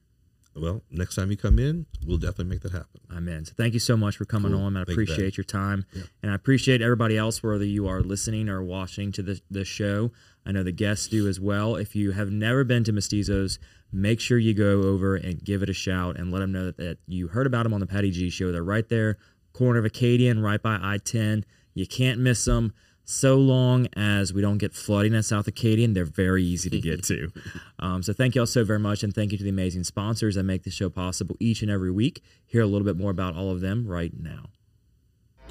Well, 0.55 0.81
next 0.91 1.15
time 1.15 1.31
you 1.31 1.37
come 1.37 1.57
in, 1.59 1.85
we'll 2.05 2.17
definitely 2.17 2.45
make 2.45 2.61
that 2.61 2.71
happen. 2.71 2.99
I'm 3.09 3.27
in. 3.27 3.45
So 3.45 3.53
thank 3.55 3.73
you 3.73 3.79
so 3.79 3.95
much 3.95 4.17
for 4.17 4.25
coming 4.25 4.51
cool. 4.51 4.61
on. 4.61 4.75
I 4.75 4.81
appreciate 4.81 5.37
you, 5.37 5.41
your 5.41 5.43
time. 5.45 5.85
Yeah. 5.93 6.03
And 6.21 6.31
I 6.31 6.35
appreciate 6.35 6.81
everybody 6.81 7.17
else, 7.17 7.41
whether 7.41 7.63
you 7.63 7.87
are 7.87 8.01
listening 8.01 8.49
or 8.49 8.63
watching 8.63 9.11
to 9.13 9.21
the, 9.21 9.41
the 9.49 9.63
show. 9.63 10.11
I 10.45 10.51
know 10.51 10.63
the 10.63 10.71
guests 10.71 11.07
do 11.07 11.27
as 11.27 11.39
well. 11.39 11.75
If 11.75 11.95
you 11.95 12.11
have 12.11 12.31
never 12.31 12.63
been 12.63 12.83
to 12.85 12.93
Mestizos, 12.93 13.59
make 13.91 14.19
sure 14.19 14.37
you 14.37 14.53
go 14.53 14.81
over 14.81 15.15
and 15.15 15.43
give 15.43 15.63
it 15.63 15.69
a 15.69 15.73
shout 15.73 16.17
and 16.17 16.31
let 16.31 16.39
them 16.39 16.51
know 16.51 16.65
that, 16.65 16.77
that 16.77 16.97
you 17.07 17.27
heard 17.27 17.47
about 17.47 17.63
them 17.63 17.73
on 17.73 17.79
the 17.79 17.87
Patty 17.87 18.11
G 18.11 18.29
show. 18.29 18.51
They're 18.51 18.63
right 18.63 18.87
there, 18.89 19.17
corner 19.53 19.79
of 19.79 19.85
Acadian, 19.85 20.41
right 20.41 20.61
by 20.61 20.77
I 20.81 20.97
10. 20.97 21.45
You 21.73 21.87
can't 21.87 22.19
miss 22.19 22.45
them 22.45 22.73
so 23.09 23.37
long 23.37 23.87
as 23.95 24.31
we 24.31 24.39
don't 24.39 24.59
get 24.59 24.71
flooding 24.71 25.15
in 25.15 25.23
South 25.23 25.47
Acadian, 25.47 25.95
they're 25.95 26.05
very 26.05 26.43
easy 26.43 26.69
to 26.69 26.79
get 26.79 27.03
to. 27.05 27.31
Um, 27.81 28.03
so 28.03 28.11
thank 28.11 28.35
you 28.35 28.41
all 28.41 28.45
so 28.45 28.65
very 28.65 28.77
much, 28.77 29.03
and 29.03 29.15
thank 29.15 29.31
you 29.31 29.37
to 29.37 29.43
the 29.43 29.49
amazing 29.49 29.85
sponsors 29.85 30.35
that 30.35 30.43
make 30.43 30.63
the 30.63 30.69
show 30.69 30.89
possible 30.89 31.37
each 31.39 31.61
and 31.61 31.71
every 31.71 31.91
week. 31.91 32.21
Hear 32.45 32.61
a 32.61 32.65
little 32.65 32.83
bit 32.83 32.97
more 32.97 33.09
about 33.09 33.37
all 33.37 33.51
of 33.51 33.61
them 33.61 33.87
right 33.87 34.11
now. 34.19 34.49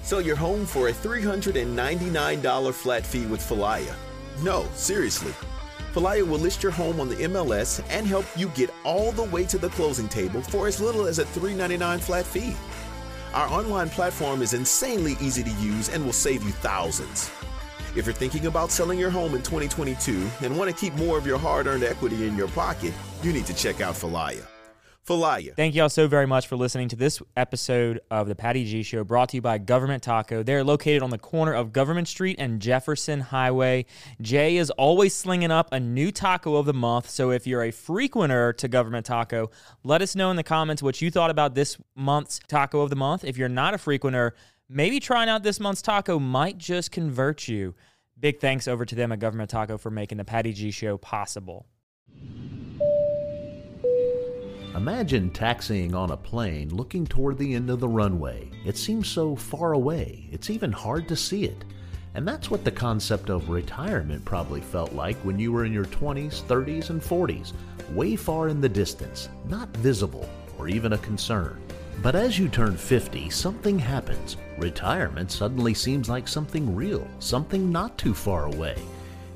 Sell 0.03 0.21
your 0.21 0.37
home 0.37 0.67
for 0.67 0.89
a 0.89 0.93
$399 0.93 2.75
flat 2.75 3.07
fee 3.07 3.25
with 3.25 3.41
Falaya. 3.41 3.95
No, 4.43 4.69
seriously. 4.75 5.33
Falaya 5.95 6.23
will 6.23 6.39
list 6.39 6.63
your 6.63 6.71
home 6.71 7.01
on 7.01 7.09
the 7.09 7.17
MLS 7.17 7.83
and 7.89 8.07
help 8.07 8.27
you 8.37 8.51
get 8.51 8.69
all 8.85 9.11
the 9.13 9.25
way 9.25 9.45
to 9.47 9.57
the 9.57 9.71
closing 9.71 10.07
table 10.07 10.43
for 10.43 10.67
as 10.67 10.83
little 10.83 11.07
as 11.07 11.19
a 11.19 11.25
399 11.25 11.99
flat 11.99 12.27
fee. 12.27 12.55
Our 13.33 13.49
online 13.49 13.89
platform 13.89 14.43
is 14.43 14.53
insanely 14.53 15.17
easy 15.19 15.43
to 15.43 15.51
use 15.53 15.89
and 15.89 16.05
will 16.05 16.13
save 16.13 16.43
you 16.43 16.51
thousands. 16.51 17.31
If 17.99 18.07
you're 18.07 18.15
thinking 18.15 18.47
about 18.47 18.71
selling 18.71 18.97
your 18.97 19.11
home 19.11 19.35
in 19.35 19.43
2022 19.43 20.25
and 20.43 20.57
want 20.57 20.71
to 20.71 20.77
keep 20.77 20.95
more 20.95 21.19
of 21.19 21.27
your 21.27 21.37
hard 21.37 21.67
earned 21.67 21.83
equity 21.83 22.29
in 22.29 22.37
your 22.37 22.47
pocket, 22.47 22.95
you 23.25 23.33
need 23.33 23.45
to 23.47 23.53
check 23.53 23.81
out 23.81 23.97
Falaya. 23.97 24.47
Falaya. 25.05 25.57
Thank 25.57 25.75
you 25.75 25.83
all 25.83 25.89
so 25.89 26.07
very 26.07 26.27
much 26.27 26.47
for 26.47 26.55
listening 26.55 26.87
to 26.91 26.97
this 26.97 27.21
episode 27.37 27.99
of 28.09 28.29
the 28.29 28.37
Patty 28.37 28.65
G 28.65 28.85
Show 28.85 29.03
brought 29.03 29.31
to 29.31 29.39
you 29.39 29.43
by 29.43 29.59
Government 29.59 30.05
Taco. 30.05 30.45
They're 30.45 30.63
located 30.63 31.03
on 31.03 31.11
the 31.11 31.19
corner 31.19 31.53
of 31.53 31.73
Government 31.73 32.07
Street 32.07 32.37
and 32.39 32.61
Jefferson 32.63 33.19
Highway. 33.19 33.85
Jay 34.21 34.59
is 34.59 34.71
always 34.71 35.13
slinging 35.13 35.51
up 35.51 35.73
a 35.73 35.81
new 35.81 36.13
taco 36.13 36.55
of 36.55 36.67
the 36.67 36.75
month. 36.75 37.11
So 37.11 37.33
if 37.33 37.49
you're 37.49 37.65
a 37.65 37.73
frequenter 37.73 38.53
to 38.59 38.69
Government 38.69 39.07
Taco, 39.07 39.51
let 39.83 40.03
us 40.03 40.15
know 40.15 40.31
in 40.31 40.37
the 40.37 40.45
comments 40.45 40.85
what 40.85 41.03
you 41.03 41.11
thought 41.11 41.31
about 41.31 41.57
this 41.57 41.77
month's 41.97 42.39
taco 42.47 42.81
of 42.81 42.91
the 42.91 42.97
month. 42.97 43.25
If 43.25 43.37
you're 43.37 43.49
not 43.49 43.75
a 43.75 43.79
frequenter, 43.79 44.37
maybe 44.69 45.01
trying 45.01 45.29
out 45.29 45.43
this 45.43 45.59
month's 45.59 45.83
taco 45.83 46.21
might 46.21 46.59
just 46.59 46.93
convert 46.93 47.49
you. 47.49 47.75
Big 48.21 48.41
thanks 48.41 48.67
over 48.67 48.85
to 48.85 48.97
them 48.97 49.13
at 49.13 49.21
Government 49.21 49.49
Taco 49.49 49.79
for 49.79 49.91
making 49.91 50.19
the 50.19 50.25
Patty 50.25 50.53
G 50.53 50.73
Show 50.73 50.99
possible. 50.99 51.67
Imagine 54.75 55.31
taxiing 55.31 55.95
on 55.95 56.11
a 56.11 56.17
plane 56.17 56.75
looking 56.75 57.07
toward 57.07 57.39
the 57.39 57.55
end 57.55 57.71
of 57.71 57.79
the 57.79 57.89
runway. 57.89 58.51
It 58.65 58.77
seems 58.77 59.09
so 59.09 59.37
far 59.37 59.73
away, 59.73 60.29
it's 60.33 60.51
even 60.51 60.73
hard 60.73 61.07
to 61.09 61.17
see 61.17 61.45
it. 61.45 61.65
And 62.15 62.27
that's 62.27 62.51
what 62.51 62.65
the 62.65 62.73
concept 62.73 63.31
of 63.31 63.51
retirement 63.51 64.25
probably 64.25 64.63
felt 64.63 64.93
like 64.93 65.17
when 65.19 65.39
you 65.39 65.53
were 65.53 65.65
in 65.65 65.73
your 65.73 65.85
20s, 65.85 66.43
30s, 66.43 66.91
and 66.91 67.01
40s, 67.01 67.53
way 67.93 68.17
far 68.17 68.49
in 68.49 68.61
the 68.61 68.69
distance, 68.69 69.29
not 69.49 69.69
visible 69.77 70.29
or 70.59 70.69
even 70.69 70.95
a 70.95 70.99
concern. 70.99 71.61
But 72.03 72.15
as 72.15 72.39
you 72.39 72.49
turn 72.49 72.77
50, 72.77 73.31
something 73.31 73.79
happens. 73.79 74.37
Retirement 74.59 75.31
suddenly 75.31 75.75
seems 75.75 76.09
like 76.09 76.29
something 76.29 76.75
real, 76.75 77.07
something 77.19 77.73
not 77.73 77.99
too 77.99 78.15
far 78.15 78.47
away. 78.47 78.77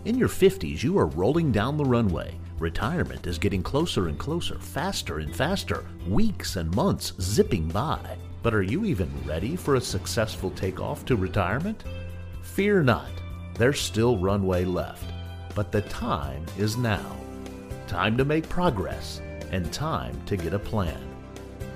In 0.05 0.19
your 0.19 0.29
50s, 0.29 0.83
you 0.83 0.99
are 0.99 1.07
rolling 1.07 1.53
down 1.53 1.77
the 1.77 1.85
runway 1.85 2.39
Retirement 2.63 3.27
is 3.27 3.41
getting 3.41 3.61
closer 3.61 4.07
and 4.07 4.17
closer, 4.17 4.57
faster 4.57 5.19
and 5.19 5.35
faster, 5.35 5.85
weeks 6.07 6.55
and 6.55 6.73
months 6.77 7.13
zipping 7.21 7.67
by. 7.67 7.99
But 8.41 8.55
are 8.55 8.63
you 8.63 8.85
even 8.85 9.11
ready 9.27 9.57
for 9.57 9.75
a 9.75 9.81
successful 9.81 10.53
takeoff 10.53 11.05
to 11.07 11.17
retirement? 11.17 11.83
Fear 12.43 12.85
not, 12.85 13.11
there's 13.59 13.81
still 13.81 14.17
runway 14.17 14.65
left. 14.65 15.13
But 15.57 15.73
the 15.73 15.83
time 15.83 16.47
is 16.57 16.77
now. 16.77 17.17
Time 17.89 18.17
to 18.17 18.25
make 18.25 18.49
progress 18.49 19.21
and 19.51 19.73
time 19.73 20.17
to 20.27 20.37
get 20.37 20.55
a 20.55 20.59
plan. 20.61 21.12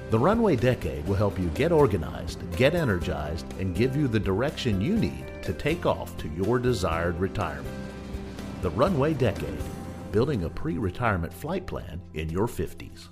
The 0.08 0.18
Runway 0.18 0.54
Decade 0.54 1.04
will 1.08 1.16
help 1.16 1.36
you 1.36 1.48
get 1.48 1.72
organized, 1.72 2.38
get 2.56 2.76
energized, 2.76 3.44
and 3.58 3.74
give 3.74 3.96
you 3.96 4.06
the 4.06 4.20
direction 4.20 4.80
you 4.80 4.96
need 4.96 5.24
to 5.42 5.52
take 5.52 5.84
off 5.84 6.16
to 6.18 6.28
your 6.28 6.60
desired 6.60 7.18
retirement. 7.18 7.66
The 8.62 8.70
Runway 8.70 9.14
Decade 9.14 9.58
building 10.12 10.44
a 10.44 10.48
pre 10.48 10.78
retirement 10.78 11.32
flight 11.32 11.66
plan 11.66 12.00
in 12.14 12.30
your 12.30 12.46
50s. 12.46 13.08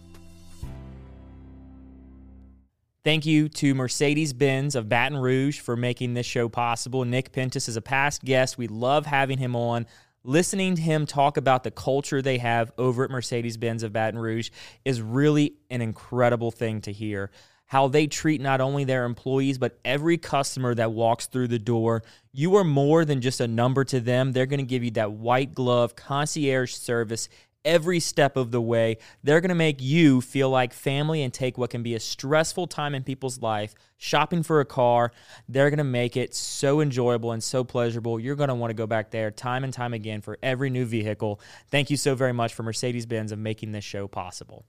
Thank 3.03 3.27
you 3.27 3.49
to 3.51 3.75
Mercedes 3.75 4.33
Benz 4.33 4.77
of 4.77 4.89
Baton 4.89 5.19
Rouge 5.19 5.59
for 5.59 5.77
making 5.77 6.15
this 6.15 6.25
show 6.25 6.49
possible. 6.49 7.05
Nick 7.05 7.33
Pentis 7.33 7.69
is 7.69 7.77
a 7.77 7.83
past 7.83 8.25
guest. 8.25 8.57
We 8.57 8.69
love 8.69 9.05
having 9.05 9.39
him 9.39 9.57
on. 9.57 9.87
Listening 10.27 10.77
to 10.77 10.81
him 10.81 11.05
talk 11.05 11.37
about 11.37 11.65
the 11.65 11.71
culture 11.71 12.23
they 12.23 12.39
have 12.39 12.73
over 12.79 13.05
at 13.05 13.11
Mercedes 13.11 13.59
Benz 13.59 13.83
of 13.83 13.93
Baton 13.93 14.19
Rouge 14.19 14.49
is 14.83 15.03
really 15.03 15.57
an 15.71 15.83
incredible 15.83 16.51
thing 16.51 16.81
to 16.83 16.93
hear 16.93 17.31
how 17.67 17.89
they 17.89 18.07
treat 18.07 18.41
not 18.41 18.61
only 18.61 18.85
their 18.85 19.05
employees, 19.05 19.59
but 19.59 19.79
every 19.85 20.17
customer 20.17 20.75
that 20.75 20.93
walks 20.93 21.27
through 21.27 21.49
the 21.49 21.59
door. 21.59 22.03
You 22.33 22.57
are 22.57 22.65
more 22.65 23.05
than 23.05 23.21
just 23.21 23.41
a 23.41 23.49
number 23.49 23.85
to 23.85 24.01
them. 24.01 24.33
They're 24.33 24.47
going 24.47 24.59
to 24.59 24.65
give 24.65 24.85
you 24.85 24.93
that 24.93 25.13
white 25.13 25.55
glove 25.55 25.97
concierge 25.97 26.73
service 26.73 27.29
every 27.65 28.01
step 28.01 28.37
of 28.37 28.51
the 28.51 28.61
way. 28.61 28.99
They're 29.23 29.41
going 29.41 29.49
to 29.49 29.55
make 29.55 29.81
you 29.81 30.21
feel 30.21 30.51
like 30.51 30.73
family 30.73 31.23
and 31.23 31.33
take 31.33 31.59
what 31.59 31.71
can 31.71 31.83
be 31.83 31.95
a 31.95 32.01
stressful 32.01 32.67
time 32.67 32.95
in 32.95 33.03
people's 33.03 33.41
life, 33.41 33.75
shopping 33.97 34.43
for 34.43 34.61
a 34.61 34.65
car. 34.65 35.13
They're 35.49 35.71
going 35.71 35.79
to 35.79 35.85
make 35.85 36.17
it 36.17 36.35
so 36.35 36.81
enjoyable 36.81 37.33
and 37.33 37.43
so 37.43 37.65
pleasurable. 37.65 38.21
You're 38.21 38.37
going 38.37 38.49
to 38.49 38.55
want 38.55 38.71
to 38.71 38.75
go 38.75 38.87
back 38.87 39.11
there 39.11 39.31
time 39.31 39.65
and 39.65 39.73
time 39.73 39.95
again 39.95 40.21
for 40.21 40.39
every 40.43 40.71
new 40.71 40.85
vehicle. 40.85 41.41
Thank 41.71 41.91
you 41.91 41.97
so 41.97 42.15
very 42.15 42.33
much 42.33 42.55
for 42.55 42.63
Mercedes 42.63 43.07
Benz 43.07 43.33
of 43.33 43.39
making 43.39 43.73
this 43.73 43.85
show 43.85 44.07
possible. 44.07 44.65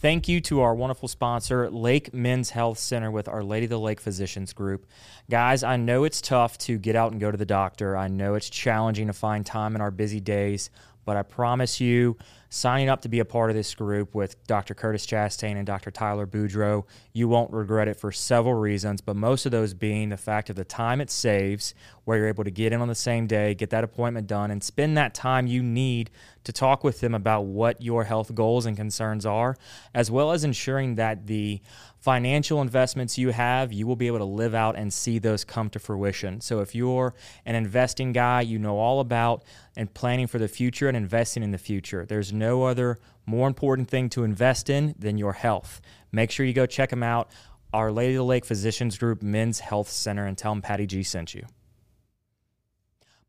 Thank 0.00 0.28
you 0.28 0.40
to 0.40 0.62
our 0.62 0.74
wonderful 0.74 1.08
sponsor, 1.08 1.68
Lake 1.68 2.14
Men's 2.14 2.48
Health 2.48 2.78
Center 2.78 3.10
with 3.10 3.28
Our 3.28 3.44
Lady 3.44 3.66
of 3.66 3.70
the 3.70 3.78
Lake 3.78 4.00
Physicians 4.00 4.54
Group. 4.54 4.86
Guys, 5.28 5.62
I 5.62 5.76
know 5.76 6.04
it's 6.04 6.22
tough 6.22 6.56
to 6.60 6.78
get 6.78 6.96
out 6.96 7.12
and 7.12 7.20
go 7.20 7.30
to 7.30 7.36
the 7.36 7.44
doctor. 7.44 7.98
I 7.98 8.08
know 8.08 8.34
it's 8.34 8.48
challenging 8.48 9.08
to 9.08 9.12
find 9.12 9.44
time 9.44 9.74
in 9.74 9.82
our 9.82 9.90
busy 9.90 10.18
days, 10.18 10.70
but 11.10 11.16
I 11.16 11.24
promise 11.24 11.80
you, 11.80 12.16
signing 12.50 12.88
up 12.88 13.02
to 13.02 13.08
be 13.08 13.18
a 13.18 13.24
part 13.24 13.50
of 13.50 13.56
this 13.56 13.74
group 13.74 14.14
with 14.14 14.46
Dr. 14.46 14.74
Curtis 14.74 15.04
Chastain 15.04 15.56
and 15.56 15.66
Dr. 15.66 15.90
Tyler 15.90 16.24
Boudreau. 16.24 16.84
You 17.12 17.26
won't 17.26 17.52
regret 17.52 17.88
it 17.88 17.96
for 17.96 18.12
several 18.12 18.54
reasons, 18.54 19.00
but 19.00 19.16
most 19.16 19.44
of 19.44 19.50
those 19.50 19.74
being 19.74 20.10
the 20.10 20.16
fact 20.16 20.50
of 20.50 20.54
the 20.54 20.62
time 20.62 21.00
it 21.00 21.10
saves, 21.10 21.74
where 22.04 22.18
you're 22.18 22.28
able 22.28 22.44
to 22.44 22.50
get 22.52 22.72
in 22.72 22.80
on 22.80 22.86
the 22.86 22.94
same 22.94 23.26
day, 23.26 23.56
get 23.56 23.70
that 23.70 23.82
appointment 23.82 24.28
done, 24.28 24.52
and 24.52 24.62
spend 24.62 24.96
that 24.98 25.12
time 25.12 25.48
you 25.48 25.64
need 25.64 26.10
to 26.44 26.52
talk 26.52 26.84
with 26.84 27.00
them 27.00 27.12
about 27.12 27.46
what 27.46 27.82
your 27.82 28.04
health 28.04 28.32
goals 28.32 28.66
and 28.66 28.76
concerns 28.76 29.26
are, 29.26 29.56
as 29.92 30.12
well 30.12 30.30
as 30.30 30.44
ensuring 30.44 30.94
that 30.94 31.26
the 31.26 31.60
financial 32.00 32.62
investments 32.62 33.18
you 33.18 33.30
have, 33.30 33.72
you 33.72 33.86
will 33.86 33.96
be 33.96 34.06
able 34.06 34.18
to 34.18 34.24
live 34.24 34.54
out 34.54 34.76
and 34.76 34.92
see 34.92 35.18
those 35.18 35.44
come 35.44 35.68
to 35.70 35.78
fruition. 35.78 36.40
So 36.40 36.60
if 36.60 36.74
you're 36.74 37.14
an 37.44 37.54
investing 37.54 38.12
guy, 38.12 38.40
you 38.40 38.58
know 38.58 38.78
all 38.78 39.00
about 39.00 39.44
and 39.76 39.92
planning 39.92 40.26
for 40.26 40.38
the 40.38 40.48
future 40.48 40.88
and 40.88 40.96
investing 40.96 41.42
in 41.42 41.50
the 41.50 41.58
future. 41.58 42.06
There's 42.06 42.32
no 42.32 42.64
other 42.64 42.98
more 43.26 43.46
important 43.46 43.88
thing 43.88 44.08
to 44.10 44.24
invest 44.24 44.70
in 44.70 44.94
than 44.98 45.18
your 45.18 45.34
health. 45.34 45.80
Make 46.10 46.30
sure 46.30 46.46
you 46.46 46.54
go 46.54 46.66
check 46.66 46.90
them 46.90 47.02
out. 47.02 47.30
Our 47.72 47.92
Lady 47.92 48.14
of 48.14 48.18
the 48.18 48.24
Lake 48.24 48.44
Physicians 48.44 48.98
Group 48.98 49.22
Men's 49.22 49.60
Health 49.60 49.88
Center 49.88 50.26
and 50.26 50.36
tell 50.36 50.52
them 50.52 50.62
Patty 50.62 50.86
G 50.86 51.02
sent 51.02 51.34
you. 51.34 51.46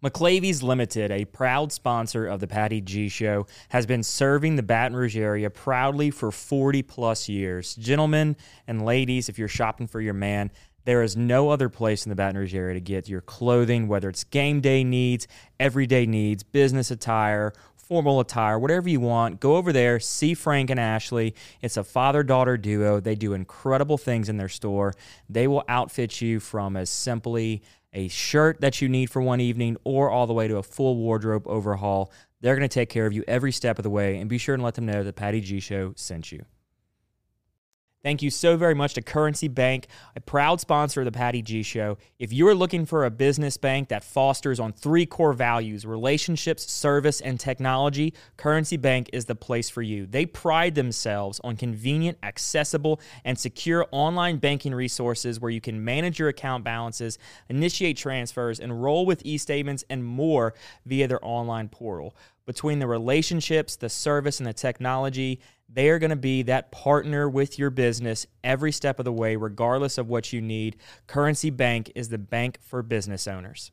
McLavy's 0.04 0.64
Limited, 0.64 1.12
a 1.12 1.26
proud 1.26 1.72
sponsor 1.72 2.26
of 2.26 2.40
the 2.40 2.48
Patty 2.48 2.82
G 2.82 3.08
Show, 3.08 3.46
has 3.70 3.86
been 3.86 4.02
serving 4.02 4.56
the 4.56 4.64
Baton 4.64 4.98
Rouge 4.98 5.16
area 5.16 5.52
proudly 5.52 6.10
for 6.10 6.32
40 6.32 6.82
plus 6.82 7.30
years. 7.30 7.76
Gentlemen 7.76 8.36
and 8.66 8.84
ladies, 8.84 9.30
if 9.30 9.38
you're 9.38 9.48
shopping 9.48 9.86
for 9.86 10.02
your 10.02 10.16
man, 10.16 10.50
there 10.86 11.04
is 11.04 11.16
no 11.16 11.50
other 11.50 11.70
place 11.70 12.04
in 12.04 12.10
the 12.10 12.16
Baton 12.16 12.36
Rouge 12.36 12.56
area 12.56 12.74
to 12.74 12.82
get 12.82 13.08
your 13.08 13.22
clothing, 13.22 13.88
whether 13.88 14.10
it's 14.10 14.24
game 14.24 14.60
day 14.60 14.84
needs, 14.84 15.28
everyday 15.60 16.08
needs, 16.08 16.42
business 16.42 16.90
attire, 16.90 17.54
formal 17.76 18.20
attire, 18.20 18.58
whatever 18.58 18.90
you 18.90 19.02
want. 19.02 19.40
Go 19.40 19.58
over 19.58 19.72
there, 19.72 20.00
see 20.00 20.34
Frank 20.34 20.72
and 20.72 20.80
Ashley. 20.80 21.36
It's 21.62 21.78
a 21.78 21.84
father 21.84 22.24
daughter 22.24 22.58
duo. 22.58 23.00
They 23.00 23.14
do 23.14 23.34
incredible 23.34 24.00
things 24.00 24.30
in 24.30 24.38
their 24.38 24.50
store. 24.50 24.96
They 25.30 25.46
will 25.46 25.64
outfit 25.68 26.22
you 26.22 26.40
from 26.40 26.76
as 26.76 26.90
simply 26.90 27.62
a 27.94 28.08
shirt 28.08 28.62
that 28.62 28.82
you 28.82 28.90
need 28.90 29.10
for 29.10 29.22
one 29.22 29.42
evening, 29.42 29.78
or 29.84 30.10
all 30.10 30.28
the 30.28 30.34
way 30.34 30.48
to 30.48 30.58
a 30.58 30.64
full 30.64 30.98
wardrobe 30.98 31.48
overhaul. 31.48 32.12
They're 32.42 32.56
going 32.56 32.68
to 32.68 32.74
take 32.74 32.90
care 32.90 33.06
of 33.06 33.14
you 33.14 33.24
every 33.28 33.52
step 33.52 33.78
of 33.80 33.84
the 33.84 33.90
way, 33.90 34.18
and 34.18 34.30
be 34.30 34.38
sure 34.38 34.56
and 34.56 34.64
let 34.64 34.76
them 34.76 34.86
know 34.86 35.04
that 35.04 35.16
Patty 35.16 35.42
G 35.42 35.60
Show 35.60 35.94
sent 35.96 36.32
you. 36.32 36.46
Thank 38.04 38.24
you 38.24 38.32
so 38.32 38.58
very 38.58 38.74
much 38.74 38.96
to 38.96 39.04
Currency 39.04 39.48
Bank, 39.48 39.86
a 40.16 40.22
proud 40.22 40.60
sponsor 40.60 41.02
of 41.02 41.06
the 41.06 41.12
Patty 41.12 41.44
G 41.44 41.62
Show. 41.62 42.00
If 42.18 42.34
you 42.34 42.48
are 42.48 42.56
looking 42.56 42.84
for 42.88 43.06
a 43.06 43.12
business 43.12 43.58
bank 43.58 43.90
that 43.90 44.04
fosters 44.04 44.60
on 44.60 44.74
three 44.74 45.06
core 45.06 45.34
values 45.34 45.86
relationships, 45.86 46.72
service, 46.72 47.22
and 47.22 47.40
technology, 47.40 48.16
Currency 48.38 48.76
Bank 48.76 49.12
is 49.14 49.26
the 49.26 49.36
place 49.36 49.70
for 49.70 49.84
you. 49.84 50.08
They 50.08 50.26
pride 50.26 50.74
themselves 50.74 51.40
on 51.44 51.58
convenient, 51.58 52.18
accessible, 52.24 53.00
and 53.24 53.38
secure 53.38 53.86
online 53.92 54.38
banking 54.38 54.74
resources 54.74 55.40
where 55.40 55.52
you 55.52 55.62
can 55.62 55.86
manage 55.86 56.18
your 56.18 56.30
account 56.30 56.64
balances, 56.64 57.20
initiate 57.50 57.98
transfers, 57.98 58.60
enroll 58.60 59.06
with 59.06 59.22
e 59.24 59.38
statements, 59.38 59.84
and 59.92 60.04
more 60.04 60.56
via 60.88 61.08
their 61.08 61.24
online 61.24 61.70
portal. 61.70 62.16
Between 62.48 62.80
the 62.80 62.88
relationships, 62.88 63.76
the 63.76 63.90
service, 63.90 64.40
and 64.40 64.48
the 64.48 64.54
technology, 64.54 65.40
they 65.74 65.90
are 65.90 66.00
going 66.00 66.10
to 66.10 66.18
be 66.18 66.44
that 66.44 66.72
partner 66.72 67.30
with 67.30 67.58
your 67.58 67.70
business 67.70 68.26
every 68.44 68.74
step 68.74 69.00
of 69.00 69.06
the 69.06 69.14
way, 69.14 69.38
regardless 69.38 69.98
of 69.98 70.10
what 70.10 70.34
you 70.34 70.42
need. 70.42 70.76
Currency 71.08 71.50
Bank 71.50 71.92
is 71.96 72.10
the 72.10 72.18
bank 72.18 72.58
for 72.62 72.84
business 72.84 73.26
owners. 73.26 73.72